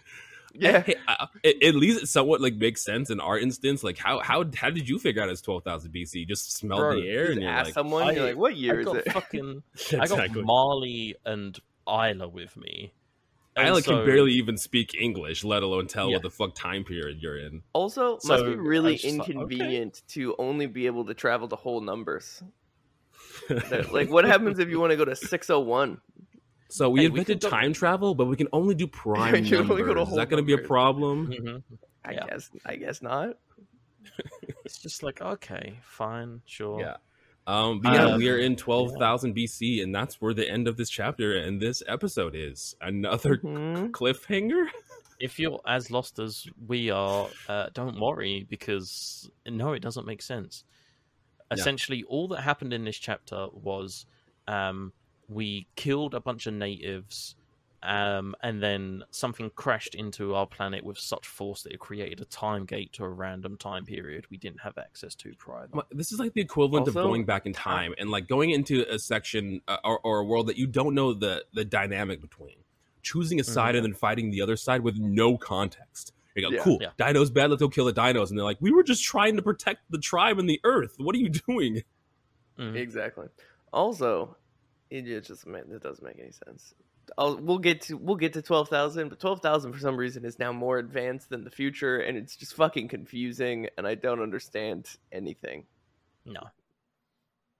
Yeah. 0.54 0.80
Hey, 0.80 0.96
uh, 1.06 1.26
at, 1.44 1.62
at 1.62 1.74
least 1.76 2.02
it 2.02 2.06
somewhat 2.08 2.40
like 2.40 2.54
makes 2.54 2.82
sense 2.82 3.10
in 3.10 3.20
our 3.20 3.38
instance. 3.38 3.84
Like, 3.84 3.96
how 3.98 4.18
how 4.20 4.44
how 4.56 4.70
did 4.70 4.88
you 4.88 4.98
figure 4.98 5.22
out 5.22 5.28
it's 5.28 5.42
twelve 5.42 5.62
thousand 5.62 5.92
BC? 5.92 6.14
You 6.14 6.26
just 6.26 6.56
smelled 6.56 6.80
Bro, 6.80 7.00
the 7.00 7.08
air 7.08 7.30
and 7.30 7.42
you're 7.42 7.50
ask 7.50 7.66
like, 7.66 7.74
someone, 7.74 8.14
you're 8.14 8.24
I- 8.24 8.28
like, 8.28 8.36
"What 8.36 8.56
year 8.56 8.76
I 8.78 8.80
is 8.80 8.86
got 8.86 8.96
it?" 8.96 9.12
fucking. 9.12 9.62
I 9.92 9.96
got 9.96 10.02
exactly. 10.04 10.42
Marle 10.42 11.12
and 11.26 11.56
Ayla 11.86 12.32
with 12.32 12.56
me. 12.56 12.92
I 13.66 13.70
like 13.70 13.84
so- 13.84 13.96
can 13.98 14.06
barely 14.06 14.32
even 14.32 14.56
speak 14.56 14.94
English, 14.94 15.44
let 15.44 15.62
alone 15.62 15.86
tell 15.86 16.08
Yeah. 16.08 16.14
what 16.16 16.22
the 16.22 16.30
fuck 16.30 16.54
time 16.54 16.84
period 16.84 17.18
you're 17.20 17.38
in. 17.38 17.62
Also, 17.72 18.18
must 18.24 18.44
be 18.44 18.54
really 18.56 18.92
was 18.92 19.02
just 19.02 19.18
like, 19.18 19.28
okay. 19.28 19.32
inconvenient 19.38 20.02
to 20.08 20.34
only 20.38 20.66
be 20.66 20.86
able 20.86 21.04
to 21.06 21.14
travel 21.14 21.48
to 21.48 21.56
whole 21.56 21.80
numbers. 21.80 22.42
Like, 23.92 24.10
what 24.10 24.24
happens 24.24 24.58
if 24.58 24.68
you 24.68 24.78
want 24.80 24.90
to 24.90 24.96
go 24.96 25.04
to 25.04 25.16
six 25.16 25.48
oh 25.50 25.60
one? 25.60 26.00
so 26.70 26.90
we 26.90 27.00
Hey, 27.00 27.08
we 27.08 27.20
invented 27.20 27.40
go- 27.40 27.48
time 27.48 27.72
travel, 27.72 28.14
but 28.14 28.26
we 28.26 28.36
can 28.36 28.48
only 28.52 28.74
do 28.74 28.86
prime 29.02 29.44
You 29.44 29.58
only 29.58 29.68
go 29.68 29.76
to 29.76 29.84
numbers. 29.86 30.02
Is 30.02 30.08
whole 30.08 30.16
that 30.18 30.28
going 30.28 30.42
to 30.42 30.46
be 30.46 30.52
a 30.52 30.56
numbers. 30.56 30.68
problem? 30.68 31.26
Mhm. 31.28 31.62
I 32.04 32.12
Yeah. 32.12 32.26
guess. 32.28 32.50
I 32.66 32.76
guess 32.76 33.00
not. 33.02 33.36
It's 34.64 34.78
just 34.78 35.02
like 35.02 35.22
okay, 35.22 35.78
fine, 35.82 36.42
sure. 36.44 36.80
Yeah. 36.80 36.96
Um, 37.48 37.80
but 37.80 37.94
yeah, 37.94 38.04
Um, 38.08 38.18
we 38.18 38.28
are 38.28 38.36
in 38.38 38.56
12,000 38.56 39.34
BC, 39.34 39.82
and 39.82 39.94
that's 39.94 40.20
where 40.20 40.34
the 40.34 40.48
end 40.48 40.68
of 40.68 40.76
this 40.76 40.90
chapter 40.90 41.34
and 41.36 41.60
this 41.60 41.82
episode 41.88 42.34
is. 42.34 42.76
Another 42.82 43.38
Mhm. 43.38 43.90
cliffhanger? 43.90 44.66
If 45.18 45.38
you're 45.38 45.60
as 45.66 45.90
lost 45.90 46.18
as 46.18 46.46
we 46.66 46.90
are, 46.90 47.28
uh, 47.48 47.70
don't 47.72 47.98
worry 47.98 48.46
because 48.48 49.30
no, 49.46 49.72
it 49.72 49.80
doesn't 49.80 50.06
make 50.06 50.20
sense. 50.22 50.62
Yeah. 51.50 51.54
Essentially, 51.56 52.02
all 52.04 52.28
that 52.28 52.42
happened 52.42 52.74
in 52.74 52.84
this 52.84 52.98
chapter 52.98 53.48
was 53.52 54.04
um, 54.46 54.92
we 55.28 55.66
killed 55.74 56.14
a 56.14 56.20
bunch 56.20 56.46
of 56.46 56.52
natives, 56.54 57.34
um, 57.82 58.34
and 58.42 58.62
then 58.62 59.04
something 59.10 59.50
crashed 59.54 59.94
into 59.94 60.34
our 60.34 60.46
planet 60.46 60.84
with 60.84 60.98
such 60.98 61.26
force 61.26 61.62
that 61.62 61.72
it 61.72 61.78
created 61.78 62.20
a 62.20 62.24
time 62.24 62.64
gate 62.64 62.92
to 62.94 63.04
a 63.04 63.08
random 63.08 63.56
time 63.56 63.84
period 63.84 64.26
we 64.30 64.36
didn't 64.36 64.60
have 64.60 64.76
access 64.78 65.14
to 65.16 65.32
prior. 65.38 65.68
Well, 65.72 65.86
This 65.92 66.10
is 66.12 66.18
like 66.18 66.32
the 66.34 66.40
equivalent 66.40 66.88
Also, 66.88 66.98
of 67.00 67.04
going 67.04 67.24
back 67.24 67.46
in 67.46 67.52
time 67.52 67.94
and 67.98 68.10
like 68.10 68.26
going 68.28 68.50
into 68.50 68.84
a 68.92 68.98
section 68.98 69.60
uh, 69.68 69.78
or, 69.84 70.00
or 70.00 70.18
a 70.20 70.24
world 70.24 70.48
that 70.48 70.56
you 70.58 70.66
don't 70.66 70.94
know 70.94 71.14
the 71.14 71.44
the 71.52 71.64
dynamic 71.64 72.20
between. 72.20 72.56
Choosing 73.02 73.38
a 73.40 73.44
side 73.44 73.76
and 73.76 73.84
then 73.84 73.94
fighting 73.94 74.30
the 74.30 74.40
other 74.42 74.56
side 74.56 74.82
with 74.82 74.96
no 74.98 75.38
context. 75.38 76.12
You 76.34 76.42
go, 76.42 76.50
Yeah. 76.50 76.62
cool, 76.62 76.78
Yeah. 76.80 76.90
dinos 76.98 77.32
bad, 77.32 77.50
let's 77.50 77.60
go 77.60 77.68
kill 77.68 77.86
the 77.86 77.92
dinos. 77.92 78.28
And 78.30 78.38
they're 78.38 78.44
like, 78.44 78.60
we 78.60 78.70
were 78.70 78.82
just 78.82 79.02
trying 79.04 79.36
to 79.36 79.42
protect 79.42 79.90
the 79.90 79.98
tribe 79.98 80.38
and 80.38 80.48
the 80.48 80.60
earth. 80.64 80.94
What 80.98 81.14
are 81.14 81.18
you 81.18 81.28
doing? 81.28 81.82
Mhm. 82.58 82.76
Exactly. 82.76 83.28
Also, 83.72 84.36
it 84.90 85.02
just 85.22 85.46
it 85.46 85.82
doesn't 85.82 86.04
make 86.04 86.18
any 86.18 86.32
sense. 86.32 86.74
I'll, 87.16 87.36
we'll 87.36 87.58
get 87.58 87.82
to 87.82 87.96
we'll 87.96 88.16
get 88.16 88.32
to 88.34 88.42
twelve 88.42 88.68
thousand, 88.68 89.08
but 89.08 89.20
twelve 89.20 89.40
thousand 89.40 89.72
for 89.72 89.78
some 89.78 89.96
reason 89.96 90.24
is 90.24 90.38
now 90.38 90.52
more 90.52 90.78
advanced 90.78 91.30
than 91.30 91.44
the 91.44 91.50
future, 91.50 91.98
and 91.98 92.16
it's 92.16 92.36
just 92.36 92.54
fucking 92.54 92.88
confusing, 92.88 93.68
and 93.76 93.86
I 93.86 93.94
don't 93.94 94.20
understand 94.20 94.88
anything. 95.12 95.64
No. 96.24 96.40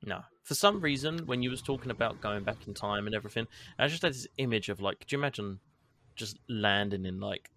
No. 0.05 0.23
For 0.45 0.55
some 0.55 0.81
reason, 0.81 1.27
when 1.27 1.43
you 1.43 1.51
was 1.51 1.63
talking 1.63 1.91
about 1.91 2.21
going 2.21 2.45
back 2.45 2.67
in 2.67 2.75
time 2.75 3.07
and 3.07 3.15
everything, 3.15 3.47
I 3.79 3.89
just 3.89 4.03
had 4.03 4.15
this 4.15 4.27
image 4.39 4.69
of 4.69 4.81
like, 4.81 5.01
could 5.01 5.13
you 5.13 5.19
imagine 5.19 5.61
just 6.17 6.39
landing 6.49 7.05
in 7.05 7.21
like 7.21 7.51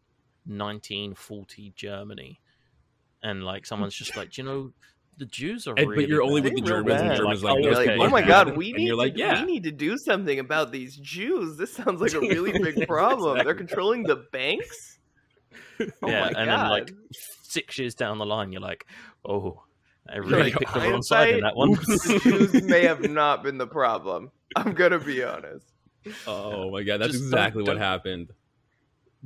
1940 0.45 1.73
Germany, 1.75 2.39
and 3.23 3.43
like 3.43 3.65
someone's 3.65 3.95
just 3.95 4.15
like, 4.17 4.31
do 4.31 4.41
you 4.41 4.47
know, 4.47 4.73
the 5.17 5.25
Jews 5.25 5.67
are 5.67 5.75
And- 5.77 5.89
really 5.89 6.03
but 6.03 6.09
you're 6.09 6.21
only 6.23 6.41
bad." 6.41 6.53
with 6.53 6.63
the 6.63 6.67
Germans, 6.69 7.01
and. 7.01 7.15
Germans 7.15 7.43
Like, 7.43 7.53
like, 7.53 7.59
oh, 7.59 7.63
You're 7.63 7.73
those 7.75 7.85
like, 7.85 7.95
okay. 7.95 8.05
oh 8.05 8.09
my 8.09 8.21
god, 8.21 8.57
we 8.57 8.71
need 8.73 8.87
you're 8.87 8.95
like, 8.95 9.13
to, 9.13 9.19
yeah, 9.19 9.41
we 9.45 9.51
need 9.51 9.63
to 9.63 9.71
do 9.71 9.97
something 9.97 10.39
about 10.39 10.71
these 10.71 10.95
Jews. 10.97 11.57
This 11.57 11.73
sounds 11.73 12.01
like 12.01 12.13
a 12.13 12.19
really 12.19 12.51
big 12.59 12.77
Yeah, 12.77 12.85
problem. 12.85 13.43
They're 13.45 13.53
controlling 13.55 14.03
the 14.03 14.17
banks. 14.31 14.97
Oh 16.03 16.07
yeah, 16.09 16.27
and 16.27 16.35
god! 16.35 16.47
then 16.47 16.69
like 16.69 16.93
six 17.43 17.79
years 17.79 17.95
down 17.95 18.19
the 18.19 18.25
line, 18.25 18.51
you're 18.51 18.61
like, 18.61 18.85
oh, 19.25 19.63
I 20.07 20.17
really 20.17 20.43
like, 20.51 20.53
picked 20.59 20.73
the 20.75 20.79
wrong 20.81 21.01
side 21.01 21.29
in 21.35 21.39
that 21.41 21.55
one. 21.55 21.73
Jews 22.21 22.53
may 22.63 22.83
have 22.83 23.01
not 23.09 23.41
been 23.43 23.57
the 23.57 23.65
problem. 23.65 24.29
I'm 24.55 24.73
gonna 24.73 24.99
be 24.99 25.23
honest. 25.23 25.65
oh 26.27 26.69
my 26.69 26.83
god, 26.83 27.01
that's 27.01 27.13
Just 27.13 27.23
don't- 27.23 27.33
exactly 27.33 27.63
what 27.63 27.73
don't- 27.73 27.77
happened. 27.79 28.31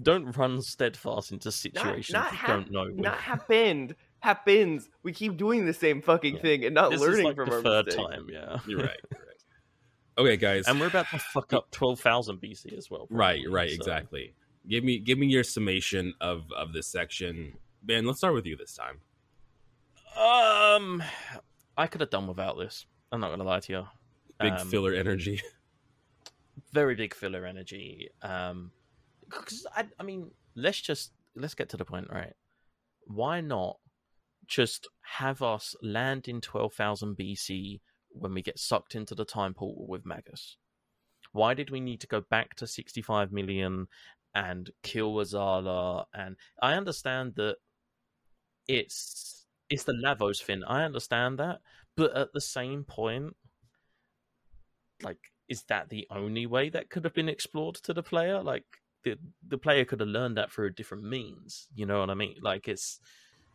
don't 0.01 0.37
run 0.37 0.61
steadfast 0.61 1.33
into 1.33 1.51
situations 1.51 2.11
not 2.11 2.31
you 2.31 2.37
hap- 2.37 2.47
don't 2.49 2.71
know. 2.71 2.85
with. 2.85 2.95
Not 2.95 3.17
happened. 3.17 3.95
Happens. 4.25 4.89
We 5.03 5.13
keep 5.13 5.37
doing 5.37 5.65
the 5.65 5.73
same 5.73 6.01
fucking 6.01 6.35
Yeah. 6.35 6.41
thing 6.41 6.65
and 6.65 6.73
not 6.73 6.89
this 6.91 6.99
learning 7.01 7.19
is 7.19 7.25
like 7.25 7.35
from 7.35 7.49
the 7.49 7.55
our 7.57 7.61
third 7.61 7.85
mistakes. 7.85 8.07
time, 8.09 8.27
yeah. 8.31 8.57
You're 8.67 8.79
right. 8.79 8.99
you're 9.11 9.21
right. 9.21 9.31
Okay, 10.17 10.37
guys. 10.37 10.67
And 10.67 10.79
we're 10.79 10.87
about 10.87 11.07
to 11.11 11.19
fuck 11.19 11.53
up 11.53 11.69
twelve 11.71 11.99
thousand 11.99 12.41
BC 12.41 12.75
as 12.77 12.89
well. 12.89 13.05
Right, 13.09 13.41
right, 13.49 13.69
so- 13.69 13.75
exactly. 13.75 14.33
Give 14.67 14.83
me 14.83 14.97
give 14.97 15.17
me 15.19 15.27
your 15.27 15.43
summation 15.43 16.13
of 16.21 16.51
of 16.57 16.73
this 16.73 16.87
section. 16.87 17.53
Ben, 17.83 18.05
let's 18.05 18.17
start 18.17 18.33
with 18.33 18.45
you 18.47 18.55
this 18.57 18.73
time. 18.75 18.99
Um, 20.17 21.03
I 21.77 21.87
could 21.87 22.01
have 22.01 22.09
done 22.09 22.25
without 22.27 22.57
this. 22.57 22.85
I'm 23.11 23.19
not 23.19 23.29
gonna 23.29 23.43
lie 23.43 23.59
to 23.59 23.71
you. 23.73 23.87
Big 24.39 24.53
Um, 24.53 24.67
filler 24.69 24.93
energy. 24.93 25.41
very 26.73 26.95
big 26.95 27.13
filler 27.13 27.45
energy. 27.45 28.09
Um, 28.21 28.71
because 29.29 29.67
I, 29.75 29.85
I 29.99 30.03
mean, 30.03 30.31
let's 30.55 30.81
just 30.81 31.11
let's 31.35 31.53
get 31.53 31.69
to 31.69 31.77
the 31.77 31.85
point, 31.85 32.07
right? 32.11 32.33
Why 33.07 33.41
not 33.41 33.77
just 34.47 34.87
have 35.17 35.41
us 35.41 35.75
land 35.81 36.27
in 36.27 36.41
twelve 36.41 36.73
thousand 36.73 37.17
BC 37.17 37.81
when 38.09 38.33
we 38.33 38.41
get 38.41 38.59
sucked 38.59 38.95
into 38.95 39.15
the 39.15 39.25
time 39.25 39.53
portal 39.53 39.85
with 39.87 40.05
Magus? 40.05 40.57
Why 41.31 41.53
did 41.53 41.69
we 41.69 41.79
need 41.79 42.01
to 42.01 42.07
go 42.07 42.21
back 42.21 42.55
to 42.55 42.67
sixty 42.67 43.01
five 43.01 43.31
million 43.31 43.87
and 44.33 44.69
kill 44.83 45.15
Azala? 45.15 46.05
And 46.13 46.35
I 46.61 46.73
understand 46.73 47.35
that 47.35 47.57
it's 48.67 49.45
it's 49.69 49.83
the 49.83 49.93
Lavos 49.93 50.41
thing. 50.41 50.63
I 50.63 50.83
understand 50.83 51.39
that, 51.39 51.59
but 51.97 52.15
at 52.15 52.33
the 52.33 52.41
same 52.41 52.83
point, 52.83 53.35
like 55.03 55.17
is 55.47 55.63
that 55.63 55.89
the 55.89 56.07
only 56.09 56.45
way 56.45 56.69
that 56.69 56.89
could 56.89 57.03
have 57.03 57.13
been 57.13 57.29
explored 57.29 57.75
to 57.75 57.93
the 57.93 58.03
player 58.03 58.41
like 58.41 58.65
the 59.03 59.15
the 59.47 59.57
player 59.57 59.85
could 59.85 59.99
have 59.99 60.09
learned 60.09 60.37
that 60.37 60.51
through 60.51 60.67
a 60.67 60.71
different 60.71 61.03
means 61.03 61.67
you 61.75 61.85
know 61.85 61.99
what 61.99 62.09
i 62.09 62.13
mean 62.13 62.35
like 62.41 62.67
it's 62.67 62.99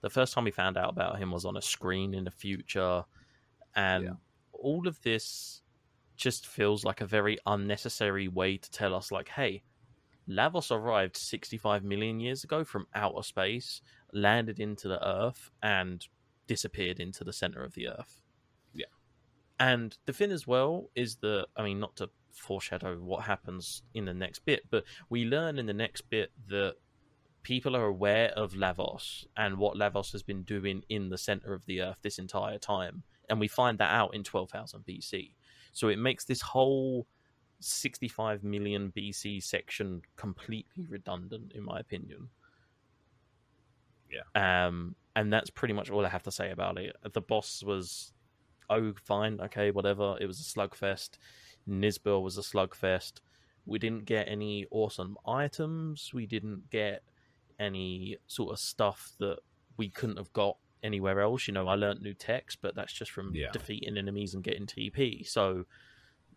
the 0.02 0.10
first 0.10 0.32
time 0.34 0.44
we 0.44 0.50
found 0.50 0.76
out 0.76 0.90
about 0.90 1.18
him 1.18 1.30
was 1.30 1.44
on 1.44 1.56
a 1.56 1.62
screen 1.62 2.14
in 2.14 2.24
the 2.24 2.30
future 2.30 3.04
and 3.74 4.04
Yeah. 4.04 4.12
all 4.52 4.86
of 4.88 5.00
this 5.02 5.62
just 6.16 6.46
feels 6.46 6.84
like 6.84 7.00
a 7.00 7.06
very 7.06 7.38
unnecessary 7.46 8.28
way 8.28 8.56
to 8.58 8.70
tell 8.70 8.94
us 8.94 9.10
like 9.10 9.28
hey 9.28 9.62
lavos 10.28 10.70
arrived 10.70 11.16
65 11.16 11.82
million 11.82 12.20
years 12.20 12.44
ago 12.44 12.62
from 12.64 12.86
outer 12.94 13.22
space 13.22 13.80
landed 14.12 14.60
into 14.60 14.86
the 14.88 15.04
earth 15.06 15.50
and 15.62 16.06
disappeared 16.46 17.00
into 17.00 17.24
the 17.24 17.32
center 17.32 17.62
of 17.64 17.74
the 17.74 17.88
earth 17.88 18.20
Yeah. 18.74 18.86
and 19.58 19.96
the 20.06 20.12
thing 20.12 20.30
as 20.30 20.46
well 20.46 20.90
is 20.94 21.16
that, 21.16 21.46
I 21.56 21.62
mean, 21.64 21.80
not 21.80 21.96
to 21.96 22.10
foreshadow 22.32 22.96
what 22.98 23.24
happens 23.24 23.82
in 23.94 24.04
the 24.04 24.14
next 24.14 24.40
bit, 24.44 24.62
but 24.70 24.84
we 25.08 25.24
learn 25.24 25.58
in 25.58 25.66
the 25.66 25.74
next 25.74 26.02
bit 26.10 26.30
that 26.48 26.76
people 27.42 27.76
are 27.76 27.86
aware 27.86 28.28
of 28.30 28.52
Lavos 28.52 29.26
and 29.36 29.58
what 29.58 29.76
Lavos 29.76 30.12
has 30.12 30.22
been 30.22 30.42
doing 30.42 30.82
in 30.88 31.08
the 31.08 31.18
center 31.18 31.54
of 31.54 31.64
the 31.66 31.80
earth 31.82 31.98
this 32.02 32.18
entire 32.18 32.58
time. 32.58 33.02
And 33.28 33.40
we 33.40 33.48
find 33.48 33.78
that 33.78 33.92
out 33.92 34.14
in 34.14 34.24
12,000 34.24 34.84
BC. 34.86 35.32
So 35.72 35.88
it 35.88 35.98
makes 35.98 36.24
this 36.24 36.40
whole 36.40 37.06
65 37.60 38.42
million 38.42 38.92
BC 38.96 39.42
section 39.42 40.02
completely 40.16 40.86
redundant, 40.88 41.52
in 41.54 41.62
my 41.62 41.78
opinion. 41.78 42.28
Yeah. 44.10 44.66
Um, 44.66 44.96
and 45.14 45.32
that's 45.32 45.50
pretty 45.50 45.74
much 45.74 45.90
all 45.90 46.04
I 46.04 46.08
have 46.08 46.24
to 46.24 46.32
say 46.32 46.50
about 46.50 46.78
it. 46.78 46.96
The 47.12 47.20
boss 47.20 47.62
was 47.62 48.12
oh, 48.68 48.94
fine, 49.04 49.40
okay, 49.40 49.70
whatever. 49.70 50.16
It 50.20 50.26
was 50.26 50.40
a 50.40 50.58
slugfest. 50.58 51.18
Nizbel 51.68 52.22
was 52.22 52.38
a 52.38 52.42
slugfest. 52.42 53.20
We 53.66 53.78
didn't 53.78 54.06
get 54.06 54.28
any 54.28 54.66
awesome 54.70 55.16
items. 55.26 56.12
We 56.14 56.26
didn't 56.26 56.70
get 56.70 57.02
any 57.60 58.16
sort 58.26 58.52
of 58.52 58.58
stuff 58.58 59.12
that 59.20 59.38
we 59.76 59.88
couldn't 59.88 60.16
have 60.16 60.32
got 60.32 60.56
anywhere 60.82 61.20
else. 61.20 61.46
You 61.46 61.54
know, 61.54 61.68
I 61.68 61.74
learnt 61.74 62.02
new 62.02 62.14
techs, 62.14 62.56
but 62.56 62.74
that's 62.74 62.92
just 62.92 63.10
from 63.12 63.34
Yeah. 63.34 63.50
defeating 63.52 63.96
enemies 63.96 64.34
and 64.34 64.42
getting 64.42 64.66
TP. 64.66 65.22
So 65.22 65.66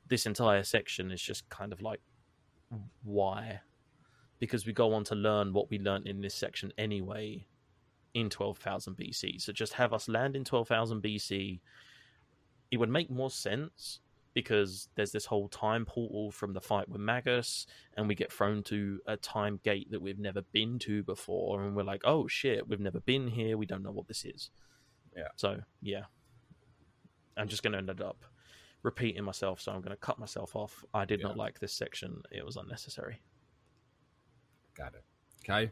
this 0.07 0.25
entire 0.25 0.63
section 0.63 1.11
is 1.11 1.21
just 1.21 1.47
kind 1.49 1.71
of 1.73 1.81
like, 1.81 2.01
why? 3.03 3.61
Because 4.39 4.65
we 4.65 4.73
go 4.73 4.93
on 4.93 5.03
to 5.05 5.15
learn 5.15 5.53
what 5.53 5.69
we 5.69 5.79
learnt 5.79 6.07
in 6.07 6.21
this 6.21 6.35
section 6.35 6.73
anyway 6.77 7.47
in 8.13 8.29
12,000 8.29 8.95
BC. 8.95 9.39
So 9.39 9.51
just 9.53 9.73
have 9.73 9.93
us 9.93 10.07
land 10.07 10.35
in 10.35 10.43
12,000 10.43 11.01
BC. 11.01 11.61
It 12.69 12.77
would 12.77 12.89
make 12.89 13.09
more 13.09 13.31
sense 13.31 14.01
because 14.33 14.89
there's 14.95 15.11
this 15.11 15.25
whole 15.25 15.47
time 15.47 15.85
portal 15.85 16.31
from 16.31 16.53
the 16.53 16.61
fight 16.61 16.89
with 16.89 16.99
Magus, 16.99 17.67
and 17.95 18.07
we 18.07 18.15
get 18.15 18.31
thrown 18.31 18.63
to 18.63 18.99
a 19.05 19.15
time 19.17 19.59
gate 19.63 19.91
that 19.91 20.01
we've 20.01 20.19
never 20.19 20.41
been 20.41 20.79
to 20.79 21.03
before, 21.03 21.63
and 21.63 21.75
we're 21.75 21.83
like, 21.83 22.01
oh 22.03 22.27
shit, 22.27 22.67
we've 22.67 22.79
never 22.79 22.99
been 22.99 23.27
here, 23.27 23.57
we 23.57 23.65
don't 23.65 23.83
know 23.83 23.91
what 23.91 24.07
this 24.07 24.25
is. 24.25 24.49
Yeah. 25.15 25.27
So 25.35 25.59
yeah, 25.81 26.03
I'm 27.37 27.47
just 27.47 27.63
going 27.63 27.73
to 27.73 27.77
end 27.79 28.01
up 28.01 28.25
repeating 28.81 29.23
myself, 29.23 29.61
so 29.61 29.71
I'm 29.71 29.81
going 29.81 29.91
to 29.91 29.97
cut 29.97 30.19
myself 30.19 30.55
off. 30.55 30.83
I 30.93 31.05
did 31.05 31.21
not 31.21 31.37
like 31.37 31.59
this 31.59 31.73
section; 31.73 32.21
it 32.31 32.45
was 32.45 32.57
unnecessary. 32.57 33.21
Got 34.75 34.95
it. 34.95 35.03
Okay. 35.47 35.71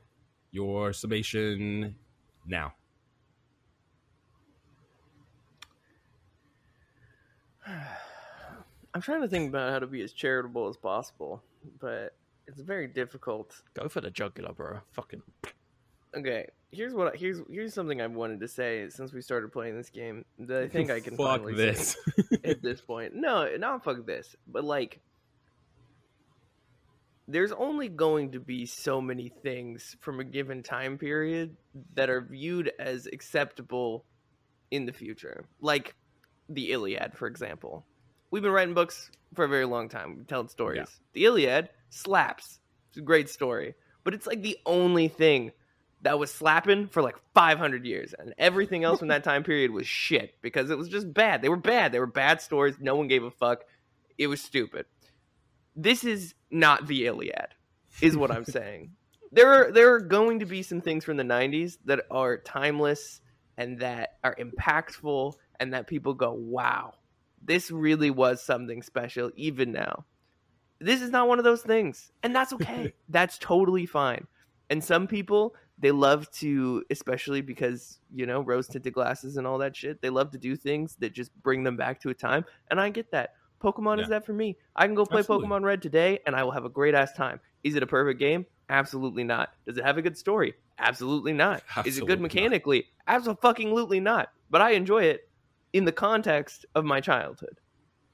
Your 0.52 0.94
summation 0.94 1.96
now. 2.46 2.74
I'm 8.94 9.02
trying 9.02 9.22
to 9.22 9.28
think 9.28 9.50
about 9.50 9.72
how 9.72 9.80
to 9.80 9.88
be 9.88 10.02
as 10.02 10.12
charitable 10.14 10.68
as 10.68 10.78
possible, 10.78 11.42
but 11.80 12.16
it's 12.48 12.62
very 12.62 12.88
difficult. 12.88 13.62
Go 13.74 13.88
for 13.88 14.02
the 14.02 14.12
jugular, 14.12 14.54
bro. 14.54 14.80
Fucking 14.92 15.22
Okay, 16.14 16.48
here's 16.72 16.94
what 16.94 17.14
I, 17.14 17.18
here's 17.18 17.40
here's 17.50 17.74
something 17.74 18.02
I 18.02 18.08
wanted 18.08 18.42
to 18.42 18.48
say 18.48 18.90
since 18.90 19.14
we 19.14 19.22
started 19.22 19.54
playing 19.54 19.78
this 19.78 19.90
game 19.90 20.26
that 20.40 20.64
I 20.64 20.68
think 20.68 20.92
I 20.92 21.00
can 21.00 21.16
Fuck 21.18 21.28
finally 21.28 21.54
this. 21.54 21.96
say 22.18 22.38
at 22.44 22.62
this 22.62 22.82
point. 22.82 23.16
No, 23.16 23.48
not 23.58 23.84
fuck 23.84 24.06
this, 24.06 24.36
but 24.46 24.66
like 24.66 25.00
there's 27.30 27.54
only 27.54 27.88
going 27.88 28.32
to 28.32 28.42
be 28.42 28.66
so 28.66 29.00
many 29.00 29.32
things 29.42 29.96
from 30.02 30.20
a 30.20 30.24
given 30.26 30.64
time 30.64 30.98
period 30.98 31.56
that 31.94 32.10
are 32.10 32.20
viewed 32.20 32.72
as 32.78 33.06
acceptable 33.06 34.04
in 34.70 34.86
the 34.86 34.92
future. 34.92 35.46
Like 35.62 35.96
the 36.50 36.72
Iliad, 36.74 37.14
for 37.16 37.28
example. 37.28 37.86
We've 38.32 38.42
been 38.42 38.52
writing 38.52 38.74
books 38.74 39.12
for 39.36 39.46
a 39.46 39.50
very 39.50 39.66
long 39.66 39.90
time, 39.90 40.18
we 40.18 40.24
telling 40.24 40.48
stories. 40.48 40.78
Yeah. 40.78 40.86
The 41.14 41.26
Iliad 41.26 41.70
slaps. 41.90 42.60
It's 42.90 42.98
a 42.98 43.02
great 43.02 43.30
story. 43.30 43.76
But 44.04 44.14
it's 44.14 44.26
like 44.26 44.42
the 44.42 44.58
only 44.66 45.10
thing 45.10 45.52
that 46.02 46.18
was 46.18 46.34
slapping 46.34 46.88
for 46.88 47.02
like 47.02 47.18
500 47.34 47.86
years. 47.86 48.16
And 48.18 48.34
everything 48.38 48.84
else 48.84 49.00
from 49.00 49.10
that 49.10 49.24
time 49.26 49.44
period 49.44 49.72
was 49.72 49.86
shit 49.86 50.36
because 50.42 50.70
it 50.70 50.78
was 50.78 50.88
just 50.88 51.14
bad. 51.14 51.42
They 51.42 51.50
were 51.50 51.58
bad. 51.58 51.92
They 51.92 52.00
were 52.00 52.08
bad 52.08 52.42
stories. 52.42 52.76
No 52.80 52.96
one 52.96 53.08
gave 53.08 53.24
a 53.24 53.32
fuck. 53.32 53.64
It 54.18 54.28
was 54.28 54.42
stupid. 54.42 54.86
This 55.76 56.04
is 56.04 56.34
not 56.50 56.88
the 56.88 57.06
Iliad, 57.06 57.48
is 58.02 58.18
what 58.18 58.32
I'm 58.32 58.46
saying. 58.60 58.92
There 59.34 59.48
are 59.48 59.72
there 59.72 59.94
are 59.94 60.02
going 60.02 60.40
to 60.40 60.46
be 60.46 60.62
some 60.62 60.82
things 60.82 61.06
from 61.06 61.16
the 61.16 61.24
90s 61.24 61.78
that 61.86 62.02
are 62.12 62.38
timeless 62.38 63.22
and 63.58 63.80
that 63.80 64.18
are 64.24 64.36
impactful 64.36 65.36
and 65.60 65.74
that 65.74 65.88
people 65.88 66.14
go, 66.14 66.34
"Wow, 66.34 66.96
this 67.44 67.72
really 67.72 68.12
was 68.12 68.44
something 68.44 68.82
special 68.82 69.32
even 69.36 69.72
now." 69.72 70.06
This 70.80 71.02
is 71.02 71.12
not 71.12 71.28
one 71.28 71.38
of 71.38 71.46
those 71.46 71.62
things, 71.62 72.12
and 72.24 72.36
that's 72.36 72.54
okay. 72.54 72.94
that's 73.10 73.38
totally 73.38 73.86
fine. 73.86 74.28
And 74.70 74.84
some 74.84 75.08
people 75.08 75.56
they 75.78 75.92
love 75.92 76.30
to 76.32 76.84
especially 76.92 77.42
because, 77.42 78.00
you 78.14 78.26
know, 78.26 78.42
rose 78.42 78.68
tinted 78.68 78.94
glasses 78.94 79.38
and 79.38 79.48
all 79.48 79.58
that 79.58 79.76
shit, 79.76 80.02
they 80.02 80.10
love 80.10 80.32
to 80.32 80.38
do 80.38 80.56
things 80.56 80.96
that 81.00 81.12
just 81.12 81.34
bring 81.42 81.64
them 81.64 81.76
back 81.76 82.00
to 82.02 82.10
a 82.10 82.14
time, 82.14 82.46
and 82.70 82.80
I 82.80 82.90
get 82.90 83.12
that. 83.12 83.32
Pokemon 83.62 84.02
is 84.02 84.10
that 84.10 84.26
for 84.26 84.34
me. 84.34 84.58
I 84.76 84.86
can 84.86 84.96
go 84.96 85.06
play 85.06 85.20
Absolutely. 85.20 85.48
Pokemon 85.48 85.64
Red 85.64 85.82
today 85.82 86.20
and 86.26 86.36
I 86.36 86.44
will 86.44 86.52
have 86.52 86.66
a 86.66 86.70
great 86.70 86.96
ass 86.96 87.14
time. 87.14 87.40
Is 87.64 87.76
it 87.76 87.84
a 87.84 87.88
perfect 87.88 88.20
game? 88.20 88.46
Absolutely 88.70 89.24
not. 89.24 89.50
Does 89.66 89.78
it 89.78 89.84
have 89.84 89.98
a 89.98 90.02
good 90.02 90.18
story? 90.18 90.56
Absolutely 90.80 91.34
not. 91.34 91.58
Is 91.58 91.62
it 91.62 91.78
Absolutely 91.78 92.08
good 92.08 92.20
not. 92.20 92.24
mechanically? 92.24 92.86
Absolutely 93.08 94.00
not. 94.00 94.30
But 94.50 94.62
I 94.62 94.72
enjoy 94.72 95.04
it 95.04 95.30
in 95.74 95.86
the 95.86 95.92
context 95.92 96.66
of 96.76 96.86
my 96.86 97.00
childhood. 97.02 97.60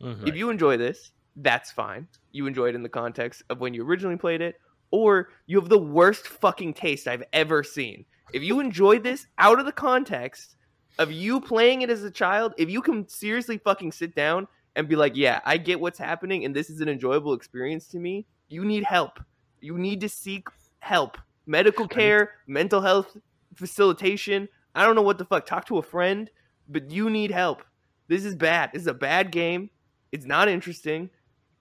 Mhm. 0.02 0.28
If 0.28 0.36
you 0.36 0.50
enjoy 0.50 0.78
this, 0.78 1.12
that's 1.36 1.72
fine. 1.72 2.08
You 2.32 2.48
enjoy 2.48 2.70
it 2.70 2.76
in 2.76 2.84
the 2.84 2.90
context 2.90 3.44
of 3.50 3.60
when 3.60 3.74
you 3.74 3.84
originally 3.84 4.18
played 4.18 4.42
it, 4.42 4.60
or 4.92 5.30
you 5.46 5.60
have 5.60 5.70
the 5.70 5.78
worst 5.78 6.28
fucking 6.28 6.74
taste 6.74 7.08
I've 7.08 7.24
ever 7.34 7.64
seen. 7.64 8.06
If 8.34 8.44
you 8.44 8.60
enjoy 8.60 9.00
this 9.00 9.28
out 9.38 9.60
of 9.60 9.66
the 9.66 9.72
context 9.72 10.56
of 11.00 11.12
you 11.12 11.40
playing 11.40 11.82
it 11.82 11.90
as 11.90 12.04
a 12.04 12.12
child, 12.12 12.54
if 12.58 12.70
you 12.70 12.82
can 12.82 13.08
seriously 13.08 13.58
fucking 13.58 13.92
sit 13.92 14.16
down 14.16 14.48
and 14.76 14.88
be 14.88 14.96
like, 14.96 15.16
yeah, 15.16 15.42
I 15.46 15.58
get 15.58 15.80
what's 15.80 16.00
happening 16.00 16.46
and 16.46 16.56
this 16.56 16.70
is 16.70 16.82
an 16.82 16.90
enjoyable 16.90 17.34
experience 17.34 17.88
to 17.90 18.00
me, 18.00 18.26
you 18.48 18.64
need 18.66 18.84
help. 18.84 19.20
You 19.62 19.78
need 19.78 20.02
to 20.02 20.10
seek 20.10 20.48
help. 20.80 21.18
Medical 21.46 21.88
care, 21.88 22.32
mental 22.46 22.82
health 22.82 23.18
facilitation. 23.56 24.48
I 24.76 24.86
don't 24.86 24.96
know 24.96 25.02
what 25.02 25.18
the 25.18 25.26
fuck. 25.26 25.46
Talk 25.46 25.66
to 25.68 25.78
a 25.78 25.82
friend, 25.82 26.30
but 26.68 26.92
you 26.92 27.10
need 27.10 27.32
help. 27.32 27.64
This 28.08 28.26
is 28.26 28.36
bad. 28.36 28.72
This 28.74 28.84
is 28.84 28.88
a 28.88 28.94
bad 28.94 29.32
game. 29.32 29.70
It's 30.12 30.26
not 30.26 30.48
interesting. 30.48 31.10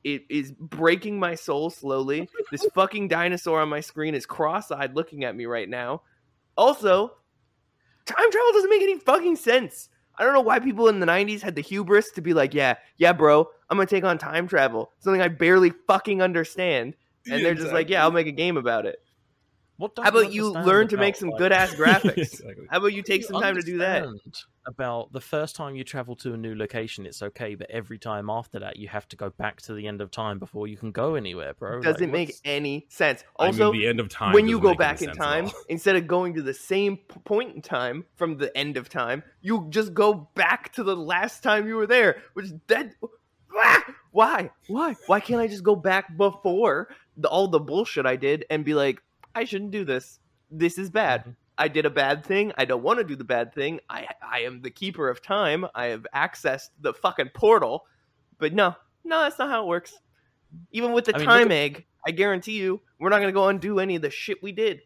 It 0.05 0.25
is 0.31 0.53
breaking 0.53 1.19
my 1.19 1.35
soul 1.35 1.71
slowly. 1.71 2.29
This 2.51 2.65
fucking 2.75 3.09
dinosaur 3.09 3.61
on 3.61 3.69
my 3.69 3.81
screen 3.81 4.15
is 4.15 4.25
cross-eyed 4.25 4.95
looking 4.95 5.25
at 5.25 5.35
me 5.35 5.47
right 5.47 5.69
now. 5.69 6.03
Also, 6.57 7.13
time 8.05 8.31
travel 8.31 8.53
doesn't 8.53 8.71
make 8.71 8.83
any 8.83 8.99
fucking 9.01 9.37
sense. 9.37 9.89
I 10.19 10.25
don't 10.25 10.33
know 10.33 10.41
why 10.41 10.61
people 10.61 10.89
in 10.89 11.01
the 11.01 11.07
90s 11.07 11.43
had 11.43 11.57
the 11.57 11.61
hubris 11.61 12.11
to 12.13 12.23
be 12.23 12.33
like, 12.33 12.55
yeah, 12.55 12.77
yeah, 12.97 13.13
bro, 13.13 13.49
I'm 13.69 13.77
going 13.77 13.87
to 13.87 13.95
take 13.95 14.05
on 14.05 14.17
time 14.17 14.47
travel. 14.49 14.93
Something 15.01 15.21
I 15.21 15.29
barely 15.29 15.73
fucking 15.87 16.23
understand. 16.23 16.95
And 17.31 17.45
they're 17.45 17.55
just 17.55 17.73
like, 17.73 17.91
yeah, 17.91 18.03
I'll 18.03 18.13
make 18.13 18.29
a 18.29 18.33
game 18.33 18.57
about 18.57 18.87
it. 18.87 19.01
What 19.79 19.93
How 19.99 20.09
about 20.09 20.33
you 20.33 20.47
understand 20.49 20.67
learn 20.67 20.89
to 20.89 20.97
make 20.97 21.17
some 21.17 21.29
like- 21.31 21.39
good 21.39 21.53
ass 21.53 21.75
graphics? 21.75 22.17
Exactly. 22.17 22.67
How 22.71 22.79
about 22.79 22.93
you 22.95 23.03
take 23.03 23.21
You 23.23 23.27
some 23.29 23.43
time 23.43 23.57
to 23.57 23.63
do 23.63 23.79
that? 23.79 24.07
About 24.67 25.13
the 25.13 25.21
first 25.21 25.55
time 25.55 25.77
you 25.77 25.85
travel 25.85 26.17
to 26.17 26.33
a 26.33 26.37
new 26.37 26.55
location, 26.57 27.07
it's 27.07 27.23
okay, 27.23 27.55
but 27.55 27.71
every 27.71 27.99
time 27.99 28.29
after 28.31 28.59
that, 28.59 28.79
you 28.79 28.89
have 28.89 29.07
to 29.09 29.17
go 29.17 29.31
back 29.31 29.61
to 29.63 29.75
the 29.75 29.87
end 29.87 30.01
of 30.01 30.11
time 30.11 30.39
before 30.41 30.67
you 30.67 30.77
can 30.77 30.91
go 30.93 31.15
anywhere, 31.15 31.55
bro. 31.55 31.81
Doesn't 31.83 32.01
Like, 32.03 32.11
make 32.13 32.35
any 32.45 32.87
sense. 32.89 33.23
I 33.39 33.47
Also, 33.49 33.71
mean, 33.71 33.83
the 33.83 33.87
end 33.87 34.01
of 34.01 34.09
time. 34.09 34.33
when 34.33 34.49
you 34.49 34.59
go 34.59 34.75
back 34.75 35.03
in 35.03 35.13
time, 35.13 35.51
instead 35.69 35.95
of 35.95 36.07
going 36.09 36.35
to 36.35 36.43
the 36.43 36.55
same 36.55 36.97
point 37.25 37.55
in 37.55 37.63
time 37.63 38.07
from 38.17 38.39
the 38.39 38.57
end 38.57 38.77
of 38.77 38.89
time, 38.89 39.23
you 39.41 39.67
just 39.69 39.95
go 39.95 40.29
back 40.35 40.73
to 40.73 40.83
the 40.83 40.97
last 40.97 41.43
time 41.45 41.69
you 41.69 41.77
were 41.77 41.87
there. 41.87 42.23
Which 42.35 42.47
that 42.69 42.93
Ah! 43.59 43.85
why 44.11 44.51
why 44.67 44.95
why 45.07 45.21
can't 45.21 45.41
I 45.41 45.47
just 45.47 45.63
go 45.63 45.77
back 45.77 46.17
before 46.17 46.89
the, 47.17 47.29
all 47.29 47.49
the 47.49 47.61
bullshit 47.61 48.05
I 48.05 48.17
did 48.17 48.45
and 48.51 48.65
be 48.65 48.75
like, 48.75 49.01
I 49.37 49.45
shouldn't 49.45 49.71
do 49.71 49.85
this. 49.85 50.19
This 50.51 50.79
is 50.79 50.91
bad. 50.91 51.25
Mhm. 51.25 51.37
I 51.59 51.69
did 51.69 51.87
a 51.87 51.91
bad 51.91 52.25
thing. 52.25 52.53
I 52.59 52.65
don't 52.65 52.83
want 52.83 52.99
to 52.99 53.05
do 53.05 53.17
the 53.17 53.25
bad 53.25 53.55
thing. 53.55 53.81
I 53.89 54.09
I 54.23 54.41
am 54.41 54.63
the 54.63 54.71
keeper 54.71 55.09
of 55.09 55.23
time. 55.23 55.67
I 55.75 55.87
have 55.87 56.07
accessed 56.15 56.71
the 56.81 56.93
fucking 56.95 57.31
portal. 57.35 57.87
But 58.39 58.53
no, 58.53 58.75
no, 59.05 59.21
that's 59.23 59.39
not 59.39 59.49
how 59.49 59.63
it 59.65 59.67
works. 59.69 59.95
Even 60.73 60.93
with 60.93 61.07
the 61.07 61.15
I 61.15 61.19
mean, 61.19 61.27
time 61.27 61.47
at- 61.47 61.53
egg, 61.53 61.87
I 62.07 62.11
guarantee 62.11 62.59
you, 62.59 62.81
we're 62.99 63.09
not 63.11 63.21
gonna 63.21 63.33
go 63.33 63.49
undo 63.49 63.79
any 63.81 63.97
of 63.97 64.03
the 64.03 64.11
shit 64.11 64.43
we 64.43 64.53
did. 64.53 64.83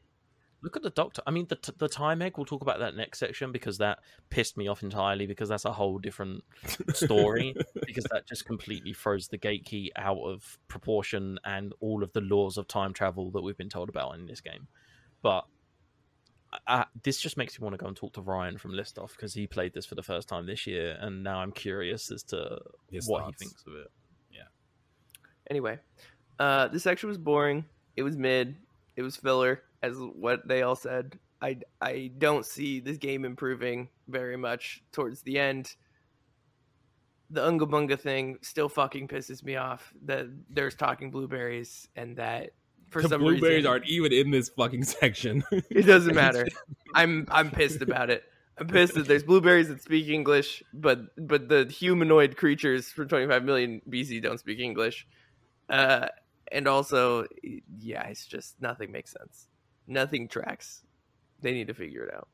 Look 0.63 0.77
at 0.77 0.83
the 0.83 0.91
doctor. 0.91 1.23
I 1.27 1.31
mean, 1.31 1.47
the 1.49 1.57
t- 1.57 1.73
the 1.79 1.89
time 1.89 2.21
egg. 2.21 2.35
We'll 2.37 2.45
talk 2.45 2.61
about 2.63 2.81
that 2.81 2.95
next 2.95 3.19
section 3.19 3.51
because 3.51 3.79
that 3.79 4.01
pissed 4.29 4.57
me 4.59 4.69
off 4.69 4.83
entirely 4.83 5.27
because 5.27 5.49
that's 5.49 5.65
a 5.65 5.73
whole 5.73 5.99
different 5.99 6.45
story. 6.93 7.55
because 7.87 8.05
that 8.11 8.27
just 8.27 8.45
completely 8.45 8.93
throws 8.93 9.29
the 9.29 9.39
gate 9.39 9.65
key 9.65 9.91
out 9.97 10.19
of 10.19 10.59
proportion 10.69 11.39
and 11.45 11.73
all 11.81 12.03
of 12.03 12.13
the 12.13 12.21
laws 12.21 12.59
of 12.59 12.69
time 12.69 12.93
travel 12.93 13.31
that 13.31 13.41
we've 13.43 13.57
been 13.57 13.71
told 13.71 13.89
about 13.89 14.17
in 14.17 14.27
this 14.27 14.43
game. 14.43 14.69
But 15.23 15.47
uh, 16.67 16.85
this 17.03 17.21
just 17.21 17.37
makes 17.37 17.59
me 17.59 17.65
want 17.65 17.75
to 17.75 17.83
go 17.83 17.87
and 17.87 17.97
talk 17.97 18.13
to 18.15 18.21
Ryan 18.21 18.59
from 18.59 18.73
Listoff 18.73 19.13
because 19.13 19.35
he 19.35 19.47
played 19.47 19.73
this 19.73 19.87
for 19.87 19.95
the 19.95 20.03
first 20.03 20.29
time 20.29 20.47
this 20.47 20.67
year, 20.67 20.99
and 21.01 21.23
now 21.23 21.39
I'm 21.41 21.53
curious 21.53 22.11
as 22.11 22.23
to 22.25 22.59
His 22.91 23.09
what 23.09 23.23
thoughts. 23.23 23.41
he 23.41 23.47
thinks 23.47 23.65
of 23.67 23.75
it. 23.75 23.91
Yeah. 24.33 24.43
Anyway, 25.49 25.79
uh, 26.39 26.69
this 26.69 26.83
section 26.83 27.09
was 27.09 27.19
boring. 27.19 27.65
It 27.97 28.03
was 28.03 28.17
mid. 28.17 28.57
It 29.01 29.03
was 29.03 29.17
filler, 29.17 29.63
as 29.83 29.97
what 29.97 30.47
they 30.47 30.61
all 30.61 30.77
said. 30.77 31.19
I 31.41 31.57
I 31.81 32.11
don't 32.19 32.45
see 32.45 32.81
this 32.81 32.99
game 32.99 33.25
improving 33.25 33.89
very 34.09 34.37
much 34.37 34.83
towards 34.93 35.23
the 35.23 35.39
end. 35.39 35.75
The 37.31 37.43
Unga 37.43 37.65
Bunga 37.65 37.99
thing 37.99 38.37
still 38.43 38.69
fucking 38.69 39.09
pisses 39.09 39.43
me 39.43 39.57
off. 39.57 39.95
That 40.05 40.27
there's 40.51 40.75
talking 40.75 41.11
blueberries 41.11 41.89
and 41.97 42.19
that 42.19 42.51
for 42.91 43.01
some 43.01 43.05
reason. 43.05 43.09
the 43.09 43.15
some 43.15 43.21
blueberries 43.23 43.57
reason 43.57 43.71
aren't 43.71 43.89
even 43.89 44.13
in 44.13 44.31
this 44.33 44.51
fucking 44.51 44.85
section. 44.85 45.45
it 45.51 45.87
doesn't 45.87 46.15
matter. 46.27 46.47
I'm 46.95 47.27
I'm 47.31 47.51
pissed 47.51 47.81
about 47.81 48.11
it. 48.11 48.23
I'm 48.59 48.67
pissed 48.67 48.93
that 48.97 49.09
there's 49.09 49.23
blueberries 49.23 49.69
that 49.69 49.81
speak 49.81 50.09
English, 50.09 50.63
but 50.75 51.07
but 51.17 51.49
the 51.49 51.65
humanoid 51.65 52.37
creatures 52.37 52.91
from 52.91 53.09
25 53.09 53.45
million 53.45 53.81
BC 53.89 54.23
don't 54.23 54.39
speak 54.39 54.59
English. 54.59 55.07
Uh, 55.71 56.09
and 56.51 56.67
also, 56.67 57.27
yeah, 57.79 58.07
it's 58.09 58.27
just 58.27 58.61
nothing 58.61 58.93
makes 58.93 59.13
sense. 59.13 59.49
Nothing 59.87 60.29
tracks. 60.29 60.83
They 61.41 61.53
need 61.53 61.69
to 61.69 61.75
figure 61.75 62.05
it 62.05 62.15
out. 62.15 62.29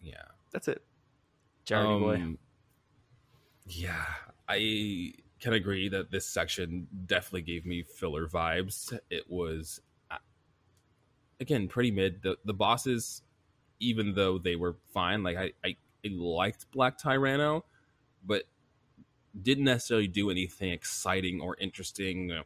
yeah. 0.00 0.22
That's 0.52 0.68
it. 0.68 0.82
Jeremy 1.64 2.00
boy. 2.00 2.14
Um, 2.16 2.38
Yeah, 3.66 4.04
I 4.48 5.14
can 5.40 5.52
agree 5.54 5.88
that 5.88 6.10
this 6.10 6.26
section 6.26 6.88
definitely 7.06 7.42
gave 7.42 7.64
me 7.64 7.82
filler 7.82 8.26
vibes. 8.26 8.96
It 9.10 9.24
was 9.28 9.80
uh, 10.10 10.18
again 11.40 11.68
pretty 11.68 11.90
mid. 11.90 12.22
The 12.22 12.36
the 12.44 12.52
bosses, 12.52 13.22
even 13.80 14.14
though 14.14 14.38
they 14.38 14.56
were 14.56 14.76
fine, 14.92 15.22
like 15.22 15.36
I 15.36 15.52
I, 15.64 15.76
I 16.04 16.10
liked 16.12 16.70
Black 16.72 16.98
Tyranno, 16.98 17.62
but 18.24 18.42
didn't 19.40 19.64
necessarily 19.64 20.08
do 20.08 20.30
anything 20.30 20.72
exciting 20.72 21.40
or 21.40 21.56
interesting 21.58 22.32
uh, 22.32 22.42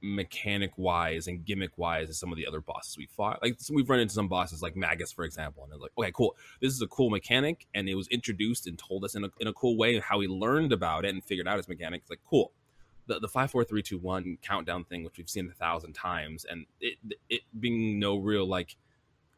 mechanic 0.00 0.70
wise 0.76 1.26
and 1.26 1.44
gimmick 1.44 1.76
wise 1.76 2.08
as 2.08 2.18
some 2.18 2.30
of 2.30 2.36
the 2.36 2.46
other 2.46 2.60
bosses 2.60 2.96
we 2.96 3.06
fought. 3.06 3.42
Like 3.42 3.56
so 3.58 3.74
we've 3.74 3.88
run 3.88 4.00
into 4.00 4.14
some 4.14 4.28
bosses 4.28 4.62
like 4.62 4.76
Magus, 4.76 5.12
for 5.12 5.24
example, 5.24 5.66
and 5.70 5.80
like, 5.80 5.90
okay, 5.98 6.12
cool. 6.12 6.36
This 6.60 6.72
is 6.72 6.82
a 6.82 6.86
cool 6.86 7.10
mechanic, 7.10 7.66
and 7.74 7.88
it 7.88 7.94
was 7.94 8.08
introduced 8.08 8.66
and 8.66 8.78
told 8.78 9.04
us 9.04 9.14
in 9.14 9.24
a, 9.24 9.30
in 9.40 9.46
a 9.48 9.52
cool 9.52 9.76
way 9.76 9.98
how 9.98 10.18
we 10.18 10.28
learned 10.28 10.72
about 10.72 11.04
it 11.04 11.14
and 11.14 11.24
figured 11.24 11.48
out 11.48 11.58
its 11.58 11.68
mechanics. 11.68 12.08
Like, 12.08 12.20
cool. 12.28 12.52
The 13.06 13.18
the 13.18 13.28
five 13.28 13.50
four 13.50 13.64
three 13.64 13.82
two 13.82 13.98
one 13.98 14.38
countdown 14.42 14.84
thing, 14.84 15.02
which 15.04 15.18
we've 15.18 15.30
seen 15.30 15.48
a 15.50 15.54
thousand 15.54 15.94
times, 15.94 16.44
and 16.48 16.66
it 16.80 16.98
it 17.28 17.40
being 17.58 17.98
no 17.98 18.16
real 18.16 18.46
like 18.46 18.76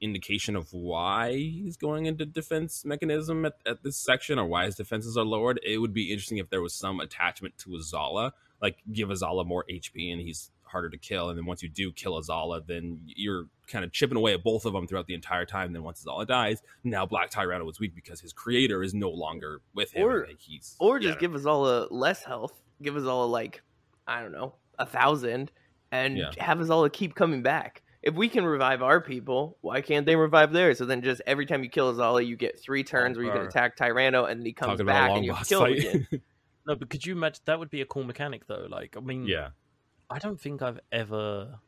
indication 0.00 0.56
of 0.56 0.72
why 0.72 1.32
he's 1.32 1.76
going 1.76 2.06
into 2.06 2.24
defense 2.24 2.84
mechanism 2.84 3.44
at, 3.44 3.54
at 3.66 3.82
this 3.82 3.98
section 3.98 4.38
or 4.38 4.46
why 4.46 4.64
his 4.64 4.74
defenses 4.74 5.16
are 5.16 5.24
lowered. 5.24 5.60
It 5.62 5.78
would 5.78 5.92
be 5.92 6.10
interesting 6.10 6.38
if 6.38 6.48
there 6.48 6.62
was 6.62 6.74
some 6.74 7.00
attachment 7.00 7.58
to 7.58 7.70
Azala 7.70 8.32
like 8.60 8.78
give 8.92 9.08
Azala 9.08 9.46
more 9.46 9.64
HP 9.70 10.12
and 10.12 10.20
he's 10.20 10.50
harder 10.62 10.88
to 10.88 10.98
kill. 10.98 11.28
And 11.30 11.38
then 11.38 11.46
once 11.46 11.62
you 11.62 11.68
do 11.68 11.90
kill 11.92 12.20
Azala, 12.20 12.64
then 12.66 13.00
you're 13.06 13.46
kind 13.66 13.84
of 13.84 13.92
chipping 13.92 14.16
away 14.16 14.34
at 14.34 14.44
both 14.44 14.64
of 14.64 14.72
them 14.72 14.86
throughout 14.86 15.06
the 15.06 15.14
entire 15.14 15.44
time. 15.44 15.66
And 15.66 15.74
then 15.74 15.82
once 15.82 16.04
Azala 16.04 16.26
dies, 16.26 16.62
now 16.84 17.06
Black 17.06 17.30
Tyranno 17.30 17.68
is 17.70 17.80
weak 17.80 17.94
because 17.94 18.20
his 18.20 18.32
creator 18.32 18.82
is 18.82 18.94
no 18.94 19.10
longer 19.10 19.60
with 19.74 19.92
him. 19.92 20.06
Or- 20.06 20.26
he's 20.38 20.76
Or 20.78 20.98
just 21.00 21.14
yeah, 21.16 21.20
give 21.20 21.32
Azala 21.32 21.88
less 21.90 22.22
health. 22.22 22.52
Give 22.82 22.94
Azala 22.94 23.28
like 23.30 23.62
I 24.06 24.22
don't 24.22 24.32
know 24.32 24.54
a 24.78 24.86
thousand, 24.86 25.52
and 25.92 26.16
Yeah. 26.16 26.30
have 26.38 26.58
Azala 26.58 26.92
keep 26.92 27.14
coming 27.14 27.42
back. 27.42 27.82
If 28.02 28.14
we 28.14 28.30
can 28.30 28.46
revive 28.46 28.82
our 28.82 29.00
people, 29.00 29.58
why 29.60 29.82
can't 29.82 30.06
they 30.06 30.16
revive 30.16 30.52
theirs? 30.52 30.78
So 30.78 30.86
then, 30.86 31.02
just 31.02 31.20
every 31.26 31.44
time 31.44 31.62
you 31.62 31.68
kill 31.68 31.92
Azala, 31.92 32.26
you 32.26 32.34
get 32.34 32.58
three 32.58 32.82
turns 32.82 33.18
where 33.18 33.26
you 33.26 33.32
can 33.32 33.42
attack 33.42 33.76
Tyranno, 33.76 34.28
and 34.30 34.44
he 34.46 34.54
comes 34.54 34.70
talking 34.78 34.80
about 34.86 35.04
a 35.04 35.08
back 35.08 35.16
and 35.16 35.24
you 35.26 35.34
kill 35.44 35.64
him 35.66 35.72
again. 35.74 36.06
No, 36.66 36.76
but 36.76 36.90
could 36.90 37.04
you 37.06 37.14
imagine 37.14 37.42
that 37.46 37.58
would 37.58 37.70
be 37.70 37.80
a 37.80 37.86
cool 37.86 38.04
mechanic 38.04 38.46
though? 38.46 38.66
Like, 38.68 38.96
I 38.96 39.00
mean, 39.00 39.26
yeah. 39.26 39.48
I 40.08 40.18
don't 40.18 40.40
think 40.40 40.62
I've 40.62 40.80
ever. 40.92 41.58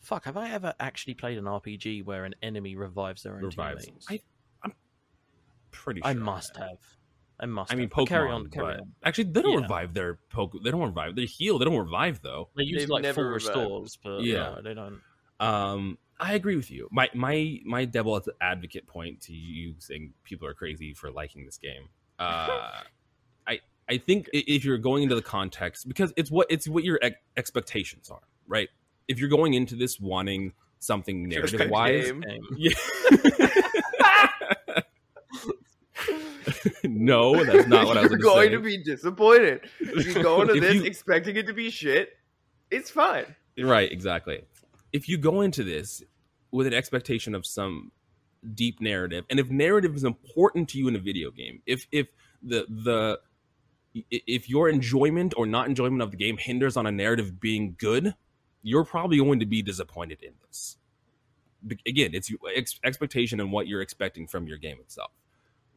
Fuck, 0.00 0.24
have 0.26 0.36
I 0.36 0.50
ever 0.50 0.74
actually 0.78 1.14
played 1.14 1.38
an 1.38 1.44
RPG 1.44 2.04
where 2.04 2.24
an 2.24 2.34
enemy 2.42 2.76
revives 2.76 3.22
their 3.22 3.36
own 3.36 3.42
Revives. 3.42 3.86
teammates? 3.86 4.06
I, 4.10 4.20
I'm 4.62 4.72
pretty 5.70 6.00
sure. 6.02 6.10
I 6.10 6.14
must 6.14 6.56
have. 6.58 6.78
I 7.40 7.46
must. 7.46 7.72
I 7.72 7.76
mean, 7.76 7.84
have. 7.88 7.90
But 7.96 8.02
Pokemon. 8.04 8.08
carry 8.08 8.30
on, 8.30 8.46
carry 8.50 8.66
but- 8.74 8.80
on. 8.80 8.92
Actually, 9.02 9.24
they 9.24 9.42
don't 9.42 9.52
Yeah. 9.54 9.60
revive 9.62 9.94
their 9.94 10.18
poke. 10.30 10.52
They 10.62 10.70
don't 10.70 10.82
revive. 10.82 11.16
They 11.16 11.24
heal. 11.26 11.58
They 11.58 11.64
don't 11.64 11.78
revive 11.78 12.20
though. 12.22 12.50
They 12.56 12.64
use 12.64 12.82
They've 12.82 12.90
like 12.90 13.02
never 13.02 13.14
full 13.14 13.24
revived. 13.24 13.46
restores, 13.46 13.98
but 14.02 14.22
Yeah. 14.22 14.54
yeah, 14.56 14.60
they 14.62 14.74
don't. 14.74 15.00
Um, 15.40 15.98
I 16.20 16.34
agree 16.34 16.54
with 16.56 16.70
you. 16.70 16.88
My 16.92 17.08
my 17.14 17.58
my 17.64 17.86
devil 17.86 18.20
advocate 18.40 18.86
point 18.86 19.22
to 19.22 19.32
you 19.34 19.74
saying 19.78 20.12
people 20.22 20.46
are 20.46 20.54
crazy 20.54 20.94
for 20.94 21.10
liking 21.10 21.44
this 21.44 21.58
game. 21.58 21.88
Uh, 22.20 22.70
I 23.88 23.98
think 23.98 24.28
if 24.32 24.64
you're 24.64 24.78
going 24.78 25.02
into 25.02 25.14
the 25.14 25.22
context 25.22 25.86
because 25.88 26.12
it's 26.16 26.30
what 26.30 26.46
it's 26.50 26.68
what 26.68 26.84
your 26.84 26.98
ex- 27.02 27.16
expectations 27.36 28.10
are, 28.10 28.22
right? 28.46 28.68
If 29.08 29.18
you're 29.18 29.28
going 29.28 29.54
into 29.54 29.76
this 29.76 30.00
wanting 30.00 30.52
something 30.78 31.28
narrative 31.28 31.68
wise, 31.70 32.10
yeah. 32.56 32.72
no, 36.84 37.44
that's 37.44 37.68
not 37.68 37.86
what 37.86 37.96
I 37.96 38.02
was 38.02 38.10
You're 38.10 38.18
gonna 38.18 38.42
say. 38.42 38.48
to 38.50 38.60
be 38.60 38.82
disappointed. 38.82 39.60
If 39.80 40.06
you 40.06 40.22
go 40.22 40.40
into 40.42 40.60
this 40.60 40.74
you- 40.76 40.84
expecting 40.84 41.36
it 41.36 41.46
to 41.46 41.52
be 41.52 41.70
shit, 41.70 42.10
it's 42.70 42.90
fine. 42.90 43.34
Right, 43.58 43.90
exactly. 43.90 44.42
If 44.92 45.08
you 45.08 45.18
go 45.18 45.42
into 45.42 45.62
this 45.64 46.02
with 46.50 46.66
an 46.66 46.74
expectation 46.74 47.34
of 47.34 47.46
some 47.46 47.92
deep 48.54 48.80
narrative, 48.80 49.24
and 49.30 49.38
if 49.38 49.50
narrative 49.50 49.94
is 49.94 50.04
important 50.04 50.68
to 50.70 50.78
you 50.78 50.88
in 50.88 50.96
a 50.96 51.00
video 51.00 51.30
game, 51.30 51.62
if 51.66 51.86
if 51.92 52.08
the 52.42 52.66
the 52.68 53.20
if 54.10 54.48
your 54.48 54.68
enjoyment 54.68 55.34
or 55.36 55.46
not 55.46 55.68
enjoyment 55.68 56.02
of 56.02 56.10
the 56.10 56.16
game 56.16 56.36
hinders 56.36 56.76
on 56.76 56.86
a 56.86 56.92
narrative 56.92 57.40
being 57.40 57.76
good, 57.78 58.14
you're 58.62 58.84
probably 58.84 59.18
going 59.18 59.40
to 59.40 59.46
be 59.46 59.62
disappointed 59.62 60.22
in 60.22 60.32
this. 60.46 60.76
Again, 61.86 62.10
it's 62.12 62.30
ex- 62.54 62.80
expectation 62.84 63.40
and 63.40 63.52
what 63.52 63.66
you're 63.66 63.80
expecting 63.80 64.26
from 64.26 64.46
your 64.46 64.58
game 64.58 64.78
itself 64.80 65.10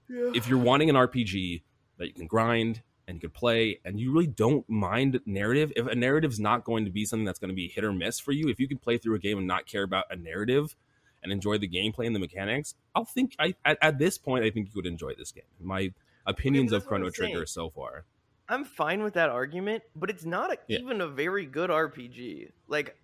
if 0.10 0.48
you're 0.48 0.58
wanting 0.58 0.90
an 0.90 0.96
RPG 0.96 1.62
that 1.98 2.08
you 2.08 2.14
can 2.14 2.28
grind 2.28 2.82
and 3.08 3.16
you 3.16 3.22
can 3.22 3.30
play 3.30 3.80
and 3.86 4.00
you 4.00 4.12
really 4.12 4.28
don't 4.28 4.68
mind 4.70 5.20
narrative, 5.26 5.72
if 5.76 5.88
a 5.88 5.96
narrative's 5.96 6.40
not 6.40 6.64
going 6.64 6.86
to 6.86 6.92
be 6.92 7.06
something 7.06 7.26
that's 7.26 7.40
going 7.40 7.50
to 7.50 7.56
be 7.56 7.68
hit 7.68 7.84
or 7.84 7.94
miss 7.94 8.20
for 8.20 8.32
you, 8.32 8.50
if 8.50 8.60
you 8.60 8.68
can 8.68 8.78
play 8.78 8.98
through 8.98 9.16
a 9.16 9.20
game 9.20 9.38
and 9.38 9.48
not 9.48 9.66
care 9.66 9.84
about 9.84 10.06
a 10.10 10.16
narrative 10.16 10.76
and 11.24 11.32
enjoy 11.32 11.58
the 11.58 11.68
gameplay 11.68 12.06
and 12.06 12.16
the 12.16 12.20
mechanics, 12.20 12.76
I'll 12.96 13.06
think 13.06 13.36
I 13.40 13.56
at, 13.66 13.78
at 13.82 13.98
this 13.98 14.18
point 14.18 14.46
I 14.46 14.50
think 14.50 14.68
you 14.68 14.74
would 14.76 14.86
enjoy 14.86 15.14
this 15.18 15.32
game. 15.32 15.44
My 15.60 15.94
opinions 16.28 16.72
of 16.72 16.86
Chrono 16.86 17.10
Trigger 17.10 17.46
so 17.46 17.70
far. 17.70 18.06
I'm 18.50 18.64
fine 18.64 19.04
with 19.04 19.16
that 19.16 19.30
argument, 19.30 19.84
but 19.96 20.10
it's 20.10 20.26
not 20.26 20.54
a, 20.54 20.58
Yeah. 20.68 20.80
even 20.80 21.02
a 21.02 21.08
very 21.08 21.46
good 21.46 21.70
RPG. 21.70 22.52
Like, 22.68 22.96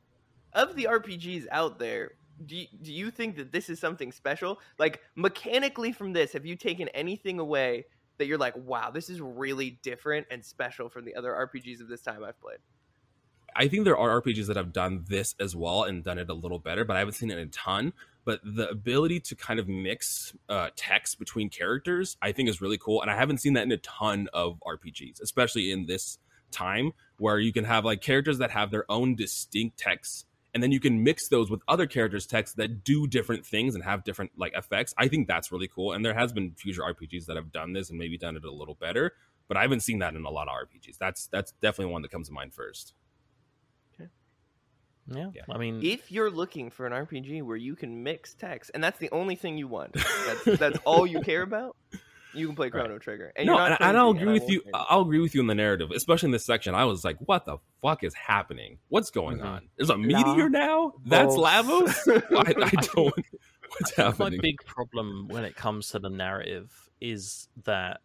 of 0.54 0.76
the 0.76 0.86
RPGs 0.86 1.48
out 1.52 1.80
there, 1.80 2.12
do 2.45 2.56
you, 2.56 2.68
do 2.82 2.94
you 2.94 3.12
think 3.12 3.36
that 3.38 3.52
this 3.52 3.70
is 3.70 3.80
something 3.80 4.12
special? 4.12 4.60
Like, 4.80 5.02
mechanically 5.16 5.91
from 5.91 6.14
this, 6.14 6.32
have 6.34 6.45
you 6.45 6.56
taken 6.56 6.88
anything 6.90 7.40
away 7.40 7.86
that 8.18 8.28
you're 8.28 8.38
like, 8.38 8.56
wow, 8.56 8.91
this 8.91 9.10
is 9.10 9.20
really 9.20 9.80
different 9.84 10.28
and 10.32 10.44
special 10.45 10.88
from 10.90 11.04
the 11.06 11.16
other 11.16 11.32
RPGs 11.32 11.82
of 11.82 11.88
this 11.88 12.02
time 12.02 12.24
I've 12.24 12.40
played? 12.40 12.60
I 13.56 13.68
think 13.68 13.84
there 13.86 13.98
are 13.98 14.22
RPGs 14.22 14.48
that 14.48 14.56
have 14.56 14.74
done 14.74 15.04
this 15.08 15.36
as 15.40 15.56
well 15.56 15.84
and 15.84 16.04
done 16.04 16.18
it 16.18 16.30
a 16.30 16.34
little 16.34 16.60
better, 16.60 16.86
but 16.86 16.95
I 16.95 17.00
haven't 17.00 17.14
seen 17.14 17.32
it 17.32 17.38
a 17.38 17.45
ton. 17.48 17.94
But 18.26 18.40
the 18.44 18.70
ability 18.70 19.20
to 19.22 19.36
kind 19.36 19.60
of 19.60 19.68
mix 19.68 20.34
uh, 20.48 20.70
techs 20.76 21.16
between 21.16 21.50
characters, 21.50 22.18
I 22.22 22.32
think, 22.32 22.50
is 22.50 22.62
really 22.62 22.78
cool, 22.78 23.02
and 23.02 23.12
I 23.12 23.16
haven't 23.16 23.40
seen 23.40 23.54
that 23.54 23.64
in 23.64 23.72
a 23.72 23.78
ton 23.78 24.30
of 24.34 24.62
RPGs, 24.66 25.22
especially 25.22 25.72
in 25.72 25.86
this 25.86 26.18
time 26.52 26.91
where 27.18 27.40
you 27.40 27.52
can 27.52 27.66
have 27.66 27.84
like 27.84 28.02
characters 28.02 28.38
that 28.38 28.52
have 28.52 28.72
their 28.72 28.90
own 28.90 29.16
distinct 29.16 29.78
techs, 29.78 30.26
and 30.54 30.62
then 30.62 30.72
you 30.72 30.80
can 30.80 31.04
mix 31.04 31.28
those 31.28 31.50
with 31.50 31.62
other 31.68 31.86
characters' 31.86 32.26
techs 32.26 32.54
that 32.54 32.84
do 32.84 33.08
different 33.08 33.45
things 33.45 33.76
and 33.76 33.84
have 33.84 34.04
different 34.04 34.32
like 34.38 34.54
effects. 34.56 34.94
I 34.98 35.08
think 35.08 35.28
that's 35.28 35.52
really 35.52 35.68
cool, 35.68 35.91
and 35.91 36.06
there 36.06 36.14
has 36.14 36.32
been 36.32 36.54
future 36.54 36.82
RPGs 36.82 37.26
that 37.26 37.36
have 37.36 37.52
done 37.52 37.74
this 37.74 37.90
and 37.90 38.00
maybe 38.00 38.18
done 38.18 38.38
it 38.38 38.45
a 38.45 38.52
little 38.52 38.76
better, 38.76 39.14
but 39.48 39.58
I 39.58 39.62
haven't 39.62 39.82
seen 39.82 40.00
that 40.00 40.16
in 40.16 40.24
a 40.24 40.30
lot 40.30 40.48
of 40.48 40.54
RPGs. 40.54 40.98
That's 40.98 41.28
that's 41.28 41.52
definitely 41.62 41.91
one 41.91 42.04
that 42.04 42.12
comes 42.12 42.28
to 42.28 42.34
mind 42.34 42.54
first. 42.54 42.94
Yeah, 45.08 45.30
Yeah. 45.34 45.42
I 45.50 45.58
mean, 45.58 45.82
If 45.84 46.12
you're 46.12 46.32
looking 46.32 46.70
for 46.70 46.86
an 46.88 46.94
RPG 46.94 47.42
where 47.44 47.58
you 47.58 47.76
can 47.76 48.04
mix 48.04 48.34
techs, 48.34 48.70
and 48.70 48.84
that's 48.84 49.00
the 49.00 49.10
only 49.12 49.36
thing 49.36 49.58
you 49.58 49.68
want, 49.68 49.94
that's, 49.94 50.44
that's 50.60 50.80
all 50.86 51.06
you 51.06 51.22
care 51.22 51.42
about, 51.42 51.76
you 52.34 52.48
can 52.48 52.56
play 52.56 52.68
Right. 52.68 52.72
Chrono 52.86 52.98
Trigger. 53.00 53.32
And 53.36 53.46
no, 53.46 53.54
you're 53.54 53.62
not 53.70 53.72
and, 53.82 53.90
and 53.90 53.98
I'll 53.98 54.12
agree 54.12 54.30
I 54.30 54.34
with 54.34 54.50
you. 54.50 54.62
won't 54.74 54.86
I'll 54.90 55.02
agree 55.02 55.20
with 55.20 55.36
you 55.36 55.42
in 55.42 55.48
the 55.48 55.54
narrative, 55.56 55.92
especially 55.92 56.28
in 56.28 56.32
this 56.32 56.46
section. 56.46 56.74
I 56.74 56.86
was 56.86 57.04
like, 57.04 57.18
"What 57.20 57.46
the 57.46 57.58
fuck 57.82 58.04
is 58.04 58.14
happening? 58.16 58.80
What's 58.90 59.12
going 59.12 59.38
Mhm. 59.40 59.46
on? 59.46 59.70
There's 59.78 59.92
a 59.92 59.98
meteor 59.98 60.50
now. 60.50 60.94
That's 61.06 61.36
Lavos. 61.36 61.94
I, 62.32 62.64
I 62.66 62.70
don't. 62.96 63.14
What's 63.80 64.00
I 64.00 64.12
think 64.12 64.20
my 64.20 64.38
big 64.42 64.58
problem 64.66 65.28
when 65.28 65.44
it 65.46 65.56
comes 65.56 65.90
to 65.90 66.00
the 66.00 66.10
narrative 66.10 66.72
is 67.02 67.48
that 67.66 68.02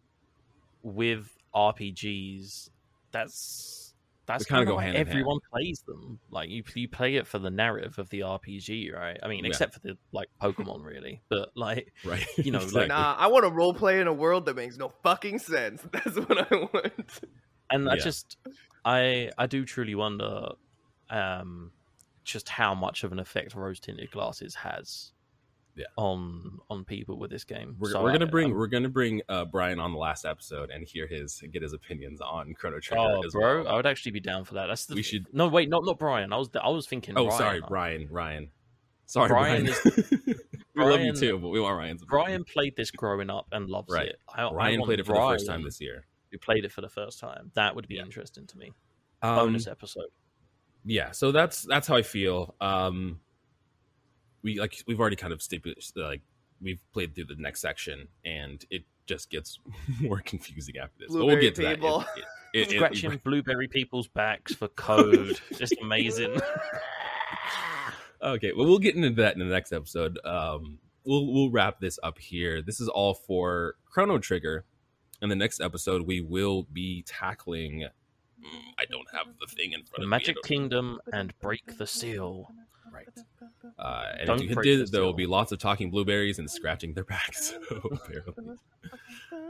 with 0.83 1.35
RPGs, 1.55 2.69
that's 3.11 3.88
that's 4.29 4.45
kinda 4.45 4.59
kind 4.59 4.67
go 4.67 4.71
of 4.73 4.77
why 4.77 4.83
hand 4.83 4.95
in 4.95 5.05
hand. 5.05 5.09
everyone 5.09 5.39
plays 5.51 5.81
them. 5.87 6.19
Like 6.29 6.49
you, 6.49 6.63
you 6.75 6.87
play 6.87 7.15
it 7.15 7.27
for 7.27 7.39
the 7.39 7.49
narrative 7.49 7.99
of 7.99 8.09
the 8.09 8.21
RPG, 8.21 8.93
right? 8.93 9.19
I 9.21 9.27
mean, 9.27 9.43
Yeah. 9.43 9.49
except 9.49 9.73
for 9.73 9.79
the 9.79 9.97
like 10.11 10.29
Pokemon, 10.41 10.85
really. 10.85 11.21
But 11.29 11.49
like, 11.55 11.93
right. 12.05 12.25
you 12.37 12.51
know, 12.51 12.65
like- 12.71 12.87
Nah, 12.87 13.15
I 13.17 13.27
want 13.27 13.45
to 13.45 13.51
role 13.51 13.73
play 13.73 13.99
in 13.99 14.07
a 14.07 14.13
world 14.13 14.45
that 14.45 14.55
makes 14.55 14.77
no 14.77 14.89
fucking 15.03 15.39
sense. 15.39 15.81
That's 15.91 16.15
what 16.15 16.51
I 16.51 16.55
want. 16.55 17.19
and 17.71 17.89
I 17.89 17.97
just, 17.97 18.37
I, 18.85 19.31
I 19.37 19.47
do 19.47 19.65
truly 19.65 19.95
wonder, 19.95 20.49
um, 21.09 21.71
just 22.23 22.49
how 22.49 22.75
much 22.75 23.03
of 23.03 23.11
an 23.11 23.19
effect 23.19 23.55
rose 23.55 23.79
tinted 23.79 24.11
glasses 24.11 24.53
has. 24.55 25.11
Yeah. 25.79 25.85
On 25.95 26.59
on 26.69 26.83
people 26.83 27.17
with 27.17 27.31
this 27.31 27.45
game, 27.45 27.77
we're, 27.79 27.91
So 27.91 28.03
we're 28.03 28.11
gonna 28.11 28.25
I- 28.25 28.29
bring 28.29 28.47
I'm- 28.47 28.57
we're 28.57 28.67
gonna 28.67 28.89
bring 28.89 29.21
uh, 29.29 29.45
Brian 29.45 29.79
on 29.79 29.93
the 29.93 29.97
last 29.97 30.25
episode 30.25 30.71
and 30.71 30.85
hear 30.85 31.07
his 31.07 31.41
get 31.53 31.61
his 31.61 31.71
opinions 31.71 32.19
on 32.19 32.53
Chrono 32.53 32.81
Trigger 32.81 33.01
Oh, 33.01 33.23
as 33.25 33.31
bro, 33.31 33.63
well. 33.63 33.71
I 33.71 33.75
would 33.77 33.85
actually 33.85 34.11
be 34.11 34.19
down 34.19 34.43
for 34.43 34.55
that. 34.55 34.67
That's 34.67 34.85
the 34.87 34.95
We 34.95 35.03
should- 35.03 35.27
No, 35.33 35.47
wait, 35.47 35.69
not 35.69 35.85
not 35.85 35.97
Brian. 35.97 36.33
I 36.33 36.37
was 36.37 36.49
I 36.61 36.67
was 36.67 36.85
thinking. 36.85 37.17
oh, 37.17 37.27
Ryan. 37.27 37.37
sorry, 37.37 37.61
Brian. 37.65 38.07
Ryan. 38.09 38.51
Sorry, 39.05 39.29
Brian. 39.29 39.63
Brian 39.65 40.35
we 40.75 40.83
love 40.83 41.01
you 41.01 41.13
too, 41.13 41.39
but 41.39 41.47
we 41.47 41.61
want 41.61 41.77
Ryan's. 41.77 42.01
opinion. 42.03 42.25
Brian 42.25 42.43
played 42.43 42.75
this 42.75 42.91
growing 42.91 43.29
up 43.29 43.47
and 43.53 43.69
loves 43.69 43.93
Right. 43.93 44.09
it. 44.09 44.19
I, 44.27 44.43
I 44.43 44.51
Ryan 44.51 44.79
want 44.81 44.87
played 44.89 44.99
it 44.99 45.05
for 45.05 45.13
the 45.13 45.19
first 45.21 45.47
time 45.47 45.63
this 45.63 45.79
year. 45.79 46.05
Who 46.31 46.37
played 46.39 46.65
it 46.65 46.71
for 46.73 46.81
the 46.81 46.89
first 46.89 47.19
time? 47.21 47.51
That 47.55 47.73
would 47.75 47.87
be 47.87 47.95
Yeah. 47.95 48.03
interesting 48.03 48.45
to 48.47 48.57
me. 48.57 48.73
Um, 49.21 49.35
Bonus 49.37 49.65
episode. 49.67 50.05
yeah 50.85 51.11
so 51.11 51.31
that's 51.33 51.63
that's 51.63 51.87
how 51.89 51.95
i 51.97 52.01
feel 52.01 52.55
um 52.61 53.19
we 54.43 54.59
like 54.59 54.75
we've 54.87 54.99
already 54.99 55.15
kind 55.15 55.33
of 55.33 55.41
stipulated 55.41 55.83
like 55.95 56.21
we've 56.61 56.81
played 56.93 57.15
through 57.15 57.25
the 57.25 57.35
next 57.37 57.61
section 57.61 58.07
and 58.25 58.65
it 58.69 58.83
just 59.05 59.29
gets 59.29 59.59
more 60.01 60.21
confusing 60.25 60.77
after 60.77 60.93
this 60.99 61.07
but 61.09 61.17
we'll 61.17 61.25
Blueberry 61.27 61.41
get 61.45 61.55
to 61.55 61.69
people. 61.75 61.99
that 61.99 62.07
It- 62.17 62.23
it- 62.53 62.71
it- 62.73 62.75
Scratching 62.77 63.21
blueberry 63.23 63.67
people's 63.67 64.07
backs 64.07 64.55
for 64.55 64.67
code. 64.89 65.39
Just 65.57 65.75
amazing. 65.81 66.35
okay 68.21 68.51
well 68.55 68.65
we'll 68.67 68.79
get 68.79 68.95
into 68.95 69.09
that 69.11 69.33
in 69.33 69.39
the 69.39 69.45
next 69.45 69.71
episode 69.71 70.17
um 70.25 70.77
we'll 71.05 71.31
we'll 71.31 71.49
wrap 71.51 71.79
this 71.79 71.97
up 72.03 72.17
here 72.17 72.61
this 72.61 72.79
is 72.81 72.87
all 72.89 73.13
for 73.13 73.75
chrono 73.85 74.17
trigger 74.17 74.65
in 75.21 75.27
the 75.27 75.35
next 75.35 75.59
episode, 75.59 76.03
we 76.07 76.21
will 76.21 76.63
be 76.71 77.03
tackling. 77.05 77.79
mm, 78.41 78.59
I 78.79 78.85
don't 78.89 79.05
have 79.13 79.25
the 79.37 79.47
thing 79.47 79.73
in 79.73 79.81
front 79.83 79.97
The 79.97 80.03
of 80.03 80.07
Magic 80.09 80.27
me. 80.27 80.31
I 80.31 80.33
don't- 80.35 80.45
Kingdom 80.47 80.99
and 81.11 81.37
Break 81.41 81.77
the 81.77 81.85
Seal. 81.85 82.47
Right. 82.89 83.05
Uh, 83.79 84.03
and 84.19 84.27
Don't 84.27 84.41
if 84.41 84.49
you 84.49 84.55
break 84.55 84.65
did, 84.65 84.91
there 84.91 85.03
will 85.03 85.13
be 85.13 85.25
lots 85.25 85.53
of 85.53 85.59
talking 85.59 85.89
blueberries 85.89 86.37
and 86.37 86.51
scratching 86.51 86.93
their 86.93 87.03
backs. 87.05 87.53
Apparently. 87.71 88.55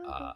Uh, 0.08 0.34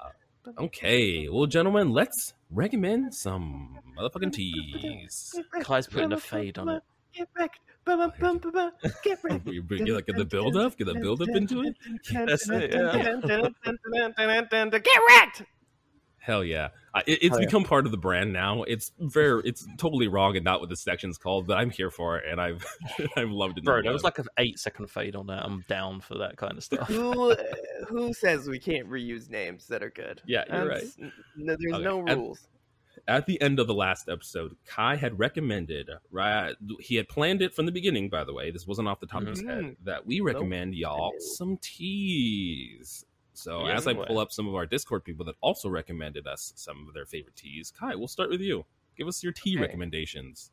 okay, 0.57 1.29
well, 1.29 1.45
gentlemen, 1.45 1.91
let's 1.91 2.33
recommend 2.49 3.13
some 3.13 3.77
motherfucking 3.97 4.33
teas. 4.33 5.39
Kai's 5.61 5.87
putting 5.87 6.11
a 6.11 6.19
fade 6.19 6.57
on 6.57 6.69
it. 6.69 6.83
Get 7.13 7.29
wrecked. 7.37 7.59
Bum, 7.85 7.99
bum, 7.99 8.13
bum, 8.19 8.37
bum, 8.39 8.51
bum. 8.51 8.71
Get 9.03 9.19
wrecked. 9.23 9.47
You 9.47 9.63
you 9.69 9.93
like 9.93 10.07
get 10.07 10.15
the 10.15 10.25
build 10.25 10.57
up, 10.57 10.75
get 10.77 10.85
the 10.85 10.95
build 10.95 11.21
up 11.21 11.29
into 11.29 11.61
it. 11.61 11.75
That's 12.11 12.49
it, 12.49 12.73
yeah. 12.73 13.19
Get 14.79 15.01
wrecked. 15.07 15.43
Hell 16.25 16.41
yeah! 16.45 16.69
Uh, 16.93 17.01
it, 17.05 17.19
it's 17.21 17.29
Hell 17.31 17.39
yeah. 17.41 17.45
become 17.47 17.65
part 17.65 17.85
of 17.85 17.91
the 17.91 17.97
brand 17.97 18.31
now. 18.31 18.63
It's 18.63 18.93
very, 18.97 19.41
it's 19.43 19.67
totally 19.77 20.07
wrong 20.07 20.37
and 20.37 20.45
not 20.45 20.61
what 20.61 20.69
the 20.69 20.77
section's 20.77 21.17
called, 21.17 21.45
but 21.47 21.57
I'm 21.57 21.69
here 21.69 21.91
for 21.91 22.15
it, 22.17 22.23
and 22.31 22.39
I've, 22.39 22.65
I've 23.17 23.29
loved 23.29 23.57
it. 23.57 23.65
Bro, 23.65 23.81
there 23.81 23.91
was 23.91 24.05
like 24.05 24.19
an 24.19 24.27
eight 24.37 24.57
second 24.57 24.89
fade 24.89 25.17
on 25.17 25.27
that. 25.27 25.43
I'm 25.43 25.65
down 25.67 25.99
for 25.99 26.17
that 26.19 26.37
kind 26.37 26.57
of 26.57 26.63
stuff. 26.63 26.87
Who 26.87 27.35
who 27.89 28.13
says 28.13 28.47
we 28.47 28.57
can't 28.57 28.89
reuse 28.89 29.29
names 29.29 29.67
that 29.67 29.83
are 29.83 29.89
good? 29.89 30.21
Yeah, 30.25 30.45
you're 30.49 30.65
right. 30.69 30.77
That's- 30.97 30.97
No, 31.35 31.55
there's 31.59 31.73
Okay, 31.73 31.83
no 31.83 31.99
rules. 31.99 32.47
at 33.05 33.25
the 33.25 33.41
end 33.41 33.59
of 33.59 33.67
the 33.67 33.73
last 33.73 34.07
episode, 34.07 34.55
Kai 34.65 34.95
had 34.95 35.19
recommended, 35.19 35.89
right? 36.09 36.55
He 36.79 36.95
had 36.95 37.09
planned 37.09 37.41
it 37.41 37.53
from 37.53 37.65
the 37.65 37.73
beginning, 37.73 38.09
by 38.09 38.23
the 38.23 38.33
way. 38.33 38.49
This 38.49 38.65
wasn't 38.65 38.87
off 38.87 39.01
the 39.01 39.07
top 39.07 39.23
of 39.23 39.27
his 39.27 39.41
head. 39.41 39.63
Mhm. 39.63 39.75
That 39.83 40.05
we 40.05 40.21
recommend 40.21 40.73
y'all 40.73 41.11
some 41.19 41.57
teas. 41.57 43.03
So 43.33 43.67
Yes, 43.67 43.79
as 43.79 43.87
I 43.87 43.93
pull 43.93 44.19
up 44.19 44.31
some 44.31 44.47
of 44.47 44.55
our 44.55 44.65
Discord 44.65 45.03
people 45.03 45.25
that 45.25 45.35
also 45.41 45.69
recommended 45.69 46.27
us 46.27 46.53
some 46.55 46.87
of 46.87 46.93
their 46.93 47.05
favorite 47.05 47.35
teas, 47.35 47.71
Kai, 47.71 47.95
we'll 47.95 48.07
start 48.07 48.29
with 48.29 48.41
you. 48.41 48.65
Give 48.95 49.07
us 49.07 49.23
your 49.23 49.33
tea 49.33 49.57
Okay. 49.57 49.61
recommendations. 49.61 50.51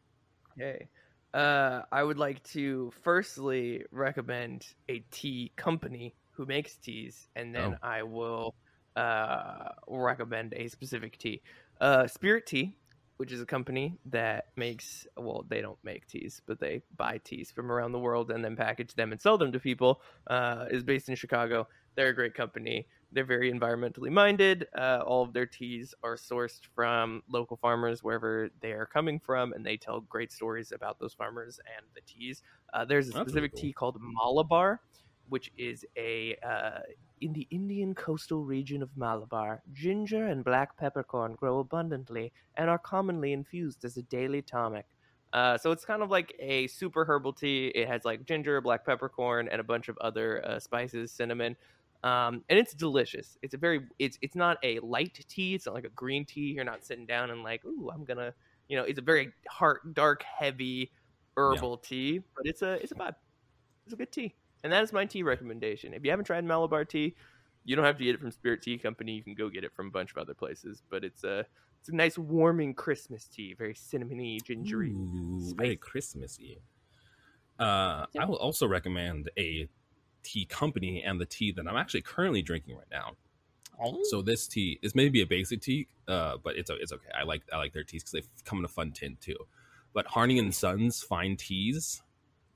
Okay. 0.58 0.88
Uh, 1.32 1.82
I 1.92 2.02
would 2.02 2.18
like 2.18 2.42
to 2.44 2.90
firstly 3.02 3.84
recommend 3.92 4.66
a 4.88 5.00
tea 5.10 5.52
company 5.56 6.16
who 6.32 6.46
makes 6.46 6.76
teas, 6.76 7.28
and 7.36 7.54
then 7.54 7.74
Oh. 7.74 7.78
I 7.82 8.02
will 8.02 8.54
uh, 8.96 9.68
recommend 9.86 10.54
a 10.54 10.68
specific 10.68 11.18
tea. 11.18 11.42
Uh, 11.80 12.06
Spirit 12.06 12.46
Tea, 12.46 12.76
which 13.18 13.30
is 13.32 13.40
a 13.40 13.46
company 13.46 13.98
that 14.06 14.46
makes, 14.56 15.06
well, 15.16 15.44
they 15.48 15.60
don't 15.60 15.78
make 15.84 16.06
teas, 16.06 16.40
but 16.46 16.58
they 16.58 16.82
buy 16.96 17.18
teas 17.18 17.50
from 17.52 17.70
around 17.70 17.92
the 17.92 17.98
world 17.98 18.30
and 18.30 18.44
then 18.44 18.56
package 18.56 18.94
them 18.94 19.12
and 19.12 19.20
sell 19.20 19.38
them 19.38 19.52
to 19.52 19.60
people, 19.60 20.02
uh, 20.26 20.64
is 20.70 20.82
based 20.82 21.08
in 21.08 21.14
Chicago. 21.14 21.68
They're 21.96 22.08
a 22.08 22.14
great 22.14 22.34
company. 22.34 22.86
They're 23.12 23.24
very 23.24 23.52
environmentally 23.52 24.10
minded. 24.10 24.68
Uh, 24.76 25.02
all 25.04 25.22
of 25.22 25.32
their 25.32 25.46
teas 25.46 25.94
are 26.02 26.16
sourced 26.16 26.60
from 26.74 27.22
local 27.28 27.56
farmers 27.56 28.02
wherever 28.02 28.50
they 28.60 28.72
are 28.72 28.86
coming 28.86 29.18
from, 29.18 29.52
and 29.52 29.66
they 29.66 29.76
tell 29.76 30.00
great 30.00 30.30
stories 30.30 30.70
about 30.72 30.98
those 31.00 31.12
farmers 31.14 31.58
and 31.76 31.86
the 31.94 32.00
teas. 32.02 32.42
Uh, 32.72 32.84
there's 32.84 33.08
a 33.08 33.12
That's 33.12 33.26
really 33.26 33.30
specific 33.30 33.52
cool. 33.52 33.60
tea 33.60 33.72
called 33.72 33.98
Malabar, 34.00 34.80
which 35.28 35.50
is 35.56 35.84
a 35.96 36.36
uh, 36.36 36.80
in 37.20 37.32
the 37.32 37.48
Indian 37.50 37.94
coastal 37.94 38.44
region 38.44 38.82
of 38.82 38.96
Malabar. 38.96 39.62
Ginger 39.72 40.26
and 40.26 40.44
black 40.44 40.76
peppercorn 40.76 41.34
grow 41.34 41.58
abundantly 41.58 42.32
and 42.56 42.70
are 42.70 42.78
commonly 42.78 43.32
infused 43.32 43.84
as 43.84 43.96
a 43.96 44.02
daily 44.02 44.42
tonic. 44.42 44.86
Uh, 45.32 45.56
so 45.56 45.70
it's 45.70 45.84
kind 45.84 46.02
of 46.02 46.10
like 46.10 46.34
a 46.40 46.66
super 46.66 47.04
herbal 47.04 47.32
tea. 47.32 47.68
It 47.68 47.86
has 47.86 48.04
like 48.04 48.24
ginger, 48.26 48.60
black 48.60 48.84
peppercorn, 48.84 49.48
and 49.48 49.60
a 49.60 49.64
bunch 49.64 49.88
of 49.88 49.96
other 49.98 50.44
uh, 50.44 50.58
spices, 50.58 51.12
cinnamon 51.12 51.56
um, 52.02 52.44
and 52.48 52.58
it's 52.58 52.72
delicious. 52.72 53.36
It's 53.42 53.54
a 53.54 53.58
very 53.58 53.80
it's 53.98 54.18
it's 54.22 54.34
not 54.34 54.58
a 54.62 54.78
light 54.80 55.18
tea. 55.28 55.54
It's 55.54 55.66
not 55.66 55.74
like 55.74 55.84
a 55.84 55.90
green 55.90 56.24
tea. 56.24 56.52
You're 56.52 56.64
not 56.64 56.84
sitting 56.84 57.06
down 57.06 57.30
and 57.30 57.42
like, 57.42 57.64
ooh, 57.64 57.90
I'm 57.92 58.04
gonna, 58.04 58.32
you 58.68 58.76
know, 58.76 58.84
it's 58.84 58.98
a 58.98 59.02
very 59.02 59.32
heart 59.48 59.94
dark, 59.94 60.22
heavy 60.22 60.92
herbal 61.36 61.78
tea, 61.78 62.22
but 62.36 62.46
it's 62.46 62.62
a 62.62 62.72
it's 62.82 62.92
a 62.92 62.94
vibe. 62.94 63.14
It's 63.84 63.92
a 63.92 63.96
good 63.96 64.12
tea, 64.12 64.34
and 64.64 64.72
that 64.72 64.82
is 64.82 64.92
my 64.92 65.04
tea 65.04 65.22
recommendation. 65.22 65.92
If 65.92 66.04
you 66.04 66.10
haven't 66.10 66.24
tried 66.24 66.44
Malabar 66.44 66.84
tea, 66.84 67.14
you 67.64 67.76
don't 67.76 67.84
have 67.84 67.98
to 67.98 68.04
get 68.04 68.14
it 68.14 68.20
from 68.20 68.30
Spirit 68.30 68.62
Tea 68.62 68.78
Company. 68.78 69.12
You 69.12 69.22
can 69.22 69.34
go 69.34 69.48
get 69.48 69.64
it 69.64 69.72
from 69.74 69.88
a 69.88 69.90
bunch 69.90 70.12
of 70.12 70.18
other 70.18 70.34
places, 70.34 70.82
but 70.88 71.04
it's 71.04 71.24
a 71.24 71.44
it's 71.80 71.88
a 71.88 71.94
nice 71.94 72.18
warming 72.18 72.74
Christmas 72.74 73.24
tea, 73.24 73.54
very 73.54 73.74
cinnamony, 73.74 74.42
gingery. 74.42 74.92
Ooh, 74.92 75.54
very 75.56 75.76
Christmassy. 75.76 76.60
Uh, 77.58 78.06
Yeah. 78.12 78.22
I 78.22 78.24
will 78.24 78.36
also 78.36 78.66
recommend 78.66 79.30
a 79.38 79.68
tea 80.22 80.44
company 80.44 81.02
and 81.02 81.20
the 81.20 81.26
tea 81.26 81.52
that 81.52 81.66
I'm 81.66 81.76
actually 81.76 82.02
currently 82.02 82.42
drinking 82.42 82.76
right 82.76 82.90
now. 82.90 83.12
Oh, 83.82 84.02
So 84.04 84.20
this 84.22 84.46
tea 84.46 84.78
is 84.82 84.94
maybe 84.94 85.22
a 85.22 85.26
basic 85.26 85.62
tea, 85.62 85.88
uh, 86.06 86.36
but 86.42 86.56
it's 86.56 86.70
it's 86.70 86.92
okay. 86.92 87.08
I 87.18 87.24
like 87.24 87.42
I 87.52 87.56
like 87.56 87.72
their 87.72 87.84
teas 87.84 88.02
because 88.02 88.12
they 88.12 88.22
come 88.44 88.58
in 88.58 88.64
a 88.64 88.68
fun 88.68 88.92
tint 88.92 89.20
too. 89.20 89.36
But 89.94 90.06
Harney 90.06 90.38
and 90.38 90.54
Sons 90.54 91.02
fine 91.02 91.36
teas, 91.36 92.02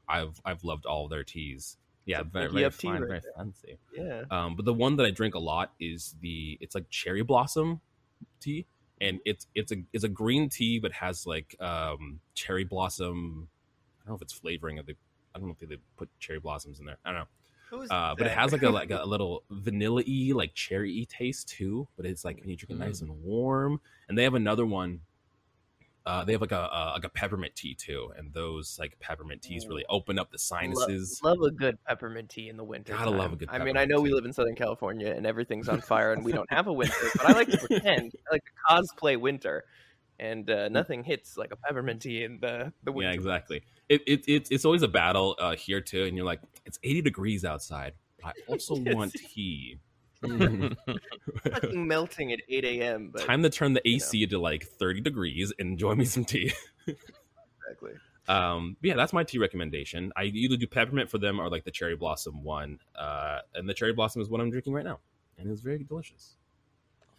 I've 0.09 0.41
I've 0.45 0.65
loved 0.65 0.87
all 0.87 1.09
their 1.09 1.25
teas. 1.25 1.79
Yeah, 2.07 2.23
very, 2.23 2.53
very 2.53 2.71
fine, 2.71 3.01
right 3.01 3.09
very 3.09 3.21
there. 3.21 3.33
fancy. 3.37 3.79
Yeah, 3.97 4.25
Um, 4.31 4.57
but 4.57 4.67
the 4.67 4.75
one 4.75 4.97
that 4.97 5.07
I 5.07 5.11
drink 5.11 5.35
a 5.35 5.39
lot 5.39 5.73
is 5.81 6.15
the 6.21 6.59
it's 6.61 6.75
like 6.75 6.91
cherry 6.91 7.23
blossom 7.23 7.81
tea, 8.41 8.67
and 9.01 9.21
it's 9.25 9.47
it's 9.55 9.73
a 9.73 9.77
it's 9.95 10.05
a 10.05 10.09
green 10.09 10.51
tea 10.51 10.79
but 10.79 10.93
has 10.93 11.27
like 11.27 11.57
um 11.61 12.21
cherry 12.35 12.65
blossom. 12.65 13.49
I 14.03 14.07
don't 14.07 14.13
know 14.13 14.17
if 14.17 14.23
it's 14.23 14.35
flavoring 14.35 14.79
of 14.79 14.85
the. 14.85 14.95
I 15.35 15.39
don't 15.39 15.49
know 15.49 15.57
if 15.59 15.67
they 15.69 15.77
put 15.97 16.11
cherry 16.21 16.39
blossoms 16.39 16.79
in 16.79 16.85
there. 16.85 16.99
I 17.05 17.11
don't 17.11 17.21
know. 17.21 17.27
Uh, 17.91 18.15
but 18.17 18.27
it 18.27 18.33
has 18.33 18.53
like 18.53 18.63
a 18.63 18.71
like 18.71 18.91
a 18.91 19.05
little 19.05 19.45
vanilla-y, 19.51 20.33
like 20.35 20.55
cherry 20.55 20.99
y 20.99 21.07
taste 21.09 21.49
too. 21.49 21.89
But 21.97 22.07
it's 22.07 22.25
like 22.25 22.41
when 22.41 22.51
you 22.51 22.57
drink 22.57 22.71
it 22.71 22.85
nice 22.85 23.01
and 23.01 23.23
warm. 23.23 23.81
And 24.09 24.19
they 24.19 24.25
have 24.25 24.35
another 24.35 24.67
one. 24.67 25.01
Uh, 26.07 26.23
they 26.23 26.33
have 26.33 26.43
like 26.43 26.53
a, 26.53 26.69
a 26.71 26.93
like 26.95 27.05
a 27.05 27.09
peppermint 27.09 27.57
tea 27.57 27.75
too, 27.75 28.13
and 28.19 28.31
those 28.35 28.79
like 28.79 28.99
peppermint 29.01 29.41
teas 29.41 29.67
really 29.67 29.87
open 29.89 30.19
up 30.19 30.31
the 30.31 30.39
sinuses. 30.39 31.19
Love, 31.25 31.39
love 31.39 31.49
a 31.49 31.51
good 31.51 31.83
peppermint 31.87 32.29
tea 32.29 32.51
in 32.51 32.59
the 32.59 32.65
winter. 32.65 32.93
Gotta 32.93 33.11
love 33.11 33.33
a 33.33 33.37
time. 33.37 33.39
good 33.39 33.49
I 33.49 33.65
mean, 33.65 33.79
I 33.79 33.87
know 33.87 34.03
we 34.03 34.13
live 34.13 34.27
in 34.27 34.33
Southern 34.35 34.55
California 34.55 35.11
and 35.17 35.27
everything's 35.27 35.67
on 35.67 35.81
fire 35.81 36.13
and 36.13 36.23
we 36.23 36.33
don't 36.33 36.51
have 36.53 36.67
a 36.67 36.73
winter, 36.73 36.95
but 37.17 37.31
I 37.31 37.33
like 37.33 37.49
to 37.49 37.59
pretend. 37.59 38.13
I 38.29 38.35
like 38.35 38.45
to 38.45 38.51
cosplay 38.71 39.19
winter, 39.19 39.65
and 40.19 40.51
uh, 40.51 40.69
nothing 40.69 41.05
hits 41.05 41.39
like 41.39 41.53
a 41.53 41.57
peppermint 41.57 42.03
tea 42.03 42.23
in 42.23 42.39
the 42.39 42.75
the 42.83 42.93
winter. 42.93 43.11
Yeah, 43.11 43.15
exactly. 43.15 43.63
It, 43.89 44.03
it, 44.07 44.25
it 44.29 44.49
it's 44.51 44.65
always 44.65 44.83
a 44.83 44.89
battle 44.89 45.37
uh, 45.39 45.57
here 45.57 45.81
too, 45.81 46.05
and 46.05 46.17
you're 46.17 46.27
like, 46.27 46.41
it's 46.65 46.79
80 46.83 47.03
degrees 47.03 47.45
outside. 47.45 47.93
I 48.25 48.33
also 48.47 48.75
Yes. 48.85 48.95
want 48.95 49.15
tea. 49.15 49.79
Mm. 50.23 50.75
Fucking 51.53 51.87
melting 51.87 52.33
at 52.33 52.41
8 52.49 52.65
a.m. 52.65 53.11
But 53.13 53.23
Time 53.23 53.43
to 53.43 53.51
turn 53.51 53.75
the 53.75 53.83
you 53.85 53.99
know. 53.99 54.05
AC 54.05 54.27
to 54.27 54.39
like 54.39 54.65
30 54.65 55.03
degrees 55.03 55.53
and 55.59 55.69
enjoy 55.73 55.95
me 55.95 56.05
some 56.07 56.25
tea. 56.25 56.53
exactly. 56.87 57.93
Um, 58.27 58.79
but 58.81 58.89
yeah, 58.89 58.97
that's 58.97 59.13
my 59.13 59.23
tea 59.23 59.37
recommendation. 59.37 60.11
I 60.17 60.25
either 60.25 60.57
do 60.57 60.67
peppermint 60.67 61.11
for 61.11 61.19
them 61.19 61.39
or 61.39 61.51
like 61.51 61.65
the 61.65 61.71
cherry 61.71 61.95
blossom 61.95 62.43
one. 62.43 62.79
Uh, 62.97 63.41
and 63.55 63.69
the 63.69 63.75
cherry 63.75 63.93
blossom 63.93 64.23
is 64.23 64.31
what 64.31 64.41
I'm 64.41 64.51
drinking 64.51 64.73
right 64.73 64.83
now, 64.83 65.01
and 65.37 65.51
it's 65.51 65.61
very 65.61 65.85
delicious. 65.85 66.37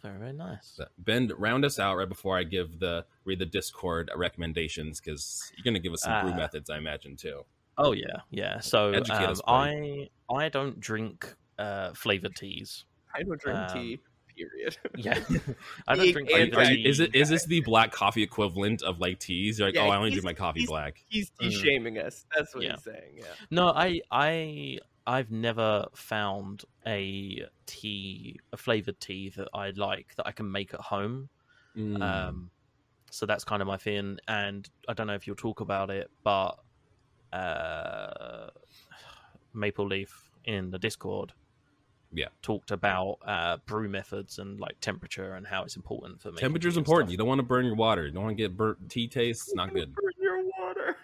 Very, 0.06 0.18
very 0.18 0.32
nice. 0.32 0.72
So, 0.76 0.84
ben, 0.98 1.30
round 1.36 1.64
us 1.64 1.78
out 1.78 1.96
right 1.96 2.08
before 2.08 2.36
I 2.38 2.42
give 2.44 2.78
the 2.78 3.04
read 3.24 3.38
the 3.38 3.46
Discord 3.46 4.10
recommendations 4.14 5.00
because 5.00 5.52
you're 5.56 5.64
gonna 5.64 5.78
give 5.80 5.92
us 5.92 6.02
some 6.02 6.22
brew 6.24 6.32
Uh, 6.32 6.36
methods, 6.36 6.70
I 6.70 6.78
imagine 6.78 7.16
too. 7.16 7.44
Oh 7.78 7.92
yeah, 7.92 8.20
yeah. 8.30 8.60
So 8.60 8.94
um, 8.94 9.02
us, 9.10 9.40
I 9.46 10.08
I 10.30 10.48
don't 10.48 10.80
drink 10.80 11.34
uh, 11.58 11.92
flavored 11.94 12.34
teas. 12.36 12.84
I 13.14 13.22
don't 13.22 13.40
drink 13.40 13.58
Um, 13.58 13.68
tea. 13.72 13.98
Period. 14.36 14.76
Yeah, 14.96 15.18
I 15.88 15.94
don't 15.96 16.12
drink 16.12 16.30
anti- 16.30 16.50
flavored 16.52 16.54
Are 16.58 16.66
tea. 16.66 16.80
you, 16.82 16.88
is 16.90 17.00
it 17.00 17.14
is 17.14 17.28
this 17.30 17.46
the 17.46 17.60
black 17.60 17.90
coffee 17.90 18.22
equivalent 18.22 18.82
of 18.82 18.98
like 19.00 19.18
teas? 19.18 19.58
You're 19.58 19.68
like, 19.68 19.74
Yeah, 19.76 19.82
oh, 19.84 19.88
I 19.88 19.96
only 19.96 20.10
he's- 20.10 20.22
drink 20.22 20.24
my 20.38 20.44
coffee 20.44 20.60
he's- 20.60 20.68
black. 20.68 21.02
He's 21.08 21.30
he's 21.40 21.58
Mhm. 21.58 21.62
shaming 21.64 21.98
us. 21.98 22.26
That's 22.36 22.54
what 22.54 22.62
Yeah. 22.64 22.72
he's 22.72 22.82
saying. 22.84 23.14
Yeah. 23.16 23.24
No, 23.50 23.68
I 23.68 24.00
I 24.10 24.78
I've 25.06 25.30
never 25.30 25.86
found 25.94 26.64
a 26.86 27.46
tea, 27.66 28.40
a 28.52 28.56
flavored 28.56 28.98
tea 29.00 29.30
that 29.36 29.48
I 29.54 29.70
like 29.70 30.14
that 30.16 30.26
I 30.26 30.32
can 30.32 30.50
make 30.50 30.74
at 30.74 30.80
home. 30.80 31.28
Mm. 31.76 32.02
Um, 32.02 32.50
so 33.10 33.24
that's 33.26 33.44
kind 33.44 33.62
of 33.62 33.68
my 33.68 33.76
thing, 33.76 34.18
and 34.26 34.68
I 34.88 34.92
don't 34.94 35.06
know 35.06 35.14
if 35.14 35.26
you'll 35.26 35.36
talk 35.36 35.60
about 35.60 35.90
it, 35.90 36.10
but 36.24 36.58
uh, 37.32 38.48
Maple 39.54 39.86
Leaf 39.86 40.30
in 40.44 40.70
the 40.70 40.78
Discord, 40.78 41.32
Yeah. 42.12 42.26
talked 42.42 42.70
about 42.70 43.18
uh, 43.24 43.58
brew 43.66 43.88
methods 43.88 44.38
and 44.38 44.60
like 44.60 44.80
temperature 44.80 45.34
and 45.34 45.46
how 45.46 45.62
it's 45.62 45.76
important 45.76 46.20
for 46.20 46.30
me. 46.32 46.38
Temperature 46.38 46.68
is 46.68 46.76
important. 46.76 47.10
You 47.10 47.16
don't 47.16 47.28
want 47.28 47.38
to 47.38 47.46
burn 47.46 47.64
your 47.64 47.74
water. 47.76 48.06
You 48.06 48.12
don't 48.12 48.24
want 48.24 48.36
to 48.36 48.42
get 48.42 48.56
burnt 48.56 48.90
tea 48.90 49.08
taste. 49.08 49.42
It's 49.48 49.54
not 49.54 49.72
good. 49.72 49.92
Burn 49.94 50.12
your 50.20 50.42
water. 50.58 50.96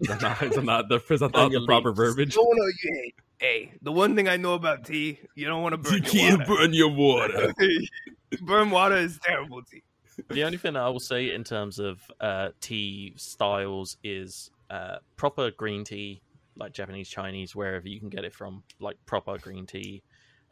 Is 0.00 0.08
that 0.08 0.22
not, 0.22 0.42
is 0.42 0.54
that 0.54 0.64
not 0.64 0.88
the, 0.88 1.00
is 1.10 1.20
that 1.20 1.32
not 1.32 1.52
the 1.52 1.64
proper 1.66 1.90
leaves. 1.90 1.98
verbiage? 1.98 2.36
No, 2.36 2.42
no, 2.42 2.64
you 2.64 2.72
hey, 2.82 3.12
hey. 3.40 3.72
The 3.82 3.90
one 3.92 4.14
thing 4.14 4.28
I 4.28 4.36
know 4.36 4.54
about 4.54 4.84
tea, 4.84 5.18
you 5.34 5.46
don't 5.46 5.62
want 5.62 5.72
to 5.72 5.78
burn 5.78 5.94
You 5.94 5.98
your 5.98 6.10
can't 6.12 6.48
water. 6.48 6.54
burn 6.62 6.72
your 6.72 6.90
water. 6.92 7.52
burn 8.42 8.70
water 8.70 8.96
is 8.96 9.18
terrible 9.22 9.62
tea. 9.62 9.82
the 10.28 10.44
only 10.44 10.58
thing 10.58 10.76
I 10.76 10.88
will 10.88 11.00
say 11.00 11.32
in 11.34 11.42
terms 11.44 11.78
of 11.78 12.00
uh, 12.20 12.50
tea 12.60 13.14
styles 13.16 13.96
is 14.04 14.50
uh, 14.68 14.98
proper 15.16 15.50
green 15.50 15.82
tea, 15.84 16.20
like 16.56 16.72
Japanese, 16.72 17.08
Chinese, 17.08 17.56
wherever 17.56 17.88
you 17.88 17.98
can 17.98 18.08
get 18.10 18.24
it 18.24 18.34
from, 18.34 18.62
like 18.78 18.96
proper 19.06 19.38
green 19.38 19.66
tea, 19.66 20.02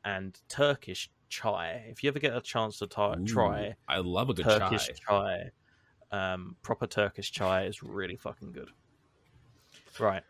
and 0.04 0.38
Turkish 0.48 1.10
chai. 1.28 1.84
If 1.90 2.02
you 2.02 2.08
ever 2.08 2.18
get 2.18 2.34
a 2.34 2.40
chance 2.40 2.78
to 2.78 2.86
ta- 2.86 3.14
Ooh, 3.18 3.24
try 3.26 3.74
I 3.86 3.98
love 3.98 4.30
a 4.30 4.34
good 4.34 4.46
Turkish 4.46 4.86
chai. 5.06 5.50
chai, 6.10 6.32
um, 6.32 6.56
proper 6.62 6.86
Turkish 6.86 7.30
chai 7.30 7.64
is 7.64 7.82
really 7.82 8.16
fucking 8.16 8.52
good. 8.52 8.70
Right. 10.00 10.22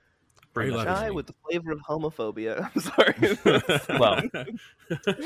Very 0.54 0.68
Brew 0.70 0.76
lovely. 0.76 0.90
method. 0.92 1.00
Chai 1.04 1.10
with 1.10 1.26
the 1.26 1.34
flavor 1.48 1.72
of 1.72 1.80
homophobia. 1.88 2.70
I'm 2.74 2.80
sorry. 2.80 3.98
Well, 3.98 4.22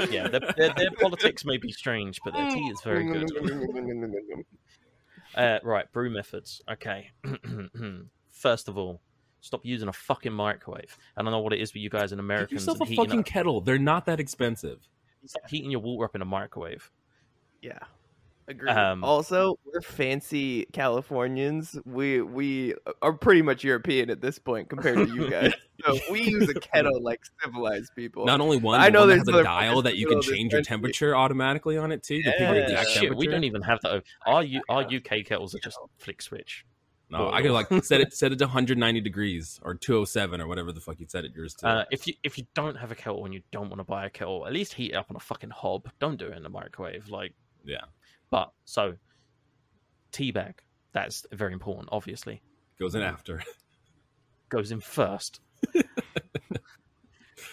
yeah, 0.11 0.29
their, 0.29 0.41
their, 0.57 0.75
their 0.75 0.91
politics 1.01 1.45
may 1.45 1.57
be 1.57 1.73
strange, 1.73 2.21
but 2.25 2.35
their 2.35 2.51
tea 2.51 2.69
is 2.71 2.81
very 2.83 3.05
good. 3.05 3.31
Uh, 5.35 5.59
right, 5.63 5.91
brew 5.93 6.11
methods. 6.11 6.61
Okay. 6.71 7.11
First 8.31 8.69
of 8.69 8.77
all, 8.77 9.01
stop 9.41 9.63
using 9.65 9.89
a 9.89 9.93
fucking 9.93 10.33
microwave. 10.33 10.99
I 11.17 11.23
don't 11.23 11.31
know 11.33 11.41
what 11.41 11.55
it 11.55 11.61
is 11.61 11.73
with 11.73 11.83
you 11.83 11.89
guys 11.89 12.13
in 12.13 12.19
Get 12.19 12.25
Americans. 12.25 12.67
yourself 12.67 12.83
a 12.83 12.95
fucking 12.95 13.21
up- 13.21 13.25
kettle. 13.27 13.61
They're 13.63 13.79
not 13.79 14.05
that 14.07 14.21
expensive. 14.21 14.87
it's 15.25 15.35
like 15.35 15.49
heating 15.49 15.71
your 15.71 15.81
water 15.81 16.05
up 16.05 16.15
in 16.15 16.21
a 16.21 16.27
microwave. 16.27 16.91
Yeah. 17.63 17.79
Agree. 18.49 18.71
Um, 18.71 19.05
also, 19.05 19.57
we're 19.65 19.81
fancy 19.81 20.67
Californians. 20.73 21.79
We 21.85 22.23
we 22.23 22.75
are 23.01 23.13
pretty 23.13 23.43
much 23.43 23.63
European 23.63 24.11
at 24.11 24.21
this 24.21 24.39
point 24.39 24.69
compared 24.69 24.97
to 25.09 25.15
you 25.15 25.31
guys. 25.31 25.53
so 25.85 25.97
we 26.11 26.23
use 26.23 26.49
a 26.49 26.55
kettle 26.55 27.01
like 27.03 27.21
civilized 27.43 27.93
people. 27.95 28.27
Not 28.27 28.41
only 28.41 28.57
one, 28.57 28.81
I 28.81 28.89
know 28.89 29.01
one 29.01 29.09
there's 29.11 29.21
has 29.21 29.29
a 29.29 29.43
dial 29.45 29.83
that 29.83 29.97
you 29.97 30.07
can 30.07 30.17
middle 30.17 30.21
of 30.21 30.27
this 30.27 30.35
change 30.35 30.53
your 30.53 30.63
temperature 30.63 31.15
automatically 31.17 31.77
on 31.79 31.93
it 31.93 32.03
too. 32.03 32.21
To 32.23 32.31
the 32.31 32.37
Yeah. 32.45 32.53
exact 32.55 32.91
Shit, 32.91 33.17
we 33.17 33.27
don't 33.29 33.45
even 33.45 33.63
have 33.63 33.79
that. 33.83 34.03
Our 34.27 34.43
U- 34.43 34.63
our 34.69 34.83
UK 34.83 35.25
kettles 35.25 35.55
are 35.55 35.61
just 35.61 35.79
flick 35.99 36.21
switch. 36.21 36.65
No, 37.11 37.31
I 37.31 37.43
could 37.43 37.51
like 37.53 37.69
set 37.85 38.01
it 38.01 38.13
set 38.15 38.33
it 38.33 38.39
to 38.39 38.47
190 38.47 39.01
degrees 39.03 39.61
or 39.63 39.75
207 39.75 40.41
or 40.41 40.47
whatever 40.49 40.73
the 40.73 40.81
fuck 40.81 40.99
you 40.99 41.07
set 41.07 41.25
it 41.25 41.33
yours 41.35 41.55
to. 41.57 41.69
Uh, 41.69 41.85
if 41.91 42.07
you 42.07 42.15
if 42.25 42.39
you 42.39 42.45
don't 42.55 42.75
have 42.77 42.91
a 42.91 42.95
kettle 42.95 43.25
and 43.25 43.35
you 43.35 43.43
don't 43.53 43.69
want 43.69 43.81
to 43.81 43.85
buy 43.85 44.07
a 44.07 44.11
kettle, 44.11 44.47
at 44.47 44.53
least 44.53 44.73
heat 44.73 44.93
it 44.93 44.95
up 44.97 45.07
on 45.11 45.17
a 45.17 45.21
fucking 45.21 45.51
hob. 45.51 45.89
Don't 46.01 46.17
do 46.19 46.27
it 46.27 46.37
in 46.37 46.43
the 46.43 46.49
microwave. 46.49 47.09
Like 47.09 47.35
Yeah. 47.65 47.83
But 48.33 48.51
so 48.65 48.95
tea 50.11 50.33
bag. 50.33 50.63
That's 50.93 51.25
very 51.33 51.53
important. 51.53 51.91
Obviously, 51.93 52.43
Goes 52.81 52.95
in 52.97 53.03
after. 53.03 53.43
goes 54.49 54.73
in 54.73 54.81
first. 54.81 55.41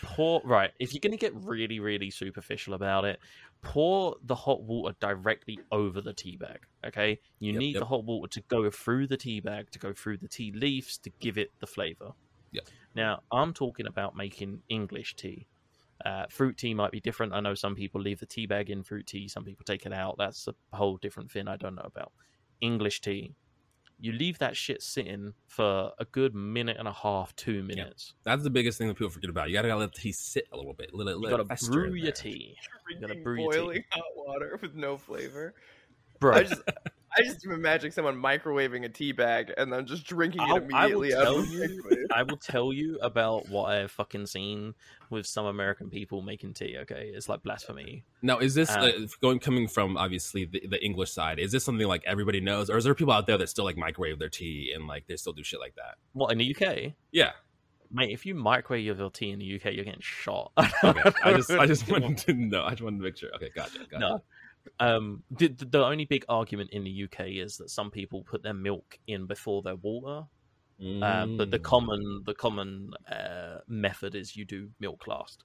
pour 0.04 0.42
right. 0.46 0.72
If 0.80 0.94
you're 0.94 1.02
gonna 1.02 1.18
get 1.18 1.34
really 1.36 1.80
really 1.80 2.10
superficial 2.10 2.74
about 2.74 3.06
it, 3.06 3.20
pour 3.62 4.16
the 4.24 4.36
hot 4.36 4.64
water 4.64 4.96
directly 5.00 5.60
over 5.72 6.02
the 6.02 6.14
tea 6.14 6.38
bag. 6.38 6.60
Okay, 6.86 7.20
you 7.40 7.52
Yep, 7.54 7.60
need 7.60 7.74
yep. 7.76 7.80
the 7.82 7.86
hot 7.86 8.06
water 8.06 8.30
to 8.30 8.42
go 8.48 8.70
through 8.70 9.08
the 9.08 9.18
tea 9.18 9.40
bag 9.42 9.70
to 9.72 9.80
go 9.80 9.94
through 9.94 10.18
the 10.18 10.28
tea 10.28 10.52
leaves 10.54 10.98
to 11.00 11.10
give 11.20 11.38
it 11.38 11.52
the 11.60 11.68
flavor. 11.68 12.12
Yep. 12.52 12.68
Now 12.96 13.22
I'm 13.32 13.54
talking 13.54 13.86
about 13.86 14.16
making 14.16 14.62
English 14.70 15.16
tea. 15.16 15.46
Uh, 16.06 16.26
fruit 16.30 16.58
tea 16.58 16.74
might 16.74 16.92
be 16.92 17.00
different. 17.02 17.34
I 17.34 17.40
know 17.42 17.54
some 17.56 17.76
people 17.76 18.00
leave 18.02 18.20
the 18.20 18.26
tea 18.26 18.46
bag 18.46 18.70
in 18.70 18.84
fruit 18.84 19.06
tea. 19.08 19.28
Some 19.28 19.44
people 19.44 19.66
take 19.66 19.86
it 19.86 19.94
out. 19.94 20.16
That's 20.18 20.48
a 20.48 20.54
whole 20.76 20.98
different 20.98 21.30
thing 21.32 21.48
I 21.48 21.58
don't 21.58 21.76
know 21.76 21.84
about. 21.86 22.12
English 22.62 23.02
tea. 23.02 23.36
You 24.02 24.14
leave 24.14 24.38
that 24.40 24.56
shit 24.56 24.82
sitting 24.82 25.34
for 25.48 25.92
a 26.00 26.06
good 26.06 26.34
minute 26.34 26.78
and 26.80 26.88
a 26.88 26.94
half, 26.94 27.36
two 27.36 27.64
minutes. 27.64 28.14
That's 28.24 28.44
the 28.44 28.50
biggest 28.50 28.78
thing 28.78 28.88
that 28.88 28.94
people 28.94 29.10
forget 29.10 29.30
about. 29.30 29.50
You 29.50 29.56
gotta 29.56 29.76
let 29.76 29.94
the 29.94 30.00
tea 30.00 30.14
sit 30.14 30.48
a 30.54 30.58
little 30.58 30.74
bit. 30.74 30.92
Let 30.94 31.08
it, 31.08 31.12
You 31.12 31.20
let 31.20 31.30
gotta 31.32 31.44
it 31.44 31.48
fester 31.50 31.72
brew 31.72 31.94
your 31.96 32.04
there. 32.04 32.12
tea, 32.14 32.56
gotta 32.94 33.08
Drinking 33.08 33.24
brew 33.24 33.42
your 33.42 33.52
tea. 33.52 33.58
boiling 33.60 33.84
hot 33.92 34.04
water 34.16 34.58
with 34.62 34.74
no 34.74 34.96
flavor. 34.96 35.54
bro. 36.22 36.34
I 36.36 36.44
just 36.44 36.62
I 37.18 37.24
just 37.24 37.46
imagine 37.46 37.92
someone 37.92 38.16
microwaving 38.22 38.86
a 38.86 38.90
tea 38.90 39.12
bag 39.12 39.52
and 39.58 39.72
then 39.74 39.86
just 39.86 40.06
drinking 40.06 40.42
it 40.42 40.46
I'll- 40.50 40.56
I 40.76 40.88
will 40.88 41.04
immediately 41.04 41.14
out 41.16 41.24
tell 41.24 41.40
of 41.40 41.50
you- 41.50 42.08
I 42.14 42.24
will 42.24 42.38
tell 42.38 42.74
you 42.74 42.98
about 43.02 43.50
what 43.50 43.72
I've 43.72 43.92
fucking 43.92 44.26
seen 44.28 44.76
with 45.10 45.26
some 45.26 45.46
American 45.46 45.90
people 45.90 46.22
making 46.22 46.54
tea. 46.54 46.78
Okay, 46.80 47.12
it's 47.14 47.28
like 47.30 47.42
blasphemy. 47.44 48.04
Now, 48.22 48.38
is 48.40 48.54
this 48.56 48.70
Uh, 48.70 48.80
uh, 48.80 49.08
going 49.22 49.40
coming 49.40 49.68
from 49.68 49.98
obviously 49.98 50.46
the, 50.46 50.62
the 50.68 50.84
English 50.84 51.12
side? 51.12 51.40
Is 51.40 51.52
this 51.52 51.64
something 51.64 51.88
like 51.88 52.04
everybody 52.06 52.40
knows, 52.42 52.70
or 52.70 52.78
is 52.78 52.84
there 52.84 52.94
people 52.96 53.14
out 53.14 53.26
there 53.28 53.38
that 53.38 53.50
still 53.50 53.66
like 53.66 53.78
microwave 53.78 54.20
their 54.20 54.30
tea 54.30 54.72
and 54.76 54.88
like 54.88 55.08
they 55.08 55.16
still 55.16 55.34
do 55.34 55.44
shit 55.44 55.60
like 55.60 55.76
that? 55.76 55.96
Well, 56.14 56.30
in 56.30 56.38
the 56.38 56.56
UK, 56.56 56.94
Yeah. 57.12 57.32
mate? 57.92 58.12
If 58.12 58.26
you 58.26 58.36
microwave 58.36 58.86
your 58.98 59.10
tea 59.10 59.32
in 59.32 59.40
the 59.40 59.56
UK, 59.56 59.74
you're 59.74 59.86
getting 59.86 60.02
shot. 60.02 60.52
Okay. 60.84 61.12
I 61.24 61.34
just 61.34 61.50
I 61.52 61.66
just 61.74 61.90
wanted 61.90 62.18
to 62.20 62.34
know. 62.34 62.64
I 62.64 62.72
just 62.72 62.82
wanted 62.84 62.98
to 62.98 63.04
make 63.04 63.18
sure. 63.18 63.30
Okay, 63.36 63.50
gotcha. 63.56 63.80
gotcha. 63.80 64.00
no. 64.00 64.24
Um, 64.80 65.24
the, 65.32 65.48
the 65.50 65.86
only 65.86 66.06
big 66.06 66.26
argument 66.30 66.72
in 66.72 66.84
the 66.84 66.92
UK 66.92 67.28
is 67.30 67.58
that 67.58 67.70
some 67.70 67.92
people 67.92 68.24
put 68.24 68.44
their 68.44 68.54
milk 68.54 69.00
in 69.08 69.26
before 69.28 69.62
their 69.62 69.76
water. 69.76 70.28
Um, 71.02 71.34
but 71.38 71.52
the 71.52 71.60
Mm. 71.60 71.64
common 71.64 72.24
the 72.26 72.34
common 72.34 72.92
uh, 73.08 73.60
method 73.68 74.16
is 74.16 74.36
you 74.36 74.46
do 74.46 74.72
milk 74.80 75.08
last. 75.08 75.44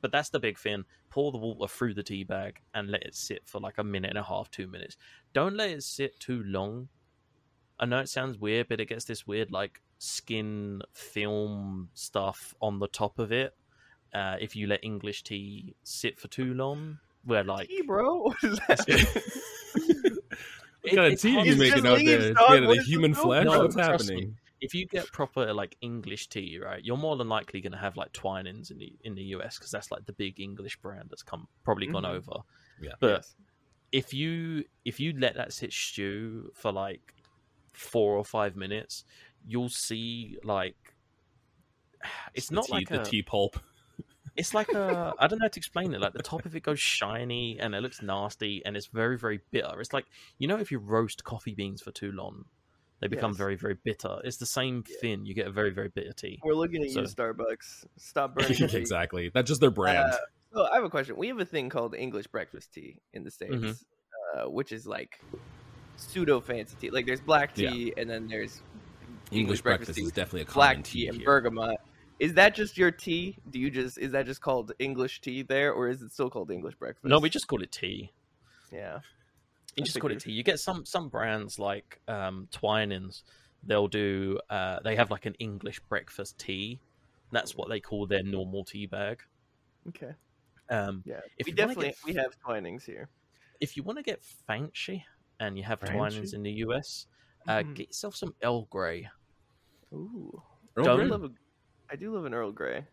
But 0.00 0.12
that's 0.12 0.30
the 0.30 0.40
big 0.40 0.58
thing. 0.58 0.84
Pour 1.10 1.32
the 1.32 1.38
water 1.38 1.68
through 1.68 1.94
the 1.94 2.02
tea 2.02 2.24
bag 2.24 2.60
and 2.74 2.90
let 2.90 3.02
it 3.04 3.14
sit 3.14 3.46
for 3.46 3.60
like 3.60 3.78
a 3.78 3.84
minute 3.84 4.10
and 4.10 4.18
a 4.18 4.22
half, 4.24 4.50
two 4.50 4.66
minutes. 4.68 4.96
Don't 5.32 5.56
let 5.56 5.70
it 5.70 5.82
sit 5.84 6.18
too 6.20 6.42
long. 6.44 6.88
I 7.78 7.86
know 7.86 7.98
it 8.00 8.08
sounds 8.08 8.38
weird, 8.38 8.68
but 8.68 8.80
it 8.80 8.86
gets 8.88 9.04
this 9.04 9.26
weird 9.26 9.50
like 9.50 9.82
skin 9.98 10.82
film 10.94 11.90
stuff 11.94 12.54
on 12.60 12.78
the 12.78 12.88
top 12.88 13.18
of 13.18 13.32
it. 13.32 13.54
Uh, 14.14 14.36
if 14.40 14.56
you 14.56 14.66
let 14.66 14.84
English 14.84 15.22
tea 15.24 15.74
sit 15.84 16.20
for 16.20 16.28
too 16.28 16.54
long, 16.54 16.98
where 17.24 17.44
like 17.44 17.68
Tea, 17.68 17.82
bro. 17.82 18.20
What 18.22 18.36
is 18.42 18.58
that? 18.68 19.22
What 20.82 20.94
kind 20.96 21.06
of 21.06 21.12
it's 21.12 21.22
tea 21.22 21.36
are 21.38 21.46
you 21.46 21.54
making 21.56 21.84
just 21.84 21.86
out 21.86 22.04
there? 22.04 22.34
dog. 22.34 22.50
Made 22.50 22.62
of 22.64 22.68
What 22.68 22.78
the 22.78 22.82
human 22.82 23.14
flesh? 23.14 23.44
No, 23.44 23.60
What's 23.60 23.74
trust 23.76 24.08
me. 24.08 24.14
happening? 24.14 24.36
if 24.60 24.74
you 24.74 24.86
get 24.86 25.06
proper 25.12 25.52
like 25.52 25.76
English 25.80 26.28
tea, 26.28 26.58
right, 26.58 26.84
you're 26.84 26.96
more 26.96 27.16
than 27.16 27.28
likely 27.28 27.60
going 27.60 27.72
to 27.72 27.78
have 27.78 27.96
like 27.96 28.12
Twinings 28.12 28.70
in 28.72 28.78
the 28.78 28.92
in 29.04 29.14
the 29.14 29.22
US 29.36 29.58
because 29.58 29.70
that's 29.70 29.90
like 29.92 30.06
the 30.06 30.12
big 30.12 30.40
English 30.40 30.76
brand 30.78 31.06
that's 31.10 31.22
come 31.22 31.46
probably 31.64 31.86
gone 31.88 32.02
Mhm. 32.04 32.16
over. 32.16 32.42
Yeah. 32.80 32.92
But 33.00 33.10
Yes. 33.10 33.36
if 33.92 34.12
you 34.14 34.64
if 34.84 34.98
you 35.00 35.12
let 35.18 35.34
that 35.36 35.52
sit 35.52 35.72
stew 35.72 36.50
for 36.54 36.72
like 36.72 37.14
four 37.72 38.16
or 38.16 38.24
five 38.24 38.56
minutes, 38.56 39.04
you'll 39.46 39.68
see 39.68 40.36
like 40.44 40.94
it's 42.34 42.48
The 42.48 42.54
not 42.56 42.64
tea, 42.66 42.72
like 42.72 42.88
the 42.88 43.00
a, 43.02 43.04
tea 43.04 43.22
pulp. 43.22 43.56
It's 44.36 44.54
like 44.54 44.68
a 44.72 45.12
I 45.18 45.26
don't 45.26 45.38
know 45.38 45.44
how 45.44 45.48
to 45.48 45.58
explain 45.60 45.92
it. 45.94 46.00
Like 46.00 46.12
the 46.14 46.22
top 46.22 46.44
of 46.46 46.54
it 46.56 46.62
goes 46.62 46.80
shiny 46.80 47.58
and 47.60 47.74
it 47.74 47.82
looks 47.82 48.00
nasty 48.02 48.62
and 48.64 48.76
it's 48.76 48.86
very 48.86 49.18
very 49.18 49.40
bitter. 49.50 49.80
It's 49.80 49.92
like 49.92 50.06
you 50.38 50.48
know 50.48 50.58
if 50.58 50.70
you 50.70 50.78
roast 50.78 51.24
coffee 51.24 51.54
beans 51.54 51.82
for 51.82 51.92
too 51.92 52.12
long, 52.12 52.44
they 53.00 53.08
become 53.08 53.32
Yes. 53.32 53.38
very 53.38 53.56
very 53.56 53.76
bitter. 53.84 54.18
It's 54.24 54.38
the 54.38 54.46
same 54.46 54.84
Yeah. 54.88 54.96
thing. 55.00 55.26
You 55.26 55.34
get 55.34 55.46
a 55.46 55.50
very 55.52 55.70
very 55.70 55.88
bitter 55.88 56.12
tea. 56.12 56.38
We're 56.42 56.54
looking 56.54 56.82
at 56.82 56.88
you, 56.90 57.06
So- 57.06 57.14
Starbucks. 57.14 57.86
Stop 57.98 58.34
burning. 58.36 58.62
exactly. 58.74 59.30
That's 59.34 59.48
just 59.48 59.60
their 59.60 59.70
brand. 59.70 59.98
Uh, 60.12 60.16
so 60.54 60.66
I 60.70 60.74
have 60.76 60.84
a 60.84 60.90
question. 60.90 61.16
We 61.16 61.28
have 61.28 61.38
a 61.40 61.44
thing 61.44 61.68
called 61.68 61.94
English 61.94 62.26
breakfast 62.28 62.72
tea 62.72 62.98
in 63.12 63.24
the 63.24 63.30
states, 63.30 63.54
Mhm. 63.54 63.84
uh, 64.36 64.50
which 64.50 64.72
is 64.72 64.86
like 64.86 65.20
pseudo 65.96 66.40
fancy 66.40 66.76
tea. 66.80 66.90
Like 66.90 67.06
there's 67.06 67.20
black 67.20 67.56
Yeah. 67.56 67.70
tea, 67.70 67.92
and 67.96 68.08
then 68.08 68.28
there's 68.28 68.62
English 69.30 69.60
breakfast 69.62 69.94
tea, 69.94 70.02
is 70.04 70.12
definitely 70.12 70.42
a 70.42 70.44
common 70.44 70.54
black 70.76 70.84
tea 70.84 71.02
tea 71.02 71.08
and 71.08 71.24
bergamot. 71.24 71.78
Is 72.18 72.34
that 72.34 72.54
just 72.54 72.78
your 72.78 72.90
tea? 72.90 73.38
Do 73.50 73.58
you 73.58 73.70
just 73.70 73.98
is 73.98 74.12
that 74.12 74.26
just 74.26 74.40
called 74.40 74.72
English 74.78 75.20
tea 75.20 75.42
there, 75.42 75.72
or 75.72 75.88
is 75.88 76.02
it 76.02 76.12
still 76.12 76.30
called 76.30 76.50
English 76.50 76.76
breakfast? 76.76 77.04
No, 77.04 77.18
we 77.18 77.28
just 77.30 77.46
call 77.48 77.62
it 77.62 77.72
tea. 77.72 78.12
yeah. 78.70 79.00
You 79.76 79.82
I 79.82 79.84
just 79.86 79.98
call 80.00 80.10
it 80.10 80.20
tea. 80.20 80.32
You 80.32 80.42
get 80.42 80.60
some 80.60 80.84
some 80.84 81.08
brands 81.08 81.58
like 81.58 82.00
um, 82.06 82.48
Twinings. 82.52 83.22
They'll 83.64 83.88
do. 83.88 84.38
Uh, 84.50 84.80
they 84.84 84.96
have 84.96 85.10
like 85.10 85.24
an 85.26 85.34
English 85.38 85.80
breakfast 85.88 86.38
tea. 86.38 86.80
That's 87.32 87.56
what 87.56 87.68
they 87.70 87.80
call 87.80 88.06
their 88.06 88.22
normal 88.22 88.64
tea 88.64 88.86
bag. 88.86 89.22
Okay. 89.88 90.12
Um, 90.68 91.02
Yeah. 91.06 91.20
if 91.38 91.46
we 91.46 91.52
you 91.52 91.56
definitely 91.56 91.86
get 91.86 91.96
we 92.04 92.14
have 92.14 92.36
Twinings 92.46 92.84
here. 92.84 93.08
if 93.60 93.76
you 93.76 93.82
want 93.82 93.98
to 93.98 94.02
get 94.02 94.22
fancy 94.22 95.04
and 95.40 95.56
you 95.56 95.64
have 95.64 95.80
Fancy? 95.80 95.94
Twinings 95.96 96.34
in 96.34 96.42
the 96.42 96.52
US, 96.66 97.06
uh, 97.48 97.62
Mhm. 97.62 97.74
get 97.74 97.88
yourself 97.88 98.14
some 98.14 98.34
Earl 98.42 98.66
Grey. 98.66 99.08
Ooh. 99.92 100.42
Earl 100.76 100.84
Don't 100.84 100.96
Grey? 100.98 101.08
love 101.08 101.24
a, 101.24 101.30
I 101.92 101.96
do 101.96 102.14
love 102.14 102.24
an 102.24 102.32
Earl 102.34 102.52
Grey. 102.52 102.86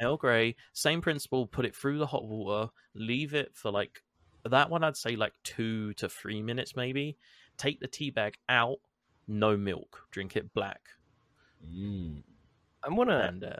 Earl 0.00 0.18
Grey, 0.18 0.56
same 0.74 1.00
principle. 1.00 1.46
Put 1.46 1.64
it 1.64 1.74
through 1.74 1.98
the 1.98 2.06
hot 2.06 2.26
water. 2.26 2.70
Leave 2.94 3.32
it 3.34 3.52
for 3.54 3.70
like 3.70 4.02
that 4.44 4.68
one. 4.68 4.84
I'd 4.84 4.96
say 4.96 5.16
like 5.16 5.32
two 5.42 5.94
to 5.94 6.08
three 6.08 6.42
minutes, 6.42 6.76
maybe. 6.76 7.16
Take 7.56 7.80
the 7.80 7.86
tea 7.88 8.10
bag 8.10 8.34
out. 8.48 8.76
No 9.26 9.56
milk. 9.56 10.02
Drink 10.10 10.36
it 10.36 10.52
black. 10.52 10.80
Mm. 11.66 12.22
I'm 12.84 12.94
gonna 12.94 13.18
And 13.28 13.42
uh, 13.42 13.56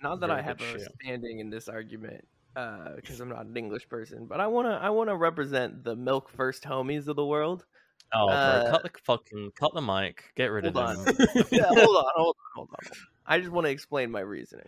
not 0.00 0.20
that 0.20 0.30
I 0.30 0.40
have 0.40 0.60
a 0.60 0.64
shit. 0.64 0.88
standing 1.02 1.40
in 1.40 1.50
this 1.50 1.68
argument 1.68 2.26
because 2.54 3.20
I'm 3.20 3.28
not 3.28 3.44
an 3.46 3.56
English 3.56 3.88
person, 3.88 4.26
but 4.26 4.38
I 4.40 4.46
wanna 4.46 4.78
I 4.80 4.90
wanna 4.90 5.16
represent 5.16 5.82
the 5.84 5.96
milk 5.96 6.30
first 6.30 6.62
homies 6.62 7.08
of 7.08 7.16
the 7.16 7.26
world. 7.26 7.66
oh, 8.14 8.28
bro, 8.28 8.34
Uh, 8.36 8.70
cut 8.70 8.82
the 8.84 8.90
fucking 9.04 9.50
cut 9.58 9.74
the 9.74 9.82
mic. 9.82 10.22
Get 10.36 10.46
rid 10.46 10.66
of 10.66 10.74
him. 10.76 11.16
yeah, 11.50 11.64
hold 11.66 11.96
on, 11.96 12.04
hold 12.16 12.36
on, 12.36 12.54
hold 12.54 12.68
on. 12.70 12.90
I 13.30 13.38
just 13.38 13.52
want 13.52 13.64
to 13.66 13.70
explain 13.70 14.10
my 14.10 14.20
reasoning. 14.20 14.66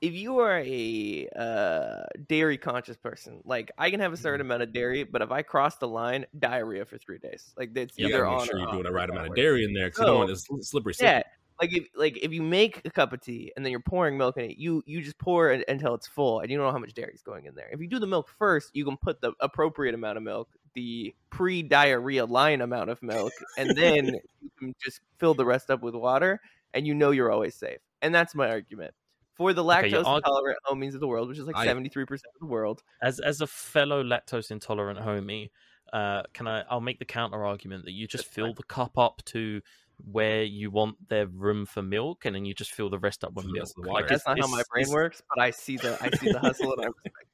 If 0.00 0.12
you 0.12 0.40
are 0.40 0.58
a 0.58 1.28
uh, 1.34 2.02
dairy 2.28 2.58
conscious 2.58 2.96
person, 2.96 3.40
like 3.44 3.70
I 3.78 3.90
can 3.90 4.00
have 4.00 4.12
a 4.12 4.16
certain 4.16 4.40
amount 4.40 4.62
of 4.62 4.72
dairy, 4.72 5.04
but 5.04 5.22
if 5.22 5.30
I 5.30 5.42
cross 5.42 5.76
the 5.76 5.88
line, 5.88 6.26
diarrhea 6.38 6.84
for 6.84 6.98
three 6.98 7.18
days. 7.18 7.54
Like 7.56 7.70
it's 7.76 7.96
You 7.96 8.08
either 8.08 8.24
gotta 8.24 8.34
on 8.34 8.38
make 8.40 8.50
sure 8.50 8.58
you're 8.58 8.72
doing 8.72 8.82
the 8.82 8.92
right 8.92 9.08
amount 9.08 9.28
of 9.28 9.36
dairy 9.36 9.64
in 9.64 9.72
there 9.72 9.86
because 9.86 10.00
you 10.00 10.06
don't 10.06 10.16
want 10.16 10.30
this 10.30 10.46
slippery 10.68 10.94
Yeah, 10.98 11.18
slope. 11.18 11.24
like 11.62 11.72
if 11.72 11.88
like 11.94 12.18
if 12.18 12.32
you 12.32 12.42
make 12.42 12.82
a 12.84 12.90
cup 12.90 13.12
of 13.12 13.20
tea 13.20 13.52
and 13.56 13.64
then 13.64 13.70
you're 13.70 13.80
pouring 13.80 14.18
milk 14.18 14.36
in 14.36 14.50
it, 14.50 14.58
you 14.58 14.82
you 14.84 15.00
just 15.00 15.16
pour 15.18 15.52
it 15.52 15.64
until 15.68 15.94
it's 15.94 16.08
full, 16.08 16.40
and 16.40 16.50
you 16.50 16.58
don't 16.58 16.66
know 16.66 16.72
how 16.72 16.78
much 16.78 16.92
dairy 16.92 17.12
is 17.14 17.22
going 17.22 17.46
in 17.46 17.54
there. 17.54 17.68
If 17.70 17.80
you 17.80 17.86
do 17.88 18.00
the 18.00 18.06
milk 18.08 18.28
first, 18.36 18.72
you 18.74 18.84
can 18.84 18.96
put 18.96 19.20
the 19.20 19.32
appropriate 19.40 19.94
amount 19.94 20.18
of 20.18 20.24
milk, 20.24 20.48
the 20.74 21.14
pre-diarrhea 21.30 22.26
line 22.26 22.60
amount 22.62 22.90
of 22.90 23.00
milk, 23.00 23.32
and 23.56 23.70
then 23.78 24.06
you 24.42 24.50
can 24.58 24.74
just 24.84 25.00
fill 25.18 25.34
the 25.34 25.44
rest 25.46 25.70
up 25.70 25.82
with 25.82 25.94
water, 25.94 26.40
and 26.74 26.86
you 26.86 26.94
know 26.94 27.10
you're 27.10 27.32
always 27.32 27.54
safe. 27.54 27.78
And 28.02 28.14
that's 28.14 28.34
my 28.34 28.48
argument 28.50 28.92
for 29.34 29.52
the 29.54 29.64
Okay, 29.64 29.90
lactose 29.90 30.04
argu- 30.04 30.16
intolerant 30.18 30.58
homies 30.66 30.94
of 30.94 31.00
the 31.00 31.08
world, 31.08 31.28
which 31.28 31.38
is 31.38 31.46
like 31.46 31.56
seventy 31.64 31.88
three 31.88 32.04
percent 32.04 32.30
of 32.34 32.40
the 32.46 32.52
world. 32.52 32.82
as 33.00 33.18
as 33.20 33.40
a 33.40 33.46
fellow 33.46 34.02
lactose 34.04 34.50
intolerant 34.50 34.98
homie, 34.98 35.50
uh, 35.92 36.22
can 36.34 36.46
I? 36.46 36.62
I'll 36.68 36.80
make 36.80 36.98
the 36.98 37.04
counter 37.04 37.44
argument 37.44 37.84
that 37.86 37.92
you 37.92 38.06
just 38.06 38.24
That's 38.24 38.34
fill 38.34 38.46
fine. 38.46 38.54
the 38.56 38.62
cup 38.64 38.98
up 38.98 39.22
to 39.26 39.62
where 40.10 40.42
you 40.42 40.70
want 40.70 41.08
their 41.08 41.26
room 41.26 41.64
for 41.66 41.80
milk, 41.82 42.24
and 42.26 42.34
then 42.34 42.44
you 42.44 42.52
just 42.52 42.72
fill 42.72 42.90
the 42.90 42.98
rest 42.98 43.24
up 43.24 43.32
with 43.32 43.46
milk. 43.46 43.72
with. 43.76 44.08
That's 44.08 44.26
not 44.26 44.38
how 44.38 44.48
my 44.48 44.62
brain 44.70 44.90
works, 44.90 45.22
but 45.34 45.42
I 45.42 45.50
see 45.50 45.76
the 45.76 45.96
I 46.02 46.10
see 46.10 46.28
the 46.28 46.38
hustle 46.40 46.72
and 46.72 46.82
I 46.82 46.86
respect 46.86 47.28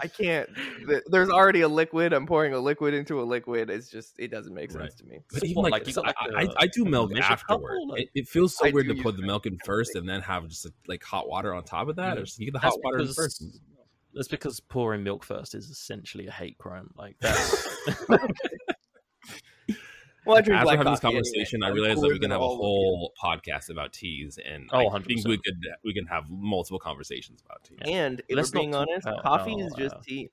I 0.00 0.06
can't. 0.06 0.48
th- 0.86 1.02
There's 1.06 1.28
already 1.28 1.62
a 1.62 1.68
liquid. 1.68 2.12
I'm 2.12 2.26
pouring 2.26 2.52
a 2.54 2.58
liquid 2.60 2.94
into 2.94 3.20
a 3.20 3.24
liquid. 3.24 3.68
It's 3.68 3.88
just 3.88 4.18
it 4.18 4.28
doesn't 4.30 4.54
make 4.54 4.70
sense 4.70 4.80
Right. 4.82 4.96
to 4.98 5.04
me. 5.06 5.18
But 5.32 5.40
So 5.40 5.46
even 5.46 5.62
what, 5.62 5.72
like, 5.72 5.86
like, 5.86 5.94
so 5.94 6.02
got, 6.02 6.14
I, 6.36 6.42
I, 6.44 6.48
I 6.60 6.66
do 6.68 6.84
a 6.86 6.88
milk 6.88 7.10
measure 7.10 7.24
afterward. 7.32 7.78
like- 7.88 8.02
It, 8.02 8.08
it 8.14 8.28
feels 8.28 8.56
so 8.56 8.66
I 8.66 8.70
weird 8.70 8.88
to 8.88 8.94
put 9.02 9.16
the 9.16 9.22
milk 9.22 9.46
in 9.46 9.52
thing. 9.54 9.60
first 9.64 9.94
and 9.96 10.08
then 10.08 10.20
have 10.22 10.46
just 10.48 10.66
like 10.86 11.02
hot 11.02 11.28
water 11.28 11.52
on 11.52 11.64
top 11.64 11.88
of 11.88 11.96
that, 11.96 12.16
Mm. 12.16 12.20
or 12.20 12.24
just 12.24 12.38
you 12.38 12.46
get 12.46 12.52
the 12.52 12.60
That's 12.60 12.74
hot 12.76 12.84
water 12.84 12.98
because 12.98 13.16
first. 13.16 13.44
that's 14.14 14.28
because 14.28 14.60
pouring 14.60 15.02
milk 15.02 15.24
first 15.24 15.54
is 15.54 15.68
essentially 15.68 16.26
a 16.28 16.32
hate 16.32 16.58
crime. 16.58 16.90
Like 16.96 17.16
that's 17.20 17.68
Well, 20.28 20.36
I 20.36 20.40
drink 20.42 20.60
As 20.60 20.64
we're 20.64 20.64
black 20.66 20.78
having 20.78 20.92
this 20.92 21.00
coffee 21.00 21.16
anyway, 21.16 21.22
conversation, 21.32 21.62
I 21.62 21.68
I'm 21.68 21.74
realized 21.74 22.02
that 22.02 22.08
we 22.08 22.18
can 22.18 22.30
have 22.30 22.40
a 22.40 22.44
all 22.44 22.52
of 22.52 22.58
you. 22.58 22.62
whole 22.62 23.12
podcast 23.22 23.70
about 23.70 23.92
teas, 23.94 24.38
and 24.44 24.68
Oh, 24.72 24.88
I 24.90 25.00
think 25.00 25.26
we 25.26 25.38
could 25.38 25.56
we 25.84 25.94
can 25.94 26.06
have 26.06 26.24
multiple 26.28 26.78
conversations 26.78 27.40
about 27.44 27.64
tea. 27.64 27.78
And 27.92 28.20
if 28.28 28.36
Let's 28.36 28.52
we're 28.52 28.60
being 28.60 28.72
talk 28.72 28.86
honest, 28.88 29.06
about 29.06 29.22
coffee 29.22 29.54
is 29.54 29.72
just 29.74 29.94
uh, 29.94 30.00
tea. 30.06 30.30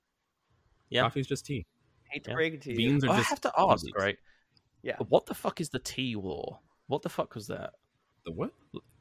yeah. 0.90 1.00
coffee 1.02 1.20
is 1.20 1.26
just 1.26 1.46
tea. 1.46 1.66
Hate 2.10 2.24
to 2.24 2.30
yeah. 2.30 2.34
break 2.36 2.54
it 2.54 2.62
to 2.62 2.70
you. 2.70 2.76
Beans 2.76 3.04
are 3.04 3.10
I 3.10 3.16
just 3.16 3.30
have 3.30 3.40
to 3.40 3.52
ask, 3.58 3.84
beans. 3.84 3.94
right? 3.98 4.16
Yeah. 4.82 4.96
What 5.08 5.26
the 5.26 5.34
fuck 5.34 5.60
is 5.60 5.70
the 5.70 5.80
tea 5.80 6.14
war? 6.14 6.60
What 6.86 7.02
the 7.02 7.08
fuck 7.08 7.34
was 7.34 7.48
that? 7.48 7.70
The 8.26 8.32
what? 8.32 8.50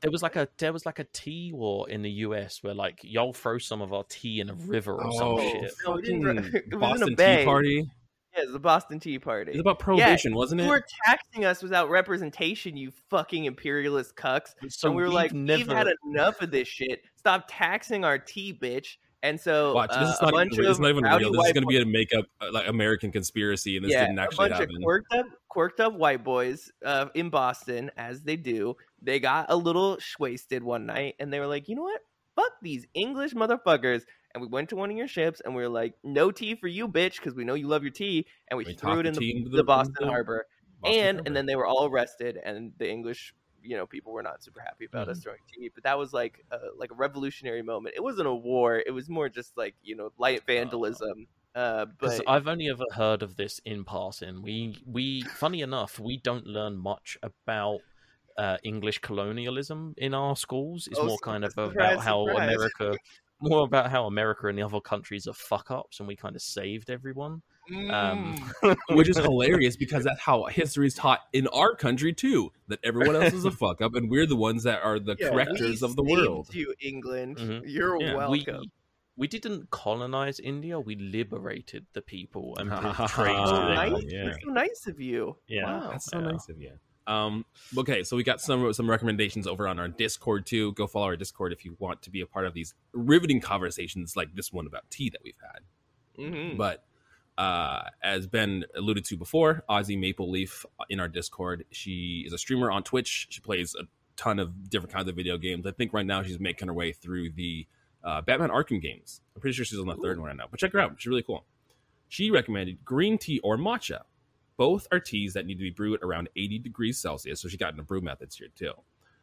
There 0.02 0.12
was 0.12 0.22
like 0.24 0.36
a 0.38 0.48
there 0.58 0.72
was 0.72 0.86
like 0.86 1.00
a 1.00 1.04
tea 1.12 1.52
war 1.54 1.90
in 1.90 2.02
the 2.04 2.10
US 2.12 2.64
where 2.64 2.74
like 2.74 3.00
y'all 3.04 3.34
throw 3.34 3.58
some 3.58 3.82
of 3.82 3.92
our 3.92 4.04
tea 4.08 4.40
in 4.40 4.50
a 4.50 4.54
river 4.54 4.94
or 4.94 5.12
some 5.12 5.28
Oh, 5.28 5.40
shit. 5.42 5.74
No, 5.86 5.92
we 5.94 6.02
didn't 6.04 6.22
dr- 6.22 6.36
fucking 6.46 6.62
it 6.72 6.74
was 6.74 6.74
in 6.74 6.74
a 6.74 6.80
Boston 6.80 7.16
bay. 7.16 7.38
Tea 7.40 7.46
Party. 7.46 7.92
Yeah, 8.36 8.44
it's 8.44 8.52
the 8.52 8.60
Boston 8.60 9.00
Tea 9.00 9.20
Party. 9.20 9.52
It's 9.52 9.62
about 9.62 9.80
prohibition, 9.80 10.36
wasn't 10.36 10.62
it? 10.62 10.66
you 10.66 10.70
were 10.70 10.86
taxing 11.06 11.46
us 11.46 11.64
without 11.64 11.90
representation, 11.90 12.76
you 12.76 12.92
fucking 13.10 13.46
imperialist 13.46 14.16
cucks. 14.16 14.50
So 14.70 14.90
and 14.90 14.98
we 14.98 15.04
were 15.04 15.10
like, 15.10 15.34
never 15.34 15.60
we've 15.60 15.68
had 15.68 15.88
enough 16.06 16.42
of 16.42 16.52
this 16.52 16.68
shit. 16.68 17.02
Stop 17.16 17.46
taxing 17.48 18.04
our 18.04 18.18
tea, 18.18 18.54
bitch. 18.54 18.98
And 19.24 19.40
so 19.40 19.74
Watch, 19.74 19.90
uh, 19.92 20.02
this 20.02 20.14
is 20.14 20.20
a 20.20 20.26
not, 20.26 20.34
bunch 20.34 20.54
even, 20.54 20.66
of 20.66 20.80
not 20.80 20.90
even 20.90 21.04
real. 21.04 21.32
This 21.32 21.46
is 21.48 21.54
going 21.54 21.64
to 21.64 21.68
be 21.68 21.82
a 21.82 21.86
makeup, 21.86 22.26
uh, 22.42 22.52
like 22.52 22.68
American 22.68 23.12
conspiracy, 23.12 23.76
and 23.76 23.84
this 23.84 23.92
yeah, 23.92 24.06
didn't 24.06 24.20
a 24.20 24.22
actually 24.22 24.50
bunch 24.50 24.60
happen. 24.60 24.76
of 24.76 24.84
quirked 24.84 25.14
up, 25.14 25.26
quirked 25.50 25.80
up 25.80 25.94
white 25.94 26.24
boys 26.24 26.72
uh, 26.86 27.08
in 27.16 27.30
Boston, 27.32 27.90
as 27.98 28.22
they 28.22 28.36
do. 28.36 28.76
They 29.02 29.20
got 29.20 29.48
a 29.50 29.56
little 29.56 29.98
wasted 30.20 30.62
one 30.62 30.86
night, 30.86 31.16
and 31.20 31.34
they 31.34 31.40
were 31.40 31.48
like, 31.48 31.68
"You 31.68 31.76
know 31.76 31.82
what? 31.82 32.02
Fuck 32.36 32.52
these 32.62 32.86
English 32.94 33.34
motherfuckers." 33.34 34.04
And 34.36 34.42
we 34.42 34.50
went 34.50 34.70
to 34.70 34.76
one 34.76 34.92
of 34.92 34.98
your 34.98 35.08
ships, 35.08 35.42
and 35.42 35.56
we 35.56 35.64
were 35.64 35.70
like, 35.70 35.96
"No 36.04 36.30
tea 36.32 36.56
for 36.56 36.68
you, 36.68 36.88
bitch," 36.90 37.18
because 37.18 37.34
we 37.36 37.46
know 37.46 37.56
you 37.56 37.68
love 37.68 37.84
your 37.84 37.92
tea. 37.94 38.28
And 38.52 38.58
we, 38.60 38.66
We 38.66 38.74
threw 38.74 39.00
it 39.00 39.08
in 39.08 39.16
the, 39.16 39.22
the, 39.22 39.58
the- 39.58 39.64
Boston 39.64 40.08
Harbor, 40.08 40.46
Boston 40.82 41.04
and 41.04 41.16
Harbor. 41.16 41.28
and 41.28 41.36
then 41.36 41.46
they 41.48 41.56
were 41.56 41.66
all 41.66 41.86
arrested, 41.86 42.38
and 42.44 42.74
the 42.78 42.90
English. 42.90 43.34
You 43.62 43.78
know, 43.78 43.88
people 43.88 44.14
were 44.14 44.22
not 44.22 44.44
super 44.44 44.60
happy 44.62 44.86
about 44.86 45.08
Mm-hmm. 45.08 45.12
us 45.12 45.22
throwing 45.24 45.40
tea, 45.52 45.72
but 45.74 45.84
that 45.86 45.98
was 45.98 46.14
like 46.14 46.46
a, 46.52 46.58
like 46.78 46.92
a 46.92 46.96
revolutionary 46.96 47.64
moment. 47.64 47.96
It 47.96 48.04
wasn't 48.04 48.28
a 48.28 48.34
war; 48.36 48.84
it 48.86 48.92
was 48.92 49.10
more 49.10 49.30
just 49.30 49.58
like 49.58 49.76
you 49.82 49.96
know 49.96 50.12
light 50.20 50.46
vandalism. 50.46 51.28
Uh, 51.56 51.86
but 52.00 52.28
I've 52.28 52.48
only 52.48 52.70
ever 52.70 52.84
heard 52.94 53.24
of 53.24 53.36
this 53.38 53.60
in 53.66 53.84
passing. 53.86 54.42
We 54.42 54.84
we 54.86 55.30
funny 55.34 55.62
enough, 55.62 56.00
we 56.00 56.18
don't 56.18 56.46
learn 56.46 56.78
much 56.78 57.18
about 57.24 57.82
uh, 58.38 58.58
English 58.64 59.00
colonialism 59.00 59.94
in 59.98 60.14
our 60.14 60.36
schools. 60.36 60.88
It's 60.92 61.00
Oh, 61.00 61.08
more 61.08 61.20
kind 61.20 61.46
of 61.46 61.54
surprise, 61.64 61.98
about 61.98 62.04
how. 62.04 62.36
America 62.38 62.98
more 63.42 63.64
about 63.66 63.90
how 63.92 64.06
America 64.06 64.48
and 64.48 64.58
the 64.58 64.64
other 64.64 64.80
countries 64.80 65.28
are 65.28 65.34
fuck 65.34 65.70
ups 65.72 66.00
and 66.00 66.08
we 66.08 66.16
kind 66.16 66.36
of 66.36 66.42
saved 66.42 66.90
everyone. 66.90 67.42
Um, 67.90 68.36
Mm. 68.64 68.76
Which 68.96 69.10
is 69.10 69.18
hilarious 69.18 69.76
because 69.76 70.04
that's 70.04 70.22
how 70.22 70.46
history 70.46 70.86
is 70.88 70.94
taught 70.94 71.22
in 71.34 71.48
our 71.48 71.76
country 71.76 72.14
too. 72.14 72.52
That 72.68 72.80
everyone 72.84 73.16
else 73.16 73.34
is 73.34 73.44
a 73.46 73.50
fuck 73.64 73.82
up, 73.82 73.96
and 73.96 74.08
we're 74.10 74.28
the 74.28 74.36
ones 74.36 74.64
that 74.64 74.84
are 74.84 75.00
the 75.00 75.16
Yeah, 75.20 75.30
correctors 75.30 75.82
of 75.82 75.96
the 75.96 76.04
saved 76.08 76.12
world. 76.28 76.54
You 76.54 76.76
England, 76.80 77.38
Mhm. 77.38 77.64
you're 77.66 78.00
Yeah, 78.00 78.16
welcome. 78.16 78.66
we 79.18 79.28
didn't 79.28 79.72
colonize 79.72 80.40
India. 80.40 80.80
We 80.80 80.96
liberated 80.96 81.88
the 81.94 82.02
people 82.04 82.56
and 82.60 82.70
brought 82.70 83.10
trade 83.10 83.36
so 83.48 83.52
to 83.52 83.66
them. 83.66 83.74
nice. 83.76 84.04
yeah. 84.08 84.26
That's 84.26 84.44
so 84.44 84.50
nice 84.52 84.88
of 84.88 85.00
you. 85.00 85.38
Yeah. 85.48 85.64
Wow. 85.66 85.90
That's 85.92 86.06
so 86.06 86.20
Yeah. 86.20 86.26
nice 86.32 86.50
of 86.50 86.62
you. 86.62 86.72
Um, 87.08 87.46
okay, 87.78 88.04
so 88.04 88.16
we 88.18 88.24
got 88.24 88.42
some 88.42 88.74
some 88.74 88.90
recommendations 88.90 89.46
over 89.48 89.68
on 89.68 89.80
our 89.80 89.88
Discord 89.88 90.46
too. 90.46 90.74
Go 90.74 90.88
follow 90.88 91.06
our 91.06 91.16
Discord 91.16 91.54
if 91.54 91.64
you 91.64 91.76
want 91.80 92.02
to 92.04 92.10
be 92.10 92.22
a 92.22 92.26
part 92.26 92.46
of 92.46 92.54
these 92.54 92.74
riveting 92.94 93.42
conversations 93.42 94.16
like 94.16 94.34
this 94.36 94.52
one 94.52 94.66
about 94.66 94.90
tea 94.90 95.10
that 95.12 95.22
we've 95.24 95.38
had. 95.42 95.64
Mhm. 96.24 96.58
But 96.58 96.84
uh, 97.38 97.84
as 98.02 98.26
Ben 98.28 98.64
alluded 98.76 99.06
to 99.06 99.18
before, 99.18 99.64
Ozzy 99.70 100.00
Maple 100.00 100.32
Leaf 100.32 100.66
in 100.90 101.00
our 101.00 101.08
Discord, 101.08 101.66
she 101.72 102.24
is 102.26 102.34
a 102.34 102.38
streamer 102.38 102.72
on 102.72 102.82
Twitch. 102.82 103.28
She 103.30 103.42
plays 103.42 103.76
a 103.76 103.84
ton 104.16 104.40
of 104.40 104.70
different 104.70 104.94
kinds 104.94 105.10
of 105.10 105.16
video 105.16 105.38
games. 105.38 105.68
I 105.68 105.72
think 105.72 105.94
right 105.94 106.06
now 106.06 106.24
she's 106.24 106.40
making 106.40 106.70
her 106.70 106.74
way 106.74 106.94
through 106.94 107.32
the 107.32 107.68
uh, 108.04 108.22
Batman 108.22 108.50
Arkham 108.50 108.82
games. 108.82 109.22
I'm 109.36 109.42
pretty 109.42 109.54
sure 109.56 109.66
she's 109.66 109.80
on 109.80 109.88
the 109.88 109.96
third 109.98 110.18
one 110.20 110.28
right 110.28 110.38
now. 110.38 110.46
But 110.50 110.60
check 110.60 110.72
her 110.72 110.80
out; 110.80 110.96
she's 110.98 111.08
really 111.08 111.24
cool. 111.24 111.46
She 112.08 112.32
recommended 112.32 112.86
green 112.86 113.18
tea 113.18 113.40
or 113.40 113.58
matcha. 113.58 114.02
Both 114.58 114.88
are 114.92 115.00
teas 115.00 115.34
that 115.34 115.46
need 115.46 115.56
to 115.56 115.64
be 115.64 115.70
brewed 115.70 116.02
around 116.04 116.30
80 116.36 116.60
degrees 116.60 116.98
Celsius. 116.98 117.42
So 117.42 117.48
she 117.48 117.58
got 117.58 117.72
into 117.72 117.84
brew 117.84 118.02
methods 118.02 118.38
here 118.38 118.48
too. 118.56 118.74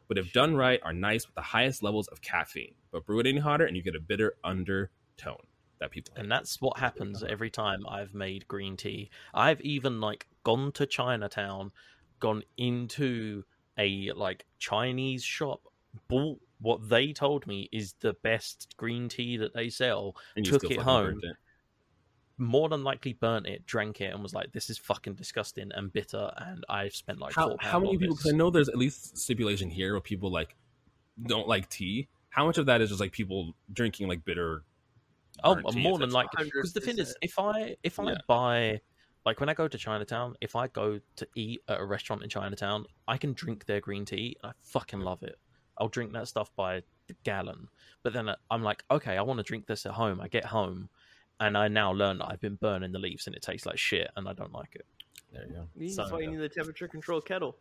But 0.09 0.19
if 0.19 0.33
done 0.33 0.57
right, 0.57 0.81
are 0.83 0.93
nice 0.93 1.27
with 1.27 1.35
the 1.35 1.43
highest 1.43 1.83
levels 1.83 2.09
of 2.09 2.21
caffeine. 2.21 2.75
But 2.91 3.07
brew 3.07 3.21
it 3.21 3.27
any 3.27 3.39
hotter, 3.39 3.65
and 3.65 3.77
you 3.77 3.83
get 3.83 3.95
a 3.95 4.01
bitter 4.01 4.35
undertone 4.45 5.47
that 5.79 5.91
people. 5.91 6.13
And 6.17 6.31
that's 6.31 6.61
what 6.61 6.79
happens 6.79 7.23
every 7.23 7.51
time 7.51 7.87
I've 7.89 8.15
made 8.15 8.47
green 8.49 8.77
tea. 8.77 9.11
I've 9.33 9.61
even 9.63 10.01
like 10.01 10.27
gone 10.45 10.73
to 10.73 10.87
Chinatown, 10.87 11.73
gone 12.21 12.43
into 12.57 13.45
a 13.79 14.13
like 14.13 14.45
Chinese 14.59 15.25
shop, 15.25 15.63
bought 16.09 16.41
what 16.61 16.89
they 16.89 17.13
told 17.13 17.47
me 17.47 17.69
is 17.73 17.95
the 18.01 18.15
best 18.23 18.75
green 18.77 19.09
tea 19.09 19.37
that 19.39 19.55
they 19.55 19.69
sell, 19.69 20.17
and 20.37 20.45
took 20.45 20.71
it 20.71 20.79
home. 20.79 21.21
it. 21.23 21.37
More 22.43 22.69
than 22.69 22.85
likely 22.85 23.13
burnt 23.13 23.47
it, 23.47 23.67
drank 23.67 24.01
it, 24.01 24.13
and 24.13 24.23
was 24.23 24.35
like, 24.35 24.53
"This 24.53 24.69
is 24.71 24.79
fucking 24.79 25.15
disgusting 25.15 25.71
and 25.75 25.93
bitter." 25.93 26.31
And 26.37 26.65
I've 26.69 26.95
spent 26.95 27.19
like 27.19 27.35
how 27.35 27.57
how 27.61 27.79
many 27.79 27.97
people? 27.97 28.17
Because 28.17 28.33
I 28.33 28.37
know 28.37 28.51
there's 28.51 28.69
at 28.69 28.77
least 28.77 29.17
stipulation 29.17 29.71
here 29.71 29.93
where 29.93 30.01
people 30.01 30.31
like 30.31 30.57
don't 31.27 31.49
like 31.49 31.69
tea. 31.69 32.09
How 32.31 32.47
much 32.47 32.59
of 32.59 32.67
that 32.67 32.81
is 32.81 32.89
just 32.91 33.01
like 33.01 33.13
people 33.13 33.55
drinking 33.73 34.09
like 34.09 34.25
bitter? 34.25 34.65
Oh, 35.45 35.61
more 35.73 35.99
than 35.99 36.11
likely. 36.11 36.45
Because 36.45 36.73
the 36.73 36.81
thing 36.81 36.99
is, 36.99 37.15
if 37.23 37.39
I 37.39 37.77
if 37.83 37.99
I 37.99 38.11
Yeah. 38.11 38.19
buy 38.27 38.81
like 39.25 39.41
when 39.41 39.49
I 39.49 39.55
go 39.55 39.69
to 39.69 39.79
Chinatown, 39.79 40.35
if 40.41 40.57
I 40.57 40.67
go 40.69 41.01
to 41.17 41.29
eat 41.35 41.63
at 41.69 41.81
a 41.81 41.85
restaurant 41.85 42.23
in 42.23 42.29
Chinatown, 42.29 42.87
I 43.07 43.17
can 43.17 43.33
drink 43.35 43.67
their 43.67 43.81
green 43.81 44.05
tea. 44.05 44.37
I 44.43 44.53
fucking 44.63 45.01
love 45.01 45.23
it. 45.23 45.39
I'll 45.79 45.89
drink 45.89 46.13
that 46.13 46.29
stuff 46.29 46.51
by 46.57 46.83
the 47.07 47.15
gallon. 47.25 47.69
But 48.03 48.13
then 48.13 48.29
uh, 48.29 48.37
I'm 48.51 48.63
like, 48.63 48.85
okay, 48.91 49.17
I 49.17 49.23
want 49.23 49.39
to 49.39 49.45
drink 49.45 49.67
this 49.67 49.87
at 49.87 49.93
home. 49.93 50.21
I 50.21 50.29
get 50.29 50.45
home, 50.45 50.91
and 51.41 51.57
I 51.59 51.69
now 51.69 51.93
learn 51.93 52.19
that 52.19 52.27
I've 52.31 52.41
been 52.41 52.57
burning 52.57 52.93
the 52.93 52.99
leaves 52.99 53.27
and 53.27 53.35
it 53.37 53.43
tastes 53.43 53.67
like 53.67 53.79
shit, 53.79 54.11
and 54.17 54.29
I 54.29 54.33
don't 54.33 54.53
like 54.53 54.75
it. 54.77 54.87
There 55.33 55.47
you 55.47 55.53
go. 55.55 55.69
That's 55.77 55.95
So- 55.97 56.09
why 56.11 56.21
you 56.21 56.31
need 56.31 56.37
the 56.41 56.49
temperature 56.49 56.89
control 56.89 57.21
kettle. 57.21 57.57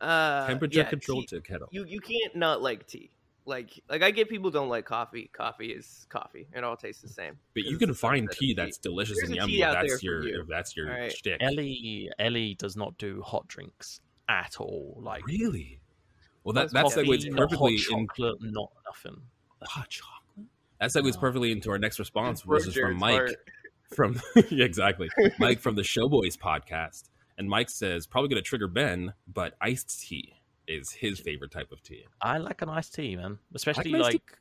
Uh, 0.00 0.46
Temperature 0.46 0.80
yeah, 0.80 0.84
control 0.84 1.22
tea- 1.22 1.28
to 1.36 1.40
kettle. 1.40 1.68
You 1.70 1.84
you 1.86 2.00
can't 2.00 2.36
not 2.36 2.60
like 2.60 2.86
tea. 2.86 3.10
Like 3.46 3.80
like 3.88 4.02
I 4.02 4.10
get 4.10 4.28
people 4.28 4.50
don't 4.50 4.68
like 4.68 4.84
coffee. 4.84 5.30
Coffee 5.32 5.68
is 5.72 6.04
coffee. 6.10 6.46
It 6.54 6.62
all 6.64 6.76
tastes 6.76 7.00
the 7.00 7.08
same. 7.08 7.38
But 7.54 7.64
you 7.64 7.78
can 7.78 7.94
find 7.94 8.28
subset 8.28 8.32
of 8.32 8.38
tea 8.38 8.54
that's 8.54 8.76
delicious 8.76 9.16
There's 9.18 9.28
and 9.30 9.36
yummy. 9.36 9.52
tea 9.52 9.60
If 9.62 9.66
out 9.68 9.72
that's 9.74 9.88
there 9.92 9.98
for 9.98 10.04
your 10.04 10.24
you. 10.28 10.40
if 10.42 10.48
that's 10.48 10.76
your 10.76 10.90
Alright. 10.90 11.12
shtick. 11.12 11.38
Ellie 11.40 12.10
Ellie 12.18 12.54
does 12.54 12.76
not 12.76 12.98
do 12.98 13.22
hot 13.22 13.48
drinks 13.48 14.00
at 14.28 14.56
all. 14.60 14.98
Like 15.00 15.24
Really? 15.26 15.80
Well, 16.44 16.52
that 16.52 16.70
That's 16.72 16.94
that 16.94 17.04
coffee, 17.06 17.18
segues 17.18 17.30
not 17.30 17.38
perfectly 17.50 17.78
hot 17.78 18.36
in 18.42 18.52
not 18.52 18.70
nothing. 18.84 19.22
hot 19.62 19.88
chocolate. 19.88 20.22
That 20.80 20.90
segues 20.90 21.14
No. 21.14 21.20
perfectly 21.20 21.52
into 21.52 21.70
our 21.70 21.78
next 21.78 21.98
response, 21.98 22.44
which 22.44 22.66
is 22.66 22.74
from 22.74 22.96
Mike. 22.98 23.14
heart. 23.14 23.30
from 23.94 24.20
yeah, 24.50 24.64
exactly 24.64 25.08
Mike 25.38 25.60
from 25.60 25.76
the 25.76 25.82
Showboys 25.82 26.36
podcast, 26.36 27.04
and 27.38 27.48
Mike 27.48 27.70
says 27.70 28.06
probably 28.06 28.28
going 28.28 28.42
to 28.42 28.48
trigger 28.48 28.68
Ben, 28.68 29.14
but 29.32 29.54
iced 29.60 30.00
tea 30.00 30.34
is 30.66 30.90
his 30.90 31.20
favorite 31.20 31.52
type 31.52 31.70
of 31.70 31.82
tea. 31.82 32.04
I 32.20 32.38
like 32.38 32.60
an 32.62 32.68
iced 32.68 32.94
tea, 32.94 33.14
man. 33.16 33.38
Especially 33.54 33.94
iced 33.94 34.10
tea. 34.10 34.14
like, 34.16 34.38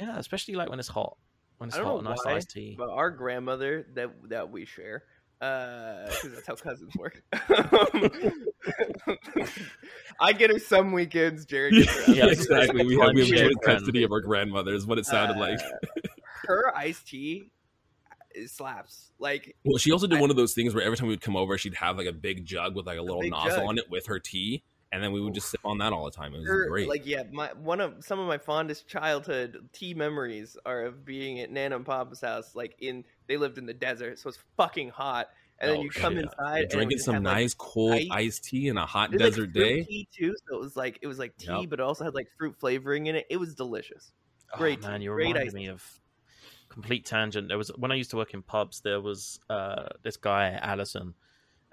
yeah, 0.00 0.18
especially 0.18 0.54
like 0.54 0.68
when 0.68 0.80
it's 0.80 0.88
hot. 0.88 1.16
When 1.58 1.68
it's 1.68 1.76
I 1.76 1.82
don't 1.82 1.88
hot, 1.88 2.00
a 2.00 2.02
nice 2.02 2.18
why, 2.24 2.34
iced 2.34 2.50
tea. 2.50 2.74
But 2.76 2.90
our 2.90 3.10
grandmother 3.10 3.86
that 3.94 4.10
that 4.30 4.50
we 4.50 4.64
share, 4.64 5.04
because 5.40 6.32
that's 6.34 6.46
how 6.46 6.54
cousins 6.54 6.94
work. 6.96 7.22
I 10.20 10.32
get 10.34 10.50
her 10.50 10.58
some 10.58 10.92
weekends. 10.92 11.46
Jared 11.46 11.72
gets 11.74 12.06
her. 12.06 12.12
Yeah, 12.14 12.26
exactly. 12.26 12.84
We 12.84 12.98
have, 12.98 13.14
we 13.14 13.20
have 13.20 13.28
Shit, 13.28 13.38
joint 13.38 13.56
man. 13.66 13.76
custody 13.76 14.02
of 14.02 14.12
our 14.12 14.20
grandmothers. 14.20 14.86
What 14.86 14.98
it 14.98 15.06
sounded 15.06 15.38
like. 15.38 15.58
Uh, 15.58 16.00
her 16.46 16.76
iced 16.76 17.08
tea 17.08 17.50
it 18.32 18.48
slaps. 18.50 19.10
Like 19.18 19.56
Well, 19.64 19.78
she 19.78 19.90
also 19.92 20.06
did 20.06 20.18
I- 20.18 20.20
one 20.20 20.30
of 20.30 20.36
those 20.36 20.52
things 20.54 20.74
where 20.74 20.84
every 20.84 20.96
time 20.98 21.08
we'd 21.08 21.20
come 21.22 21.36
over, 21.36 21.56
she'd 21.58 21.74
have 21.74 21.96
like 21.96 22.06
a 22.06 22.12
big 22.12 22.44
jug 22.44 22.76
with 22.76 22.86
like 22.86 22.98
a 22.98 23.02
little 23.02 23.22
big 23.22 23.30
nozzle 23.32 23.60
jug. 23.60 23.66
on 23.68 23.78
it 23.78 23.90
with 23.90 24.06
her 24.06 24.18
tea, 24.18 24.62
and 24.92 25.02
then 25.02 25.12
we 25.12 25.20
would 25.20 25.34
just 25.34 25.50
sip 25.50 25.60
on 25.64 25.78
that 25.78 25.92
all 25.92 26.04
the 26.04 26.10
time. 26.10 26.34
It 26.34 26.40
was 26.40 26.48
her, 26.48 26.68
great. 26.68 26.88
like 26.88 27.06
yeah, 27.06 27.22
my 27.32 27.48
one 27.54 27.80
of 27.80 28.04
some 28.04 28.18
of 28.18 28.26
my 28.26 28.38
fondest 28.38 28.88
childhood 28.88 29.68
tea 29.72 29.94
memories 29.94 30.56
are 30.66 30.82
of 30.82 31.04
being 31.04 31.40
at 31.40 31.50
Nana 31.50 31.76
and 31.76 31.86
Papa's 31.86 32.20
house. 32.20 32.54
Like 32.54 32.74
in 32.80 33.04
they 33.28 33.36
lived 33.36 33.58
in 33.58 33.66
the 33.66 33.74
desert, 33.74 34.18
so 34.18 34.28
it's 34.28 34.38
fucking 34.56 34.90
hot. 34.90 35.28
And 35.58 35.70
then 35.70 35.78
Oh, 35.78 35.82
you 35.82 35.90
come 35.90 36.14
shit. 36.14 36.24
inside 36.24 36.54
You're 36.54 36.62
and 36.62 36.70
drinking 36.70 36.98
some 37.00 37.14
have, 37.16 37.22
like, 37.22 37.34
nice 37.34 37.52
cold 37.54 37.92
ice- 37.92 38.08
iced 38.10 38.44
tea 38.44 38.68
in 38.68 38.78
a 38.78 38.86
hot 38.86 39.10
There's, 39.10 39.34
desert 39.36 39.52
fruit 39.52 39.62
day. 39.62 39.84
tea 39.84 40.08
too, 40.10 40.34
so 40.48 40.56
it 40.56 40.60
was 40.60 40.74
like 40.74 40.98
it 41.02 41.06
was 41.06 41.18
like 41.18 41.36
tea, 41.36 41.52
Yep. 41.60 41.70
but 41.70 41.80
it 41.80 41.82
also 41.82 42.04
had 42.04 42.14
like 42.14 42.28
fruit 42.38 42.56
flavoring 42.58 43.06
in 43.06 43.14
it. 43.16 43.26
It 43.28 43.36
was 43.36 43.54
delicious. 43.54 44.12
Oh, 44.54 44.58
Great 44.58 44.80
man, 44.82 45.02
you 45.02 45.10
great 45.12 45.26
reminded 45.28 45.46
iced 45.48 45.54
me 45.54 45.66
of 45.68 45.84
complete 46.70 47.04
tangent. 47.04 47.48
There 47.48 47.58
was 47.58 47.68
when 47.76 47.92
I 47.92 47.94
used 47.96 48.10
to 48.10 48.16
work 48.16 48.32
in 48.34 48.42
pubs. 48.42 48.80
There 48.80 49.00
was 49.00 49.38
uh, 49.50 49.88
this 50.02 50.16
guy 50.16 50.58
Allison, 50.62 51.14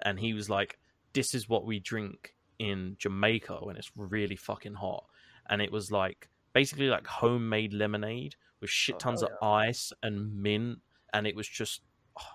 and 0.02 0.20
he 0.20 0.34
was 0.34 0.50
like, 0.50 0.78
"This 1.14 1.34
is 1.34 1.48
what 1.48 1.64
we 1.64 1.80
drink 1.80 2.34
in 2.58 2.96
Jamaica 2.98 3.58
when 3.62 3.76
it's 3.76 3.90
really 3.96 4.36
fucking 4.36 4.74
hot," 4.74 5.04
and 5.48 5.60
it 5.62 5.70
was 5.72 5.90
like 5.90 6.28
basically 6.52 6.88
like 6.88 7.06
homemade 7.06 7.72
lemonade 7.72 8.34
with 8.60 8.70
shit 8.70 8.96
Oh, 8.96 8.98
tons 8.98 9.20
hell 9.22 9.30
of 9.40 9.46
ice 9.46 9.92
and 10.02 10.42
mint, 10.42 10.78
and 11.12 11.26
it 11.26 11.36
was 11.36 11.46
just. 11.48 11.82
oh, 12.18 12.22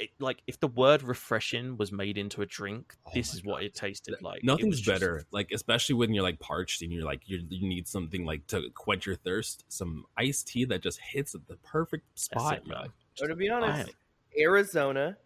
It, 0.00 0.10
like 0.18 0.42
if 0.48 0.58
the 0.58 0.66
word 0.66 1.04
refreshing 1.04 1.76
was 1.76 1.92
made 1.92 2.18
into 2.18 2.42
a 2.42 2.46
drink, 2.46 2.96
Oh 3.06 3.10
this 3.14 3.32
my 3.32 3.38
is 3.38 3.44
what 3.44 3.62
it 3.62 3.74
tasted 3.76 4.16
like. 4.22 4.42
Nothing's 4.42 4.80
just- 4.80 4.88
better, 5.00 5.24
like 5.30 5.50
especially 5.52 5.94
when 5.94 6.12
you're 6.12 6.24
like 6.24 6.40
parched 6.40 6.82
and 6.82 6.92
you're 6.92 7.04
like 7.04 7.22
you're, 7.26 7.42
you 7.48 7.68
need 7.68 7.86
something 7.86 8.24
like 8.24 8.44
to 8.48 8.70
quench 8.74 9.06
your 9.06 9.14
thirst. 9.14 9.64
Some 9.68 10.04
iced 10.16 10.48
tea 10.48 10.64
that 10.64 10.82
just 10.82 10.98
hits 10.98 11.36
at 11.36 11.46
the 11.46 11.54
perfect 11.58 12.18
spot, 12.18 12.56
it, 12.56 12.66
man. 12.66 12.78
man. 12.80 12.88
But 13.20 13.28
to 13.28 13.36
be 13.36 13.48
honest, 13.48 13.92
Arizona 14.36 15.16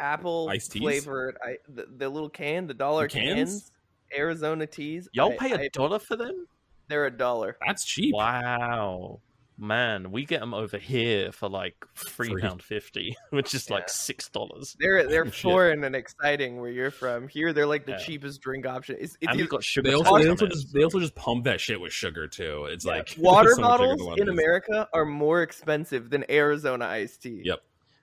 apple 0.00 0.48
Iced 0.50 0.72
teas? 0.72 0.82
flavored, 0.82 1.36
I, 1.44 1.56
the, 1.68 1.86
the 1.96 2.08
little 2.08 2.30
can, 2.30 2.66
the 2.66 2.74
dollar 2.74 3.04
The 3.08 3.14
cans? 3.20 3.36
cans, 3.36 3.72
Arizona 4.16 4.66
teas. 4.66 5.08
Y'all 5.12 5.32
I- 5.32 5.36
pay 5.36 5.52
a 5.52 5.58
I- 5.58 5.68
dollar 5.72 5.98
for 5.98 6.16
them? 6.16 6.46
They're 6.88 7.06
a 7.06 7.10
dollar. 7.16 7.56
That's 7.64 7.84
cheap. 7.84 8.12
Wow, 8.14 9.20
man, 9.56 10.10
we 10.10 10.24
get 10.24 10.40
them 10.40 10.52
over 10.54 10.76
here 10.78 11.30
for 11.30 11.48
like 11.48 11.76
three 11.94 12.30
Free. 12.30 12.42
pound 12.42 12.62
fifty, 12.64 13.16
which 13.30 13.54
is 13.54 13.70
like 13.70 13.88
six 13.88 14.28
dollars. 14.28 14.76
They're 14.80 15.06
they're 15.06 15.24
Shit. 15.30 15.34
foreign 15.34 15.84
and 15.84 15.94
exciting 15.94 16.60
where 16.60 16.70
you're 16.70 16.90
from. 16.90 17.28
Here, 17.28 17.52
they're 17.52 17.66
like 17.66 17.86
the 17.86 17.92
Yeah. 17.92 17.98
cheapest 17.98 18.40
drink 18.40 18.66
option. 18.66 18.96
It's, 18.98 19.16
it's 19.20 19.28
And 19.28 19.36
we 19.36 19.42
either- 19.42 19.50
got 19.50 19.62
sugar. 19.62 19.88
They 19.88 19.94
also, 19.94 20.10
tax 20.10 20.22
they 20.22 20.26
on 20.26 20.30
also 20.32 20.46
it. 20.46 20.52
just 20.52 20.72
they 20.74 20.82
also 20.82 20.98
just 20.98 21.14
pump 21.14 21.44
that 21.44 21.60
shit 21.60 21.80
with 21.80 21.92
sugar 21.92 22.26
too. 22.26 22.64
It's 22.70 22.84
Yeah, 22.84 22.92
like 22.94 23.14
water 23.18 23.50
so 23.54 23.60
much 23.60 23.70
sugar 23.78 23.86
bottles 23.86 24.02
one 24.02 24.18
in 24.20 24.24
is. 24.28 24.32
America 24.32 24.88
are 24.92 25.04
more 25.06 25.42
expensive 25.42 26.10
than 26.10 26.24
Arizona 26.28 26.86
iced 26.86 27.22
tea. 27.22 27.42
Yep. 27.44 27.60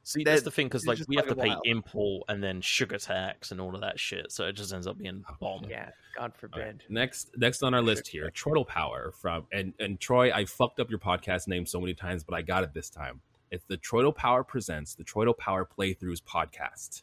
See, 0.08 0.24
that's 0.24 0.42
the 0.44 0.52
thing 0.52 0.68
because 0.68 0.86
like 0.88 1.00
we 1.10 1.18
have 1.18 1.28
to 1.28 1.36
pay 1.36 1.50
wild. 1.50 1.64
import 1.66 2.24
and 2.30 2.42
then 2.42 2.62
sugar 2.62 2.98
tax 2.98 3.52
and 3.52 3.60
all 3.60 3.76
of 3.76 3.82
that 3.82 4.00
shit, 4.00 4.32
so 4.32 4.46
it 4.46 4.54
just 4.54 4.72
ends 4.74 4.88
up 4.88 4.98
being 4.98 5.22
Oh, 5.30 5.34
bomb. 5.42 5.66
Yeah, 5.70 5.90
God 6.16 6.34
forbid. 6.34 6.60
right. 6.66 6.76
Next, 6.90 7.32
next 7.36 7.62
on 7.62 7.74
our 7.74 7.82
list 7.82 8.08
here, 8.08 8.32
Troidal 8.34 8.66
Power 8.66 9.12
from 9.12 9.48
and 9.52 9.74
and 9.82 10.00
Troy. 10.00 10.32
I 10.32 10.46
fucked 10.46 10.80
up 10.80 10.90
your 10.90 11.00
podcast 11.00 11.50
name 11.50 11.66
so 11.66 11.82
many 11.82 11.94
times, 11.94 12.24
but 12.24 12.36
I 12.36 12.42
got 12.42 12.64
it 12.64 12.74
this 12.74 12.90
time. 12.90 13.20
It's 13.52 13.66
the 13.66 13.78
Troidal 13.78 14.16
Power 14.16 14.46
presents 14.46 14.96
the 14.96 15.04
Troidal 15.04 15.38
Power 15.38 15.66
Playthroughs 15.78 16.22
podcast. 16.24 17.02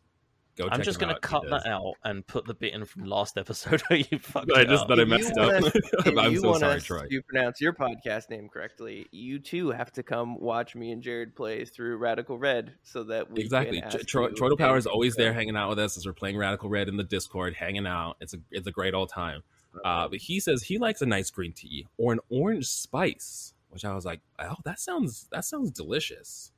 Go. 0.56 0.66
I'm 0.70 0.78
check 0.78 0.84
just 0.84 1.00
gonna 1.00 1.18
cut 1.18 1.42
that 1.50 1.66
out 1.66 1.94
and 2.04 2.24
put 2.26 2.46
the 2.46 2.54
bit 2.54 2.74
in 2.74 2.84
from 2.84 3.06
last 3.06 3.36
episode 3.36 3.82
where 3.88 3.98
you 4.10 4.18
fucked 4.20 4.52
I 4.54 4.64
just 4.64 4.82
up. 4.82 4.88
that 4.88 5.00
I 5.00 5.02
If 5.02 5.08
you 5.08 5.14
messed 5.14 5.32
wanna- 5.36 5.66
up. 5.66 5.72
If 6.06 6.18
I'm 6.18 6.32
you 6.32 6.40
so 6.40 6.48
want 6.50 6.60
sorry, 6.60 6.76
us 6.76 6.84
Troy. 6.84 7.06
to 7.10 7.22
pronounce 7.22 7.60
your 7.60 7.72
podcast 7.72 8.30
name 8.30 8.48
correctly, 8.48 9.06
you 9.10 9.38
too 9.40 9.70
have 9.70 9.90
to 9.92 10.02
come 10.04 10.38
watch 10.40 10.76
me 10.76 10.92
and 10.92 11.02
Jared 11.02 11.34
play 11.34 11.64
through 11.64 11.96
Radical 11.96 12.38
Red 12.38 12.74
so 12.84 13.02
that 13.04 13.30
we 13.32 13.40
Exactly. 13.42 13.80
Can 13.80 13.90
Tro- 14.06 14.28
Tro- 14.28 14.50
Troidal 14.50 14.58
Power 14.58 14.76
is 14.76 14.86
any 14.86 14.92
always 14.92 15.16
there 15.16 15.32
hanging 15.32 15.56
out 15.56 15.70
with 15.70 15.78
us 15.80 15.96
as 15.96 16.06
we're 16.06 16.12
playing 16.12 16.36
Radical 16.36 16.68
Red 16.68 16.88
in 16.88 16.96
the 16.96 17.02
Discord, 17.04 17.54
hanging 17.54 17.86
out. 17.86 18.16
It's 18.20 18.34
a 18.34 18.38
it's 18.52 18.66
a 18.68 18.72
great 18.72 18.94
old 18.94 19.08
time. 19.08 19.42
Uh, 19.84 20.06
but 20.06 20.18
he 20.20 20.38
says 20.38 20.62
he 20.62 20.78
likes 20.78 21.02
a 21.02 21.06
nice 21.06 21.30
green 21.30 21.52
tea 21.52 21.88
or 21.98 22.12
an 22.12 22.20
orange 22.28 22.66
spice, 22.68 23.54
which 23.70 23.84
I 23.84 23.92
was 23.92 24.04
like, 24.04 24.20
oh, 24.38 24.54
that 24.64 24.78
sounds 24.78 25.26
that 25.32 25.44
sounds 25.44 25.72
delicious. 25.72 26.52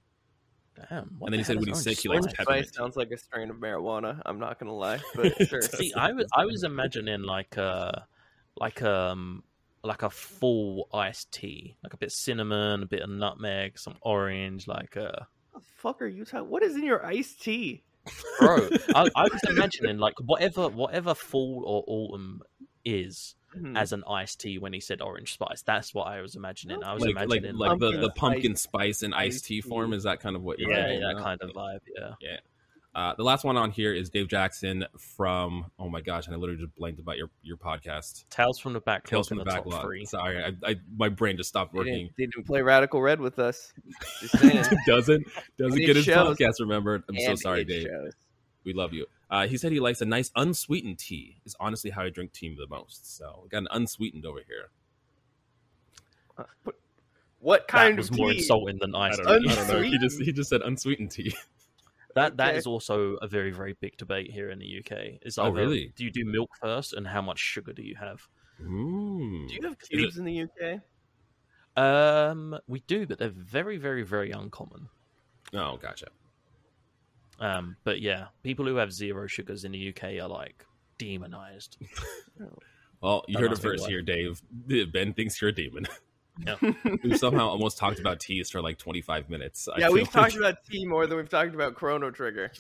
Damn. 0.77 1.16
what 1.19 1.27
And 1.27 1.32
then 1.32 1.40
he 1.40 1.44
said 1.44 1.57
hell 1.57 1.61
when 1.61 1.70
is 1.70 1.78
he's 1.78 1.86
orange 1.86 1.97
sick, 1.97 2.03
he 2.03 2.09
likes 2.09 2.27
peppermint 2.27 2.66
Spice 2.66 2.77
sounds 2.77 2.97
like 2.97 3.11
a 3.11 3.16
strain 3.16 3.51
of 3.51 3.57
marijuana. 3.57 4.20
I'm 4.27 4.39
not 4.39 4.59
gonna 4.59 4.74
lie, 4.74 5.01
but 5.15 5.48
sure. 5.48 5.61
See, 5.62 5.93
I 5.94 6.12
was 6.12 6.27
I 6.35 6.44
was 6.44 6.62
imagining 6.62 7.23
like 7.23 7.57
a 7.57 8.07
like 8.57 8.82
um 8.82 9.43
like 9.82 10.03
a 10.03 10.11
full 10.11 10.89
iced 10.93 11.32
tea, 11.32 11.77
like 11.82 11.94
a 11.94 11.97
bit 11.97 12.12
cinnamon, 12.12 12.82
a 12.82 12.86
bit 12.86 13.03
of 13.03 13.11
nutmeg, 13.11 13.78
some 13.78 13.97
orange, 14.03 14.66
like 14.66 14.97
a. 14.97 15.27
What 15.53 15.62
the 15.62 15.69
fuck 15.77 16.03
are 16.03 16.07
you 16.07 16.24
talking? 16.24 16.51
What 16.51 16.62
is 16.62 16.77
in 16.77 16.85
your 16.85 17.05
iced 17.05 17.43
tea? 17.43 17.85
bro. 18.39 18.69
I, 18.94 19.09
I 19.15 19.24
was 19.24 19.40
imagining 19.48 19.98
like 19.98 20.15
whatever 20.24 20.69
whatever 20.69 21.15
fall 21.15 21.62
or 21.66 21.85
autumn 21.86 22.43
is 22.85 23.35
Hmm. 23.58 23.76
as 23.76 23.92
an 23.92 24.04
iced 24.08 24.40
tea 24.40 24.58
when 24.58 24.72
he 24.72 24.80
said 24.80 25.00
orange 25.00 25.32
spice. 25.34 25.62
That's 25.62 25.94
what 25.94 26.06
I 26.06 26.20
was 26.20 26.34
imagining. 26.36 26.82
I 26.84 26.92
was 26.94 27.02
Like 27.04 27.14
like 27.14 27.24
imagining 27.42 27.56
like 27.56 27.78
the, 27.78 27.86
pumpkin 27.86 28.00
the 28.00 28.10
pumpkin 28.10 28.56
spice- 28.56 28.98
spice 28.98 29.02
and 29.02 29.14
iced 29.14 29.36
iced 29.36 29.44
tea 29.46 29.62
tea. 29.62 29.68
form. 29.68 29.92
Is 29.92 30.02
that 30.04 30.20
kind 30.20 30.36
of 30.36 30.42
what 30.42 30.58
you're 30.58 30.70
yeah, 30.70 30.86
thinking 30.86 31.00
that 31.08 31.22
kind 31.22 31.40
of 31.42 31.50
vibe. 31.50 31.80
Yeah. 31.98 32.10
Yeah. 32.20 32.36
Uh, 32.94 33.14
the 33.14 33.22
last 33.22 33.44
one 33.44 33.58
on 33.58 33.70
here 33.70 33.92
is 33.92 34.08
Dave 34.08 34.26
Jackson 34.26 34.86
from 34.98 35.66
oh 35.78 35.90
my 35.90 36.00
gosh, 36.00 36.26
and 36.26 36.34
I 36.34 36.38
literally 36.38 36.62
just 36.62 36.74
blanked 36.76 36.98
about 36.98 37.18
your 37.18 37.28
your 37.42 37.58
podcast. 37.58 38.24
Tales 38.30 38.58
from 38.58 38.72
the 38.72 38.80
back. 38.80 39.04
Tales 39.04 39.28
from 39.28 39.36
the 39.36 39.44
the 39.44 39.50
top 39.50 39.64
Backlog. 39.64 39.82
three. 39.82 40.06
Sorry, 40.06 40.42
I, 40.42 40.52
I 40.66 40.76
my 40.96 41.10
brain 41.10 41.36
just 41.36 41.50
stopped 41.50 41.74
They 41.74 41.78
working. 41.78 41.92
didn't, 41.94 42.12
they 42.16 42.24
didn't 42.24 42.46
play 42.46 42.62
Radical 42.62 43.02
Red 43.02 43.20
with 43.20 43.38
us. 43.38 43.74
Just 44.20 44.34
doesn't 44.86 45.26
doesn't 45.58 45.78
It 45.82 45.84
get 45.86 45.96
his 45.96 46.06
shows. 46.06 46.38
podcast 46.38 46.54
remembered. 46.60 47.02
I'm 47.10 47.18
so 47.20 47.34
sorry, 47.34 47.64
Dave. 47.66 47.82
shows. 47.82 48.12
We 48.64 48.72
love 48.72 48.94
you. 48.94 49.04
Uh, 49.31 49.47
he 49.47 49.57
said 49.59 49.73
he 49.73 49.81
likes 49.81 50.01
a 50.01 50.05
nice 50.05 50.31
unsweetened 50.36 50.98
tea. 50.98 51.39
Is 51.44 51.57
honestly 51.59 51.90
how 51.90 52.03
I 52.03 52.11
drink 52.11 52.32
tea 52.32 52.55
the 52.57 52.66
most. 52.69 53.16
So 53.16 53.47
got 53.51 53.59
an 53.59 53.69
unsweetened 53.73 54.24
over 54.24 54.40
here. 54.47 54.70
Uh, 56.39 56.44
but 56.65 56.74
What 57.40 57.66
kind 57.69 57.94
that 57.94 57.98
was 57.98 58.11
of 58.11 58.16
more 58.19 58.31
tea? 58.31 58.39
insulting 58.39 58.78
than 58.81 58.94
I 58.94 59.09
iced 59.09 59.23
don't, 59.23 59.43
tea. 59.43 59.51
I 59.51 59.55
don't 59.55 59.69
know. 59.69 59.81
He 59.82 59.90
just 59.98 60.03
Unsweetened? 60.20 60.27
he 60.27 60.32
just 60.32 60.51
said 60.51 60.61
unsweetened 60.62 61.11
tea. 61.11 61.35
That 62.15 62.36
that 62.39 62.48
Okay. 62.51 62.59
is 62.59 62.66
also 62.66 63.16
a 63.20 63.27
very 63.28 63.51
very 63.51 63.74
big 63.74 63.97
debate 63.98 64.31
here 64.31 64.48
in 64.48 64.59
the 64.59 64.78
UK. 64.78 65.19
Is 65.23 65.36
Oh, 65.39 65.44
either, 65.48 65.53
really? 65.55 65.93
Do 65.97 66.05
you 66.05 66.11
do 66.11 66.24
milk 66.24 66.51
first, 66.59 66.94
and 66.94 67.07
how 67.07 67.20
much 67.20 67.39
sugar 67.39 67.74
do 67.74 67.82
you 67.82 67.94
have? 67.97 68.27
Mm. 68.62 69.48
Do 69.48 69.55
you 69.55 69.61
have 69.65 69.73
Is 69.73 69.89
it- 69.90 69.97
cubes 69.98 70.16
in 70.19 70.24
the 70.24 70.43
UK? 70.44 70.81
Um, 71.77 72.59
we 72.66 72.81
do, 72.86 73.07
but 73.07 73.19
they're 73.19 73.28
very 73.28 73.77
very 73.77 74.03
very 74.03 74.31
uncommon. 74.31 74.89
Oh, 75.53 75.77
gotcha. 75.77 76.07
Um, 77.40 77.76
but 77.84 78.00
yeah, 78.00 78.26
people 78.42 78.64
who 78.66 78.76
have 78.76 78.92
zero 78.92 79.26
sugars 79.26 79.64
in 79.64 79.72
the 79.72 79.88
UK 79.90 80.04
are 80.22 80.28
like 80.28 80.64
demonized. 80.98 81.76
Well, 83.02 83.24
you 83.28 83.34
That 83.34 83.40
heard 83.40 83.46
it 83.46 83.50
must 83.50 83.62
be 83.62 83.68
first 83.68 83.82
why. 83.82 83.88
here, 83.90 84.02
Dave. 84.02 84.42
Ben 84.92 85.12
thinks 85.12 85.40
you're 85.40 85.50
a 85.50 85.54
demon. 85.54 85.86
Yeah. 86.46 86.56
We've 87.02 87.16
somehow 87.18 87.48
almost 87.48 87.78
talked 87.78 87.98
about 87.98 88.20
teas 88.20 88.50
for 88.50 88.60
like 88.60 88.76
25 88.76 89.30
minutes. 89.30 89.70
Yeah, 89.78 89.88
we've 89.88 90.02
like. 90.02 90.12
talked 90.12 90.36
about 90.36 90.56
tea 90.70 90.84
more 90.84 91.06
than 91.06 91.16
we've 91.16 91.30
talked 91.30 91.54
about 91.54 91.76
Chrono 91.76 92.10
Trigger. 92.10 92.52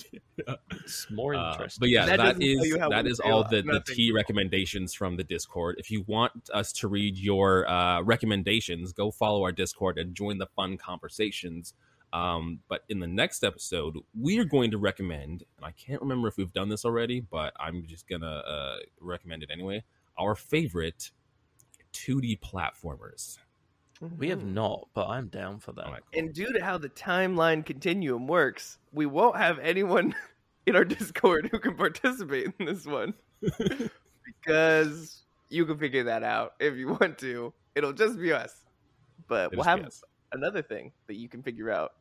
It's 0.82 1.06
more 1.10 1.34
Uh, 1.34 1.50
interesting. 1.52 1.80
but 1.80 1.90
yeah, 1.90 2.06
That 2.06 2.16
that 2.16 2.24
doesn't 2.38 2.40
tell 2.40 2.48
is 2.62 2.66
you 2.68 2.78
how 2.78 2.88
that 2.88 3.04
we 3.04 3.10
is 3.10 3.20
feel 3.22 3.32
all 3.34 3.40
about 3.40 3.50
the, 3.50 3.60
the 3.60 3.82
tea 3.86 4.12
recommendations 4.12 4.94
from 4.94 5.18
the 5.18 5.24
Discord. 5.24 5.76
If 5.78 5.90
you 5.90 6.04
want 6.06 6.48
us 6.54 6.72
to 6.72 6.88
read 6.88 7.18
your 7.18 7.68
uh, 7.68 8.00
recommendations, 8.00 8.94
go 8.94 9.10
follow 9.10 9.42
our 9.42 9.52
Discord 9.52 9.98
and 9.98 10.14
join 10.14 10.38
the 10.38 10.46
fun 10.46 10.78
conversations. 10.78 11.74
Um, 12.12 12.60
but 12.68 12.84
in 12.88 13.00
the 13.00 13.06
next 13.06 13.44
episode, 13.44 13.98
we 14.18 14.38
are 14.38 14.44
going 14.44 14.70
to 14.70 14.78
recommend, 14.78 15.42
and 15.56 15.66
I 15.66 15.72
can't 15.72 16.00
remember 16.00 16.28
if 16.28 16.36
we've 16.36 16.52
done 16.52 16.68
this 16.68 16.84
already, 16.84 17.20
but 17.20 17.52
I'm 17.58 17.84
just 17.86 18.08
gonna 18.08 18.26
uh, 18.26 18.76
recommend 19.00 19.42
it 19.42 19.50
anyway. 19.52 19.84
Our 20.18 20.34
favorite 20.34 21.10
2D 21.92 22.40
platformers. 22.40 23.38
we 24.18 24.28
have 24.28 24.40
Mhm. 24.40 24.52
not, 24.52 24.88
but 24.94 25.08
I'm 25.08 25.28
down 25.28 25.58
for 25.58 25.72
that. 25.72 25.86
All 25.86 25.92
right, 25.92 26.02
cool. 26.12 26.20
And 26.22 26.34
due 26.34 26.52
to 26.52 26.62
how 26.64 26.76
the 26.78 26.90
timeline 26.90 27.64
continuum 27.64 28.26
works, 28.26 28.78
we 28.92 29.06
won't 29.06 29.36
have 29.36 29.58
anyone 29.58 30.14
in 30.66 30.76
our 30.76 30.84
Discord 30.84 31.48
who 31.50 31.58
can 31.58 31.74
participate 31.76 32.52
in 32.58 32.66
this 32.66 32.84
one. 32.86 33.14
because 34.24 35.22
you 35.48 35.64
can 35.66 35.78
figure 35.78 36.04
that 36.04 36.22
out 36.22 36.54
if 36.60 36.76
you 36.76 36.88
want 36.88 37.18
to. 37.18 37.52
It'll 37.74 37.92
just 37.92 38.18
be 38.18 38.32
us. 38.32 38.64
But 39.28 39.52
It 39.52 39.56
we'll 39.56 39.60
is 39.60 39.66
have 39.66 39.80
BS. 39.80 40.00
Another 40.32 40.62
thing 40.62 40.92
that 41.06 41.16
you 41.16 41.28
can 41.28 41.42
figure 41.42 41.70
out 41.70 41.94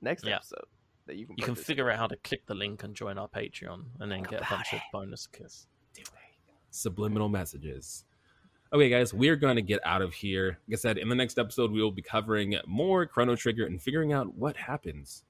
next 0.00 0.24
Yeah. 0.24 0.36
episode 0.36 0.64
that 1.06 1.16
you 1.16 1.26
can 1.26 1.36
You 1.38 1.44
can 1.44 1.54
figure 1.54 1.90
out 1.90 1.98
how 1.98 2.06
to 2.06 2.16
click 2.16 2.46
the 2.46 2.54
link 2.54 2.82
and 2.82 2.94
join 2.94 3.18
our 3.18 3.28
Patreon, 3.28 3.84
and 4.00 4.10
then 4.12 4.20
Talk 4.20 4.30
get 4.30 4.40
a 4.40 4.46
about 4.46 4.50
bunch 4.58 4.72
of 4.74 4.80
bonus 4.92 5.26
kiss. 5.26 5.66
subliminal 6.70 7.28
messages. 7.28 8.04
Okay, 8.72 8.90
guys, 8.90 9.14
we're 9.14 9.36
going 9.36 9.56
to 9.56 9.62
get 9.62 9.80
out 9.86 10.02
of 10.02 10.12
here. 10.12 10.58
Like 10.68 10.74
I 10.74 10.80
said, 10.80 10.98
in 10.98 11.08
the 11.08 11.14
next 11.14 11.38
episode, 11.38 11.70
we 11.72 11.80
will 11.82 11.90
be 11.90 12.02
covering 12.02 12.54
more 12.66 13.06
Chrono 13.06 13.34
Trigger 13.34 13.64
and 13.64 13.80
figuring 13.80 14.12
out 14.12 14.34
what 14.34 14.56
happens 14.56 15.24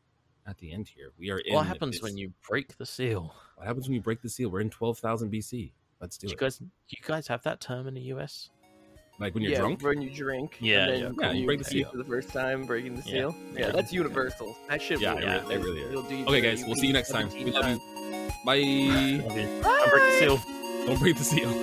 at 0.46 0.58
the 0.58 0.72
end 0.72 0.88
here. 0.88 1.12
We 1.16 1.30
are 1.30 1.38
in. 1.38 1.54
What 1.54 1.66
happens 1.66 1.96
this- 1.96 2.02
when 2.02 2.18
you 2.18 2.32
break 2.48 2.76
the 2.76 2.86
seal? 2.86 3.32
What 3.54 3.66
happens 3.66 3.86
when 3.86 3.94
you 3.94 4.00
break 4.00 4.22
the 4.22 4.28
seal? 4.28 4.50
We're 4.50 4.60
in 4.60 4.70
12,000 4.70 5.30
BC. 5.30 5.72
Let's 6.00 6.18
do 6.18 6.26
Do 6.26 6.32
you 6.32 6.36
it. 6.36 6.40
guys, 6.40 6.60
you 6.60 6.98
guys 7.02 7.28
have 7.28 7.42
that 7.44 7.60
term 7.60 7.86
in 7.86 7.94
the 7.94 8.00
US? 8.12 8.50
Like 9.18 9.34
when 9.34 9.42
you're 9.42 9.52
yeah, 9.52 9.58
drunk. 9.58 9.82
when 9.82 10.00
you 10.00 10.10
drink. 10.10 10.56
Yeah, 10.60 10.84
and 10.84 10.90
then 10.92 11.00
yeah. 11.18 11.26
Yeah, 11.26 11.32
you 11.32 11.40
you 11.40 11.46
break 11.46 11.58
the 11.58 11.64
seal. 11.64 11.90
for 11.90 11.96
the 11.96 12.04
first 12.04 12.28
time, 12.32 12.66
breaking 12.66 12.94
the 12.96 13.02
seal. 13.02 13.34
Yeah, 13.52 13.66
yeah. 13.66 13.72
that's 13.72 13.92
universal. 13.92 14.56
That 14.68 14.80
shit. 14.80 15.00
Yeah, 15.00 15.14
will 15.14 15.20
it 15.20 15.24
really- 15.24 15.54
it 15.54 15.58
really 15.60 15.80
is. 15.80 15.92
You'll 15.92 16.02
do 16.02 16.14
Okay, 16.26 16.38
either 16.38 16.40
guys, 16.56 16.64
we'll 16.64 16.76
see 16.76 16.86
you 16.86 16.92
next 16.92 17.10
time. 17.10 17.28
We 17.30 17.44
love 17.50 17.68
you. 17.68 17.78
times. 17.78 17.80
Bye. 18.44 18.60
Don't 19.26 19.90
break 19.90 20.02
the 20.04 20.16
seal. 20.18 20.40
Don't 20.86 21.00
break 21.00 21.16
the 21.16 21.24
seal. 21.24 21.62